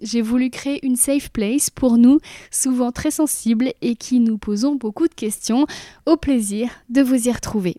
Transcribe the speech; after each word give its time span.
J'ai 0.00 0.22
voulu 0.22 0.50
créer 0.50 0.84
une 0.86 0.96
safe 0.96 1.30
place 1.30 1.70
pour 1.70 1.98
nous, 1.98 2.20
souvent 2.50 2.92
très 2.92 3.10
sensibles 3.10 3.72
et 3.80 3.96
qui 3.96 4.20
nous 4.20 4.38
posons 4.38 4.76
beaucoup 4.76 5.08
de 5.08 5.14
questions. 5.14 5.66
Au 6.06 6.16
plaisir 6.16 6.70
de 6.88 7.02
vous 7.02 7.28
y 7.28 7.32
retrouver. 7.32 7.76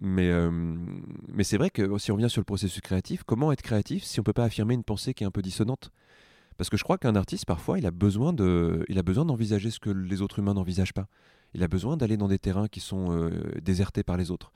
Mais, 0.00 0.30
euh, 0.30 0.50
mais 1.28 1.44
c'est 1.44 1.56
vrai 1.56 1.70
que 1.70 1.98
si 1.98 2.10
on 2.10 2.16
revient 2.16 2.30
sur 2.30 2.40
le 2.40 2.44
processus 2.44 2.80
créatif, 2.80 3.22
comment 3.24 3.52
être 3.52 3.62
créatif 3.62 4.02
si 4.02 4.18
on 4.18 4.22
ne 4.22 4.24
peut 4.24 4.32
pas 4.32 4.44
affirmer 4.44 4.74
une 4.74 4.82
pensée 4.82 5.14
qui 5.14 5.22
est 5.22 5.26
un 5.26 5.30
peu 5.30 5.42
dissonante? 5.42 5.92
Parce 6.56 6.70
que 6.70 6.76
je 6.76 6.84
crois 6.84 6.98
qu'un 6.98 7.14
artiste, 7.14 7.46
parfois, 7.46 7.78
il 7.78 7.86
a 7.86 7.90
besoin 7.90 8.32
de, 8.32 8.84
il 8.88 8.98
a 8.98 9.02
besoin 9.02 9.24
d'envisager 9.24 9.70
ce 9.70 9.80
que 9.80 9.90
les 9.90 10.20
autres 10.20 10.40
humains 10.40 10.54
n'envisagent 10.54 10.92
pas. 10.92 11.06
Il 11.54 11.62
a 11.62 11.68
besoin 11.68 11.96
d'aller 11.96 12.16
dans 12.16 12.28
des 12.28 12.38
terrains 12.38 12.68
qui 12.68 12.80
sont 12.80 13.12
euh, 13.12 13.30
désertés 13.62 14.02
par 14.02 14.16
les 14.16 14.30
autres 14.30 14.52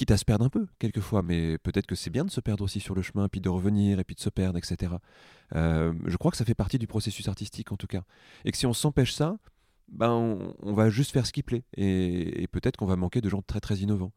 quitte 0.00 0.12
à 0.12 0.16
se 0.16 0.24
perdre 0.24 0.46
un 0.46 0.48
peu, 0.48 0.66
quelquefois, 0.78 1.20
mais 1.22 1.58
peut-être 1.58 1.86
que 1.86 1.94
c'est 1.94 2.08
bien 2.08 2.24
de 2.24 2.30
se 2.30 2.40
perdre 2.40 2.64
aussi 2.64 2.80
sur 2.80 2.94
le 2.94 3.02
chemin, 3.02 3.28
puis 3.28 3.42
de 3.42 3.50
revenir, 3.50 4.00
et 4.00 4.04
puis 4.04 4.14
de 4.14 4.20
se 4.20 4.30
perdre, 4.30 4.56
etc. 4.56 4.94
Euh, 5.54 5.92
je 6.06 6.16
crois 6.16 6.30
que 6.30 6.38
ça 6.38 6.46
fait 6.46 6.54
partie 6.54 6.78
du 6.78 6.86
processus 6.86 7.28
artistique, 7.28 7.70
en 7.70 7.76
tout 7.76 7.86
cas. 7.86 8.00
Et 8.46 8.50
que 8.50 8.56
si 8.56 8.64
on 8.64 8.72
s'empêche 8.72 9.12
ça, 9.12 9.36
ben, 9.88 10.54
on, 10.62 10.72
va 10.72 10.88
juste 10.88 11.10
faire 11.10 11.26
ce 11.26 11.32
qui 11.32 11.42
plaît, 11.42 11.64
et, 11.76 12.42
et 12.42 12.46
peut-être 12.46 12.78
qu'on 12.78 12.86
va 12.86 12.96
manquer 12.96 13.20
de 13.20 13.28
gens 13.28 13.42
très 13.42 13.60
très 13.60 13.76
innovants. 13.76 14.12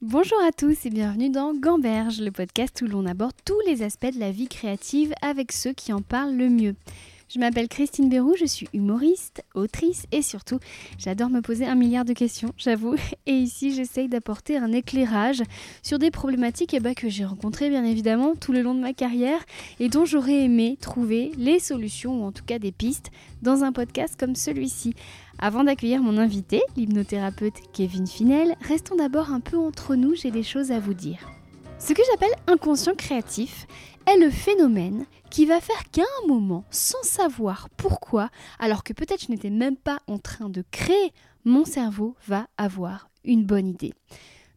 Bonjour 0.00 0.38
à 0.42 0.52
tous 0.52 0.86
et 0.86 0.90
bienvenue 0.90 1.28
dans 1.28 1.52
Gamberge, 1.54 2.18
le 2.22 2.30
podcast 2.30 2.80
où 2.80 2.86
l'on 2.86 3.04
aborde 3.04 3.34
tous 3.44 3.60
les 3.66 3.82
aspects 3.82 4.14
de 4.14 4.18
la 4.18 4.30
vie 4.30 4.48
créative 4.48 5.12
avec 5.20 5.52
ceux 5.52 5.74
qui 5.74 5.92
en 5.92 6.00
parlent 6.00 6.34
le 6.34 6.48
mieux. 6.48 6.76
Je 7.28 7.40
m'appelle 7.40 7.66
Christine 7.66 8.08
Bérou, 8.08 8.34
je 8.38 8.44
suis 8.44 8.68
humoriste, 8.72 9.42
autrice 9.54 10.06
et 10.12 10.22
surtout, 10.22 10.60
j'adore 10.96 11.28
me 11.28 11.40
poser 11.40 11.66
un 11.66 11.74
milliard 11.74 12.04
de 12.04 12.12
questions, 12.12 12.52
j'avoue. 12.56 12.94
Et 13.26 13.32
ici, 13.32 13.74
j'essaye 13.74 14.06
d'apporter 14.06 14.56
un 14.56 14.70
éclairage 14.70 15.42
sur 15.82 15.98
des 15.98 16.12
problématiques 16.12 16.72
eh 16.72 16.78
ben, 16.78 16.94
que 16.94 17.08
j'ai 17.08 17.24
rencontrées 17.24 17.68
bien 17.68 17.84
évidemment 17.84 18.34
tout 18.36 18.52
le 18.52 18.62
long 18.62 18.74
de 18.74 18.80
ma 18.80 18.92
carrière 18.92 19.40
et 19.80 19.88
dont 19.88 20.04
j'aurais 20.04 20.44
aimé 20.44 20.78
trouver 20.80 21.32
les 21.36 21.58
solutions 21.58 22.22
ou 22.22 22.24
en 22.26 22.30
tout 22.30 22.44
cas 22.44 22.60
des 22.60 22.70
pistes 22.70 23.10
dans 23.42 23.64
un 23.64 23.72
podcast 23.72 24.14
comme 24.16 24.36
celui-ci. 24.36 24.94
Avant 25.40 25.64
d'accueillir 25.64 26.02
mon 26.02 26.18
invité, 26.18 26.62
l'hypnothérapeute 26.76 27.56
Kevin 27.72 28.06
Finel, 28.06 28.54
restons 28.60 28.94
d'abord 28.94 29.32
un 29.32 29.40
peu 29.40 29.58
entre 29.58 29.96
nous, 29.96 30.14
j'ai 30.14 30.30
des 30.30 30.44
choses 30.44 30.70
à 30.70 30.78
vous 30.78 30.94
dire. 30.94 31.28
Ce 31.80 31.92
que 31.92 32.02
j'appelle 32.10 32.34
inconscient 32.46 32.94
créatif 32.94 33.66
est 34.06 34.18
le 34.18 34.30
phénomène 34.30 35.06
qui 35.30 35.46
va 35.46 35.60
faire 35.60 35.90
qu'à 35.90 36.02
un 36.02 36.26
moment, 36.26 36.64
sans 36.70 37.02
savoir 37.02 37.68
pourquoi, 37.76 38.30
alors 38.58 38.84
que 38.84 38.92
peut-être 38.92 39.24
je 39.26 39.30
n'étais 39.30 39.50
même 39.50 39.76
pas 39.76 40.00
en 40.06 40.18
train 40.18 40.48
de 40.48 40.64
créer, 40.70 41.12
mon 41.44 41.64
cerveau 41.64 42.16
va 42.26 42.48
avoir 42.56 43.08
une 43.24 43.44
bonne 43.44 43.68
idée. 43.68 43.92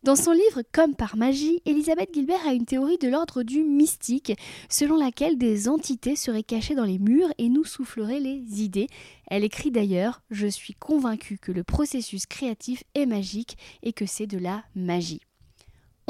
Dans 0.04 0.16
son 0.16 0.32
livre 0.32 0.64
Comme 0.72 0.96
par 0.96 1.18
magie, 1.18 1.62
Elisabeth 1.66 2.14
Gilbert 2.14 2.48
a 2.48 2.54
une 2.54 2.66
théorie 2.66 2.98
de 2.98 3.10
l'ordre 3.10 3.44
du 3.44 3.64
mystique, 3.64 4.32
selon 4.70 4.96
laquelle 4.96 5.38
des 5.38 5.68
entités 5.68 6.16
seraient 6.16 6.44
cachées 6.44 6.76
dans 6.76 6.86
les 6.86 7.00
murs 7.00 7.34
et 7.38 7.50
nous 7.50 7.66
souffleraient 7.66 8.22
les 8.22 8.62
idées. 8.62 8.88
Elle 9.28 9.44
écrit 9.44 9.72
d'ailleurs 9.72 10.22
Je 10.32 10.48
suis 10.48 10.74
convaincue 10.74 11.38
que 11.38 11.52
le 11.52 11.66
processus 11.66 12.26
créatif 12.28 12.86
est 12.96 13.06
magique 13.06 13.58
et 13.84 13.92
que 13.92 14.06
c'est 14.06 14.28
de 14.28 14.38
la 14.38 14.64
magie. 14.74 15.22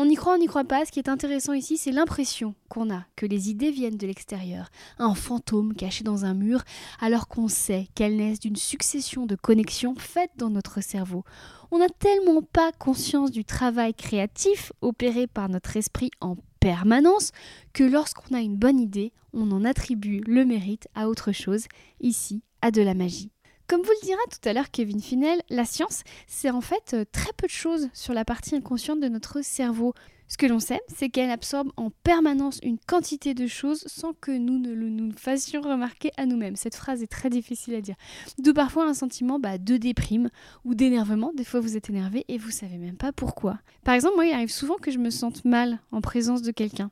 On 0.01 0.07
y 0.07 0.15
croit, 0.15 0.35
on 0.35 0.37
n'y 0.37 0.47
croit 0.47 0.63
pas. 0.63 0.85
Ce 0.85 0.93
qui 0.93 0.99
est 0.99 1.09
intéressant 1.09 1.51
ici, 1.51 1.75
c'est 1.75 1.91
l'impression 1.91 2.55
qu'on 2.69 2.89
a 2.89 3.03
que 3.17 3.25
les 3.25 3.49
idées 3.49 3.69
viennent 3.69 3.97
de 3.97 4.07
l'extérieur, 4.07 4.69
un 4.97 5.13
fantôme 5.13 5.73
caché 5.73 6.05
dans 6.05 6.23
un 6.23 6.33
mur, 6.33 6.63
alors 7.01 7.27
qu'on 7.27 7.49
sait 7.49 7.89
qu'elles 7.95 8.15
naissent 8.15 8.39
d'une 8.39 8.55
succession 8.55 9.25
de 9.25 9.35
connexions 9.35 9.95
faites 9.97 10.31
dans 10.37 10.49
notre 10.49 10.79
cerveau. 10.79 11.25
On 11.69 11.79
n'a 11.79 11.89
tellement 11.89 12.41
pas 12.41 12.71
conscience 12.71 13.29
du 13.29 13.43
travail 13.43 13.93
créatif 13.93 14.71
opéré 14.79 15.27
par 15.27 15.49
notre 15.49 15.75
esprit 15.75 16.11
en 16.21 16.37
permanence 16.61 17.33
que 17.73 17.83
lorsqu'on 17.83 18.33
a 18.33 18.39
une 18.39 18.55
bonne 18.55 18.79
idée, 18.79 19.11
on 19.33 19.51
en 19.51 19.65
attribue 19.65 20.21
le 20.25 20.45
mérite 20.45 20.87
à 20.95 21.09
autre 21.09 21.33
chose, 21.33 21.65
ici 21.99 22.41
à 22.61 22.71
de 22.71 22.81
la 22.81 22.93
magie. 22.93 23.31
Comme 23.69 23.83
vous 23.83 23.91
le 24.01 24.05
dira 24.07 24.19
tout 24.31 24.49
à 24.49 24.53
l'heure 24.53 24.71
Kevin 24.71 24.99
Finel, 24.99 25.43
la 25.51 25.63
science, 25.63 26.01
c'est 26.25 26.49
en 26.49 26.59
fait 26.59 26.95
euh, 26.95 27.05
très 27.11 27.31
peu 27.37 27.45
de 27.45 27.51
choses 27.51 27.87
sur 27.93 28.15
la 28.15 28.25
partie 28.25 28.55
inconsciente 28.55 28.99
de 28.99 29.07
notre 29.07 29.43
cerveau. 29.43 29.93
Ce 30.29 30.37
que 30.37 30.45
l'on 30.45 30.59
sait, 30.59 30.79
c'est 30.87 31.09
qu'elle 31.09 31.31
absorbe 31.31 31.71
en 31.75 31.89
permanence 31.89 32.59
une 32.61 32.77
quantité 32.77 33.33
de 33.33 33.47
choses 33.47 33.83
sans 33.87 34.13
que 34.13 34.29
nous 34.31 34.59
ne 34.59 34.75
nous 34.75 35.11
fassions 35.11 35.59
remarquer 35.59 36.11
à 36.17 36.27
nous-mêmes. 36.27 36.55
Cette 36.55 36.75
phrase 36.75 37.01
est 37.01 37.07
très 37.07 37.31
difficile 37.31 37.73
à 37.73 37.81
dire. 37.81 37.95
D'où 38.37 38.53
parfois 38.53 38.87
un 38.87 38.93
sentiment 38.93 39.39
bah, 39.39 39.57
de 39.57 39.77
déprime 39.77 40.29
ou 40.65 40.75
d'énervement. 40.75 41.33
Des 41.35 41.43
fois, 41.43 41.59
vous 41.61 41.75
êtes 41.75 41.89
énervé 41.89 42.25
et 42.27 42.37
vous 42.37 42.51
savez 42.51 42.77
même 42.77 42.95
pas 42.95 43.11
pourquoi. 43.11 43.57
Par 43.83 43.95
exemple, 43.95 44.15
moi, 44.15 44.27
il 44.27 44.33
arrive 44.33 44.51
souvent 44.51 44.75
que 44.75 44.91
je 44.91 44.99
me 44.99 45.09
sente 45.09 45.45
mal 45.45 45.79
en 45.91 45.99
présence 45.99 46.43
de 46.43 46.51
quelqu'un. 46.51 46.91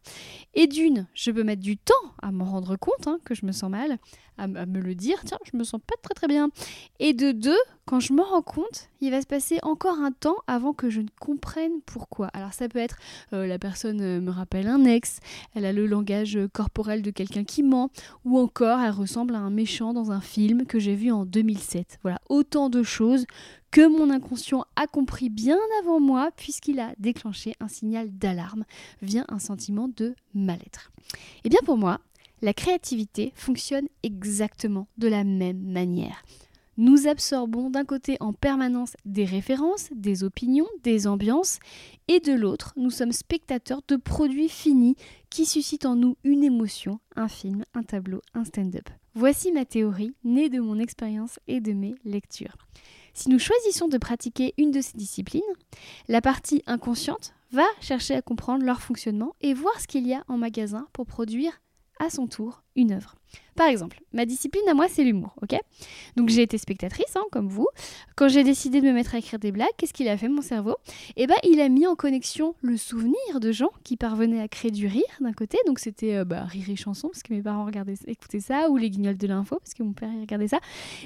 Et 0.55 0.65
d'une, 0.65 1.05
je 1.13 1.29
peux 1.29 1.43
mettre 1.43 1.61
du 1.61 1.77
temps 1.77 1.93
à 2.23 2.31
m'en 2.31 2.45
rendre 2.45 2.75
compte 2.75 3.07
hein, 3.07 3.19
que 3.23 3.35
je 3.35 3.45
me 3.45 3.51
sens 3.51 3.69
mal, 3.69 3.99
à, 4.39 4.47
me 4.47 4.79
le 4.79 4.95
dire, 4.95 5.17
tiens, 5.25 5.37
je 5.51 5.55
me 5.55 5.63
sens 5.63 5.79
pas 5.85 5.95
très 6.01 6.15
très 6.15 6.27
bien. 6.27 6.49
Et 6.99 7.13
de 7.13 7.31
deux, 7.31 7.57
quand 7.87 8.01
je 8.01 8.11
me 8.11 8.21
rends 8.21 8.41
compte, 8.41 8.89
il 8.99 9.11
va 9.11 9.21
se 9.21 9.27
passer 9.27 9.59
encore 9.63 9.99
un 9.99 10.11
temps 10.11 10.35
avant 10.45 10.73
que 10.73 10.89
je 10.89 10.99
ne 10.99 11.07
comprenne 11.21 11.79
pourquoi. 11.85 12.27
Alors 12.33 12.51
ça 12.51 12.67
peut 12.67 12.79
être 12.79 12.97
euh, 13.31 13.47
la 13.47 13.57
personne 13.57 14.01
euh, 14.01 14.19
me 14.19 14.29
rappelle 14.29 14.67
un 14.67 14.83
ex, 14.83 15.21
elle 15.55 15.63
a 15.63 15.71
le 15.71 15.87
langage 15.87 16.35
euh, 16.35 16.49
corporel 16.49 17.01
de 17.01 17.11
quelqu'un 17.11 17.45
qui 17.45 17.63
ment, 17.63 17.89
ou 18.25 18.39
encore 18.39 18.81
elle 18.81 18.91
ressemble 18.91 19.35
à 19.35 19.39
un 19.39 19.49
méchant 19.49 19.93
dans 19.93 20.11
un 20.11 20.19
film 20.19 20.65
que 20.65 20.79
j'ai 20.79 20.95
vu 20.95 21.11
en 21.11 21.25
2007. 21.25 21.99
Voilà, 22.01 22.19
autant 22.27 22.69
de 22.69 22.83
choses 22.83 23.25
que 23.71 23.87
mon 23.87 24.09
inconscient 24.09 24.65
a 24.75 24.85
compris 24.85 25.29
bien 25.29 25.59
avant 25.81 26.01
moi 26.01 26.29
puisqu'il 26.35 26.81
a 26.81 26.91
déclenché 26.99 27.53
un 27.61 27.69
signal 27.69 28.09
d'alarme, 28.11 28.65
vient 29.01 29.25
un 29.29 29.39
sentiment 29.39 29.87
de 29.87 30.13
mal-être. 30.33 30.91
Et 31.13 31.39
eh 31.45 31.49
bien 31.49 31.59
pour 31.63 31.77
moi, 31.77 32.01
la 32.41 32.53
créativité 32.53 33.31
fonctionne 33.33 33.87
exactement 34.03 34.87
de 34.97 35.07
la 35.07 35.23
même 35.23 35.61
manière. 35.61 36.21
Nous 36.79 37.07
absorbons 37.07 37.71
d'un 37.71 37.85
côté 37.85 38.17
en 38.19 38.33
permanence 38.33 38.93
des 39.03 39.25
références, 39.25 39.89
des 39.95 40.23
opinions, 40.23 40.67
des 40.83 41.07
ambiances, 41.07 41.57
et 42.07 42.19
de 42.19 42.33
l'autre, 42.33 42.73
nous 42.77 42.91
sommes 42.91 43.11
spectateurs 43.11 43.81
de 43.87 43.95
produits 43.95 44.47
finis 44.47 44.95
qui 45.31 45.47
suscitent 45.47 45.87
en 45.87 45.95
nous 45.95 46.17
une 46.23 46.43
émotion, 46.43 46.99
un 47.15 47.27
film, 47.27 47.63
un 47.73 47.81
tableau, 47.81 48.21
un 48.35 48.43
stand-up. 48.43 48.89
Voici 49.15 49.51
ma 49.51 49.65
théorie, 49.65 50.13
née 50.23 50.49
de 50.49 50.59
mon 50.59 50.77
expérience 50.77 51.39
et 51.47 51.61
de 51.61 51.73
mes 51.73 51.95
lectures. 52.05 52.55
Si 53.15 53.29
nous 53.29 53.39
choisissons 53.39 53.87
de 53.87 53.97
pratiquer 53.97 54.53
une 54.59 54.69
de 54.69 54.81
ces 54.81 54.95
disciplines, 54.95 55.41
la 56.07 56.21
partie 56.21 56.61
inconsciente 56.67 57.33
va 57.51 57.65
chercher 57.81 58.13
à 58.13 58.21
comprendre 58.21 58.63
leur 58.63 58.81
fonctionnement 58.81 59.35
et 59.41 59.55
voir 59.55 59.81
ce 59.81 59.87
qu'il 59.87 60.05
y 60.05 60.13
a 60.13 60.23
en 60.27 60.37
magasin 60.37 60.87
pour 60.93 61.07
produire 61.07 61.59
à 61.99 62.11
son 62.11 62.27
tour 62.27 62.61
une 62.77 62.93
œuvre. 62.93 63.17
Par 63.57 63.67
exemple, 63.67 63.99
ma 64.13 64.27
discipline 64.27 64.69
à 64.69 64.75
moi, 64.75 64.85
c'est 64.87 65.03
l'humour, 65.03 65.33
ok? 65.41 65.59
Donc 66.15 66.29
j'ai 66.29 66.43
été 66.43 66.59
spectatrice, 66.59 67.15
hein, 67.15 67.23
comme 67.31 67.47
vous. 67.47 67.67
Quand 68.15 68.27
j'ai 68.27 68.43
décidé 68.43 68.81
de 68.81 68.85
me 68.85 68.93
mettre 68.93 69.15
à 69.15 69.17
écrire 69.17 69.39
des 69.39 69.51
blagues, 69.51 69.67
qu'est-ce 69.77 69.93
qu'il 69.93 70.07
a 70.09 70.15
fait 70.15 70.27
mon 70.27 70.43
cerveau? 70.43 70.75
Eh 71.15 71.25
ben, 71.25 71.35
il 71.43 71.59
a 71.59 71.67
mis 71.67 71.87
en 71.87 71.95
connexion 71.95 72.53
le 72.61 72.77
souvenir 72.77 73.39
de 73.41 73.51
gens 73.51 73.71
qui 73.83 73.97
parvenaient 73.97 74.41
à 74.41 74.47
créer 74.47 74.69
du 74.69 74.85
rire 74.85 75.01
d'un 75.21 75.33
côté, 75.33 75.57
donc 75.65 75.79
c'était 75.79 76.17
euh, 76.17 76.23
bah, 76.23 76.43
rire 76.43 76.69
et 76.69 76.75
chanson 76.75 77.07
parce 77.07 77.23
que 77.23 77.33
mes 77.33 77.41
parents 77.41 77.65
regardaient, 77.65 77.95
écoutaient 78.05 78.39
ça, 78.39 78.69
ou 78.69 78.77
les 78.77 78.91
guignols 78.91 79.17
de 79.17 79.25
l'info 79.25 79.57
parce 79.57 79.73
que 79.73 79.81
mon 79.81 79.93
père 79.93 80.11
regardait 80.21 80.49
ça, 80.49 80.59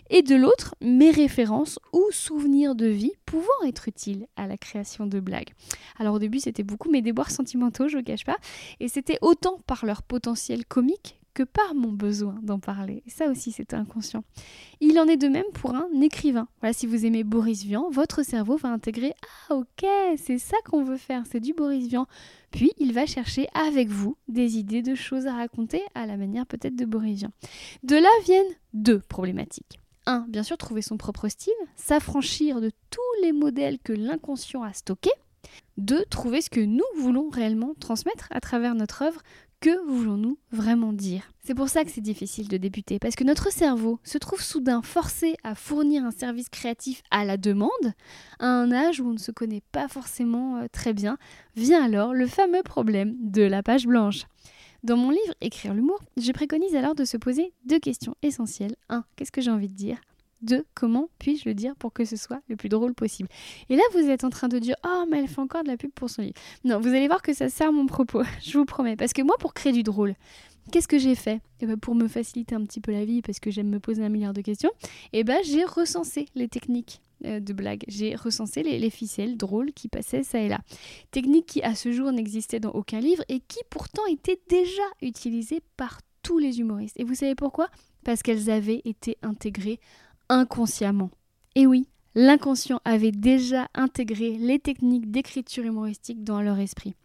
et 0.09 0.21
de 0.21 0.35
l'autre 0.35 0.75
mes 0.81 1.11
références 1.11 1.79
ou 1.93 2.03
souvenirs 2.11 2.75
de 2.75 2.87
vie 2.87 3.13
pouvant 3.25 3.47
être 3.65 3.87
utiles 3.87 4.27
à 4.35 4.47
la 4.47 4.57
création 4.57 5.05
de 5.05 5.21
blagues. 5.21 5.53
Alors 5.99 6.15
au 6.15 6.19
début, 6.19 6.39
c'était 6.39 6.63
beaucoup 6.63 6.89
mes 6.89 7.01
déboires 7.01 7.31
sentimentaux, 7.31 7.87
je 7.87 7.95
ne 7.95 8.01
cache 8.01 8.25
pas, 8.25 8.37
et 8.81 8.89
c'était 8.89 9.19
autant 9.21 9.59
par 9.65 9.85
leur 9.85 10.03
potentiel 10.03 10.65
comique 10.65 11.20
que 11.33 11.43
par 11.43 11.75
mon 11.75 11.91
besoin 11.91 12.39
d'en 12.41 12.59
parler. 12.59 13.03
Et 13.05 13.09
ça 13.09 13.27
aussi, 13.27 13.51
c'est 13.51 13.73
inconscient. 13.73 14.23
Il 14.79 14.99
en 14.99 15.07
est 15.07 15.17
de 15.17 15.27
même 15.27 15.49
pour 15.53 15.75
un 15.75 15.89
écrivain. 16.01 16.47
Voilà, 16.59 16.73
si 16.73 16.87
vous 16.87 17.05
aimez 17.05 17.23
Boris 17.23 17.63
Vian, 17.63 17.89
votre 17.89 18.23
cerveau 18.23 18.57
va 18.57 18.69
intégrer 18.69 19.13
Ah, 19.49 19.55
ok, 19.55 19.87
c'est 20.17 20.37
ça 20.37 20.57
qu'on 20.65 20.83
veut 20.83 20.97
faire, 20.97 21.23
c'est 21.29 21.39
du 21.39 21.53
Boris 21.53 21.87
Vian. 21.87 22.07
Puis 22.51 22.71
il 22.77 22.93
va 22.93 23.05
chercher 23.05 23.47
avec 23.53 23.87
vous 23.87 24.17
des 24.27 24.57
idées 24.57 24.81
de 24.81 24.95
choses 24.95 25.27
à 25.27 25.35
raconter 25.35 25.81
à 25.95 26.05
la 26.05 26.17
manière 26.17 26.45
peut-être 26.45 26.75
de 26.75 26.85
Boris 26.85 27.19
Vian. 27.19 27.31
De 27.83 27.95
là 27.95 28.09
viennent 28.25 28.53
deux 28.73 28.99
problématiques. 28.99 29.79
Un, 30.07 30.25
bien 30.27 30.43
sûr, 30.43 30.57
trouver 30.57 30.81
son 30.81 30.97
propre 30.97 31.27
style, 31.27 31.53
s'affranchir 31.75 32.59
de 32.59 32.71
tous 32.89 33.21
les 33.21 33.31
modèles 33.31 33.77
que 33.79 33.93
l'inconscient 33.93 34.63
a 34.63 34.73
stockés. 34.73 35.11
Deux, 35.77 36.03
trouver 36.09 36.41
ce 36.41 36.49
que 36.49 36.59
nous 36.59 36.83
voulons 36.97 37.29
réellement 37.29 37.73
transmettre 37.79 38.27
à 38.31 38.39
travers 38.39 38.75
notre 38.75 39.03
œuvre 39.03 39.21
Que 39.61 39.85
voulons-nous 39.85 40.39
vraiment 40.51 40.91
dire? 40.91 41.21
C'est 41.43 41.53
pour 41.53 41.69
ça 41.69 41.85
que 41.85 41.91
c'est 41.91 42.01
difficile 42.01 42.47
de 42.47 42.57
débuter, 42.57 42.97
parce 42.97 43.15
que 43.15 43.23
notre 43.23 43.51
cerveau 43.53 43.99
se 44.03 44.17
trouve 44.17 44.41
soudain 44.41 44.81
forcé 44.81 45.35
à 45.43 45.53
fournir 45.53 46.03
un 46.03 46.09
service 46.09 46.49
créatif 46.49 47.03
à 47.11 47.25
la 47.25 47.37
demande, 47.37 47.69
à 48.39 48.47
un 48.47 48.71
âge 48.71 48.99
où 49.01 49.07
on 49.07 49.13
ne 49.13 49.19
se 49.19 49.29
connaît 49.29 49.61
pas 49.71 49.87
forcément 49.87 50.57
euh, 50.57 50.65
très 50.71 50.93
bien, 50.93 51.19
vient 51.55 51.83
alors 51.85 52.15
le 52.15 52.25
fameux 52.25 52.63
problème 52.63 53.15
de 53.19 53.43
la 53.43 53.61
page 53.61 53.85
blanche. 53.85 54.23
Dans 54.83 54.97
mon 54.97 55.11
livre 55.11 55.35
Écrire 55.41 55.75
l'humour, 55.75 55.99
je 56.17 56.31
préconise 56.31 56.75
alors 56.75 56.95
de 56.95 57.05
se 57.05 57.17
poser 57.17 57.53
deux 57.65 57.77
questions 57.77 58.15
essentielles. 58.23 58.75
1. 58.89 59.03
Qu'est-ce 59.15 59.31
que 59.31 59.41
j'ai 59.41 59.51
envie 59.51 59.69
de 59.69 59.75
dire? 59.75 60.01
De 60.41 60.65
comment 60.73 61.09
puis-je 61.19 61.47
le 61.47 61.53
dire 61.53 61.75
pour 61.75 61.93
que 61.93 62.05
ce 62.05 62.15
soit 62.15 62.41
le 62.47 62.55
plus 62.55 62.69
drôle 62.69 62.93
possible. 62.93 63.29
Et 63.69 63.75
là, 63.75 63.83
vous 63.93 64.09
êtes 64.09 64.23
en 64.23 64.29
train 64.29 64.47
de 64.47 64.59
dire 64.59 64.75
Oh, 64.85 65.05
mais 65.09 65.19
elle 65.19 65.27
fait 65.27 65.41
encore 65.41 65.63
de 65.63 65.69
la 65.69 65.77
pub 65.77 65.91
pour 65.91 66.09
son 66.09 66.21
livre. 66.21 66.35
Non, 66.63 66.79
vous 66.79 66.89
allez 66.89 67.07
voir 67.07 67.21
que 67.21 67.33
ça 67.33 67.49
sert 67.49 67.71
mon 67.71 67.85
propos, 67.85 68.23
je 68.43 68.57
vous 68.57 68.65
promets. 68.65 68.95
Parce 68.95 69.13
que 69.13 69.21
moi, 69.21 69.35
pour 69.39 69.53
créer 69.53 69.73
du 69.73 69.83
drôle, 69.83 70.15
qu'est-ce 70.71 70.87
que 70.87 70.99
j'ai 70.99 71.15
fait? 71.15 71.41
Eh 71.59 71.65
ben, 71.65 71.77
Pour 71.77 71.95
me 71.95 72.07
faciliter 72.07 72.55
un 72.55 72.63
petit 72.63 72.81
peu 72.81 72.91
la 72.91 73.05
vie, 73.05 73.21
parce 73.21 73.39
que 73.39 73.51
j'aime 73.51 73.69
me 73.69 73.79
poser 73.79 74.03
un 74.03 74.09
milliard 74.09 74.33
de 74.33 74.41
questions, 74.41 74.71
eh 75.13 75.23
ben, 75.23 75.39
j'ai 75.43 75.63
recensé 75.63 76.25
les 76.35 76.47
techniques 76.47 77.01
euh, 77.25 77.39
de 77.39 77.53
blague. 77.53 77.83
J'ai 77.87 78.15
recensé 78.15 78.63
les, 78.63 78.79
les, 78.79 78.89
ficelles 78.89 79.37
drôles 79.37 79.73
qui 79.73 79.87
passaient 79.87 80.23
ça 80.23 80.39
et 80.39 80.49
là. 80.49 80.59
Techniques 81.11 81.45
qui, 81.45 81.61
à 81.63 81.75
ce 81.75 81.91
jour, 81.91 82.11
n'existaient 82.11 82.59
dans 82.59 82.71
aucun 82.71 82.99
livre 82.99 83.23
et 83.29 83.39
qui 83.39 83.59
pourtant 83.69 84.05
étaient 84.07 84.39
déjà 84.49 84.83
utilisées 85.01 85.61
par 85.77 85.99
tous 86.23 86.37
les 86.37 86.59
humoristes. 86.59 86.99
Et 86.99 87.03
vous 87.03 87.15
savez 87.15 87.35
pourquoi? 87.35 87.69
Parce 88.03 88.23
qu'elles 88.23 88.49
avaient 88.49 88.81
été 88.85 89.17
intégrées 89.21 89.79
inconsciemment. 90.31 91.11
Et 91.55 91.67
oui, 91.67 91.87
l'inconscient 92.15 92.79
avait 92.85 93.11
déjà 93.11 93.67
intégré 93.75 94.37
les 94.37 94.59
techniques 94.59 95.11
d'écriture 95.11 95.65
humoristique 95.65 96.23
dans 96.23 96.41
leur 96.41 96.57
esprit. 96.57 96.95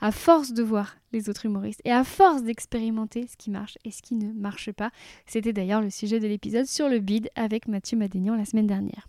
À 0.00 0.12
force 0.12 0.52
de 0.52 0.62
voir 0.62 0.96
les 1.12 1.30
autres 1.30 1.46
humoristes 1.46 1.80
et 1.84 1.92
à 1.92 2.04
force 2.04 2.42
d'expérimenter 2.42 3.26
ce 3.26 3.36
qui 3.36 3.50
marche 3.50 3.78
et 3.84 3.90
ce 3.90 4.02
qui 4.02 4.14
ne 4.14 4.32
marche 4.32 4.70
pas, 4.70 4.90
c'était 5.26 5.54
d'ailleurs 5.54 5.80
le 5.80 5.90
sujet 5.90 6.20
de 6.20 6.26
l'épisode 6.26 6.66
sur 6.66 6.88
le 6.88 6.98
bid 6.98 7.30
avec 7.36 7.68
Mathieu 7.68 7.96
Madénian 7.96 8.36
la 8.36 8.44
semaine 8.44 8.66
dernière. 8.66 9.08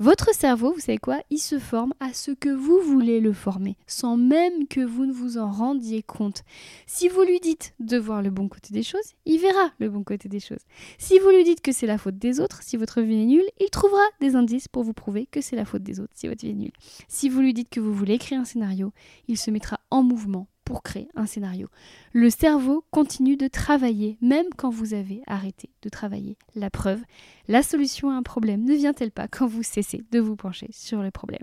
Votre 0.00 0.32
cerveau, 0.32 0.72
vous 0.72 0.78
savez 0.78 0.98
quoi? 0.98 1.18
Il 1.28 1.38
se 1.38 1.58
forme 1.58 1.92
à 1.98 2.12
ce 2.12 2.30
que 2.30 2.50
vous 2.50 2.80
voulez 2.80 3.18
le 3.18 3.32
former, 3.32 3.76
sans 3.88 4.16
même 4.16 4.68
que 4.68 4.80
vous 4.80 5.06
ne 5.06 5.12
vous 5.12 5.38
en 5.38 5.50
rendiez 5.50 6.04
compte. 6.04 6.44
Si 6.86 7.08
vous 7.08 7.22
lui 7.22 7.40
dites 7.40 7.74
de 7.80 7.98
voir 7.98 8.22
le 8.22 8.30
bon 8.30 8.46
côté 8.46 8.72
des 8.72 8.84
choses, 8.84 9.14
il 9.26 9.40
verra 9.40 9.72
le 9.80 9.90
bon 9.90 10.04
côté 10.04 10.28
des 10.28 10.38
choses. 10.38 10.62
Si 10.98 11.18
vous 11.18 11.30
lui 11.30 11.42
dites 11.42 11.62
que 11.62 11.72
c'est 11.72 11.88
la 11.88 11.98
faute 11.98 12.16
des 12.16 12.38
autres, 12.38 12.62
si 12.62 12.76
votre 12.76 13.00
vie 13.00 13.22
est 13.22 13.26
nulle, 13.26 13.50
il 13.58 13.70
trouvera 13.70 14.04
des 14.20 14.36
indices 14.36 14.68
pour 14.68 14.84
vous 14.84 14.92
prouver 14.92 15.26
que 15.26 15.40
c'est 15.40 15.56
la 15.56 15.64
faute 15.64 15.82
des 15.82 15.98
autres 15.98 16.12
si 16.14 16.28
votre 16.28 16.44
vie 16.44 16.52
est 16.52 16.54
nulle. 16.54 16.72
Si 17.08 17.28
vous 17.28 17.40
lui 17.40 17.52
dites 17.52 17.68
que 17.68 17.80
vous 17.80 17.92
voulez 17.92 18.14
écrire 18.14 18.40
un 18.40 18.44
scénario, 18.44 18.92
il 19.26 19.36
se 19.36 19.50
mettra 19.50 19.80
en 19.90 20.04
mouvement 20.04 20.46
pour 20.68 20.82
créer 20.82 21.08
un 21.14 21.24
scénario. 21.24 21.68
Le 22.12 22.28
cerveau 22.28 22.84
continue 22.90 23.38
de 23.38 23.48
travailler 23.48 24.18
même 24.20 24.48
quand 24.54 24.68
vous 24.68 24.92
avez 24.92 25.22
arrêté 25.26 25.70
de 25.80 25.88
travailler. 25.88 26.36
La 26.54 26.68
preuve, 26.68 27.00
la 27.48 27.62
solution 27.62 28.10
à 28.10 28.12
un 28.12 28.22
problème 28.22 28.64
ne 28.64 28.74
vient-elle 28.74 29.10
pas 29.10 29.28
quand 29.28 29.46
vous 29.46 29.62
cessez 29.62 30.04
de 30.12 30.20
vous 30.20 30.36
pencher 30.36 30.68
sur 30.70 31.02
le 31.02 31.10
problème? 31.10 31.40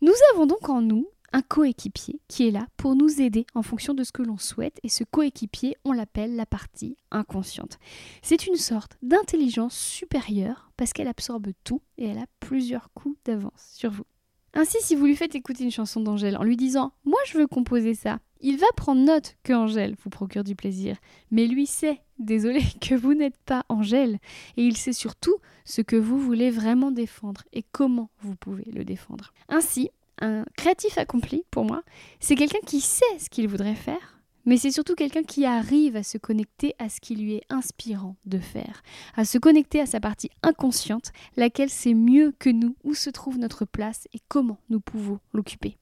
Nous 0.00 0.14
avons 0.32 0.46
donc 0.46 0.70
en 0.70 0.80
nous 0.80 1.06
un 1.34 1.42
coéquipier 1.42 2.18
qui 2.28 2.48
est 2.48 2.50
là 2.50 2.66
pour 2.78 2.96
nous 2.96 3.20
aider 3.20 3.44
en 3.54 3.62
fonction 3.62 3.92
de 3.92 4.04
ce 4.04 4.10
que 4.10 4.22
l'on 4.22 4.38
souhaite 4.38 4.80
et 4.82 4.88
ce 4.88 5.04
coéquipier, 5.04 5.76
on 5.84 5.92
l'appelle 5.92 6.34
la 6.34 6.46
partie 6.46 6.96
inconsciente. 7.10 7.78
C'est 8.22 8.46
une 8.46 8.56
sorte 8.56 8.96
d'intelligence 9.02 9.76
supérieure 9.76 10.70
parce 10.78 10.94
qu'elle 10.94 11.08
absorbe 11.08 11.48
tout 11.62 11.82
et 11.98 12.06
elle 12.06 12.18
a 12.18 12.26
plusieurs 12.40 12.90
coups 12.94 13.18
d'avance 13.26 13.68
sur 13.74 13.90
vous. 13.90 14.06
Ainsi, 14.54 14.78
si 14.80 14.96
vous 14.96 15.06
lui 15.06 15.14
faites 15.14 15.34
écouter 15.34 15.62
une 15.62 15.70
chanson 15.70 16.00
d'Angèle 16.00 16.36
en 16.36 16.42
lui 16.42 16.56
disant 16.56 16.92
Moi 17.04 17.20
je 17.26 17.38
veux 17.38 17.46
composer 17.46 17.94
ça, 17.94 18.18
il 18.40 18.56
va 18.58 18.66
prendre 18.76 19.02
note 19.02 19.36
que 19.42 19.52
Angèle 19.52 19.96
vous 20.02 20.10
procure 20.10 20.44
du 20.44 20.54
plaisir. 20.54 20.96
Mais 21.30 21.46
lui 21.46 21.66
sait, 21.66 22.00
désolé, 22.18 22.62
que 22.80 22.94
vous 22.94 23.14
n'êtes 23.14 23.38
pas 23.44 23.64
Angèle. 23.68 24.18
Et 24.56 24.64
il 24.64 24.76
sait 24.76 24.92
surtout 24.92 25.36
ce 25.64 25.82
que 25.82 25.96
vous 25.96 26.18
voulez 26.18 26.50
vraiment 26.50 26.90
défendre 26.90 27.42
et 27.52 27.64
comment 27.72 28.10
vous 28.20 28.34
pouvez 28.36 28.70
le 28.72 28.84
défendre. 28.84 29.32
Ainsi, 29.48 29.90
un 30.20 30.44
créatif 30.56 30.98
accompli, 30.98 31.44
pour 31.50 31.64
moi, 31.64 31.82
c'est 32.18 32.34
quelqu'un 32.34 32.58
qui 32.66 32.80
sait 32.80 33.18
ce 33.18 33.30
qu'il 33.30 33.48
voudrait 33.48 33.74
faire, 33.74 34.20
mais 34.44 34.56
c'est 34.56 34.70
surtout 34.70 34.94
quelqu'un 34.94 35.22
qui 35.22 35.44
arrive 35.44 35.96
à 35.96 36.02
se 36.02 36.18
connecter 36.18 36.74
à 36.78 36.88
ce 36.88 37.00
qui 37.00 37.14
lui 37.14 37.34
est 37.34 37.44
inspirant 37.50 38.16
de 38.26 38.38
faire, 38.38 38.82
à 39.16 39.24
se 39.24 39.38
connecter 39.38 39.80
à 39.80 39.86
sa 39.86 40.00
partie 40.00 40.30
inconsciente, 40.42 41.12
laquelle 41.36 41.70
sait 41.70 41.94
mieux 41.94 42.32
que 42.38 42.50
nous 42.50 42.76
où 42.84 42.94
se 42.94 43.10
trouve 43.10 43.38
notre 43.38 43.64
place 43.64 44.08
et 44.14 44.18
comment 44.28 44.58
nous 44.68 44.80
pouvons 44.80 45.20
l'occuper. 45.32 45.76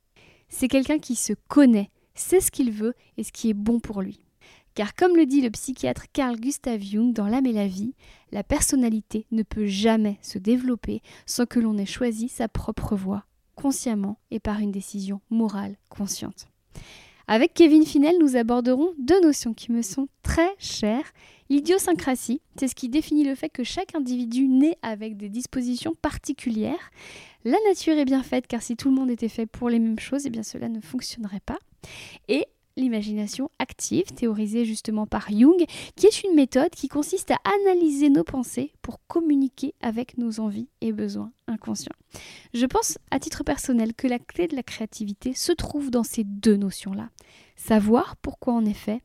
C'est 0.48 0.68
quelqu'un 0.68 0.98
qui 0.98 1.14
se 1.14 1.34
connaît, 1.48 1.90
sait 2.18 2.40
ce 2.40 2.50
qu'il 2.50 2.70
veut 2.70 2.94
et 3.16 3.24
ce 3.24 3.32
qui 3.32 3.50
est 3.50 3.54
bon 3.54 3.80
pour 3.80 4.02
lui. 4.02 4.20
Car 4.74 4.94
comme 4.94 5.16
le 5.16 5.26
dit 5.26 5.40
le 5.40 5.50
psychiatre 5.50 6.06
Carl 6.12 6.38
Gustav 6.38 6.80
Jung 6.80 7.12
dans 7.12 7.26
L'âme 7.26 7.46
et 7.46 7.52
la 7.52 7.66
vie, 7.66 7.94
la 8.30 8.44
personnalité 8.44 9.26
ne 9.32 9.42
peut 9.42 9.66
jamais 9.66 10.18
se 10.22 10.38
développer 10.38 11.02
sans 11.26 11.46
que 11.46 11.58
l'on 11.58 11.76
ait 11.78 11.86
choisi 11.86 12.28
sa 12.28 12.46
propre 12.46 12.94
voie, 12.94 13.24
consciemment 13.56 14.20
et 14.30 14.38
par 14.38 14.60
une 14.60 14.70
décision 14.70 15.20
morale 15.30 15.76
consciente. 15.88 16.46
Avec 17.26 17.52
Kevin 17.52 17.84
Finel, 17.84 18.16
nous 18.18 18.36
aborderons 18.36 18.94
deux 18.98 19.20
notions 19.20 19.52
qui 19.52 19.70
me 19.70 19.82
sont 19.82 20.08
très 20.22 20.48
chères. 20.58 21.12
L'idiosyncrasie, 21.50 22.40
c'est 22.58 22.68
ce 22.68 22.74
qui 22.74 22.88
définit 22.88 23.24
le 23.24 23.34
fait 23.34 23.50
que 23.50 23.64
chaque 23.64 23.94
individu 23.94 24.48
naît 24.48 24.78
avec 24.80 25.16
des 25.16 25.28
dispositions 25.28 25.94
particulières. 26.00 26.90
La 27.44 27.58
nature 27.66 27.98
est 27.98 28.04
bien 28.04 28.22
faite 28.22 28.46
car 28.46 28.62
si 28.62 28.76
tout 28.76 28.88
le 28.88 28.94
monde 28.94 29.10
était 29.10 29.28
fait 29.28 29.46
pour 29.46 29.68
les 29.68 29.78
mêmes 29.78 29.98
choses, 29.98 30.24
eh 30.24 30.30
bien 30.30 30.42
cela 30.42 30.68
ne 30.68 30.80
fonctionnerait 30.80 31.42
pas. 31.44 31.58
Et 32.28 32.46
l'imagination 32.78 33.50
active, 33.58 34.06
théorisée 34.14 34.64
justement 34.64 35.06
par 35.06 35.28
Jung, 35.30 35.64
qui 35.96 36.06
est 36.06 36.22
une 36.22 36.34
méthode 36.34 36.70
qui 36.70 36.88
consiste 36.88 37.30
à 37.30 37.38
analyser 37.64 38.08
nos 38.08 38.24
pensées 38.24 38.72
pour 38.82 39.00
communiquer 39.06 39.74
avec 39.80 40.16
nos 40.16 40.40
envies 40.40 40.68
et 40.80 40.92
besoins 40.92 41.32
inconscients. 41.46 41.96
Je 42.54 42.66
pense 42.66 42.98
à 43.10 43.18
titre 43.18 43.44
personnel 43.44 43.94
que 43.94 44.06
la 44.06 44.18
clé 44.18 44.46
de 44.46 44.56
la 44.56 44.62
créativité 44.62 45.34
se 45.34 45.52
trouve 45.52 45.90
dans 45.90 46.04
ces 46.04 46.24
deux 46.24 46.56
notions-là. 46.56 47.10
Savoir 47.56 48.16
pourquoi 48.16 48.62
est 48.62 48.72
fait, 48.72 49.02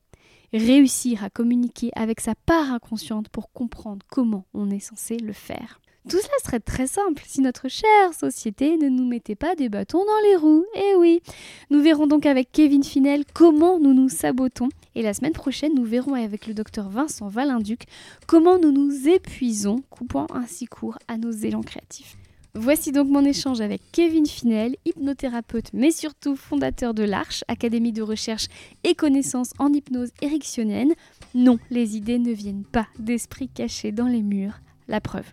réussir 0.52 1.24
à 1.24 1.30
communiquer 1.30 1.90
avec 1.96 2.20
sa 2.20 2.34
part 2.34 2.72
inconsciente 2.72 3.28
pour 3.28 3.52
comprendre 3.52 4.06
comment 4.08 4.46
on 4.54 4.70
est 4.70 4.80
censé 4.80 5.18
le 5.18 5.32
faire. 5.32 5.80
Tout 6.06 6.18
cela 6.18 6.34
serait 6.44 6.60
très 6.60 6.86
simple 6.86 7.22
si 7.26 7.40
notre 7.40 7.68
chère 7.68 8.12
société 8.12 8.76
ne 8.76 8.90
nous 8.90 9.06
mettait 9.06 9.34
pas 9.34 9.54
des 9.54 9.70
bâtons 9.70 10.04
dans 10.04 10.28
les 10.28 10.36
roues. 10.36 10.66
Eh 10.76 10.96
oui 10.98 11.22
Nous 11.70 11.80
verrons 11.80 12.06
donc 12.06 12.26
avec 12.26 12.52
Kevin 12.52 12.84
Finel 12.84 13.24
comment 13.32 13.78
nous 13.78 13.94
nous 13.94 14.10
sabotons. 14.10 14.68
Et 14.94 15.00
la 15.00 15.14
semaine 15.14 15.32
prochaine, 15.32 15.74
nous 15.74 15.84
verrons 15.84 16.12
avec 16.12 16.46
le 16.46 16.52
docteur 16.52 16.90
Vincent 16.90 17.28
Valinduc 17.28 17.84
comment 18.26 18.58
nous 18.58 18.70
nous 18.70 19.08
épuisons, 19.08 19.82
coupant 19.88 20.26
ainsi 20.34 20.66
court 20.66 20.98
à 21.08 21.16
nos 21.16 21.30
élans 21.30 21.62
créatifs. 21.62 22.18
Voici 22.52 22.92
donc 22.92 23.08
mon 23.08 23.24
échange 23.24 23.62
avec 23.62 23.80
Kevin 23.90 24.26
Finel, 24.26 24.76
hypnothérapeute 24.84 25.70
mais 25.72 25.90
surtout 25.90 26.36
fondateur 26.36 26.92
de 26.92 27.02
l'Arche, 27.02 27.44
Académie 27.48 27.92
de 27.92 28.02
recherche 28.02 28.48
et 28.84 28.94
connaissances 28.94 29.52
en 29.58 29.72
hypnose 29.72 30.10
érectionnelle. 30.20 30.92
Non, 31.34 31.58
les 31.70 31.96
idées 31.96 32.18
ne 32.18 32.32
viennent 32.32 32.64
pas 32.70 32.88
d'esprits 32.98 33.48
cachés 33.48 33.90
dans 33.90 34.06
les 34.06 34.22
murs. 34.22 34.60
La 34.86 35.00
preuve. 35.00 35.32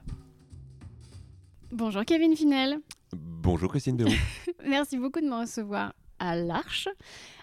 Bonjour 1.71 2.03
Kevin 2.03 2.35
Finel. 2.35 2.79
Bonjour 3.13 3.69
Christine 3.69 3.95
Béroux. 3.95 4.11
Merci 4.67 4.97
beaucoup 4.97 5.21
de 5.21 5.25
me 5.25 5.39
recevoir 5.39 5.93
à 6.19 6.35
l'Arche. 6.35 6.89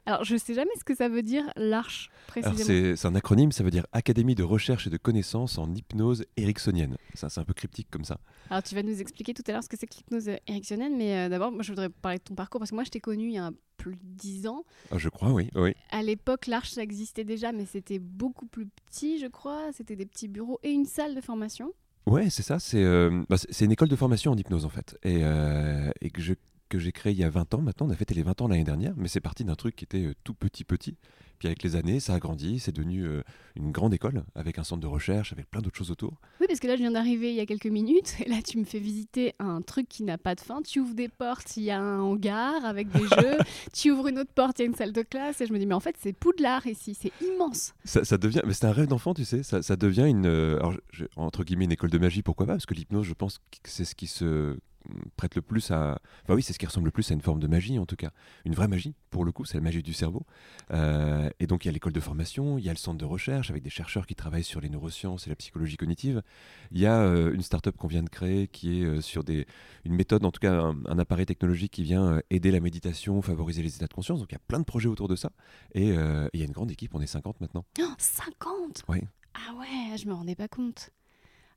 Alors, 0.04 0.22
je 0.22 0.34
ne 0.34 0.38
sais 0.38 0.52
jamais 0.52 0.70
ce 0.78 0.84
que 0.84 0.94
ça 0.94 1.08
veut 1.08 1.22
dire, 1.22 1.50
l'Arche, 1.56 2.10
précisément. 2.26 2.94
C'est 2.94 3.06
un 3.06 3.14
acronyme, 3.14 3.52
ça 3.52 3.64
veut 3.64 3.70
dire 3.70 3.86
Académie 3.92 4.34
de 4.34 4.42
recherche 4.42 4.86
et 4.86 4.90
de 4.90 4.98
connaissances 4.98 5.56
en 5.56 5.74
hypnose 5.74 6.26
ericksonienne. 6.36 6.98
C'est 7.14 7.38
un 7.38 7.44
peu 7.44 7.54
cryptique 7.54 7.88
comme 7.90 8.04
ça. 8.04 8.20
Alors, 8.50 8.62
tu 8.62 8.74
vas 8.74 8.82
nous 8.82 9.00
expliquer 9.00 9.32
tout 9.32 9.42
à 9.46 9.52
l'heure 9.52 9.64
ce 9.64 9.68
que 9.70 9.78
c'est 9.78 9.86
que 9.86 9.96
l'hypnose 9.96 10.28
ericksonienne, 10.46 10.96
mais 10.98 11.16
euh, 11.16 11.28
d'abord, 11.30 11.50
moi, 11.50 11.62
je 11.62 11.72
voudrais 11.72 11.88
parler 11.88 12.18
de 12.18 12.24
ton 12.24 12.34
parcours, 12.34 12.60
parce 12.60 12.70
que 12.70 12.74
moi, 12.74 12.84
je 12.84 12.90
t'ai 12.90 13.00
connu 13.00 13.28
il 13.28 13.34
y 13.34 13.38
a 13.38 13.50
plus 13.78 13.96
de 13.96 14.02
dix 14.02 14.46
ans. 14.46 14.64
Ah, 14.90 14.98
je 14.98 15.08
crois, 15.08 15.32
oui. 15.32 15.48
oui. 15.54 15.72
À 15.90 16.02
l'époque, 16.02 16.46
l'Arche, 16.48 16.70
ça 16.70 16.82
existait 16.82 17.24
déjà, 17.24 17.52
mais 17.52 17.64
c'était 17.64 17.98
beaucoup 17.98 18.46
plus 18.46 18.66
petit, 18.66 19.18
je 19.18 19.26
crois. 19.26 19.72
C'était 19.72 19.96
des 19.96 20.06
petits 20.06 20.28
bureaux 20.28 20.60
et 20.62 20.70
une 20.70 20.84
salle 20.84 21.14
de 21.14 21.20
formation. 21.22 21.72
Ouais, 22.08 22.30
c'est 22.30 22.42
ça. 22.42 22.58
C'est 22.58 22.82
euh, 22.82 23.22
bah, 23.28 23.36
une 23.60 23.72
école 23.72 23.88
de 23.88 23.96
formation 23.96 24.32
en 24.32 24.36
hypnose, 24.36 24.64
en 24.64 24.70
fait. 24.70 24.98
Et, 25.02 25.20
euh, 25.22 25.90
que 26.12 26.36
que 26.68 26.78
j'ai 26.78 26.92
créé 26.92 27.12
il 27.12 27.18
y 27.18 27.24
a 27.24 27.30
20 27.30 27.54
ans 27.54 27.62
maintenant. 27.62 27.86
On 27.86 27.90
a 27.90 27.96
fêté 27.96 28.14
les 28.14 28.22
20 28.22 28.42
ans 28.42 28.48
l'année 28.48 28.64
dernière, 28.64 28.92
mais 28.96 29.08
c'est 29.08 29.20
parti 29.20 29.44
d'un 29.44 29.54
truc 29.54 29.74
qui 29.76 29.84
était 29.84 30.04
euh, 30.04 30.14
tout 30.24 30.34
petit 30.34 30.64
petit. 30.64 30.96
Puis 31.38 31.48
avec 31.48 31.62
les 31.62 31.76
années, 31.76 32.00
ça 32.00 32.14
a 32.14 32.18
grandi, 32.18 32.58
c'est 32.58 32.72
devenu 32.72 33.06
euh, 33.06 33.22
une 33.54 33.70
grande 33.70 33.94
école 33.94 34.24
avec 34.34 34.58
un 34.58 34.64
centre 34.64 34.80
de 34.80 34.86
recherche, 34.86 35.32
avec 35.32 35.48
plein 35.50 35.60
d'autres 35.60 35.76
choses 35.76 35.90
autour. 35.90 36.14
Oui, 36.40 36.46
parce 36.48 36.60
que 36.60 36.66
là, 36.66 36.74
je 36.74 36.80
viens 36.80 36.90
d'arriver 36.90 37.30
il 37.30 37.36
y 37.36 37.40
a 37.40 37.46
quelques 37.46 37.66
minutes, 37.66 38.16
et 38.24 38.28
là, 38.28 38.36
tu 38.44 38.58
me 38.58 38.64
fais 38.64 38.80
visiter 38.80 39.34
un 39.38 39.62
truc 39.62 39.88
qui 39.88 40.02
n'a 40.02 40.18
pas 40.18 40.34
de 40.34 40.40
fin. 40.40 40.62
Tu 40.62 40.80
ouvres 40.80 40.94
des 40.94 41.08
portes, 41.08 41.56
il 41.56 41.64
y 41.64 41.70
a 41.70 41.80
un 41.80 42.00
hangar 42.00 42.64
avec 42.64 42.90
des 42.90 43.04
jeux. 43.04 43.38
Tu 43.72 43.90
ouvres 43.90 44.08
une 44.08 44.18
autre 44.18 44.32
porte, 44.32 44.58
il 44.58 44.62
y 44.62 44.64
a 44.64 44.68
une 44.68 44.74
salle 44.74 44.92
de 44.92 45.02
classe, 45.02 45.40
et 45.40 45.46
je 45.46 45.52
me 45.52 45.58
dis, 45.58 45.66
mais 45.66 45.74
en 45.74 45.80
fait, 45.80 45.96
c'est 46.00 46.12
Poudlard 46.12 46.66
ici, 46.66 46.96
c'est 46.98 47.12
immense. 47.24 47.74
Ça, 47.84 48.04
ça 48.04 48.18
devient, 48.18 48.40
mais 48.46 48.54
c'est 48.54 48.66
un 48.66 48.72
rêve 48.72 48.88
d'enfant, 48.88 49.14
tu 49.14 49.24
sais. 49.24 49.42
Ça, 49.42 49.62
ça 49.62 49.76
devient 49.76 50.06
une, 50.06 50.26
euh, 50.26 50.58
entre 51.16 51.44
guillemets, 51.44 51.66
une 51.66 51.72
école 51.72 51.90
de 51.90 51.98
magie, 51.98 52.22
pourquoi 52.22 52.46
pas 52.46 52.52
Parce 52.54 52.66
que 52.66 52.74
l'hypnose, 52.74 53.06
je 53.06 53.14
pense 53.14 53.38
que 53.38 53.58
c'est 53.64 53.84
ce 53.84 53.94
qui 53.94 54.06
se 54.06 54.56
prête 55.16 55.34
le 55.34 55.42
plus 55.42 55.70
à. 55.70 56.00
Enfin, 56.24 56.34
oui, 56.34 56.42
c'est 56.42 56.52
ce 56.52 56.58
qui 56.58 56.66
ressemble 56.66 56.86
le 56.86 56.90
plus 56.90 57.10
à 57.10 57.14
une 57.14 57.20
forme 57.20 57.40
de 57.40 57.46
magie, 57.46 57.78
en 57.78 57.86
tout 57.86 57.96
cas. 57.96 58.10
Une 58.44 58.54
vraie 58.54 58.68
magie, 58.68 58.94
pour 59.10 59.24
le 59.24 59.32
coup, 59.32 59.44
c'est 59.44 59.56
la 59.56 59.62
magie 59.62 59.82
du 59.82 59.92
cerveau. 59.92 60.24
Euh, 60.72 61.28
et 61.40 61.46
donc, 61.46 61.64
il 61.64 61.68
y 61.68 61.70
a 61.70 61.72
l'école 61.72 61.92
de 61.92 62.00
formation, 62.00 62.58
il 62.58 62.64
y 62.64 62.68
a 62.68 62.72
le 62.72 62.78
centre 62.78 62.98
de 62.98 63.04
recherche 63.04 63.50
avec 63.50 63.62
des 63.62 63.70
chercheurs 63.70 64.06
qui 64.06 64.14
travaillent 64.14 64.44
sur 64.44 64.60
les 64.60 64.68
neurosciences 64.68 65.26
et 65.26 65.30
la 65.30 65.36
psychologie 65.36 65.76
cognitive. 65.76 66.22
Il 66.70 66.78
y 66.78 66.86
a 66.86 67.00
euh, 67.00 67.32
une 67.32 67.42
start-up 67.42 67.76
qu'on 67.76 67.88
vient 67.88 68.02
de 68.02 68.08
créer 68.08 68.48
qui 68.48 68.80
est 68.80 68.84
euh, 68.84 69.00
sur 69.00 69.24
des, 69.24 69.46
une 69.84 69.94
méthode, 69.94 70.24
en 70.24 70.30
tout 70.30 70.40
cas, 70.40 70.54
un, 70.54 70.98
appareil 70.98 71.26
technologique 71.26 71.72
qui 71.72 71.82
vient 71.82 72.20
aider 72.30 72.50
la 72.50 72.60
méditation, 72.60 73.20
favoriser 73.22 73.62
les 73.62 73.76
états 73.76 73.86
de 73.86 73.94
conscience. 73.94 74.20
Donc, 74.20 74.30
il 74.30 74.34
y 74.34 74.36
a 74.36 74.42
plein 74.46 74.58
de 74.58 74.64
projets 74.64 74.88
autour 74.88 75.08
de 75.08 75.16
ça. 75.16 75.30
Et 75.74 75.88
il 75.88 76.40
y 76.40 76.42
a 76.42 76.44
une 76.44 76.52
grande 76.52 76.70
équipe, 76.70 76.94
on 76.94 77.00
est 77.00 77.06
50 77.06 77.40
maintenant. 77.40 77.64
Oh, 77.80 77.92
50 77.98 78.84
Oui. 78.88 79.00
Ah 79.34 79.54
ouais, 79.54 79.96
je 79.96 80.06
me 80.06 80.14
rendais 80.14 80.34
pas 80.34 80.48
compte. 80.48 80.90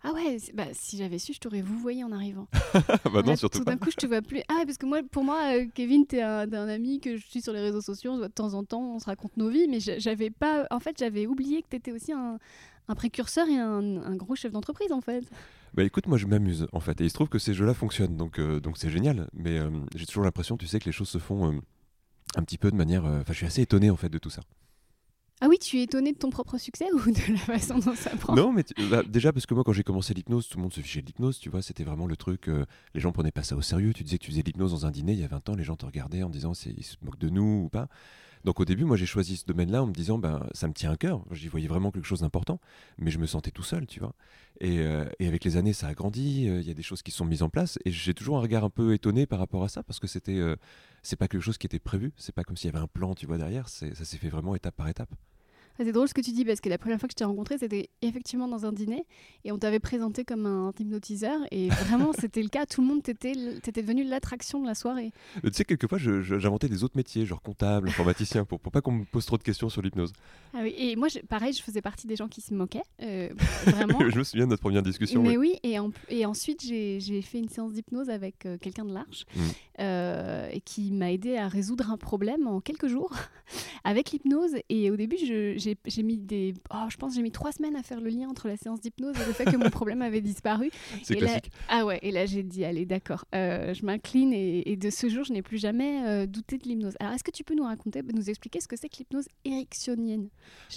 Ah 0.03 0.13
ouais, 0.13 0.37
bah, 0.55 0.65
si 0.73 0.97
j'avais 0.97 1.19
su, 1.19 1.33
je 1.33 1.39
t'aurais 1.39 1.61
vous 1.61 1.77
voyé 1.77 2.03
en 2.03 2.11
arrivant. 2.11 2.47
bah 3.13 3.21
non, 3.23 3.35
surtout 3.35 3.59
tout 3.59 3.65
d'un 3.65 3.77
coup, 3.77 3.91
je 3.91 3.97
te 3.97 4.07
vois 4.07 4.23
plus. 4.23 4.41
Ah, 4.49 4.63
parce 4.65 4.77
que 4.77 4.87
moi, 4.87 5.01
pour 5.11 5.23
moi, 5.23 5.55
euh, 5.55 5.67
Kevin, 5.75 6.07
t'es 6.07 6.21
un, 6.21 6.51
un, 6.51 6.67
ami 6.67 6.99
que 6.99 7.17
je 7.17 7.27
suis 7.27 7.41
sur 7.41 7.53
les 7.53 7.61
réseaux 7.61 7.81
sociaux, 7.81 8.11
on 8.11 8.15
se 8.15 8.19
voit 8.19 8.27
de 8.27 8.33
temps 8.33 8.55
en 8.55 8.63
temps, 8.63 8.95
on 8.95 8.99
se 8.99 9.05
raconte 9.05 9.37
nos 9.37 9.49
vies, 9.49 9.67
mais 9.67 9.79
j'avais 9.79 10.31
pas. 10.31 10.65
En 10.71 10.79
fait, 10.79 10.97
j'avais 10.97 11.27
oublié 11.27 11.61
que 11.61 11.67
t'étais 11.67 11.91
aussi 11.91 12.13
un, 12.13 12.39
un, 12.87 12.95
précurseur 12.95 13.47
et 13.47 13.57
un, 13.57 14.15
gros 14.15 14.35
chef 14.35 14.51
d'entreprise, 14.51 14.91
en 14.91 15.01
fait. 15.01 15.23
Bah 15.75 15.83
écoute, 15.83 16.07
moi 16.07 16.17
je 16.17 16.25
m'amuse 16.25 16.67
en 16.73 16.81
fait, 16.81 16.99
et 16.99 17.05
il 17.05 17.09
se 17.09 17.13
trouve 17.13 17.29
que 17.29 17.39
ces 17.39 17.53
jeux-là 17.53 17.73
fonctionnent, 17.73 18.17
donc 18.17 18.39
euh, 18.39 18.59
donc 18.59 18.77
c'est 18.77 18.89
génial. 18.89 19.29
Mais 19.31 19.57
euh, 19.57 19.69
j'ai 19.95 20.05
toujours 20.05 20.25
l'impression, 20.25 20.57
tu 20.57 20.67
sais, 20.67 20.79
que 20.79 20.85
les 20.85 20.91
choses 20.91 21.07
se 21.07 21.17
font 21.17 21.61
un 22.35 22.43
petit 22.43 22.57
peu 22.57 22.71
de 22.71 22.75
manière. 22.75 23.05
Enfin, 23.05 23.31
je 23.31 23.37
suis 23.37 23.45
assez 23.45 23.61
étonné 23.61 23.89
en 23.89 23.95
fait 23.95 24.09
de 24.09 24.17
tout 24.17 24.29
ça. 24.29 24.41
Ah 25.43 25.47
oui, 25.49 25.57
tu 25.57 25.79
es 25.79 25.83
étonné 25.83 26.13
de 26.13 26.17
ton 26.19 26.29
propre 26.29 26.59
succès 26.59 26.85
ou 26.93 26.99
de 26.99 27.31
la 27.31 27.37
façon 27.39 27.79
dont 27.79 27.95
ça 27.95 28.11
prend 28.11 28.35
Non, 28.35 28.53
mais 28.53 28.63
bah, 28.91 29.01
déjà 29.01 29.33
parce 29.33 29.47
que 29.47 29.55
moi 29.55 29.63
quand 29.63 29.73
j'ai 29.73 29.81
commencé 29.81 30.13
l'hypnose, 30.13 30.47
tout 30.47 30.57
le 30.57 30.61
monde 30.61 30.73
se 30.73 30.81
fichait 30.81 31.01
de 31.01 31.07
l'hypnose, 31.07 31.39
tu 31.39 31.49
vois, 31.49 31.63
c'était 31.63 31.83
vraiment 31.83 32.05
le 32.05 32.15
truc, 32.15 32.47
euh, 32.47 32.63
les 32.93 32.99
gens 32.99 33.11
prenaient 33.11 33.31
pas 33.31 33.41
ça 33.41 33.55
au 33.55 33.61
sérieux, 33.63 33.91
tu 33.91 34.03
disais 34.03 34.19
que 34.19 34.23
tu 34.23 34.29
faisais 34.29 34.43
l'hypnose 34.43 34.69
dans 34.69 34.85
un 34.85 34.91
dîner 34.91 35.13
il 35.13 35.19
y 35.19 35.23
a 35.23 35.27
20 35.27 35.49
ans, 35.49 35.55
les 35.55 35.63
gens 35.63 35.75
te 35.75 35.85
regardaient 35.85 36.21
en 36.21 36.29
disant 36.29 36.53
ils 36.53 36.83
se 36.83 36.95
moquent 37.01 37.17
de 37.17 37.29
nous 37.29 37.63
ou 37.65 37.69
pas. 37.69 37.87
Donc 38.43 38.59
au 38.59 38.65
début, 38.65 38.85
moi 38.85 38.97
j'ai 38.97 39.07
choisi 39.07 39.35
ce 39.35 39.45
domaine-là 39.45 39.81
en 39.81 39.87
me 39.87 39.93
disant 39.93 40.19
ben 40.19 40.47
ça 40.51 40.67
me 40.67 40.73
tient 40.73 40.91
à 40.91 40.95
cœur, 40.95 41.23
j'y 41.31 41.47
voyais 41.47 41.67
vraiment 41.67 41.89
quelque 41.89 42.07
chose 42.07 42.21
d'important, 42.21 42.59
mais 42.99 43.09
je 43.09 43.17
me 43.17 43.25
sentais 43.25 43.51
tout 43.51 43.63
seul, 43.63 43.87
tu 43.87 43.99
vois. 43.99 44.13
Et, 44.59 44.79
euh, 44.79 45.05
avec 45.19 45.43
les 45.43 45.57
années, 45.57 45.73
ça 45.73 45.87
a 45.87 45.93
grandi, 45.95 46.47
euh, 46.47 46.61
il 46.61 46.67
y 46.67 46.71
a 46.71 46.75
des 46.75 46.83
choses 46.83 47.01
qui 47.01 47.09
sont 47.09 47.25
mises 47.25 47.41
en 47.41 47.49
place, 47.49 47.79
et 47.85 47.91
j'ai 47.91 48.13
toujours 48.13 48.37
un 48.37 48.41
regard 48.41 48.63
un 48.63 48.69
peu 48.69 48.93
étonné 48.93 49.25
par 49.25 49.39
rapport 49.39 49.63
à 49.63 49.69
ça 49.69 49.81
parce 49.81 49.99
que 49.99 50.05
c'était 50.05 50.39
c'est 51.01 51.15
pas 51.15 51.27
quelque 51.27 51.41
chose 51.41 51.57
qui 51.57 51.65
était 51.65 51.79
prévu, 51.79 52.13
c'est 52.15 52.33
pas 52.35 52.43
comme 52.43 52.57
s'il 52.57 52.71
y 52.71 52.75
avait 52.75 52.83
un 52.83 52.87
plan, 52.87 53.15
tu 53.15 53.25
vois 53.25 53.39
derrière, 53.39 53.69
ça 53.69 53.93
s'est 53.95 54.17
fait 54.17 54.29
vraiment 54.29 54.53
étape 54.53 54.75
par 54.75 54.87
étape. 54.87 55.09
C'est 55.77 55.91
drôle 55.91 56.07
ce 56.07 56.13
que 56.13 56.21
tu 56.21 56.31
dis 56.31 56.45
parce 56.45 56.61
que 56.61 56.69
la 56.69 56.77
première 56.77 56.99
fois 56.99 57.07
que 57.07 57.13
je 57.13 57.17
t'ai 57.17 57.23
rencontré, 57.23 57.57
c'était 57.57 57.89
effectivement 58.01 58.47
dans 58.47 58.65
un 58.65 58.71
dîner 58.71 59.05
et 59.43 59.51
on 59.51 59.57
t'avait 59.57 59.79
présenté 59.79 60.23
comme 60.23 60.45
un 60.45 60.73
hypnotiseur 60.79 61.39
et 61.51 61.69
vraiment 61.69 62.11
c'était 62.19 62.43
le 62.43 62.49
cas. 62.49 62.65
Tout 62.65 62.81
le 62.81 62.87
monde 62.87 63.03
t'était 63.03 63.33
devenu 63.33 64.03
l'attraction 64.03 64.61
de 64.61 64.67
la 64.67 64.75
soirée. 64.75 65.11
Euh, 65.43 65.49
tu 65.49 65.53
sais, 65.53 65.65
quelquefois 65.65 65.97
j'inventais 65.97 66.67
des 66.67 66.83
autres 66.83 66.97
métiers, 66.97 67.25
genre 67.25 67.41
comptable, 67.41 67.89
informaticien, 67.89 68.45
pour, 68.45 68.59
pour 68.59 68.71
pas 68.71 68.81
qu'on 68.81 68.91
me 68.91 69.05
pose 69.05 69.25
trop 69.25 69.37
de 69.37 69.43
questions 69.43 69.69
sur 69.69 69.81
l'hypnose. 69.81 70.13
Ah 70.53 70.59
oui, 70.61 70.73
et 70.77 70.95
moi 70.95 71.07
pareil, 71.29 71.53
je 71.53 71.61
faisais 71.61 71.81
partie 71.81 72.07
des 72.07 72.15
gens 72.15 72.27
qui 72.27 72.41
se 72.41 72.53
moquaient. 72.53 72.83
Euh, 73.01 73.29
vraiment. 73.65 74.09
je 74.09 74.17
me 74.17 74.23
souviens 74.23 74.45
de 74.45 74.51
notre 74.51 74.61
première 74.61 74.83
discussion. 74.83 75.23
Mais 75.23 75.37
oui, 75.37 75.55
et, 75.63 75.77
et 76.09 76.25
ensuite 76.25 76.61
j'ai 76.61 77.21
fait 77.21 77.39
une 77.39 77.49
séance 77.49 77.73
d'hypnose 77.73 78.09
avec 78.09 78.45
euh, 78.45 78.57
quelqu'un 78.59 78.85
de 78.85 78.93
l'Arche 78.93 79.25
mmh. 79.35 80.59
qui 80.65 80.91
m'a 80.91 81.11
aidé 81.11 81.37
à 81.37 81.47
résoudre 81.47 81.89
un 81.89 81.97
problème 81.97 82.47
en 82.47 82.61
quelques 82.61 82.87
jours 82.87 83.11
avec 83.83 84.11
l'hypnose. 84.11 84.55
Et 84.69 84.91
au 84.91 84.95
début, 84.95 85.17
je 85.17 85.60
j'ai 85.61 86.03
mis 86.03 86.17
des. 86.17 86.53
Oh, 86.73 86.85
je 86.89 86.97
pense 86.97 87.15
j'ai 87.15 87.21
mis 87.21 87.31
trois 87.31 87.51
semaines 87.51 87.75
à 87.75 87.83
faire 87.83 88.01
le 88.01 88.09
lien 88.09 88.29
entre 88.29 88.47
la 88.47 88.57
séance 88.57 88.81
d'hypnose 88.81 89.15
et 89.15 89.25
le 89.25 89.33
fait 89.33 89.45
que 89.45 89.57
mon 89.57 89.69
problème 89.69 90.01
avait 90.01 90.21
disparu. 90.21 90.71
C'est 91.03 91.15
classique. 91.15 91.51
ah 91.69 91.85
ouais, 91.85 91.99
et 92.01 92.11
là 92.11 92.25
j'ai 92.25 92.43
dit, 92.43 92.65
allez, 92.65 92.85
d'accord, 92.85 93.25
euh, 93.35 93.73
je 93.73 93.85
m'incline 93.85 94.33
et, 94.33 94.75
de 94.75 94.89
ce 94.89 95.09
jour, 95.09 95.23
je 95.23 95.33
n'ai 95.33 95.41
plus 95.41 95.57
jamais 95.57 96.05
euh, 96.05 96.25
douté 96.25 96.57
de 96.57 96.63
l'hypnose. 96.63 96.95
Alors, 96.99 97.13
est-ce 97.13 97.23
que 97.23 97.31
tu 97.31 97.43
peux 97.43 97.55
nous 97.55 97.63
raconter, 97.63 98.01
nous 98.01 98.29
expliquer 98.29 98.59
ce 98.59 98.67
que 98.67 98.75
c'est 98.75 98.89
que 98.89 98.97
l'hypnose 98.97 99.27
ericksonienne? 99.45 100.29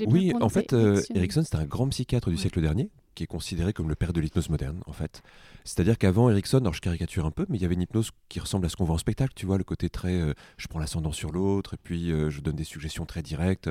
Oui, 0.06 0.32
en 0.40 0.48
fait, 0.48 0.72
euh, 0.72 1.00
Erickson, 1.14 1.42
c'était 1.42 1.56
un 1.56 1.66
grand 1.66 1.88
psychiatre 1.88 2.30
du 2.30 2.36
siècle 2.36 2.60
dernier 2.60 2.90
qui 3.14 3.22
est 3.22 3.26
considéré 3.26 3.72
comme 3.72 3.88
le 3.88 3.94
père 3.94 4.12
de 4.12 4.20
l'hypnose 4.20 4.48
moderne, 4.48 4.82
en 4.86 4.92
fait. 4.92 5.22
C'est-à-dire 5.64 5.96
qu'avant 5.98 6.28
Erickson, 6.30 6.58
alors 6.58 6.74
je 6.74 6.80
caricature 6.80 7.24
un 7.24 7.30
peu, 7.30 7.46
mais 7.48 7.58
il 7.58 7.62
y 7.62 7.64
avait 7.64 7.74
une 7.74 7.82
hypnose 7.82 8.10
qui 8.28 8.40
ressemble 8.40 8.66
à 8.66 8.68
ce 8.68 8.76
qu'on 8.76 8.84
voit 8.84 8.96
en 8.96 8.98
spectacle, 8.98 9.32
tu 9.34 9.46
vois, 9.46 9.58
le 9.58 9.64
côté 9.64 9.88
très 9.88 10.14
euh, 10.14 10.34
je 10.56 10.66
prends 10.68 10.78
l'ascendant 10.78 11.12
sur 11.12 11.32
l'autre, 11.32 11.74
et 11.74 11.78
puis 11.82 12.12
euh, 12.12 12.30
je 12.30 12.40
donne 12.40 12.56
des 12.56 12.64
suggestions 12.64 13.06
très 13.06 13.22
directes. 13.22 13.70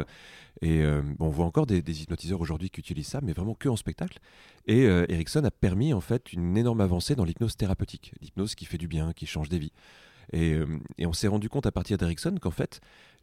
Et 0.62 0.82
euh, 0.82 1.02
bon, 1.20 1.28
on 1.28 1.30
voit 1.30 1.46
encore 1.46 1.66
des, 1.66 2.02
hypnotiseurs 2.02 2.42
aujourd'hui 2.42 2.70
qui 2.70 2.80
utilisent 2.80 3.08
ça, 3.08 3.20
mais 3.22 3.34
vraiment 3.34 3.54
que 3.54 3.70
en 3.70 3.76
spectacle. 3.76 4.20
Et 4.66 4.84
Erickson 4.84 5.44
a 5.44 5.52
permis 5.52 5.94
en 5.94 6.00
fait 6.00 6.32
une 6.32 6.56
énorme 6.56 6.80
avancée 6.80 7.16
dans 7.16 7.26
l'hypnose 7.26 7.58
thérapeutique, 7.58 8.14
l'hypnose 8.22 8.56
qui 8.56 8.66
fait 8.66 8.78
du 8.78 8.88
bien, 8.88 9.12
qui 9.12 9.26
change 9.26 9.50
des 9.50 9.60
vies. 9.60 9.74
Et, 10.32 10.58
et 10.98 11.06
on 11.06 11.14
s'est 11.14 11.28
rendu 11.28 11.50
compte 11.50 11.66
à 11.66 11.72
partir 11.72 11.98
d'Erickson 11.98 12.36
qu'en 12.42 12.52
fait, 12.52 12.80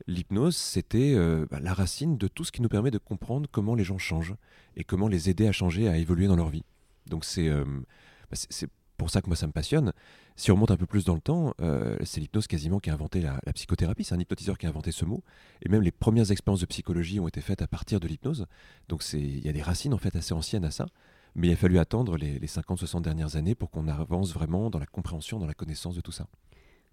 l'hypnose, 0.07 0.57
c'était 0.57 1.17
bah, 1.51 1.61
la 1.61 1.73
racine 1.73 2.19
de 2.19 2.29
tout 2.29 2.45
ce 2.45 2.53
qui 2.53 2.63
nous 2.63 2.69
permet 2.69 2.91
de 2.91 2.99
comprendre 2.99 3.49
comment 3.51 3.75
les 3.75 3.85
gens 3.85 3.99
changent 3.99 4.35
et 4.77 4.85
comment 4.85 5.09
les 5.09 5.31
aider 5.31 5.47
à 5.47 5.53
changer, 5.53 5.89
à 5.89 5.97
évoluer 5.97 6.27
dans 6.27 6.37
leur 6.37 6.51
vie. 6.51 6.65
Donc 7.07 7.25
c'est 7.25 7.49
bah, 7.49 8.37
c'est 8.37 8.69
pour 9.01 9.11
ça 9.11 9.23
que 9.23 9.29
moi 9.29 9.37
ça 9.37 9.47
me 9.47 9.53
passionne. 9.53 9.93
Si 10.37 10.51
on 10.51 10.55
remonte 10.55 10.71
un 10.71 10.77
peu 10.77 10.87
plus 10.87 11.05
dans 11.05 11.15
le 11.15 11.21
temps, 11.21 11.55
euh, 11.61 11.97
c'est 12.05 12.21
l'hypnose 12.21 12.47
quasiment 12.47 12.81
qui 12.81 12.91
a 12.91 12.93
inventé 12.93 13.21
la, 13.21 13.41
psychothérapie. 13.55 14.05
C'est 14.05 14.15
un 14.15 14.19
hypnotiseur 14.19 14.59
qui 14.59 14.67
a 14.67 14.69
inventé 14.69 14.93
ce 14.93 15.07
mot. 15.07 15.23
Et 15.63 15.69
même 15.69 15.83
les 15.83 15.91
premières 15.91 16.31
expériences 16.31 16.61
de 16.61 16.67
psychologie 16.67 17.19
ont 17.19 17.27
été 17.27 17.41
faites 17.41 17.63
à 17.63 17.67
partir 17.67 17.99
de 17.99 18.07
l'hypnose. 18.07 18.47
Donc 18.89 19.03
il 19.15 19.45
y 19.45 19.49
a 19.49 19.53
des 19.53 19.63
racines 19.63 19.95
en 19.95 19.99
fait 19.99 20.15
assez 20.17 20.35
anciennes 20.35 20.65
à 20.65 20.71
ça. 20.71 20.87
Mais 21.35 21.49
il 21.49 21.53
a 21.53 21.57
fallu 21.57 21.79
attendre 21.79 22.17
les, 22.17 22.39
les 22.39 22.47
50-60 22.47 23.03
dernières 23.03 23.37
années 23.37 23.55
pour 23.55 23.71
qu'on 23.71 23.89
avance 23.89 24.35
vraiment 24.35 24.69
dans 24.69 24.79
la 24.79 24.87
compréhension, 24.87 25.39
dans 25.39 25.47
la 25.47 25.55
connaissance 25.55 25.95
de 25.95 26.01
tout 26.01 26.13
ça. 26.13 26.27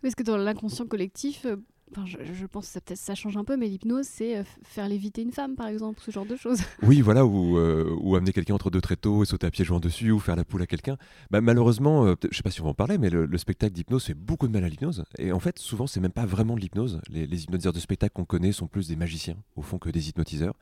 Est-ce 0.04 0.16
que 0.16 0.24
dans 0.24 0.38
l'inconscient 0.38 0.86
collectif, 0.86 1.46
euh, 1.46 1.58
je, 2.06 2.46
pense 2.46 2.78
que 2.86 2.96
ça, 2.96 3.16
change 3.16 3.38
un 3.38 3.44
peu, 3.44 3.58
mais 3.58 3.68
l'hypnose, 3.68 4.06
c'est 4.06 4.38
euh, 4.38 4.44
faire 4.64 4.88
léviter 4.88 5.22
une 5.22 5.32
femme, 5.32 5.56
par 5.56 5.68
exemple, 5.68 6.00
ce 6.06 6.12
genre 6.12 6.26
de 6.26 6.36
choses. 6.36 6.60
Oui, 6.84 7.02
voilà, 7.02 7.26
ou, 7.26 7.58
euh, 7.58 7.96
ou 8.02 8.16
amener 8.16 8.32
quelqu'un 8.32 8.54
entre 8.54 8.70
deux 8.70 8.82
tréteaux 8.82 9.24
et 9.24 9.26
sauter 9.26 9.48
à 9.48 9.52
pieds 9.52 9.66
joints 9.66 9.80
dessus, 9.80 10.12
ou 10.12 10.20
faire 10.20 10.36
la 10.36 10.44
poule 10.44 10.62
à 10.62 10.68
quelqu'un. 10.68 10.98
Bah, 11.32 11.42
malheureusement, 11.42 12.14
je 12.30 12.38
sais 12.38 12.44
pas 12.44 12.52
si 12.52 12.62
on 12.62 12.66
va 12.66 12.72
en 12.72 12.76
parler, 12.76 12.98
mais 12.98 13.10
le, 13.10 13.38
spectacle 13.38 13.74
d'hypnose 13.74 14.06
fait 14.06 14.14
beaucoup 14.14 14.48
de 14.48 14.54
mal 14.54 14.64
à 14.64 14.70
l'hypnose. 14.70 15.06
Et 15.18 15.32
en 15.32 15.40
fait, 15.40 15.60
souvent, 15.60 15.88
c'est 15.88 16.00
même 16.00 16.12
pas 16.12 16.26
vraiment 16.26 16.56
de 16.56 16.60
l'hypnose. 16.60 17.02
Les, 17.10 17.44
hypnotiseurs 17.44 17.74
de 17.74 17.80
spectacle 17.80 18.14
qu'on 18.14 18.26
connaît 18.26 18.52
sont 18.52 18.68
plus 18.68 18.88
des 18.88 18.96
magiciens, 18.96 19.38
au 19.56 19.62
fond, 19.62 19.80
que 19.80 19.90
des 19.90 20.10
hypnotiseurs. 20.10 20.56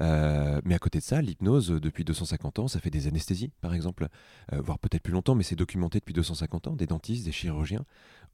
mais 0.00 0.74
à 0.74 0.78
côté 0.78 0.98
de 0.98 1.04
ça, 1.04 1.20
l'hypnose, 1.20 1.68
depuis 1.68 2.04
250 2.04 2.60
ans, 2.60 2.68
ça 2.68 2.80
fait 2.80 2.90
des 2.90 3.06
anesthésies, 3.06 3.50
par 3.60 3.74
exemple, 3.74 4.08
voire 4.52 4.78
peut-être 4.78 5.02
plus 5.02 5.12
longtemps, 5.12 5.34
mais 5.34 5.44
c'est 5.44 5.56
documenté 5.56 5.98
depuis 5.98 6.14
250 6.14 6.68
ans, 6.68 6.76
des 6.76 6.86
dentistes, 6.86 7.24
des 7.24 7.32
chirurgiens 7.32 7.84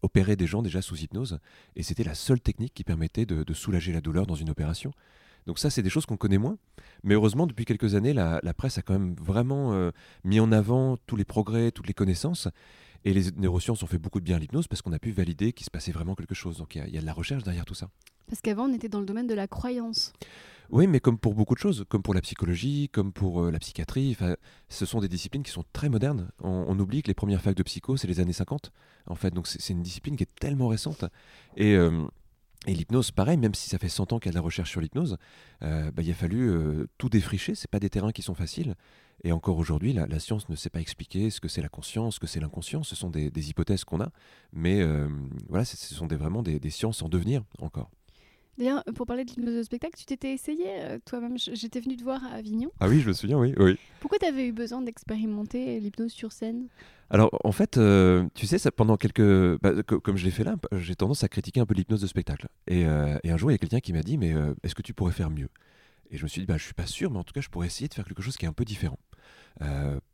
opérer 0.05 0.37
des 0.37 0.47
gens 0.47 0.63
déjà 0.63 0.83
sous 0.83 0.97
hypnose, 0.97 1.39
et 1.77 1.83
c'était 1.83 2.05
la 2.05 2.15
seule 2.15 2.41
technique 2.41 2.75
qui 2.75 2.85
permettait 2.85 3.27
de, 3.27 3.55
soulager 3.55 3.93
la 3.93 4.01
douleur 4.01 4.27
dans 4.27 4.35
une 4.35 4.51
opération. 4.51 4.93
Donc 5.47 5.59
ça, 5.59 5.71
c'est 5.71 5.83
des 5.83 5.91
choses 5.91 6.07
qu'on 6.07 6.17
connaît 6.17 6.39
moins. 6.39 6.57
Mais 7.03 7.15
heureusement, 7.15 7.47
depuis 7.47 7.65
quelques 7.65 7.95
années, 7.95 8.13
la, 8.13 8.41
presse 8.57 8.79
a 8.79 8.83
quand 8.83 8.95
même 8.95 9.15
vraiment 9.15 9.75
euh, 9.75 9.91
mis 10.25 10.41
en 10.41 10.53
avant 10.53 10.97
tous 11.07 11.17
les 11.17 11.25
progrès, 11.25 11.71
toutes 11.71 11.87
les 11.87 11.95
connaissances. 11.95 12.49
Et 13.05 13.13
les 13.13 13.31
neurosciences 13.37 13.83
ont 13.83 13.87
fait 13.87 13.99
beaucoup 13.99 14.21
de 14.21 14.25
bien 14.25 14.37
à 14.37 14.39
l'hypnose 14.39 14.67
parce 14.67 14.83
qu'on 14.83 14.93
a 14.93 14.99
pu 14.99 15.11
valider 15.11 15.53
qu'il 15.53 15.65
se 15.65 15.71
passait 15.71 15.93
vraiment 15.93 16.15
quelque 16.15 16.35
chose. 16.35 16.59
Donc 16.59 16.75
il 16.75 16.95
y, 16.95 16.99
a 16.99 17.01
de 17.01 17.07
la 17.07 17.13
recherche 17.13 17.43
derrière 17.43 17.65
tout 17.65 17.75
ça. 17.75 17.91
Parce 18.27 18.41
qu'avant, 18.41 18.65
on 18.69 18.73
était 18.73 18.89
dans 18.89 19.01
le 19.01 19.07
domaine 19.07 19.27
de 19.27 19.35
la 19.35 19.47
croyance. 19.47 20.13
Oui, 20.71 20.87
mais 20.87 20.99
comme 20.99 21.19
pour 21.19 21.35
beaucoup 21.35 21.55
de 21.55 21.59
choses, 21.59 21.85
comme 21.91 22.03
pour 22.03 22.15
la 22.15 22.23
psychologie, 22.23 22.89
comme 22.91 23.13
pour 23.13 23.43
euh, 23.43 23.51
la 23.51 23.59
psychiatrie, 23.59 24.17
ce 24.71 24.87
sont 24.87 25.01
des 25.01 25.09
disciplines 25.09 25.43
qui 25.43 25.51
sont 25.51 25.65
très 25.75 25.91
modernes. 25.91 26.31
On, 26.43 26.79
oublie 26.79 27.03
que 27.03 27.09
les 27.09 27.15
premières 27.15 27.43
facs 27.43 27.57
de 27.57 27.63
psycho, 27.63 27.99
c'est 27.99 28.09
les 28.09 28.21
années 28.21 28.33
50, 28.33 28.73
en 29.07 29.15
fait. 29.15 29.31
Donc 29.31 29.47
c'est 29.47 29.73
une 29.75 29.83
discipline 29.83 30.17
qui 30.17 30.23
est 30.23 30.35
tellement 30.41 30.69
récente. 30.69 31.05
Et, 31.57 31.75
euh, 31.75 32.07
et 32.67 32.75
l'hypnose, 32.75 33.11
pareil, 33.11 33.37
même 33.37 33.55
si 33.55 33.69
ça 33.69 33.79
fait 33.79 33.89
100 33.89 34.13
ans 34.13 34.19
qu'il 34.19 34.29
y 34.29 34.31
a 34.31 34.33
de 34.33 34.37
la 34.37 34.43
recherche 34.43 34.71
sur 34.71 34.81
l'hypnose, 34.81 35.19
euh, 35.63 35.91
bah, 35.91 36.03
il 36.03 36.11
a 36.11 36.15
fallu 36.15 36.53
tout 36.99 37.09
défricher. 37.09 37.55
C'est 37.55 37.71
pas 37.71 37.81
des 37.81 37.91
terrains 37.91 38.13
qui 38.13 38.23
sont 38.23 38.35
faciles. 38.35 38.75
Et 39.23 39.33
encore 39.33 39.59
aujourd'hui, 39.59 39.93
la, 39.93 40.19
science 40.19 40.49
ne 40.49 40.57
sait 40.57 40.71
pas 40.71 40.81
expliquer 40.81 41.31
ce 41.31 41.41
que 41.41 41.49
c'est 41.49 41.63
la 41.63 41.69
conscience, 41.69 42.17
ce 42.17 42.21
que 42.21 42.27
c'est 42.27 42.41
l'inconscient. 42.41 42.83
Ce 42.83 42.97
sont 42.97 43.11
des, 43.11 43.51
hypothèses 43.51 43.85
qu'on 43.85 44.01
a. 44.01 44.11
Mais 44.53 44.83
voilà, 45.49 45.65
ce 45.65 45.77
sont 45.77 46.07
des, 46.07 46.17
vraiment 46.17 46.43
des 46.43 46.71
sciences 46.71 47.03
en 47.03 47.09
devenir 47.09 47.43
encore. 47.59 47.91
D'ailleurs, 48.59 48.85
pour 48.95 49.07
parler 49.07 49.25
de 49.25 49.31
l'hypnose 49.31 49.57
de 49.57 49.63
spectacle, 49.63 49.99
tu 49.99 50.05
t'étais 50.05 50.33
essayé 50.33 50.67
euh, 50.69 50.99
toi-même. 51.05 51.37
J'étais 51.39 51.81
venue 51.81 51.97
te 51.97 52.05
voir 52.05 52.23
à 52.25 52.37
Avignon. 52.37 52.71
Ah 52.79 52.89
oui, 52.89 53.01
je 53.01 53.09
me 53.09 53.13
souviens, 53.13 53.39
oui. 53.39 53.53
oui. 53.57 53.77
Pourquoi 54.01 54.19
tu 54.19 54.27
avais 54.27 54.47
eu 54.47 54.53
besoin 54.53 54.81
d'expérimenter 54.81 55.81
l'hypnose 55.81 56.13
sur 56.13 56.31
scène? 56.31 56.69
Alors, 57.11 57.31
en 57.43 57.53
fait, 57.53 57.79
euh, 57.79 58.27
tu 58.35 58.47
sais, 58.47 58.59
ça, 58.59 58.71
pendant 58.71 58.97
quelques. 58.97 59.61
Bah, 59.61 59.83
comme 59.83 60.17
je 60.17 60.25
l'ai 60.25 60.31
fait 60.31 60.45
là, 60.45 60.57
j'ai 60.73 60.95
tendance 60.95 61.25
à 61.25 61.29
critiquer 61.29 61.61
un 61.61 61.67
peu 61.67 61.75
l'hypnose 61.75 62.01
de 62.01 62.07
spectacle. 62.07 62.47
Et, 62.69 62.87
euh, 62.87 63.19
un 63.25 63.37
jour, 63.37 63.51
il 63.51 63.55
y 63.55 63.57
a 63.57 63.59
quelqu'un 63.59 63.81
qui 63.81 63.93
m'a 63.93 64.03
dit 64.03 64.19
Mais 64.19 64.35
est-ce 64.63 64.75
que 64.75 64.83
tu 64.83 64.95
pourrais 64.95 65.13
faire 65.13 65.31
mieux? 65.31 65.49
Et 66.11 66.17
je 66.17 66.23
me 66.23 66.29
suis 66.29 66.41
dit 66.41 66.47
bah, 66.47 66.57
Je 66.57 66.65
suis 66.65 66.75
pas 66.75 66.87
sûr, 66.87 67.11
mais 67.11 67.19
en 67.19 67.25
tout 67.25 67.33
cas, 67.33 67.41
je 67.41 67.49
pourrais 67.49 67.67
essayer 67.67 67.89
de 67.89 67.95
faire 67.95 68.05
quelque 68.05 68.23
chose 68.23 68.37
qui 68.37 68.45
est 68.45 68.49
un 68.49 68.53
peu 68.53 68.65
différent. 68.65 68.99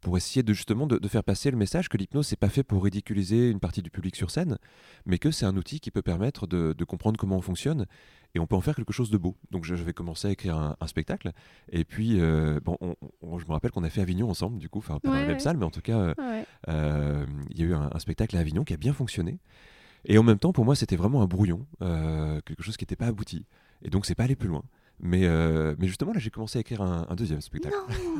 Pour 0.00 0.16
essayer 0.16 0.42
de 0.42 0.52
justement 0.52 0.87
de, 0.87 1.09
faire 1.09 1.25
passer 1.25 1.50
le 1.50 1.56
message 1.56 1.88
que 1.88 1.97
l'hypnose 1.97 2.30
n'est 2.30 2.37
pas 2.37 2.49
fait 2.49 2.62
pour 2.62 2.85
ridiculiser 2.85 3.50
une 3.50 3.61
partie 3.61 3.82
du 3.82 3.90
public 3.90 4.16
sur 4.16 4.30
scène, 4.30 4.59
mais 5.06 5.18
que 5.18 5.30
c'est 5.30 5.47
un 5.47 5.56
outil 5.56 5.80
qui 5.80 5.90
peut 5.90 6.02
permettre 6.02 6.47
de, 6.47 6.85
comprendre 6.85 7.18
comment 7.18 7.37
on 7.37 7.42
fonctionne 7.42 7.87
et 8.35 8.38
on 8.38 8.47
peut 8.47 8.54
en 8.54 8.61
faire 8.61 8.76
quelque 8.76 8.92
chose 8.92 9.11
de 9.11 9.18
beau. 9.18 9.37
Donc 9.50 9.64
je, 9.64 9.75
vais 9.75 9.92
commencer 9.92 10.28
à 10.28 10.30
écrire 10.30 10.56
un, 10.56 10.87
spectacle 10.87 11.32
et 11.70 11.85
puis 11.85 12.18
bon, 12.62 12.76
je 13.38 13.47
me 13.47 13.52
rappelle 13.52 13.70
qu'on 13.70 13.85
a 13.85 13.90
fait 13.90 14.02
Avignon 14.02 14.30
ensemble 14.30 14.59
du 14.59 14.68
coup, 14.68 14.78
enfin 14.78 14.99
pas 14.99 15.09
dans 15.09 15.14
la 15.14 15.26
même 15.26 15.40
salle, 15.40 15.56
mais 15.56 15.66
en 15.66 15.70
tout 15.70 15.82
cas 15.82 16.14
il 16.68 17.59
y 17.59 17.62
a 17.62 17.66
eu 17.66 17.75
un, 17.75 17.90
un 17.92 17.99
spectacle 17.99 18.37
à 18.37 18.40
Avignon 18.40 18.64
qui 18.64 18.75
a 18.75 18.78
bien 18.78 18.92
fonctionné. 18.92 19.38
Et 20.04 20.18
en 20.18 20.23
même 20.23 20.38
temps, 20.38 20.52
pour 20.52 20.64
moi, 20.64 20.75
c'était 20.75 20.97
vraiment 20.97 21.23
un 21.23 21.26
brouillon, 21.26 21.66
quelque 21.80 22.62
chose 22.62 22.76
qui 22.76 22.85
n'était 22.85 22.97
pas 22.97 23.06
abouti. 23.06 23.44
Et 23.82 23.90
donc, 23.90 24.06
c'est 24.06 24.14
pas 24.14 24.25
aller 24.25 24.37
plus 24.37 24.49
loin. 24.49 24.62
Mais, 25.02 25.25
euh, 25.25 25.75
mais 25.78 25.87
justement, 25.87 26.12
là, 26.12 26.19
j'ai 26.19 26.30
commencé 26.30 26.59
à 26.59 26.61
écrire 26.61 26.83
un, 26.83 27.14
deuxième 27.14 27.40
spectacle. 27.40 27.75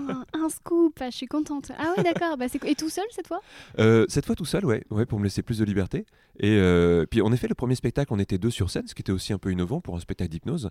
Non, 0.08 0.25
un 0.32 0.49
scoop, 0.49 0.99
ah, 1.00 1.10
je 1.10 1.16
suis 1.16 1.26
contente. 1.26 1.70
Ah 1.78 1.92
ouais, 1.96 2.02
d'accord. 2.02 2.37
Bah, 2.38 2.46
et 2.64 2.75
tout 2.75 2.88
seul 2.88 3.04
cette 3.10 3.26
fois? 3.26 3.40
Euh, 3.78 4.06
Cette 4.08 4.26
fois 4.26 4.34
tout 4.34 4.44
seul, 4.44 4.64
ouais, 4.64 4.84
ouais, 4.90 5.04
pour 5.04 5.18
me 5.18 5.25
laisser 5.25 5.42
plus 5.42 5.58
de 5.58 5.64
liberté. 5.64 6.06
Et 6.38 6.56
euh, 6.56 7.04
puis, 7.06 7.20
en 7.20 7.32
effet, 7.32 7.49
le 7.49 7.54
premier 7.54 7.75
spectacle, 7.75 8.12
on 8.12 8.18
était 8.18 8.38
deux 8.38 8.50
sur 8.50 8.70
scène, 8.70 8.87
ce 8.87 8.94
qui 8.94 9.02
était 9.02 9.12
aussi 9.12 9.32
un 9.32 9.38
peu 9.38 9.52
innovant 9.52 9.80
pour 9.80 9.94
un 9.94 10.00
spectacle 10.00 10.30
d'hypnose. 10.30 10.70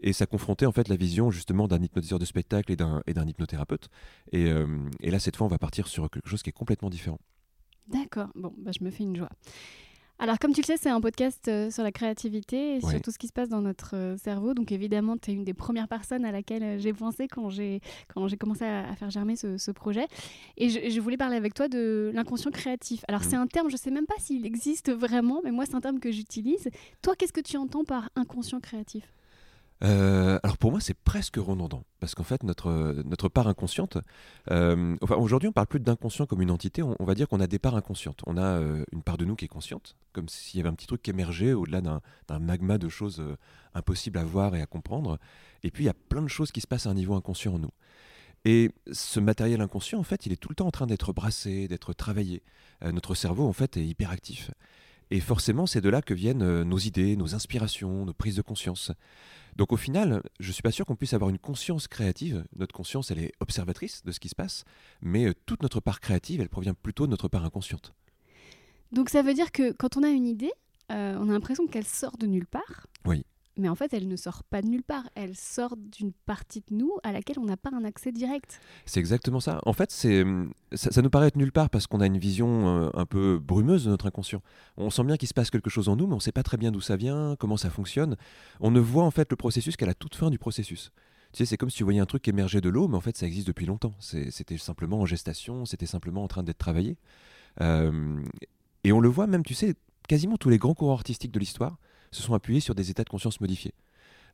Et 0.00 0.12
ça 0.12 0.26
confrontait 0.26 0.66
en 0.66 0.72
fait 0.72 0.88
la 0.88 0.96
vision 0.96 1.30
justement 1.30 1.68
d'un 1.68 1.82
hypnotiseur 1.82 2.18
de 2.18 2.26
spectacle 2.26 2.70
et 2.70 2.76
d'un, 2.76 3.02
et 3.06 3.14
d'un 3.14 3.26
hypnothérapeute. 3.26 3.88
Et, 4.32 4.50
et 5.00 5.10
là, 5.10 5.18
cette 5.18 5.36
fois, 5.36 5.46
on 5.46 5.50
va 5.50 5.58
partir 5.58 5.88
sur 5.88 6.10
quelque 6.10 6.28
chose 6.28 6.42
qui 6.42 6.50
est 6.50 6.52
complètement 6.52 6.90
différent. 6.90 7.18
D'accord. 7.88 8.28
Bon, 8.34 8.52
bah, 8.58 8.72
je 8.78 8.84
me 8.84 8.90
fais 8.90 9.04
une 9.04 9.16
joie. 9.16 9.30
Alors, 10.18 10.38
comme 10.38 10.54
tu 10.54 10.62
le 10.62 10.66
sais, 10.66 10.78
c'est 10.78 10.88
un 10.88 11.00
podcast 11.00 11.46
euh, 11.48 11.70
sur 11.70 11.82
la 11.82 11.92
créativité 11.92 12.76
et 12.76 12.80
sur 12.80 13.00
tout 13.02 13.10
ce 13.10 13.18
qui 13.18 13.26
se 13.26 13.34
passe 13.34 13.50
dans 13.50 13.60
notre 13.60 13.94
euh, 13.94 14.16
cerveau. 14.16 14.54
Donc, 14.54 14.72
évidemment, 14.72 15.18
tu 15.18 15.30
es 15.30 15.34
une 15.34 15.44
des 15.44 15.52
premières 15.52 15.88
personnes 15.88 16.24
à 16.24 16.32
laquelle 16.32 16.62
euh, 16.62 16.78
j'ai 16.78 16.94
pensé 16.94 17.28
quand 17.28 17.50
j'ai 17.50 17.80
commencé 18.38 18.64
à, 18.64 18.96
faire 18.96 19.10
germer 19.10 19.36
ce, 19.36 19.70
projet. 19.72 20.06
Et 20.56 20.70
je, 20.70 21.00
voulais 21.00 21.18
parler 21.18 21.36
avec 21.36 21.52
toi 21.52 21.68
de 21.68 22.10
l'inconscient 22.14 22.50
créatif. 22.50 23.04
Alors, 23.08 23.20
mmh. 23.20 23.24
c'est 23.24 23.36
un 23.36 23.46
terme, 23.46 23.68
je 23.68 23.74
ne 23.74 23.78
sais 23.78 23.90
même 23.90 24.06
pas 24.06 24.14
s'il 24.18 24.46
existe 24.46 24.90
vraiment, 24.90 25.42
mais 25.44 25.50
moi, 25.50 25.66
c'est 25.66 25.74
un 25.74 25.82
terme 25.82 26.00
que 26.00 26.10
j'utilise. 26.10 26.70
Toi, 27.02 27.14
qu'est-ce 27.14 27.32
que 27.32 27.42
tu 27.42 27.58
entends 27.58 27.84
par 27.84 28.08
inconscient 28.16 28.60
créatif? 28.60 29.12
Euh, 29.84 30.38
alors 30.42 30.56
pour 30.56 30.70
moi, 30.70 30.80
c'est 30.80 30.94
presque 30.94 31.36
redondant, 31.36 31.84
parce 32.00 32.14
qu'en 32.14 32.22
fait, 32.22 32.42
notre, 32.42 33.02
notre 33.04 33.28
part 33.28 33.46
inconsciente, 33.46 33.98
euh, 34.50 34.96
enfin, 35.02 35.16
aujourd'hui, 35.16 35.48
on 35.48 35.52
parle 35.52 35.66
plus 35.66 35.80
d'inconscient 35.80 36.26
comme 36.26 36.40
une 36.40 36.50
entité, 36.50 36.82
on, 36.82 37.04
va 37.04 37.14
dire 37.14 37.28
qu'on 37.28 37.40
a 37.40 37.46
des 37.46 37.58
parts 37.58 37.76
inconscientes. 37.76 38.20
On 38.26 38.36
a 38.36 38.42
euh, 38.44 38.84
une 38.92 39.02
part 39.02 39.18
de 39.18 39.24
nous 39.24 39.36
qui 39.36 39.44
est 39.44 39.48
consciente, 39.48 39.96
comme 40.12 40.28
s'il 40.28 40.58
y 40.58 40.60
avait 40.60 40.70
un 40.70 40.74
petit 40.74 40.86
truc 40.86 41.02
qui 41.02 41.10
émergeait 41.10 41.52
au-delà 41.52 41.80
d'un 41.80 42.38
magma 42.38 42.78
de 42.78 42.88
choses 42.88 43.22
impossibles 43.74 44.18
à 44.18 44.24
voir 44.24 44.54
et 44.54 44.62
à 44.62 44.66
comprendre. 44.66 45.18
Et 45.62 45.70
puis, 45.70 45.84
il 45.84 45.86
y 45.86 45.90
a 45.90 45.94
plein 46.08 46.22
de 46.22 46.28
choses 46.28 46.52
qui 46.52 46.60
se 46.60 46.66
passent 46.66 46.86
à 46.86 46.90
un 46.90 46.94
niveau 46.94 47.14
inconscient 47.14 47.54
en 47.54 47.58
nous. 47.58 47.72
Et 48.44 48.70
ce 48.92 49.18
matériel 49.18 49.60
inconscient, 49.60 49.98
en 49.98 50.04
fait, 50.04 50.24
il 50.24 50.32
est 50.32 50.36
tout 50.36 50.48
le 50.48 50.54
temps 50.54 50.68
en 50.68 50.70
train 50.70 50.86
d'être 50.86 51.12
brassé, 51.12 51.68
d'être 51.68 51.92
travaillé. 51.92 52.42
notre 52.82 53.14
cerveau, 53.14 53.46
en 53.46 53.52
fait, 53.52 53.76
est 53.76 53.84
hyperactif. 53.84 54.50
Et 55.10 55.20
forcément, 55.20 55.66
c'est 55.66 55.80
de 55.80 55.88
là 55.88 56.02
que 56.02 56.14
viennent 56.14 56.62
nos 56.62 56.78
idées, 56.78 57.16
nos 57.16 57.34
inspirations, 57.34 58.04
nos 58.04 58.12
prises 58.12 58.36
de 58.36 58.42
conscience. 58.42 58.92
Donc 59.56 59.72
au 59.72 59.76
final, 59.76 60.22
je 60.38 60.48
ne 60.48 60.52
suis 60.52 60.62
pas 60.62 60.70
sûr 60.70 60.84
qu'on 60.84 60.96
puisse 60.96 61.14
avoir 61.14 61.30
une 61.30 61.38
conscience 61.38 61.88
créative. 61.88 62.44
Notre 62.56 62.74
conscience, 62.74 63.10
elle 63.10 63.20
est 63.20 63.32
observatrice 63.40 64.02
de 64.04 64.12
ce 64.12 64.20
qui 64.20 64.28
se 64.28 64.34
passe, 64.34 64.64
mais 65.00 65.26
euh, 65.26 65.32
toute 65.46 65.62
notre 65.62 65.80
part 65.80 66.00
créative, 66.00 66.40
elle 66.40 66.50
provient 66.50 66.74
plutôt 66.74 67.06
de 67.06 67.10
notre 67.10 67.28
part 67.28 67.44
inconsciente. 67.44 67.94
Donc 68.92 69.08
ça 69.08 69.22
veut 69.22 69.34
dire 69.34 69.52
que 69.52 69.72
quand 69.72 69.96
on 69.96 70.02
a 70.02 70.10
une 70.10 70.26
idée, 70.26 70.52
euh, 70.92 71.16
on 71.18 71.28
a 71.30 71.32
l'impression 71.32 71.66
qu'elle 71.66 71.86
sort 71.86 72.18
de 72.18 72.26
nulle 72.26 72.46
part. 72.46 72.86
Oui 73.06 73.24
mais 73.56 73.68
en 73.68 73.74
fait, 73.74 73.92
elle 73.94 74.08
ne 74.08 74.16
sort 74.16 74.44
pas 74.44 74.62
de 74.62 74.66
nulle 74.66 74.82
part. 74.82 75.08
Elle 75.14 75.34
sort 75.34 75.76
d'une 75.76 76.12
partie 76.12 76.60
de 76.60 76.74
nous 76.74 76.92
à 77.02 77.12
laquelle 77.12 77.38
on 77.38 77.44
n'a 77.44 77.56
pas 77.56 77.70
un 77.72 77.84
accès 77.84 78.12
direct. 78.12 78.60
C'est 78.84 79.00
exactement 79.00 79.40
ça. 79.40 79.60
En 79.64 79.72
fait, 79.72 79.90
c'est 79.90 80.24
ça, 80.72 81.02
nous 81.02 81.10
paraît 81.10 81.28
être 81.28 81.36
nulle 81.36 81.52
part 81.52 81.70
parce 81.70 81.86
qu'on 81.86 82.00
a 82.00 82.06
une 82.06 82.18
vision 82.18 82.68
euh, 82.68 82.90
un 82.94 83.06
peu 83.06 83.38
brumeuse 83.42 83.84
de 83.84 83.90
notre 83.90 84.06
inconscient. 84.06 84.42
On 84.76 84.90
sent 84.90 85.04
bien 85.04 85.16
qu'il 85.16 85.28
se 85.28 85.34
passe 85.34 85.50
quelque 85.50 85.70
chose 85.70 85.88
en 85.88 85.96
nous, 85.96 86.06
mais 86.06 86.12
on 86.12 86.16
ne 86.16 86.22
sait 86.22 86.32
pas 86.32 86.42
très 86.42 86.56
bien 86.56 86.70
d'où 86.70 86.80
ça 86.80 86.96
vient, 86.96 87.36
comment 87.38 87.56
ça 87.56 87.70
fonctionne. 87.70 88.16
On 88.60 88.70
ne 88.70 88.80
voit 88.80 89.04
en 89.04 89.10
fait 89.10 89.30
le 89.30 89.36
processus 89.36 89.76
qu'à 89.76 89.86
la 89.86 89.94
toute 89.94 90.14
fin 90.14 90.30
du 90.30 90.38
processus. 90.38 90.92
Tu 91.32 91.38
sais, 91.38 91.46
c'est 91.46 91.56
comme 91.56 91.70
si 91.70 91.78
tu 91.78 91.84
voyais 91.84 92.00
un 92.00 92.06
truc 92.06 92.26
émerger 92.28 92.60
de 92.60 92.68
l'eau, 92.68 92.88
mais 92.88 92.96
en 92.96 93.00
fait, 93.00 93.16
ça 93.16 93.26
existe 93.26 93.46
depuis 93.46 93.66
longtemps. 93.66 93.94
C'était 94.00 94.58
simplement 94.58 95.00
en 95.00 95.06
gestation, 95.06 95.64
c'était 95.64 95.86
simplement 95.86 96.22
en 96.22 96.28
train 96.28 96.42
d'être 96.42 96.58
travaillé. 96.58 96.96
Euh, 97.60 98.22
et 98.84 98.92
on 98.92 99.00
le 99.00 99.08
voit 99.08 99.26
même, 99.26 99.42
tu 99.42 99.54
sais, 99.54 99.74
quasiment 100.08 100.36
tous 100.36 100.48
les 100.48 100.58
grands 100.58 100.74
courants 100.74 100.94
artistiques 100.94 101.32
de 101.32 101.38
l'histoire 101.38 101.78
se 102.10 102.22
sont 102.22 102.34
appuyés 102.34 102.60
sur 102.60 102.74
des 102.74 102.90
états 102.90 103.04
de 103.04 103.08
conscience 103.08 103.40
modifiés. 103.40 103.74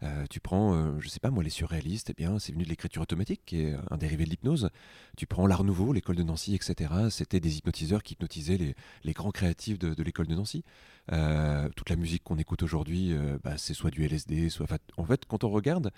Euh, 0.02 0.24
tu 0.28 0.40
prends, 0.40 0.74
euh, 0.74 0.98
je 0.98 1.08
sais 1.08 1.20
pas 1.20 1.30
moi, 1.30 1.44
les 1.44 1.50
surréalistes, 1.50 2.10
eh 2.10 2.14
bien, 2.14 2.38
c'est 2.38 2.52
venu 2.52 2.64
de 2.64 2.68
l'écriture 2.68 3.02
automatique, 3.02 3.42
qui 3.46 3.60
est 3.60 3.76
un 3.90 3.96
dérivé 3.96 4.24
de 4.24 4.30
l'hypnose. 4.30 4.70
Tu 5.16 5.26
prends 5.26 5.46
l'Art 5.46 5.62
Nouveau, 5.62 5.92
l'école 5.92 6.16
de 6.16 6.24
Nancy, 6.24 6.54
etc. 6.54 6.92
C'était 7.10 7.38
des 7.38 7.58
hypnotiseurs 7.58 8.02
qui 8.02 8.14
hypnotisaient 8.14 8.74
les, 9.04 9.12
grands 9.12 9.30
créatifs 9.30 9.78
de, 9.78 10.02
l'école 10.02 10.26
de 10.26 10.34
Nancy. 10.34 10.64
Euh, 11.12 11.68
toute 11.76 11.88
la 11.88 11.96
musique 11.96 12.24
qu'on 12.24 12.38
écoute 12.38 12.62
aujourd'hui, 12.62 13.14
bah, 13.44 13.56
c'est 13.58 13.74
soit 13.74 13.90
du 13.90 14.04
LSD, 14.04 14.48
soit. 14.48 14.66
En 14.96 15.04
fait, 15.04 15.24
quand 15.26 15.44
on 15.44 15.50
regarde, 15.50 15.92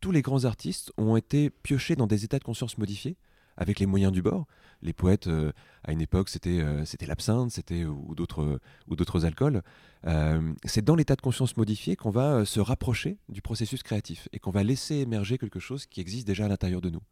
tous 0.00 0.12
les 0.12 0.22
grands 0.22 0.44
artistes 0.44 0.92
ont 0.96 1.16
été 1.16 1.50
piochés 1.50 1.94
dans 1.94 2.06
des 2.06 2.24
états 2.24 2.38
de 2.38 2.44
conscience 2.44 2.78
modifiés 2.78 3.16
avec 3.56 3.78
les 3.78 3.86
moyens 3.86 4.12
du 4.12 4.22
bord. 4.22 4.46
Les 4.82 4.92
poètes, 4.92 5.28
euh, 5.28 5.52
à 5.84 5.92
une 5.92 6.00
époque, 6.00 6.28
c'était 6.28 6.60
euh, 6.60 6.84
c'était 6.84 7.06
l'absinthe, 7.06 7.52
c'était 7.52 7.84
ou 7.84 8.14
d'autres 8.14 8.60
ou 8.88 8.96
d'autres 8.96 9.24
alcools. 9.24 9.62
Euh, 10.06 10.52
c'est 10.64 10.84
dans 10.84 10.96
l'état 10.96 11.14
de 11.14 11.20
conscience 11.20 11.56
modifié 11.56 11.94
qu'on 11.94 12.10
va 12.10 12.44
se 12.44 12.58
rapprocher 12.58 13.18
du 13.28 13.42
processus 13.42 13.82
créatif 13.82 14.28
et 14.32 14.40
qu'on 14.40 14.50
va 14.50 14.64
laisser 14.64 14.96
émerger 14.96 15.38
quelque 15.38 15.60
chose 15.60 15.86
qui 15.86 16.00
existe 16.00 16.26
déjà 16.26 16.46
à 16.46 16.48
l'intérieur 16.48 16.80
de 16.80 16.90
nous. 16.90 17.02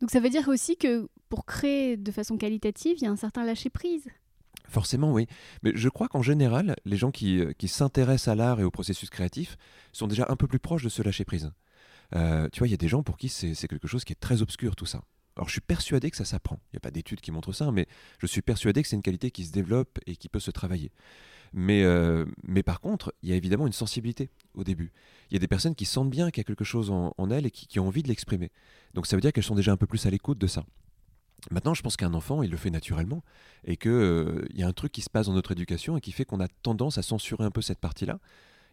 Donc 0.00 0.10
ça 0.10 0.20
veut 0.20 0.30
dire 0.30 0.48
aussi 0.48 0.76
que 0.76 1.08
pour 1.28 1.44
créer 1.44 1.96
de 1.96 2.12
façon 2.12 2.38
qualitative, 2.38 2.96
il 2.98 3.04
y 3.04 3.06
a 3.06 3.10
un 3.10 3.16
certain 3.16 3.44
lâcher 3.44 3.68
prise. 3.68 4.08
Forcément, 4.68 5.12
oui. 5.12 5.26
Mais 5.62 5.72
je 5.74 5.88
crois 5.88 6.06
qu'en 6.06 6.22
général, 6.22 6.76
les 6.84 6.96
gens 6.96 7.10
qui, 7.10 7.42
qui 7.58 7.66
s'intéressent 7.66 8.28
à 8.28 8.36
l'art 8.36 8.60
et 8.60 8.64
au 8.64 8.70
processus 8.70 9.10
créatif 9.10 9.56
sont 9.92 10.06
déjà 10.06 10.26
un 10.28 10.36
peu 10.36 10.46
plus 10.46 10.60
proches 10.60 10.84
de 10.84 10.88
ce 10.88 11.02
lâcher 11.02 11.24
prise. 11.24 11.50
tu 12.12 12.58
vois, 12.58 12.68
il 12.68 12.70
y 12.70 12.74
a 12.74 12.78
des 12.78 12.88
gens 12.88 13.02
pour 13.02 13.16
qui 13.18 13.28
c'est 13.28 13.66
quelque 13.66 13.88
chose 13.88 14.04
qui 14.04 14.12
est 14.12 14.20
très 14.20 14.40
obscur, 14.42 14.76
tout 14.76 14.86
ça. 14.86 15.02
Alors 15.40 15.48
je 15.48 15.52
suis 15.52 15.62
persuadé 15.62 16.10
que 16.10 16.18
ça 16.18 16.26
s'apprend. 16.26 16.60
Il 16.66 16.74
n'y 16.74 16.76
a 16.76 16.80
pas 16.80 16.90
d'études 16.90 17.22
qui 17.22 17.32
montrent 17.32 17.54
ça, 17.54 17.72
mais 17.72 17.86
je 18.18 18.26
suis 18.26 18.42
persuadé 18.42 18.82
que 18.82 18.88
c'est 18.88 18.96
une 18.96 19.00
qualité 19.00 19.30
qui 19.30 19.46
se 19.46 19.52
développe 19.52 19.98
et 20.06 20.16
qui 20.16 20.28
peut 20.28 20.38
se 20.38 20.50
travailler. 20.50 20.92
Mais, 21.54 21.82
euh, 21.82 22.26
mais 22.42 22.62
par 22.62 22.82
contre, 22.82 23.14
il 23.22 23.30
y 23.30 23.32
a 23.32 23.36
évidemment 23.36 23.66
une 23.66 23.72
sensibilité 23.72 24.28
au 24.52 24.64
début. 24.64 24.92
Il 25.30 25.34
y 25.34 25.36
a 25.36 25.38
des 25.38 25.48
personnes 25.48 25.74
qui 25.74 25.86
sentent 25.86 26.10
bien 26.10 26.30
qu'il 26.30 26.42
y 26.42 26.42
a 26.42 26.44
quelque 26.44 26.62
chose 26.62 26.90
en, 26.90 27.30
elles 27.30 27.46
et 27.46 27.50
qui, 27.50 27.80
ont 27.80 27.88
envie 27.88 28.02
de 28.02 28.08
l'exprimer. 28.08 28.52
Donc 28.92 29.06
ça 29.06 29.16
veut 29.16 29.22
dire 29.22 29.32
qu'elles 29.32 29.42
sont 29.42 29.54
déjà 29.54 29.72
un 29.72 29.78
peu 29.78 29.86
plus 29.86 30.04
à 30.04 30.10
l'écoute 30.10 30.36
de 30.36 30.46
ça. 30.46 30.66
Maintenant, 31.50 31.72
je 31.72 31.80
pense 31.80 31.96
qu'un 31.96 32.12
enfant, 32.12 32.42
il 32.42 32.50
le 32.50 32.58
fait 32.58 32.68
naturellement 32.68 33.24
et 33.64 33.78
qu'il 33.78 33.90
euh, 33.90 34.44
y 34.52 34.62
a 34.62 34.68
un 34.68 34.74
truc 34.74 34.92
qui 34.92 35.00
se 35.00 35.08
passe 35.08 35.24
dans 35.24 35.32
notre 35.32 35.52
éducation 35.52 35.96
et 35.96 36.02
qui 36.02 36.12
fait 36.12 36.26
qu'on 36.26 36.40
a 36.40 36.48
tendance 36.48 36.98
à 36.98 37.02
censurer 37.02 37.44
un 37.44 37.50
peu 37.50 37.62
cette 37.62 37.80
partie-là. 37.80 38.20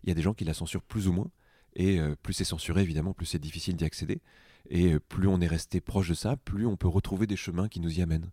Il 0.03 0.09
y 0.09 0.11
a 0.11 0.15
des 0.15 0.21
gens 0.21 0.33
qui 0.33 0.43
la 0.43 0.53
censurent 0.53 0.83
plus 0.83 1.07
ou 1.07 1.13
moins. 1.13 1.31
Et 1.77 1.99
euh, 1.99 2.15
plus 2.21 2.33
c'est 2.33 2.43
censuré, 2.43 2.81
évidemment, 2.81 3.13
plus 3.13 3.27
c'est 3.27 3.39
difficile 3.39 3.75
d'y 3.75 3.85
accéder. 3.85 4.19
Et 4.69 4.93
euh, 4.93 4.99
plus 4.99 5.27
on 5.27 5.39
est 5.41 5.47
resté 5.47 5.81
proche 5.81 6.09
de 6.09 6.13
ça, 6.13 6.35
plus 6.37 6.65
on 6.65 6.75
peut 6.75 6.87
retrouver 6.87 7.27
des 7.27 7.35
chemins 7.35 7.67
qui 7.67 7.79
nous 7.79 7.99
y 7.99 8.01
amènent. 8.01 8.29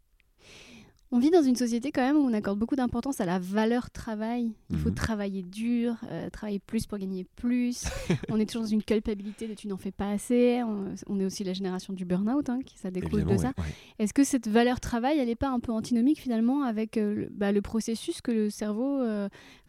On 1.12 1.20
vit 1.20 1.31
dans 1.31 1.42
une 1.42 1.55
société 1.55 1.92
quand 1.92 2.01
même 2.01 2.16
où 2.16 2.27
on 2.29 2.33
accorde 2.33 2.59
beaucoup 2.59 2.75
d'importance 2.75 3.20
à 3.20 3.25
la 3.25 3.38
valeur 3.38 3.92
travail. 3.92 4.53
Il 4.70 4.79
faut 4.79 4.88
mhm. 4.88 4.97
travailler 4.97 5.42
dur, 5.44 5.94
euh, 6.11 6.29
travailler 6.29 6.59
plus 6.59 6.87
pour 6.87 6.99
gagner 6.99 7.25
plus. 7.37 7.85
on 8.31 8.40
est 8.40 8.47
toujours 8.47 8.62
dans 8.62 8.68
une 8.68 8.83
culpabilité 8.83 9.47
de 9.47 9.55
tu 9.55 9.68
n'en 9.68 9.77
fais 9.77 9.92
pas 9.92 10.11
assez. 10.11 10.62
On, 10.64 11.20
est 11.20 11.25
aussi 11.25 11.44
la 11.44 11.53
génération 11.53 11.92
du 11.92 12.05
burn-out, 12.05 12.49
hein, 12.49 12.59
qui 12.66 12.77
ça 12.79 12.90
découle 12.90 13.25
de 13.25 13.37
ça. 13.37 13.53
Est-ce 14.01 14.12
que 14.12 14.25
cette 14.25 14.49
valeur 14.49 14.81
travail, 14.81 15.18
elle 15.20 15.29
n'est 15.29 15.37
pas 15.37 15.51
un 15.51 15.61
peu 15.61 15.70
antinomique 15.70 16.18
finalement 16.18 16.64
avec 16.64 16.97
le, 16.97 17.29
bah, 17.31 17.53
le, 17.53 17.62
processus 17.62 18.20
que 18.20 18.33
le 18.33 18.51
cerveau, 18.51 19.01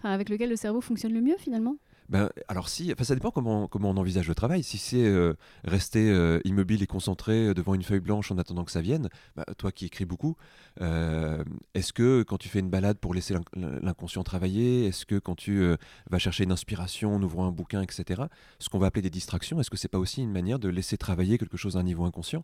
avec 0.01 0.29
lequel 0.29 0.49
le 0.49 0.55
cerveau 0.55 0.81
fonctionne 0.81 1.13
le 1.13 1.21
mieux 1.21 1.37
finalement? 1.37 1.75
Ben, 2.09 2.29
alors 2.47 2.69
si, 2.69 2.93
ça 3.01 3.15
dépend 3.15 3.31
comment, 3.31 3.67
comment 3.67 3.89
on 3.89 3.97
envisage 3.97 4.27
le 4.27 4.35
travail. 4.35 4.63
Si 4.63 4.77
c'est 4.77 5.03
euh, 5.03 5.33
rester 5.63 6.11
euh, 6.11 6.39
immobile 6.45 6.83
et 6.83 6.87
concentré 6.87 7.47
euh, 7.47 7.53
devant 7.53 7.73
une 7.73 7.81
feuille 7.81 7.99
blanche 7.99 8.31
en 8.31 8.37
attendant 8.37 8.63
que 8.63 8.71
ça 8.71 8.81
vienne, 8.81 9.09
bah, 9.35 9.45
toi 9.57 9.71
qui 9.71 9.85
écris 9.85 10.05
beaucoup, 10.05 10.35
est-ce 10.79 11.93
que 11.93 12.23
quand 12.23 12.37
tu 12.37 12.49
fais 12.49 12.59
une 12.59 12.69
balade 12.69 12.97
pour 12.97 13.13
laisser 13.13 13.35
l'inconscient 13.55 14.23
travailler, 14.23 14.85
est-ce 14.85 15.05
que 15.05 15.17
quand 15.17 15.35
tu 15.35 15.65
vas 16.09 16.19
chercher 16.19 16.43
une 16.43 16.51
inspiration 16.51 17.15
en 17.15 17.23
ouvrant 17.23 17.47
un 17.47 17.51
bouquin, 17.51 17.81
etc., 17.81 18.23
ce 18.59 18.69
qu'on 18.69 18.79
va 18.79 18.87
appeler 18.87 19.01
des 19.01 19.09
distractions, 19.09 19.59
est-ce 19.59 19.69
que 19.69 19.77
c'est 19.77 19.87
pas 19.87 19.99
aussi 19.99 20.21
une 20.21 20.31
manière 20.31 20.59
de 20.59 20.69
laisser 20.69 20.97
travailler 20.97 21.37
quelque 21.37 21.57
chose 21.57 21.77
à 21.77 21.79
un 21.79 21.83
niveau 21.83 22.05
inconscient? 22.05 22.43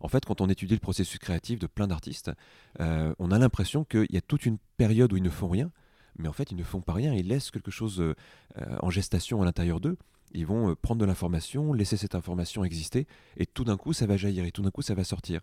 En 0.00 0.08
fait, 0.08 0.24
quand 0.24 0.40
on 0.40 0.48
étudie 0.48 0.74
le 0.74 0.80
processus 0.80 1.18
créatif 1.18 1.58
de 1.58 1.66
plein 1.66 1.88
d'artistes, 1.88 2.30
on 2.78 3.30
a 3.30 3.38
l'impression 3.38 3.84
qu'il 3.84 4.06
y 4.10 4.16
a 4.16 4.22
toute 4.22 4.46
une 4.46 4.58
période 4.76 5.12
où 5.12 5.16
ils 5.16 5.22
ne 5.22 5.30
font 5.30 5.48
rien, 5.48 5.70
mais 6.18 6.28
en 6.28 6.32
fait, 6.32 6.50
ils 6.50 6.56
ne 6.56 6.64
font 6.64 6.80
pas 6.80 6.92
rien, 6.92 7.14
ils 7.14 7.26
laissent 7.26 7.50
quelque 7.50 7.70
chose 7.70 8.00
euh, 8.00 8.14
euh, 8.58 8.76
en 8.80 8.90
gestation 8.90 9.42
à 9.42 9.44
l'intérieur 9.44 9.80
d'eux. 9.80 9.96
Ils 10.32 10.46
vont 10.46 10.70
euh, 10.70 10.74
prendre 10.74 11.00
de 11.00 11.06
l'information, 11.06 11.72
laisser 11.72 11.96
cette 11.96 12.14
information 12.14 12.64
exister, 12.64 13.06
et 13.36 13.46
tout 13.46 13.64
d'un 13.64 13.76
coup, 13.76 13.92
ça 13.92 14.06
va 14.06 14.16
jaillir, 14.16 14.44
et 14.44 14.52
tout 14.52 14.62
d'un 14.62 14.70
coup, 14.70 14.82
ça 14.82 14.94
va 14.94 15.04
sortir. 15.04 15.40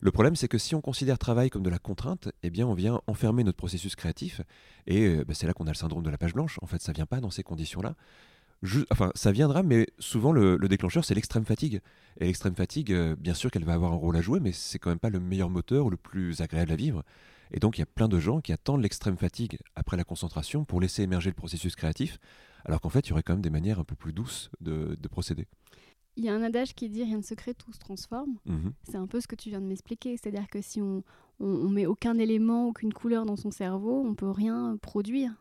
Le 0.00 0.10
problème, 0.10 0.34
c'est 0.34 0.48
que 0.48 0.58
si 0.58 0.74
on 0.74 0.80
considère 0.80 1.18
travail 1.18 1.50
comme 1.50 1.62
de 1.62 1.70
la 1.70 1.78
contrainte, 1.78 2.28
eh 2.42 2.50
bien, 2.50 2.66
on 2.66 2.74
vient 2.74 3.00
enfermer 3.06 3.44
notre 3.44 3.58
processus 3.58 3.94
créatif, 3.94 4.40
et 4.88 5.24
bah, 5.24 5.34
c'est 5.34 5.46
là 5.46 5.52
qu'on 5.52 5.66
a 5.66 5.70
le 5.70 5.76
syndrome 5.76 6.02
de 6.02 6.10
la 6.10 6.18
page 6.18 6.34
blanche. 6.34 6.58
En 6.60 6.66
fait, 6.66 6.82
ça 6.82 6.92
vient 6.92 7.06
pas 7.06 7.20
dans 7.20 7.30
ces 7.30 7.44
conditions-là. 7.44 7.94
enfin, 8.90 9.12
ça 9.14 9.30
viendra, 9.30 9.62
mais 9.62 9.86
souvent 10.00 10.32
le, 10.32 10.58
déclencheur, 10.68 11.04
c'est 11.04 11.14
l'extrême 11.14 11.44
fatigue. 11.44 11.80
Et 12.18 12.24
l'extrême 12.24 12.56
fatigue, 12.56 12.92
bien 13.16 13.34
sûr 13.34 13.52
qu'elle 13.52 13.64
va 13.64 13.74
avoir 13.74 13.92
un 13.92 13.96
rôle 13.96 14.16
à 14.16 14.20
jouer, 14.20 14.40
mais 14.40 14.50
c'est 14.50 14.80
quand 14.80 14.90
même 14.90 14.98
pas 14.98 15.10
le 15.10 15.20
meilleur 15.20 15.50
moteur 15.50 15.86
ou 15.86 15.90
le 15.90 15.96
plus 15.96 16.40
agréable 16.40 16.72
à 16.72 16.76
vivre. 16.76 17.04
Et 17.52 17.60
donc, 17.60 17.78
il 17.78 17.80
y 17.80 17.82
a 17.82 17.86
plein 17.86 18.08
de 18.08 18.18
gens 18.18 18.40
qui 18.40 18.52
attendent 18.52 18.82
l'extrême 18.82 19.16
fatigue 19.16 19.58
après 19.76 19.96
la 19.96 20.04
concentration 20.04 20.64
pour 20.64 20.80
laisser 20.80 21.02
émerger 21.02 21.30
le 21.30 21.34
processus 21.34 21.76
créatif, 21.76 22.18
alors 22.64 22.80
qu'en 22.80 22.88
fait, 22.88 23.06
il 23.06 23.10
y 23.10 23.12
aurait 23.12 23.22
quand 23.22 23.34
même 23.34 23.42
des 23.42 23.50
manières 23.50 23.78
un 23.78 23.84
peu 23.84 23.94
plus 23.94 24.12
douces 24.12 24.50
de, 24.60 24.96
procéder. 25.10 25.46
Il 26.16 26.24
y 26.24 26.28
a 26.28 26.34
un 26.34 26.42
adage 26.42 26.74
qui 26.74 26.88
dit 26.88 27.04
rien 27.04 27.18
de 27.18 27.24
secret, 27.24 27.54
tout 27.54 27.72
se 27.72 27.78
transforme. 27.78 28.38
Mhm. 28.46 28.72
C'est 28.84 28.96
un 28.96 29.06
peu 29.06 29.20
ce 29.20 29.26
que 29.26 29.36
tu 29.36 29.50
viens 29.50 29.60
de 29.60 29.66
m'expliquer. 29.66 30.16
C'est-à-dire 30.16 30.46
que 30.48 30.60
si 30.60 30.80
on, 30.80 31.02
on, 31.40 31.68
met 31.68 31.86
aucun 31.86 32.18
élément, 32.18 32.68
aucune 32.68 32.92
couleur 32.92 33.26
dans 33.26 33.36
son 33.36 33.50
cerveau, 33.50 34.02
on 34.06 34.14
peut 34.14 34.30
rien 34.30 34.76
produire. 34.80 35.32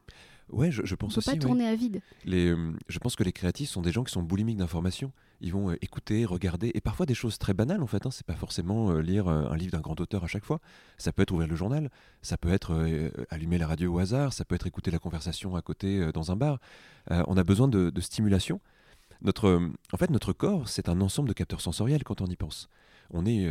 Ouais, 0.49 0.71
je, 0.71 0.95
pense 0.95 1.17
aussi. 1.17 1.29
On 1.29 1.33
peut 1.33 1.39
pas 1.39 1.45
tourner 1.45 1.67
à 1.67 1.75
vide. 1.75 2.01
Les, 2.25 2.47
euh, 2.47 2.73
je 2.87 2.99
pense 2.99 3.15
que 3.15 3.23
les 3.23 3.31
créatifs 3.31 3.69
sont 3.69 3.81
des 3.81 3.91
gens 3.91 4.03
qui 4.03 4.11
sont 4.11 4.23
boulimiques 4.23 4.57
d'informations. 4.57 5.13
Ils 5.41 5.51
vont 5.51 5.71
euh, 5.71 5.77
écouter, 5.81 6.25
regarder, 6.25 6.71
et 6.73 6.81
parfois 6.81 7.05
des 7.05 7.13
choses 7.13 7.37
très 7.37 7.53
banales 7.53 7.81
en 7.81 7.87
fait. 7.87 8.05
Hein. 8.05 8.11
C'est 8.11 8.25
pas 8.25 8.35
forcément 8.35 8.91
euh, 8.91 9.01
lire 9.01 9.27
un 9.27 9.55
livre 9.55 9.71
d'un 9.71 9.81
grand 9.81 9.99
auteur 9.99 10.23
à 10.23 10.27
chaque 10.27 10.45
fois. 10.45 10.59
Ça 10.97 11.11
peut 11.11 11.23
être 11.23 11.31
ouvrir 11.31 11.47
le 11.47 11.55
journal, 11.55 11.89
ça 12.21 12.37
peut 12.37 12.51
être 12.51 12.73
allumer 13.29 13.57
la 13.57 13.67
radio 13.67 13.93
au 13.93 13.99
hasard, 13.99 14.33
ça 14.33 14.45
peut 14.45 14.55
être 14.55 14.67
écouter 14.67 14.91
la 14.91 14.99
conversation 14.99 15.55
à 15.55 15.61
côté 15.61 16.11
dans 16.13 16.31
un 16.31 16.35
bar. 16.35 16.59
on 17.09 17.37
a 17.37 17.43
besoin 17.43 17.67
de, 17.67 17.91
stimulation. 18.01 18.61
Notre, 19.21 19.69
en 19.93 19.97
fait, 19.97 20.09
notre 20.09 20.33
corps, 20.33 20.69
c'est 20.69 20.89
un 20.89 21.01
ensemble 21.01 21.29
de 21.29 21.33
capteurs 21.33 21.61
sensoriels 21.61 22.03
quand 22.03 22.21
on 22.21 22.27
y 22.27 22.35
pense. 22.35 22.69
On 23.13 23.25
est, 23.25 23.43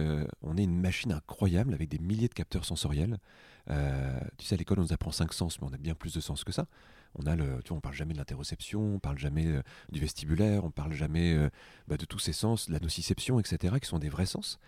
une 0.56 0.80
machine 0.80 1.12
incroyable 1.12 1.74
avec 1.74 1.88
des 1.88 1.98
milliers 1.98 2.28
de 2.28 2.34
capteurs 2.34 2.64
sensoriels. 2.64 3.18
Euh, 3.70 4.20
tu 4.38 4.46
sais, 4.46 4.54
à 4.54 4.58
l'école, 4.58 4.78
on 4.78 4.82
nous 4.82 4.92
apprend 4.92 5.12
cinq 5.12 5.32
sens, 5.32 5.60
mais 5.60 5.68
on 5.70 5.72
a 5.72 5.78
bien 5.78 5.94
plus 5.94 6.14
de 6.14 6.20
sens 6.20 6.44
que 6.44 6.52
ça. 6.52 6.66
On 7.14 7.26
a 7.26 7.36
le, 7.36 7.60
tu 7.64 7.70
vois, 7.70 7.78
on 7.78 7.80
parle 7.80 7.94
jamais 7.94 8.12
de 8.12 8.18
l'interoception, 8.18 8.94
on 8.94 8.98
parle 8.98 9.18
jamais 9.18 9.46
euh, 9.46 9.62
du 9.90 10.00
vestibulaire, 10.00 10.64
on 10.64 10.70
parle 10.70 10.92
jamais 10.92 11.34
euh, 11.34 11.50
bah, 11.88 11.96
de 11.96 12.04
tous 12.04 12.18
ces 12.18 12.32
sens, 12.32 12.68
la 12.68 12.78
nociception, 12.78 13.40
etc., 13.40 13.74
qui 13.80 13.88
sont 13.88 13.98
des 13.98 14.08
vrais 14.08 14.26
sens. 14.26 14.58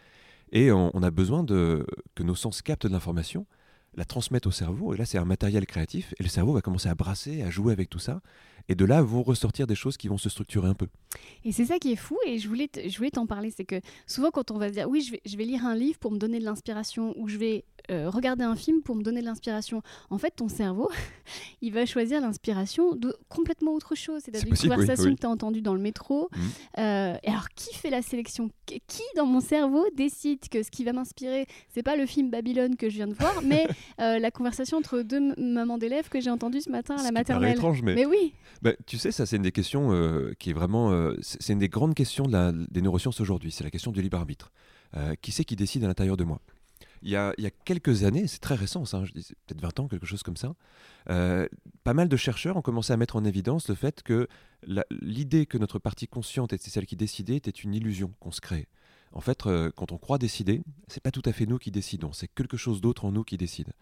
Et 0.50 0.70
on, 0.70 1.02
a 1.02 1.10
besoin 1.10 1.44
de 1.44 1.86
que 2.14 2.22
nos 2.22 2.34
sens 2.34 2.60
captent 2.60 2.86
de 2.86 2.92
l'information, 2.92 3.46
la 3.94 4.04
transmettent 4.04 4.46
au 4.46 4.50
cerveau. 4.50 4.92
Et 4.92 4.98
là, 4.98 5.06
c'est 5.06 5.16
un 5.16 5.24
matériel 5.24 5.64
créatif, 5.64 6.14
et 6.18 6.22
le 6.22 6.28
cerveau 6.28 6.52
va 6.52 6.60
commencer 6.60 6.90
à 6.90 6.94
brasser, 6.94 7.42
à 7.42 7.48
jouer 7.48 7.72
avec 7.72 7.88
tout 7.88 7.98
ça. 7.98 8.20
Et 8.68 8.74
de 8.74 8.84
là 8.84 9.02
vont 9.02 9.22
ressortir 9.22 9.66
des 9.66 9.74
choses 9.74 9.96
qui 9.96 10.08
vont 10.08 10.18
se 10.18 10.28
structurer 10.28 10.68
un 10.68 10.74
peu. 10.74 10.86
Et 11.44 11.52
c'est 11.52 11.66
ça 11.66 11.78
qui 11.78 11.92
est 11.92 11.96
fou, 11.96 12.18
et 12.26 12.38
je 12.38 12.48
voulais, 12.48 12.70
je 12.74 12.96
voulais 12.96 13.10
t'en 13.10 13.26
parler, 13.26 13.52
c'est 13.54 13.64
que 13.64 13.80
souvent 14.06 14.30
quand 14.30 14.50
on 14.50 14.58
va 14.58 14.68
se 14.68 14.74
dire, 14.74 14.88
oui, 14.88 15.02
je 15.02 15.12
vais, 15.12 15.20
je 15.24 15.36
vais 15.36 15.44
lire 15.44 15.66
un 15.66 15.74
livre 15.74 15.98
pour 15.98 16.10
me 16.10 16.18
donner 16.18 16.38
de 16.38 16.44
l'inspiration, 16.44 17.14
ou 17.18 17.28
je 17.28 17.36
vais 17.38 17.64
euh, 17.90 18.08
regarder 18.08 18.44
un 18.44 18.54
film 18.54 18.80
pour 18.82 18.94
me 18.94 19.02
donner 19.02 19.20
de 19.20 19.26
l'inspiration. 19.26 19.82
En 20.10 20.18
fait, 20.18 20.30
ton 20.30 20.48
cerveau, 20.48 20.88
il 21.62 21.72
va 21.72 21.84
choisir 21.84 22.20
l'inspiration 22.20 22.94
de 22.94 23.14
complètement 23.28 23.72
autre 23.72 23.96
chose. 23.96 24.22
C'est-à-dire 24.24 24.46
une 24.46 24.56
conversation 24.56 25.14
que 25.14 25.20
tu 25.20 25.26
as 25.26 25.30
entendue 25.30 25.62
dans 25.62 25.74
le 25.74 25.80
métro. 25.80 26.28
Mmh. 26.30 26.38
Euh, 26.78 27.16
et 27.22 27.28
alors, 27.28 27.48
qui 27.56 27.74
fait 27.74 27.90
la 27.90 28.02
sélection? 28.02 28.50
Qui, 28.66 29.02
dans 29.16 29.26
mon 29.26 29.40
cerveau, 29.40 29.84
décide 29.96 30.48
que 30.48 30.62
ce 30.62 30.70
qui 30.70 30.84
va 30.84 30.92
m'inspirer, 30.92 31.46
c'est 31.74 31.82
pas 31.82 31.96
le 31.96 32.06
film 32.06 32.30
Babylone 32.30 32.76
que 32.76 32.88
je 32.88 32.96
viens 32.96 33.08
de 33.08 33.14
voir, 33.14 33.34
mais 33.44 33.66
euh, 34.00 34.18
la 34.18 34.30
conversation 34.30 34.78
entre 34.78 35.02
deux 35.02 35.34
mamans 35.36 35.78
d'élèves 35.78 36.08
que 36.08 36.20
j'ai 36.20 36.30
entendue 36.30 36.60
ce 36.60 36.70
matin 36.70 36.96
à 36.96 37.02
la 37.02 37.10
maternelle? 37.10 37.56
étrange, 37.56 37.82
mais... 37.82 37.94
mais 37.94 38.06
oui 38.06 38.32
bah, 38.60 38.72
Tu 38.86 38.98
sais, 38.98 39.12
ça, 39.12 39.24
c'est 39.26 39.36
une 39.36 39.42
des 39.42 39.52
questions 39.52 39.90
qui 40.38 40.50
est 40.50 40.54
vraiment. 40.54 41.12
c'est 41.22 41.52
une 41.52 41.58
des 41.58 41.68
grandes 41.68 41.94
questions 41.94 42.26
de 42.26 42.32
la, 42.32 42.52
des 42.52 42.82
neurosciences 42.82 43.20
aujourd'hui. 43.20 43.50
C'est 43.50 43.64
la 43.64 43.70
question 43.70 43.92
du 43.92 44.02
libre 44.02 44.18
arbitre. 44.18 44.52
qui 45.22 45.32
c'est 45.32 45.44
qui 45.44 45.56
décide 45.56 45.84
à 45.84 45.86
l'intérieur 45.86 46.16
de 46.16 46.24
moi? 46.24 46.40
Il 47.04 47.10
y, 47.10 47.16
a, 47.16 47.34
quelques 47.64 48.04
années, 48.04 48.28
c'est 48.28 48.38
très 48.38 48.54
récent, 48.54 48.84
ça, 48.84 48.98
hein, 48.98 49.04
dis 49.12 49.26
peut-être 49.46 49.60
20 49.60 49.80
ans, 49.80 49.88
quelque 49.88 50.06
chose 50.06 50.22
comme 50.22 50.36
ça, 50.36 50.54
euh, 51.10 51.48
pas 51.82 51.94
mal 51.94 52.08
de 52.08 52.16
chercheurs 52.16 52.56
ont 52.56 52.62
commencé 52.62 52.92
à 52.92 52.96
mettre 52.96 53.16
en 53.16 53.24
évidence 53.24 53.68
le 53.68 53.74
fait 53.74 54.04
que 54.04 54.28
l'idée 55.00 55.46
que 55.46 55.58
notre 55.58 55.80
partie 55.80 56.06
consciente 56.06 56.52
était 56.52 56.70
celle 56.70 56.86
qui 56.86 56.94
décidait 56.94 57.36
était 57.36 57.50
une 57.50 57.74
illusion 57.74 58.14
qu'on 58.20 58.30
se 58.30 58.40
crée. 58.40 58.68
En 59.12 59.20
fait, 59.20 59.46
euh, 59.46 59.70
quand 59.76 59.92
on 59.92 59.98
croit 59.98 60.18
décider, 60.18 60.62
c'est 60.88 61.02
pas 61.02 61.10
tout 61.10 61.22
à 61.26 61.32
fait 61.32 61.44
nous 61.44 61.58
qui 61.58 61.70
décidons, 61.70 62.12
c'est 62.12 62.28
quelque 62.28 62.56
chose 62.56 62.80
d'autre 62.80 63.04
en 63.04 63.12
nous 63.12 63.24
qui 63.24 63.36
décide. 63.36 63.72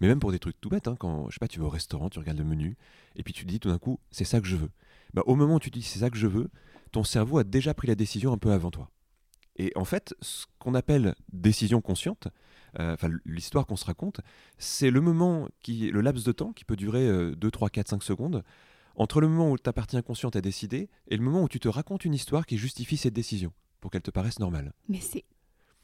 Mais 0.00 0.08
même 0.08 0.18
pour 0.18 0.32
des 0.32 0.40
trucs 0.40 0.60
tout 0.60 0.68
bêtes, 0.68 0.88
hein, 0.88 0.96
quand 0.98 1.28
je 1.28 1.34
sais 1.34 1.38
pas, 1.38 1.48
tu 1.48 1.60
vas 1.60 1.66
au 1.66 1.70
restaurant, 1.70 2.10
tu 2.10 2.18
regardes 2.18 2.38
le 2.38 2.44
menu, 2.44 2.76
et 3.14 3.22
puis 3.22 3.32
tu 3.32 3.44
dis 3.44 3.60
tout 3.60 3.68
d'un 3.68 3.78
coup, 3.78 4.00
c'est 4.10 4.24
ça 4.24 4.40
que 4.40 4.46
je 4.46 4.56
veux. 4.56 4.70
Bah, 5.14 5.22
au 5.26 5.36
moment 5.36 5.56
où 5.56 5.60
tu 5.60 5.70
dis 5.70 5.82
c'est 5.82 6.00
ça 6.00 6.10
que 6.10 6.16
je 6.16 6.26
veux, 6.26 6.50
ton 6.90 7.04
cerveau 7.04 7.38
a 7.38 7.44
déjà 7.44 7.72
pris 7.72 7.86
la 7.86 7.94
décision 7.94 8.32
un 8.32 8.38
peu 8.38 8.50
avant 8.50 8.70
toi. 8.70 8.90
Et 9.56 9.72
en 9.76 9.84
fait, 9.84 10.14
ce 10.20 10.46
qu'on 10.58 10.74
appelle 10.74 11.14
décision 11.32 11.80
consciente, 11.80 12.28
euh, 12.78 12.96
l'histoire 13.24 13.66
qu'on 13.66 13.76
se 13.76 13.84
raconte, 13.84 14.20
c'est 14.58 14.90
le 14.90 15.00
moment, 15.00 15.48
qui, 15.62 15.90
le 15.90 16.00
laps 16.00 16.24
de 16.24 16.32
temps 16.32 16.52
qui 16.52 16.64
peut 16.64 16.76
durer 16.76 17.34
2, 17.36 17.50
3, 17.50 17.70
4, 17.70 17.88
5 17.88 18.02
secondes, 18.02 18.42
entre 18.96 19.20
le 19.20 19.28
moment 19.28 19.52
où 19.52 19.58
ta 19.58 19.72
partie 19.72 19.96
inconsciente 19.96 20.34
a 20.34 20.40
décidé 20.40 20.88
et 21.08 21.16
le 21.16 21.22
moment 21.22 21.42
où 21.42 21.48
tu 21.48 21.60
te 21.60 21.68
racontes 21.68 22.04
une 22.04 22.14
histoire 22.14 22.46
qui 22.46 22.58
justifie 22.58 22.96
cette 22.96 23.14
décision, 23.14 23.52
pour 23.80 23.90
qu'elle 23.90 24.02
te 24.02 24.10
paraisse 24.10 24.38
normale. 24.38 24.72
Mais 24.88 25.00
c'est 25.00 25.24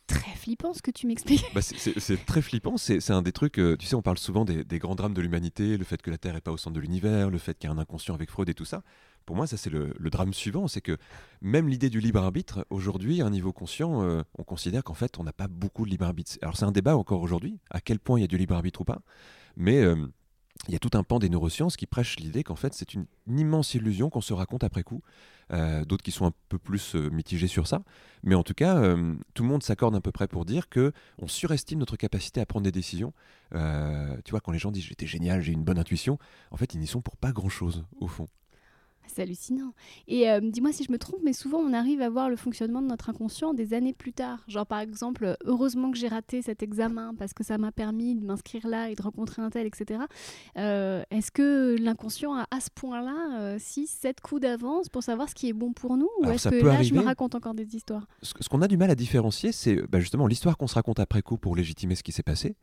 très 0.06 0.36
flippant 0.36 0.72
ce 0.72 0.82
que 0.82 0.90
tu 0.90 1.06
m'expliques. 1.06 1.44
Bah, 1.54 1.62
c'est 1.62 2.26
très 2.26 2.42
flippant, 2.42 2.76
c'est 2.76 3.10
un 3.10 3.22
des 3.22 3.32
trucs, 3.32 3.58
euh, 3.58 3.76
tu 3.76 3.86
sais, 3.86 3.94
on 3.96 4.02
parle 4.02 4.18
souvent 4.18 4.44
des, 4.44 4.62
des, 4.62 4.78
grands 4.78 4.94
drames 4.94 5.14
de 5.14 5.20
l'humanité, 5.20 5.76
le 5.76 5.84
fait 5.84 6.00
que 6.00 6.10
la 6.10 6.18
Terre 6.18 6.34
n'est 6.34 6.40
pas 6.40 6.52
au 6.52 6.56
centre 6.56 6.74
de 6.74 6.80
l'univers, 6.80 7.30
le 7.30 7.38
fait 7.38 7.58
qu'il 7.58 7.68
y 7.68 7.72
a 7.72 7.74
un 7.74 7.78
inconscient 7.78 8.14
avec 8.14 8.30
Freud 8.30 8.48
et 8.48 8.54
tout 8.54 8.64
ça 8.64 8.82
pour 9.26 9.34
moi, 9.34 9.46
ça 9.46 9.56
c'est 9.56 9.70
le, 9.70 9.92
drame 9.98 10.32
suivant, 10.32 10.68
c'est 10.68 10.80
que 10.80 10.96
même 11.42 11.68
l'idée 11.68 11.90
du 11.90 12.00
libre 12.00 12.22
arbitre, 12.22 12.64
aujourd'hui, 12.70 13.20
à 13.20 13.26
un 13.26 13.30
niveau 13.30 13.52
conscient, 13.52 14.02
euh, 14.02 14.22
on 14.38 14.44
considère 14.44 14.84
qu'en 14.84 14.94
fait, 14.94 15.18
on 15.18 15.24
n'a 15.24 15.32
pas 15.32 15.48
beaucoup 15.48 15.84
de 15.84 15.90
libre 15.90 16.06
arbitre. 16.06 16.38
Alors 16.42 16.56
c'est 16.56 16.64
un 16.64 16.72
débat 16.72 16.96
encore 16.96 17.20
aujourd'hui, 17.20 17.58
à 17.70 17.80
quel 17.80 17.98
point 17.98 18.18
il 18.18 18.22
y 18.22 18.24
a 18.24 18.28
du 18.28 18.38
libre 18.38 18.54
arbitre 18.54 18.80
ou 18.80 18.84
pas, 18.84 19.00
mais 19.56 19.82
euh, 19.82 19.96
il 20.68 20.72
y 20.72 20.76
a 20.76 20.78
tout 20.78 20.90
un 20.94 21.02
pan 21.02 21.18
des 21.18 21.28
neurosciences 21.28 21.76
qui 21.76 21.86
prêchent 21.86 22.16
l'idée 22.16 22.42
qu'en 22.42 22.56
fait, 22.56 22.74
c'est 22.74 22.94
une, 22.94 23.06
immense 23.28 23.74
illusion 23.74 24.10
qu'on 24.10 24.20
se 24.20 24.32
raconte 24.32 24.64
après 24.64 24.82
coup. 24.82 25.02
Euh, 25.52 25.84
d'autres 25.84 26.02
qui 26.02 26.10
sont 26.10 26.26
un 26.26 26.32
peu 26.48 26.58
plus 26.58 26.96
mitigés 26.96 27.46
sur 27.46 27.68
ça, 27.68 27.82
mais 28.24 28.34
en 28.34 28.42
tout 28.42 28.54
cas, 28.54 28.80
tout 29.34 29.44
le 29.44 29.48
monde 29.48 29.62
s'accorde 29.62 29.94
à 29.94 30.00
peu 30.00 30.10
près 30.10 30.26
pour 30.26 30.44
dire 30.44 30.68
que 30.68 30.92
on 31.18 31.28
surestime 31.28 31.78
notre 31.78 31.96
capacité 31.96 32.40
à 32.40 32.46
prendre 32.46 32.64
des 32.64 32.72
décisions. 32.72 33.12
tu 33.52 34.30
vois, 34.30 34.40
quand 34.40 34.50
les 34.50 34.58
gens 34.58 34.72
disent 34.72 34.84
j'étais 34.84 35.06
génial, 35.06 35.42
j'ai 35.42 35.52
une 35.52 35.62
bonne 35.62 35.78
intuition, 35.78 36.18
en 36.50 36.56
fait, 36.56 36.74
ils 36.74 36.80
n'y 36.80 36.88
sont 36.88 37.00
pour 37.00 37.16
pas 37.16 37.30
grand 37.30 37.48
chose 37.48 37.84
au 38.00 38.08
fond. 38.08 38.26
C'est 39.06 39.22
hallucinant. 39.22 39.72
Et 40.08 40.30
euh, 40.30 40.40
dis-moi 40.40 40.72
si 40.72 40.84
je 40.84 40.92
me 40.92 40.98
trompe, 40.98 41.20
mais 41.22 41.32
souvent 41.32 41.58
on 41.58 41.72
arrive 41.72 42.00
à 42.00 42.08
voir 42.08 42.28
le 42.28 42.36
fonctionnement 42.36 42.82
de 42.82 42.86
notre 42.86 43.10
inconscient 43.10 43.54
des 43.54 43.74
années 43.74 43.92
plus 43.92 44.12
tard. 44.12 44.44
Genre 44.48 44.66
par 44.66 44.80
exemple, 44.80 45.36
heureusement 45.44 45.90
que 45.90 45.98
j'ai 45.98 46.08
raté 46.08 46.42
cet 46.42 46.62
examen 46.62 47.14
parce 47.18 47.32
que 47.32 47.44
ça 47.44 47.58
m'a 47.58 47.72
permis 47.72 48.14
de 48.14 48.24
m'inscrire 48.24 48.66
là 48.66 48.90
et 48.90 48.94
de 48.94 49.02
rencontrer 49.02 49.42
un 49.42 49.50
tel, 49.50 49.66
etc. 49.66 50.00
Euh, 50.56 51.02
est-ce 51.10 51.30
que 51.30 51.76
l'inconscient 51.80 52.34
a 52.34 52.46
à 52.50 52.60
ce 52.60 52.70
point-là 52.74 53.58
6, 53.58 53.80
euh, 53.80 54.08
7 54.08 54.20
coups 54.20 54.42
d'avance 54.42 54.88
pour 54.88 55.02
savoir 55.02 55.28
ce 55.28 55.34
qui 55.34 55.48
est 55.48 55.52
bon 55.52 55.72
pour 55.72 55.96
nous 55.96 56.08
Ou 56.20 56.30
est-ce 56.30 56.48
que 56.48 56.64
là 56.64 56.82
je 56.82 56.94
me 56.94 57.00
raconte 57.00 57.34
encore 57.34 57.54
des 57.54 57.74
histoires? 57.76 58.06
Ce 58.22 58.48
qu'on 58.48 58.62
a 58.62 58.68
du 58.68 58.76
mal 58.76 58.90
à 58.90 58.94
différencier, 58.94 59.52
c'est 59.52 59.76
bah, 59.88 60.00
justement 60.00 60.26
l'histoire 60.26 60.56
qu'on 60.56 60.66
se 60.66 60.74
raconte 60.74 61.00
après 61.00 61.22
coup 61.22 61.36
pour 61.36 61.56
légitimer 61.56 61.94
ce 61.94 62.02
qui 62.02 62.12
s'est 62.12 62.22
passé. 62.22 62.56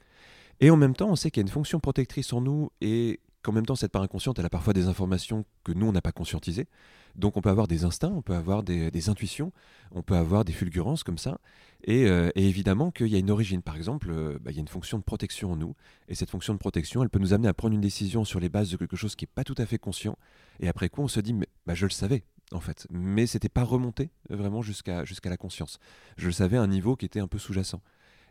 Et 0.60 0.69
en 0.69 0.77
même 0.77 0.95
temps, 0.95 1.10
on 1.10 1.15
sait 1.15 1.32
qu'il 1.32 1.41
y 1.41 1.43
a 1.43 1.47
une 1.47 1.51
fonction 1.51 1.79
protectrice 1.79 2.32
en 2.34 2.41
nous 2.41 2.69
et 2.82 3.19
qu'en 3.43 3.51
même 3.51 3.65
temps, 3.65 3.75
cette 3.75 3.91
part 3.91 4.01
inconsciente, 4.01 4.39
elle 4.39 4.45
a 4.45 4.49
parfois 4.49 4.73
des 4.73 4.88
informations 4.88 5.45
que 5.63 5.71
nous, 5.71 5.86
on 5.86 5.91
n'a 5.91 6.01
pas 6.01 6.12
conscientisées. 6.12 6.67
Donc 7.15 7.38
on 7.38 7.41
peut 7.41 7.49
avoir 7.49 7.67
des 7.67 7.84
instincts, 7.84 8.12
on 8.15 8.23
peut 8.23 8.34
avoir 8.34 8.63
des, 8.63 9.10
intuitions, 9.10 9.51
on 9.91 10.01
peut 10.01 10.15
avoir 10.15 10.45
des 10.45 10.53
fulgurances 10.53 11.03
comme 11.03 11.19
ça. 11.19 11.39
Et, 11.84 12.06
euh, 12.08 12.32
évidemment 12.36 12.89
qu'il 12.89 13.08
y 13.08 13.15
a 13.15 13.19
une 13.19 13.29
origine. 13.29 13.62
Par 13.62 13.75
exemple, 13.75 14.10
euh, 14.10 14.39
bah, 14.41 14.51
il 14.51 14.56
y 14.56 14.58
a 14.58 14.62
une 14.62 14.67
fonction 14.67 14.97
de 14.97 15.03
protection 15.03 15.51
en 15.51 15.56
nous. 15.56 15.75
Et 16.08 16.15
cette 16.15 16.32
fonction 16.32 16.53
de 16.53 16.58
protection, 16.58 17.03
elle 17.03 17.10
peut 17.10 17.19
nous 17.19 17.34
amener 17.34 17.47
à 17.47 17.53
prendre 17.53 17.75
une 17.75 17.82
décision 17.82 18.25
sur 18.25 18.39
les 18.39 18.49
bases 18.49 18.71
de 18.71 18.77
quelque 18.77 18.95
chose 18.95 19.15
qui 19.15 19.25
n'est 19.25 19.32
pas 19.36 19.43
tout 19.43 19.56
à 19.58 19.65
fait 19.65 19.77
conscient. 19.77 20.17
Et 20.60 20.67
après 20.67 20.89
coup, 20.89 21.01
on 21.01 21.08
se 21.08 21.19
dit, 21.19 21.34
mais 21.34 21.47
bah, 21.67 21.75
je 21.75 21.86
le 21.86 21.91
savais, 21.91 22.23
en 22.51 22.62
fait. 22.62 22.88
Mais 22.89 23.27
c'était 23.27 23.49
pas 23.49 23.63
remonté 23.63 24.10
vraiment 24.29 24.62
jusqu'à 24.62 25.06
jusqu'à 25.06 25.29
la 25.29 25.38
conscience. 25.38 25.79
Je 26.17 26.27
le 26.27 26.32
savais 26.32 26.58
à 26.58 26.62
un 26.62 26.67
niveau 26.67 26.95
qui 26.95 27.06
était 27.06 27.19
un 27.19 27.27
peu 27.27 27.38
sous-jacent. 27.38 27.82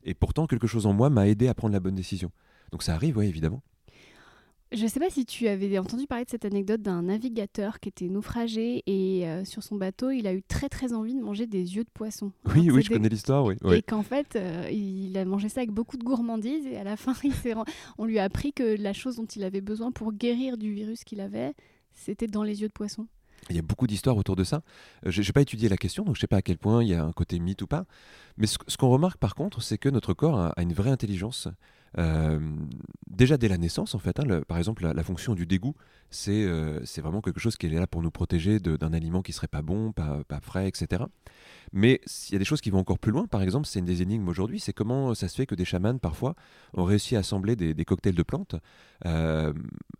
Et 0.04 0.14
pourtant, 0.14 0.46
quelque 0.46 0.66
chose 0.66 0.86
en 0.86 0.92
moi 0.92 1.10
m'a 1.10 1.28
aidé 1.28 1.46
à 1.46 1.54
prendre 1.54 1.74
la 1.74 1.80
bonne 1.80 1.94
décision. 1.94 2.32
Donc 2.72 2.82
ça 2.82 2.94
arrive, 2.94 3.18
oui, 3.18 3.26
évidemment. 3.26 3.62
Je 4.72 4.82
ne 4.84 4.88
sais 4.88 5.00
pas 5.00 5.10
si 5.10 5.26
tu 5.26 5.48
avais 5.48 5.78
entendu 5.78 6.06
parler 6.06 6.24
de 6.24 6.30
cette 6.30 6.46
anecdote 6.46 6.80
d'un 6.80 7.02
navigateur 7.02 7.78
qui 7.78 7.90
était 7.90 8.08
naufragé 8.08 8.82
et 8.86 9.28
euh, 9.28 9.44
sur 9.44 9.62
son 9.62 9.76
bateau, 9.76 10.10
il 10.10 10.26
a 10.26 10.32
eu 10.32 10.42
très 10.42 10.70
très 10.70 10.94
envie 10.94 11.14
de 11.14 11.20
manger 11.20 11.46
des 11.46 11.76
yeux 11.76 11.84
de 11.84 11.90
poisson. 11.92 12.32
Oui, 12.54 12.70
oui, 12.70 12.82
je 12.82 12.88
connais 12.90 13.08
l'histoire, 13.08 13.44
oui. 13.44 13.56
Et 13.70 13.82
qu'en 13.82 14.02
fait, 14.02 14.36
euh, 14.36 14.68
il 14.70 15.16
a 15.18 15.24
mangé 15.24 15.48
ça 15.48 15.60
avec 15.60 15.72
beaucoup 15.72 15.96
de 15.96 16.04
gourmandise 16.04 16.66
et 16.66 16.76
à 16.76 16.84
la 16.84 16.96
fin, 16.96 17.14
on 17.98 18.04
lui 18.06 18.18
a 18.18 18.24
appris 18.24 18.52
que 18.52 18.76
la 18.80 18.92
chose 18.92 19.16
dont 19.16 19.26
il 19.26 19.44
avait 19.44 19.60
besoin 19.60 19.92
pour 19.92 20.12
guérir 20.12 20.56
du 20.56 20.72
virus 20.72 21.04
qu'il 21.04 21.20
avait, 21.20 21.52
c'était 21.92 22.26
dans 22.26 22.42
les 22.42 22.62
yeux 22.62 22.68
de 22.68 22.72
poisson. 22.72 23.06
Il 23.50 23.56
y 23.56 23.58
a 23.58 23.62
beaucoup 23.62 23.86
d'histoires 23.86 24.16
autour 24.16 24.36
de 24.36 24.44
ça. 24.44 24.62
Euh, 25.06 25.10
je 25.10 25.20
n'ai 25.20 25.32
pas 25.32 25.42
étudié 25.42 25.68
la 25.68 25.76
question, 25.76 26.04
donc 26.04 26.14
je 26.14 26.20
ne 26.20 26.22
sais 26.22 26.28
pas 26.28 26.36
à 26.36 26.42
quel 26.42 26.58
point 26.58 26.82
il 26.82 26.88
y 26.88 26.94
a 26.94 27.04
un 27.04 27.12
côté 27.12 27.38
mythe 27.38 27.62
ou 27.62 27.66
pas. 27.66 27.84
Mais 28.36 28.46
ce, 28.46 28.56
qu'on 28.78 28.88
remarque 28.88 29.18
par 29.18 29.34
contre, 29.34 29.62
c'est 29.62 29.78
que 29.78 29.88
notre 29.88 30.14
corps 30.14 30.38
a, 30.38 30.62
une 30.62 30.72
vraie 30.72 30.90
intelligence. 30.90 31.48
Déjà 33.06 33.36
dès 33.36 33.48
la 33.48 33.58
naissance, 33.58 33.94
en 33.94 33.98
fait, 33.98 34.18
hein, 34.20 34.42
par 34.46 34.58
exemple, 34.58 34.86
la, 34.86 35.02
fonction 35.02 35.34
du 35.34 35.46
dégoût, 35.46 35.74
c'est 36.10 36.46
vraiment 36.98 37.20
quelque 37.20 37.40
chose 37.40 37.56
qui 37.56 37.66
est 37.66 37.70
là 37.70 37.86
pour 37.86 38.02
nous 38.02 38.10
protéger 38.10 38.60
d'un 38.60 38.92
aliment 38.92 39.22
qui 39.22 39.32
serait 39.32 39.48
pas 39.48 39.62
bon, 39.62 39.92
pas, 39.92 40.40
frais, 40.40 40.68
etc. 40.68 41.04
Mais 41.72 42.00
il 42.28 42.32
y 42.32 42.36
a 42.36 42.38
des 42.38 42.44
choses 42.44 42.60
qui 42.60 42.70
vont 42.70 42.78
encore 42.78 42.98
plus 42.98 43.12
loin. 43.12 43.26
Par 43.26 43.42
exemple, 43.42 43.66
c'est 43.66 43.78
une 43.78 43.84
des 43.84 44.02
énigmes 44.02 44.28
aujourd'hui, 44.28 44.60
c'est 44.60 44.72
comment 44.72 45.14
ça 45.14 45.28
se 45.28 45.36
fait 45.36 45.46
que 45.46 45.54
des 45.54 45.64
chamans, 45.64 45.98
parfois, 45.98 46.34
ont 46.74 46.84
réussi 46.84 47.16
à 47.16 47.20
assembler 47.20 47.56
des, 47.56 47.84
cocktails 47.84 48.14
de 48.14 48.22
plantes 48.22 48.56
euh, 49.06 49.52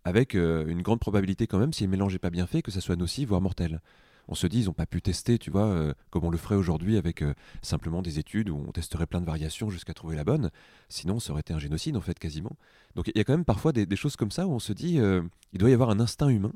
avec 0.03 0.35
euh, 0.35 0.65
une 0.67 0.81
grande 0.81 0.99
probabilité 0.99 1.47
quand 1.47 1.59
même, 1.59 1.73
si 1.73 1.83
le 1.83 1.89
mélange 1.89 2.13
n'est 2.13 2.19
pas 2.19 2.29
bien 2.29 2.47
fait, 2.47 2.61
que 2.61 2.71
ça 2.71 2.81
soit 2.81 2.95
nocif, 2.95 3.29
voire 3.29 3.41
mortel. 3.41 3.81
On 4.27 4.35
se 4.35 4.47
dit, 4.47 4.61
ils 4.61 4.65
n'ont 4.65 4.73
pas 4.73 4.85
pu 4.85 5.01
tester, 5.01 5.37
tu 5.37 5.51
vois, 5.51 5.65
euh, 5.65 5.93
comme 6.09 6.23
on 6.23 6.29
le 6.29 6.37
ferait 6.37 6.55
aujourd'hui 6.55 6.97
avec 6.97 7.23
simplement 7.61 8.01
des 8.01 8.19
études 8.19 8.49
où 8.49 8.63
on 8.67 8.71
testerait 8.71 9.05
plein 9.05 9.21
de 9.21 9.25
variations 9.25 9.69
jusqu'à 9.69 9.93
trouver 9.93 10.15
la 10.15 10.23
bonne. 10.23 10.49
Sinon, 10.89 11.19
ça 11.19 11.31
aurait 11.31 11.41
été 11.41 11.53
un 11.53 11.59
génocide, 11.59 11.97
en 11.97 12.01
fait, 12.01 12.17
quasiment. 12.17 12.55
Donc 12.95 13.07
il 13.07 13.17
y 13.17 13.21
a 13.21 13.23
quand 13.23 13.33
même 13.33 13.45
parfois 13.45 13.71
des, 13.73 13.95
choses 13.95 14.15
comme 14.15 14.31
ça 14.31 14.47
où 14.47 14.51
on 14.51 14.59
se 14.59 14.73
dit, 14.73 14.95
il 14.95 15.59
doit 15.59 15.69
y 15.69 15.73
avoir 15.73 15.89
un 15.89 15.99
instinct 15.99 16.29
humain 16.29 16.53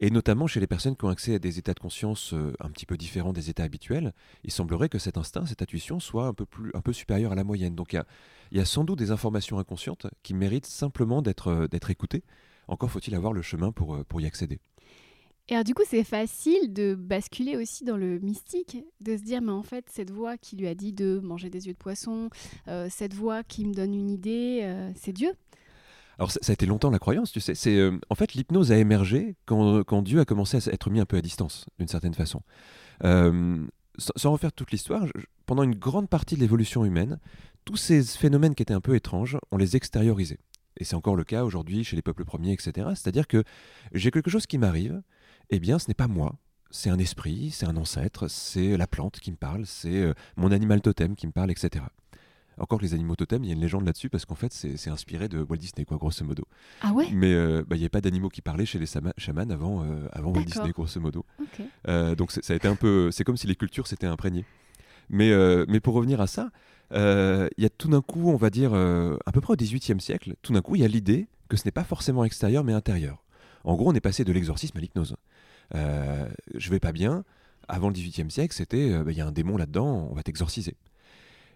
et 0.00 0.10
notamment 0.10 0.46
chez 0.46 0.60
les 0.60 0.66
personnes 0.66 0.94
qui 0.96 1.04
ont 1.04 1.08
accès 1.08 1.34
à 1.34 1.38
des 1.38 1.58
états 1.58 1.72
de 1.72 1.80
conscience 1.80 2.34
euh, 2.34 2.52
un 2.60 2.70
petit 2.70 2.84
peu 2.84 2.96
différents 2.96 3.32
des 3.32 3.48
états 3.48 3.62
habituels, 3.62 4.12
il 4.44 4.50
semblerait 4.50 4.90
que 4.90 4.98
cet 4.98 5.16
instinct, 5.16 5.46
cette 5.46 5.62
intuition 5.62 6.00
soit 6.00 6.26
un 6.26 6.34
peu, 6.34 6.44
plus, 6.44 6.70
un 6.74 6.82
peu 6.82 6.92
supérieur 6.92 7.32
à 7.32 7.34
la 7.34 7.44
moyenne. 7.44 7.74
Donc 7.74 7.94
il 7.94 8.02
y 8.52 8.60
a, 8.60 8.64
sans 8.66 8.84
doute 8.84 8.98
des 8.98 9.10
informations 9.10 9.58
inconscientes 9.58 10.06
qui 10.22 10.34
méritent 10.34 10.66
simplement 10.66 11.22
d'être 11.22 11.48
euh, 11.48 11.88
écoutées. 11.88 12.24
Encore 12.68 12.90
faut-il 12.90 13.14
avoir 13.14 13.32
le 13.32 13.42
chemin 13.42 13.72
pour, 13.72 13.94
euh, 13.94 14.04
pour 14.04 14.20
y 14.20 14.26
accéder. 14.26 14.60
Et 15.48 15.52
alors 15.52 15.64
du 15.64 15.74
coup, 15.74 15.82
c'est 15.86 16.04
facile 16.04 16.72
de 16.72 16.94
basculer 16.94 17.56
aussi 17.56 17.84
dans 17.84 17.96
le 17.96 18.18
mystique, 18.18 18.78
de 19.00 19.16
se 19.16 19.22
dire, 19.22 19.40
mais 19.40 19.52
en 19.52 19.62
fait, 19.62 19.86
cette 19.90 20.10
voix 20.10 20.36
qui 20.36 20.56
lui 20.56 20.66
a 20.66 20.74
dit 20.74 20.92
de 20.92 21.20
manger 21.22 21.50
des 21.50 21.66
yeux 21.66 21.72
de 21.72 21.78
poisson, 21.78 22.30
cette 22.88 23.14
voix 23.14 23.44
qui 23.44 23.64
me 23.64 23.72
donne 23.72 23.94
une 23.94 24.10
idée, 24.10 24.92
c'est 24.96 25.12
Dieu. 25.12 25.32
Alors 26.18 26.30
ça, 26.30 26.40
a 26.48 26.52
été 26.52 26.66
longtemps 26.66 26.90
la 26.90 26.98
croyance, 26.98 27.30
tu 27.30 27.40
sais. 27.40 27.54
Euh, 27.76 27.98
en 28.08 28.14
fait 28.14 28.34
l'hypnose 28.34 28.72
a 28.72 28.78
émergé 28.78 29.36
quand, 29.44 29.82
quand, 29.84 30.02
Dieu 30.02 30.20
a 30.20 30.24
commencé 30.24 30.56
à 30.56 30.72
être 30.72 30.90
mis 30.90 31.00
un 31.00 31.04
peu 31.04 31.16
à 31.16 31.20
distance, 31.20 31.66
d'une 31.78 31.88
certaine 31.88 32.14
façon. 32.14 32.42
Euh, 33.04 33.58
sans, 33.98 34.32
refaire 34.32 34.52
toute 34.52 34.70
l'histoire, 34.70 35.04
pendant 35.44 35.62
une 35.62 35.74
grande 35.74 36.08
partie 36.08 36.34
de 36.34 36.40
l'évolution 36.40 36.84
humaine, 36.84 37.18
tous 37.64 37.76
ces 37.76 38.02
phénomènes 38.02 38.54
qui 38.54 38.62
étaient 38.62 38.74
un 38.74 38.80
peu 38.80 38.94
étranges, 38.94 39.38
on 39.50 39.56
les 39.56 39.76
extériorisait. 39.76 40.38
Et 40.78 40.84
c'est 40.84 40.96
encore 40.96 41.16
le 41.16 41.24
cas 41.24 41.44
aujourd'hui 41.44 41.84
chez 41.84 41.96
les 41.96 42.02
peuples 42.02 42.24
premiers, 42.24 42.52
etc. 42.52 42.88
C'est-à-dire 42.94 43.26
que 43.26 43.42
j'ai 43.92 44.10
quelque 44.10 44.30
chose 44.30 44.46
qui 44.46 44.58
m'arrive, 44.58 45.02
eh 45.50 45.60
bien 45.60 45.78
ce 45.78 45.88
n'est 45.88 45.94
pas 45.94 46.08
moi, 46.08 46.36
c'est 46.70 46.90
un 46.90 46.98
esprit, 46.98 47.50
c'est 47.50 47.66
un 47.66 47.76
ancêtre, 47.76 48.28
c'est 48.28 48.76
la 48.76 48.86
plante 48.86 49.20
qui 49.20 49.30
me 49.30 49.36
parle, 49.36 49.66
c'est 49.66 50.02
euh, 50.02 50.14
mon 50.36 50.50
animal 50.52 50.80
totem 50.80 51.14
qui 51.16 51.26
me 51.26 51.32
parle, 51.32 51.50
etc. 51.50 51.84
Encore 52.58 52.78
que 52.78 52.84
les 52.84 52.94
animaux 52.94 53.16
totems, 53.16 53.44
il 53.44 53.48
y 53.48 53.50
a 53.50 53.54
une 53.54 53.60
légende 53.60 53.84
là-dessus 53.84 54.08
parce 54.08 54.24
qu'en 54.24 54.34
fait, 54.34 54.52
c'est 54.52 54.88
inspiré 54.88 55.28
de 55.28 55.40
Walt 55.40 55.58
Disney, 55.58 55.84
quoi, 55.84 55.98
grosso 55.98 56.24
modo. 56.24 56.44
Ah 56.80 56.92
ouais? 56.92 57.08
Mais 57.12 57.34
euh, 57.34 57.62
bah, 57.66 57.76
il 57.76 57.80
n'y 57.80 57.84
avait 57.84 57.90
pas 57.90 58.00
d'animaux 58.00 58.30
qui 58.30 58.40
parlaient 58.40 58.64
chez 58.64 58.78
les 58.78 58.86
chamans 58.86 59.50
avant, 59.50 59.84
euh, 59.84 60.08
avant 60.12 60.32
Walt 60.32 60.44
Disney, 60.44 60.70
grosso 60.70 60.98
modo. 60.98 61.26
Euh, 61.86 62.14
donc 62.14 62.32
ça 62.32 62.52
a 62.52 62.56
été 62.56 62.66
un 62.66 62.76
peu. 62.76 63.10
C'est 63.10 63.24
comme 63.24 63.36
si 63.36 63.46
les 63.46 63.56
cultures 63.56 63.86
s'étaient 63.86 64.06
imprégnées. 64.06 64.46
Mais, 65.10 65.32
mais 65.68 65.80
pour 65.80 65.94
revenir 65.94 66.20
à 66.20 66.26
ça, 66.26 66.50
il 66.92 67.62
y 67.62 67.66
a 67.66 67.70
tout 67.70 67.88
d'un 67.88 68.00
coup, 68.00 68.30
on 68.30 68.36
va 68.36 68.48
dire, 68.48 68.74
à 68.74 69.32
peu 69.32 69.40
près 69.40 69.52
au 69.52 69.56
XVIIIe 69.56 70.00
siècle, 70.00 70.34
tout 70.40 70.52
d'un 70.54 70.62
coup, 70.62 70.76
il 70.76 70.80
y 70.80 70.84
a 70.84 70.88
l'idée 70.88 71.28
que 71.48 71.56
ce 71.56 71.64
n'est 71.64 71.72
pas 71.72 71.84
forcément 71.84 72.24
extérieur 72.24 72.64
mais 72.64 72.72
intérieur. 72.72 73.22
En 73.64 73.74
gros, 73.74 73.90
on 73.90 73.94
est 73.94 74.00
passé 74.00 74.24
de 74.24 74.32
l'exorcisme 74.32 74.78
à 74.78 74.80
l'hypnose. 74.80 75.16
Je 75.74 76.70
vais 76.70 76.80
pas 76.80 76.92
bien. 76.92 77.24
Avant 77.68 77.88
le 77.88 77.94
XVIIIe 77.94 78.30
siècle, 78.30 78.54
c'était 78.54 78.96
bah, 79.02 79.10
il 79.10 79.18
y 79.18 79.20
a 79.20 79.26
un 79.26 79.32
démon 79.32 79.56
là-dedans, 79.56 80.08
on 80.10 80.14
va 80.14 80.22
t'exorciser. 80.22 80.76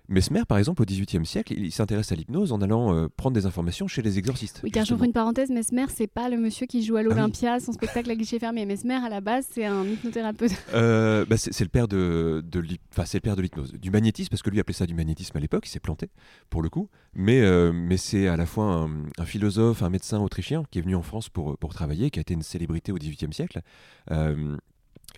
Mesmer, 0.08 0.42
par 0.46 0.58
exemple, 0.58 0.82
au 0.82 0.84
XVIIIe 0.84 1.24
siècle, 1.24 1.54
il 1.56 1.70
s'intéresse 1.72 2.10
à 2.12 2.14
l'hypnose 2.14 2.52
en 2.52 2.60
allant 2.60 2.94
euh, 2.94 3.08
prendre 3.16 3.34
des 3.34 3.46
informations 3.46 3.86
chez 3.86 4.02
les 4.02 4.18
exorcistes. 4.18 4.60
Oui, 4.64 4.70
car 4.70 4.84
j'ouvre 4.84 5.04
une 5.04 5.12
parenthèse, 5.12 5.50
Mesmer, 5.50 5.86
c'est 5.88 6.06
pas 6.06 6.28
le 6.28 6.36
monsieur 6.36 6.66
qui 6.66 6.82
joue 6.82 6.96
à 6.96 7.00
ah 7.00 7.02
l'Olympia, 7.04 7.60
son 7.60 7.72
spectacle 7.72 8.10
à 8.10 8.16
guichet 8.16 8.38
fermé. 8.38 8.66
Mesmer, 8.66 8.94
à 8.94 9.08
la 9.08 9.20
base, 9.20 9.46
c'est 9.50 9.64
un 9.64 9.84
hypnothérapeute. 9.84 10.52
Euh, 10.72 11.24
bah, 11.26 11.36
c'est 11.36 11.60
le 11.60 11.68
père 11.68 11.88
de, 11.88 12.44
de 12.46 12.60
l'hypnose, 12.60 13.72
du 13.72 13.90
magnétisme, 13.90 14.30
parce 14.30 14.42
que 14.42 14.50
lui 14.50 14.60
appelait 14.60 14.74
ça 14.74 14.86
du 14.86 14.94
magnétisme 14.94 15.36
à 15.36 15.40
l'époque, 15.40 15.66
il 15.66 15.70
s'est 15.70 15.80
planté, 15.80 16.08
pour 16.48 16.62
le 16.62 16.68
coup. 16.68 16.88
Mais, 17.12 17.40
euh, 17.40 17.72
mais 17.72 17.96
c'est 17.96 18.28
à 18.28 18.36
la 18.36 18.46
fois 18.46 18.88
un, 19.18 19.24
philosophe, 19.24 19.82
un 19.82 19.90
médecin 19.90 20.20
autrichien 20.20 20.62
qui 20.70 20.78
est 20.78 20.82
venu 20.82 20.94
en 20.94 21.02
France 21.02 21.28
pour, 21.28 21.58
pour 21.58 21.74
travailler, 21.74 22.10
qui 22.10 22.20
a 22.20 22.22
été 22.22 22.34
une 22.34 22.42
célébrité 22.42 22.92
au 22.92 22.96
XVIIIe 22.96 23.32
siècle 23.32 23.60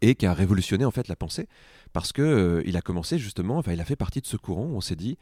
et 0.02 0.14
qui 0.14 0.26
a 0.26 0.34
révolutionné 0.34 0.84
en 0.84 0.90
fait 0.90 1.08
la 1.08 1.16
pensée 1.16 1.48
parce 1.94 2.12
que 2.12 2.20
euh, 2.20 2.62
il 2.66 2.76
a 2.76 2.82
commencé 2.82 3.18
justement, 3.18 3.56
enfin 3.56 3.72
il 3.72 3.80
a 3.80 3.84
fait 3.84 3.96
partie 3.96 4.20
de 4.20 4.26
ce 4.26 4.36
courant. 4.36 4.66
Où 4.66 4.76
on 4.76 4.80
s'est 4.80 4.96
dit, 4.96 5.16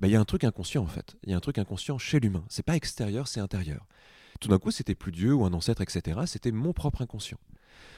bah, 0.00 0.08
il 0.08 0.10
y 0.10 0.16
a 0.16 0.20
un 0.20 0.24
truc 0.24 0.44
inconscient 0.44 0.82
en 0.82 0.88
fait. 0.88 1.16
Il 1.24 1.30
y 1.30 1.34
a 1.34 1.36
un 1.36 1.40
truc 1.40 1.58
inconscient 1.58 1.96
chez 1.96 2.20
l'humain. 2.20 2.44
C'est 2.48 2.64
pas 2.64 2.76
extérieur, 2.76 3.28
c'est 3.28 3.40
intérieur. 3.40 3.86
Tout 4.40 4.48
d'un 4.48 4.58
coup, 4.58 4.70
c'était 4.70 4.94
plus 4.94 5.12
Dieu 5.12 5.32
ou 5.32 5.44
un 5.46 5.52
ancêtre, 5.54 5.80
etc. 5.80 6.20
C'était 6.26 6.52
mon 6.52 6.74
propre 6.74 7.00
inconscient. 7.00 7.38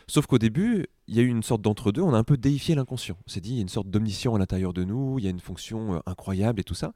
Sauf 0.07 0.27
qu'au 0.27 0.39
début, 0.39 0.87
il 1.07 1.17
y 1.17 1.21
a 1.21 1.23
eu 1.23 1.29
une 1.29 1.43
sorte 1.43 1.61
d'entre-deux, 1.61 2.01
on 2.01 2.15
a 2.15 2.19
un 2.19 2.25
peu 2.25 2.37
déifié 2.37 2.75
l'inconscient. 2.75 3.17
On 3.27 3.31
s'est 3.31 3.41
dit, 3.41 3.51
il 3.51 3.57
y 3.57 3.59
a 3.59 3.63
une 3.63 3.69
sorte 3.69 3.89
d'omniscient 3.89 4.35
à 4.35 4.39
l'intérieur 4.39 4.73
de 4.73 4.85
nous, 4.85 5.19
il 5.19 5.25
y 5.25 5.29
a 5.29 5.31
une 5.31 5.41
fonction 5.41 5.97
euh, 5.97 5.99
incroyable 6.07 6.61
et 6.61 6.65
tout 6.65 6.75
ça. 6.75 6.93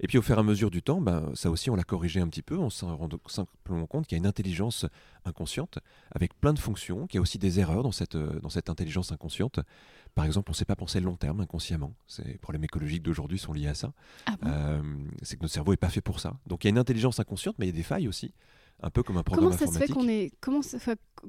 Et 0.00 0.06
puis 0.06 0.18
au 0.18 0.22
fur 0.22 0.36
et 0.36 0.40
à 0.40 0.42
mesure 0.42 0.70
du 0.70 0.82
temps, 0.82 1.00
ben, 1.00 1.30
ça 1.34 1.50
aussi 1.50 1.70
on 1.70 1.76
l'a 1.76 1.84
corrigé 1.84 2.20
un 2.20 2.28
petit 2.28 2.42
peu, 2.42 2.56
on 2.56 2.70
s'en 2.70 2.96
rend 2.96 3.08
simplement 3.26 3.86
compte 3.86 4.06
qu'il 4.06 4.16
y 4.16 4.20
a 4.20 4.22
une 4.22 4.26
intelligence 4.26 4.86
inconsciente 5.24 5.78
avec 6.10 6.38
plein 6.40 6.52
de 6.52 6.58
fonctions, 6.58 7.06
qu'il 7.06 7.18
y 7.18 7.20
a 7.20 7.22
aussi 7.22 7.38
des 7.38 7.60
erreurs 7.60 7.82
dans 7.82 7.92
cette, 7.92 8.14
euh, 8.14 8.40
dans 8.40 8.48
cette 8.48 8.70
intelligence 8.70 9.12
inconsciente. 9.12 9.60
Par 10.14 10.24
exemple, 10.24 10.50
on 10.50 10.52
ne 10.52 10.56
sait 10.56 10.64
pas 10.64 10.76
penser 10.76 11.00
long 11.00 11.16
terme 11.16 11.40
inconsciemment. 11.40 11.94
Les 12.24 12.38
problèmes 12.38 12.64
écologiques 12.64 13.02
d'aujourd'hui 13.02 13.38
sont 13.38 13.52
liés 13.52 13.68
à 13.68 13.74
ça. 13.74 13.92
Ah 14.26 14.36
euh, 14.46 14.82
c'est 15.22 15.36
que 15.36 15.42
notre 15.42 15.54
cerveau 15.54 15.72
n'est 15.72 15.76
pas 15.76 15.88
fait 15.88 16.00
pour 16.00 16.20
ça. 16.20 16.34
Donc 16.46 16.64
il 16.64 16.66
y 16.66 16.68
a 16.68 16.70
une 16.70 16.78
intelligence 16.78 17.18
inconsciente, 17.18 17.56
mais 17.58 17.66
il 17.66 17.70
y 17.70 17.72
a 17.72 17.76
des 17.76 17.82
failles 17.82 18.08
aussi 18.08 18.34
un 18.82 18.90
peu 18.90 19.02
comme 19.02 19.16
un 19.16 19.22
programme 19.22 19.50
comment 19.50 19.58
ça 19.58 19.66
Se 19.66 19.78
fait 19.78 19.92
qu'on 19.92 20.08
est 20.08 20.32
comment 20.40 20.60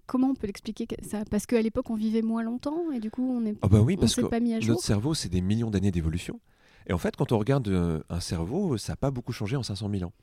comment 0.06 0.30
on 0.30 0.36
peut 0.36 0.48
l'expliquer 0.48 0.88
ça? 1.02 1.24
Parce 1.30 1.46
qu'à 1.46 1.62
l'époque 1.62 1.90
on 1.90 1.96
vivait 1.96 2.22
moins 2.22 2.44
longtemps 2.44 2.92
et 2.92 3.00
du 3.00 3.12
coup 3.12 3.38
on 3.38 3.46
est 3.46 3.56
ah 3.62 3.68
bah 3.68 3.82
oui 3.82 3.96
parce 3.98 4.16
que 4.16 4.22
pas 4.22 4.40
mis 4.40 4.54
à 4.54 4.60
jour. 4.60 4.72
notre 4.72 4.84
cerveau 4.84 5.14
c'est 5.14 5.30
des 5.30 5.42
millions 5.42 5.70
d'années 5.70 5.92
d'évolution 5.92 6.40
et 6.88 6.94
en 6.94 6.98
fait, 6.98 7.16
quand 7.16 7.32
on 7.32 7.40
regarde 7.40 7.68
euh, 7.68 8.02
un 8.10 8.20
cerveau, 8.20 8.78
ça 8.78 8.94
n'a 8.94 8.98
pas 8.98 9.12
beaucoup 9.12 9.32
changé 9.32 9.56
en 9.56 9.64
500 9.64 9.90
000 9.90 10.04
ans. 10.04 10.14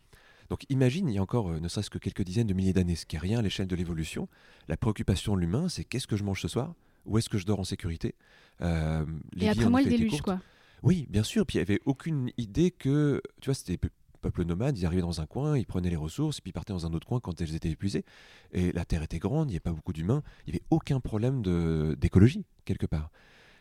Donc 0.49 0.65
imagine, 0.69 1.09
il 1.09 1.15
y 1.15 1.19
a 1.19 1.23
encore 1.23 1.51
euh, 1.51 1.61
ne 1.61 1.69
serait-ce 1.69 1.91
que 1.91 1.99
quelques 1.99 2.23
dizaines 2.23 2.47
de 2.47 2.55
milliers 2.55 2.73
d'années, 2.73 2.97
ce 2.97 3.07
qui 3.07 3.17
est 3.17 3.21
rien 3.21 3.39
à 3.39 3.43
l'échelle 3.43 3.69
de 3.69 3.77
l'évolution. 3.77 4.29
La 4.69 4.77
préoccupation 4.77 5.37
de 5.37 5.41
l'humain, 5.41 5.69
c'est 5.69 5.85
qu'est-ce 5.85 6.07
que 6.07 6.17
je 6.17 6.25
mange 6.25 6.41
ce 6.43 6.49
soir? 6.49 6.75
Où 7.07 7.19
est-ce 7.19 7.29
que 7.29 7.39
je 7.39 7.47
dors 7.47 7.61
en 7.61 7.65
sécurité? 7.65 8.15
Euh, 8.61 9.07
Et 9.39 9.49
après 9.49 9.69
moi, 9.69 9.81
le 9.81 9.89
déluge, 9.89 10.21
quoi. 10.21 10.41
Oui, 10.83 11.07
bien 11.09 11.23
sûr. 11.23 11.47
Puis 11.47 11.57
il 11.57 11.61
n'y 11.61 11.63
avait 11.71 11.81
aucune 11.85 12.31
idée 12.37 12.71
que, 12.71 13.23
tu 13.41 13.47
vois, 13.47 13.55
c'était 13.55 13.79
peuples 14.21 14.45
nomades, 14.45 14.79
ils 14.79 14.87
arrivaient 14.87 15.03
dans 15.03 15.21
un 15.21 15.27
coin, 15.27 15.59
ils 15.59 15.67
prenaient 15.67 15.91
les 15.91 15.97
ressources, 15.97 16.41
puis 16.41 16.51
ils 16.51 16.53
partaient 16.53 16.73
dans 16.73 16.87
un 16.87 16.93
autre 16.93 17.07
coin 17.07 17.21
quand 17.21 17.41
elles 17.41 17.55
étaient 17.55 17.71
épuisées. 17.71 18.05
Et 18.53 18.73
la 18.73 18.85
Terre 18.85 19.03
était 19.03 19.19
grande, 19.19 19.49
il 19.49 19.53
n'y 19.53 19.57
avait 19.57 19.61
pas 19.61 19.73
beaucoup 19.73 19.93
d'humains, 19.93 20.23
il 20.47 20.53
n'y 20.53 20.57
avait 20.59 20.67
aucun 20.71 21.01
problème 21.01 21.43
d'écologie, 21.97 22.45
quelque 22.65 22.87
part. 22.87 23.11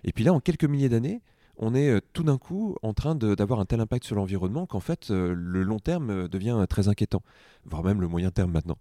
Et 0.04 0.14
puis 0.14 0.24
là, 0.24 0.34
en 0.34 0.40
quelques 0.40 0.66
milliers 0.66 0.90
d'années, 0.90 1.22
on 1.60 1.76
est 1.76 1.90
euh, 1.90 2.00
tout 2.14 2.24
d'un 2.24 2.38
coup 2.38 2.78
en 2.82 2.94
train 2.94 3.16
d'avoir 3.16 3.60
un 3.60 3.66
tel 3.66 3.82
impact 3.82 4.06
sur 4.06 4.16
l'environnement 4.16 4.66
qu'en 4.66 4.80
fait, 4.80 5.12
euh, 5.12 5.34
le 5.36 5.62
long 5.62 5.80
terme 5.80 6.10
euh, 6.10 6.28
devient 6.28 6.66
très 6.70 6.88
inquiétant, 6.88 7.22
voire 7.66 7.84
même 7.84 8.02
le 8.02 8.08
moyen 8.08 8.32
terme 8.32 8.52
maintenant. 8.52 8.78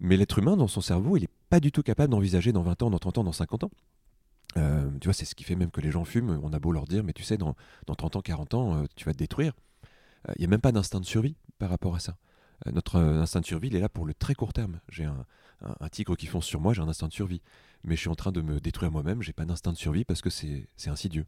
Mais 0.00 0.16
l'être 0.16 0.38
humain, 0.38 0.56
dans 0.56 0.66
son 0.66 0.80
cerveau, 0.80 1.16
il 1.16 1.20
n'est 1.20 1.28
pas 1.50 1.60
du 1.60 1.70
tout 1.70 1.82
capable 1.82 2.10
d'envisager 2.10 2.52
dans 2.52 2.62
20 2.62 2.82
ans, 2.82 2.90
dans 2.90 2.98
30 2.98 3.18
ans, 3.18 3.24
dans 3.24 3.32
50 3.32 3.64
ans. 3.64 3.70
tu 4.56 5.06
vois, 5.06 5.12
c'est 5.12 5.26
ce 5.26 5.34
qui 5.34 5.44
fait 5.44 5.54
même 5.54 5.70
que 5.70 5.80
les 5.80 5.90
gens 5.90 6.04
fument. 6.04 6.40
On 6.42 6.52
a 6.52 6.58
beau 6.58 6.72
leur 6.72 6.86
dire, 6.86 7.04
mais 7.04 7.12
tu 7.12 7.22
sais, 7.22 7.36
dans, 7.36 7.54
30 7.86 8.16
ans, 8.16 8.20
40 8.20 8.54
ans, 8.54 8.84
tu 8.96 9.04
vas 9.04 9.12
te 9.12 9.18
détruire. 9.18 9.52
Il 10.36 10.40
n'y 10.40 10.44
a 10.44 10.48
même 10.48 10.60
pas 10.60 10.72
d'instinct 10.72 11.00
de 11.00 11.04
survie 11.04 11.36
par 11.58 11.70
rapport 11.70 11.94
à 11.94 12.00
ça. 12.00 12.16
notre 12.72 12.98
instinct 12.98 13.40
de 13.40 13.46
survie, 13.46 13.68
il 13.68 13.76
est 13.76 13.80
là 13.80 13.88
pour 13.88 14.04
le 14.04 14.14
très 14.14 14.34
court 14.34 14.52
terme. 14.52 14.80
J'ai 14.88 15.04
un, 15.04 15.26
un, 15.80 15.88
tigre 15.88 16.16
qui 16.16 16.26
fonce 16.26 16.46
sur 16.46 16.60
moi, 16.60 16.74
j'ai 16.74 16.82
un 16.82 16.88
instinct 16.88 17.08
de 17.08 17.12
survie. 17.12 17.42
Mais 17.84 17.96
je 17.96 18.00
suis 18.00 18.08
en 18.08 18.14
train 18.14 18.32
de 18.32 18.40
me 18.40 18.60
détruire 18.60 18.92
moi-même, 18.92 19.22
j'ai 19.22 19.32
pas 19.32 19.44
d'instinct 19.44 19.72
de 19.72 19.76
survie 19.76 20.04
parce 20.04 20.20
que 20.20 20.30
c'est 20.30 20.66
insidieux. 20.86 21.26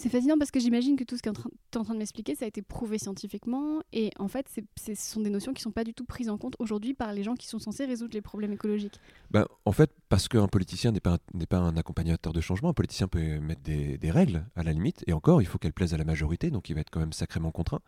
C'est 0.00 0.10
fascinant 0.10 0.38
parce 0.38 0.52
que 0.52 0.60
j'imagine 0.60 0.94
que 0.94 1.02
tout 1.02 1.16
ce 1.16 1.22
que 1.22 1.30
tu 1.30 1.40
es 1.40 1.76
en 1.76 1.82
train 1.82 1.94
de 1.94 1.98
m'expliquer, 1.98 2.36
ça 2.36 2.44
a 2.44 2.48
été 2.48 2.62
prouvé 2.62 2.98
scientifiquement. 2.98 3.80
Et 3.92 4.12
en 4.20 4.28
fait, 4.28 4.46
ce 4.48 4.94
sont 4.94 5.20
des 5.20 5.28
notions 5.28 5.52
qui 5.52 5.58
ne 5.58 5.64
sont 5.64 5.72
pas 5.72 5.82
du 5.82 5.92
tout 5.92 6.04
prises 6.04 6.30
en 6.30 6.38
compte 6.38 6.54
aujourd'hui 6.60 6.94
par 6.94 7.12
les 7.12 7.24
gens 7.24 7.34
qui 7.34 7.48
sont 7.48 7.58
censés 7.58 7.84
résoudre 7.84 8.14
les 8.14 8.20
problèmes 8.20 8.52
écologiques. 8.52 9.00
Ben, 9.32 9.44
en 9.64 9.72
fait, 9.72 9.90
parce 10.08 10.28
qu'un 10.28 10.46
politicien 10.46 10.92
n'est 10.92 11.00
pas, 11.00 11.14
un, 11.14 11.44
pas 11.46 11.58
un 11.58 11.76
accompagnateur 11.76 12.32
de 12.32 12.40
changement, 12.40 12.68
un 12.68 12.74
politicien 12.74 13.08
peut 13.08 13.40
mettre 13.40 13.62
des, 13.62 13.98
règles 14.12 14.46
à 14.54 14.62
la 14.62 14.72
limite. 14.72 15.02
Et 15.08 15.12
encore, 15.12 15.42
il 15.42 15.46
faut 15.46 15.58
qu'elles 15.58 15.72
plaisent 15.72 15.94
à 15.94 15.98
la 15.98 16.04
majorité, 16.04 16.52
donc 16.52 16.70
il 16.70 16.74
va 16.74 16.82
être 16.82 16.90
quand 16.90 17.00
même 17.00 17.12
sacrément 17.12 17.50
contraint. 17.50 17.80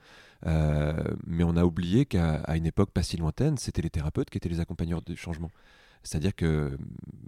Euh, 0.47 0.93
mais 1.29 1.45
on 1.45 1.57
a 1.57 1.65
oublié 1.65 2.07
qu'à 2.07 2.43
une 2.57 2.67
époque 2.67 2.91
pas 2.91 3.05
si 3.05 3.19
lointaine, 3.19 3.57
c'était 3.57 3.83
les 3.83 3.91
thérapeutes 3.91 4.31
qui 4.31 4.39
étaient 4.39 4.49
les 4.49 4.59
accompagneurs 4.59 5.01
du 5.01 5.15
changement. 5.17 5.53
C'est-à-dire 6.03 6.35
que, 6.35 6.77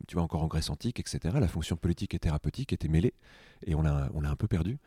tu 0.09 0.15
vois, 0.15 0.23
encore 0.23 0.43
en 0.43 0.47
Grèce 0.47 0.71
antique, 0.71 1.01
etc., 1.01 1.37
la 1.39 1.49
fonction 1.49 1.77
politique 1.77 2.15
et 2.15 2.19
thérapeutique 2.19 2.73
était 2.73 2.89
mêlée, 2.89 3.15
et 3.67 3.75
on 3.75 3.83
l'a, 3.83 4.11
un 4.15 4.37
peu 4.37 4.49
perdu. 4.49 4.79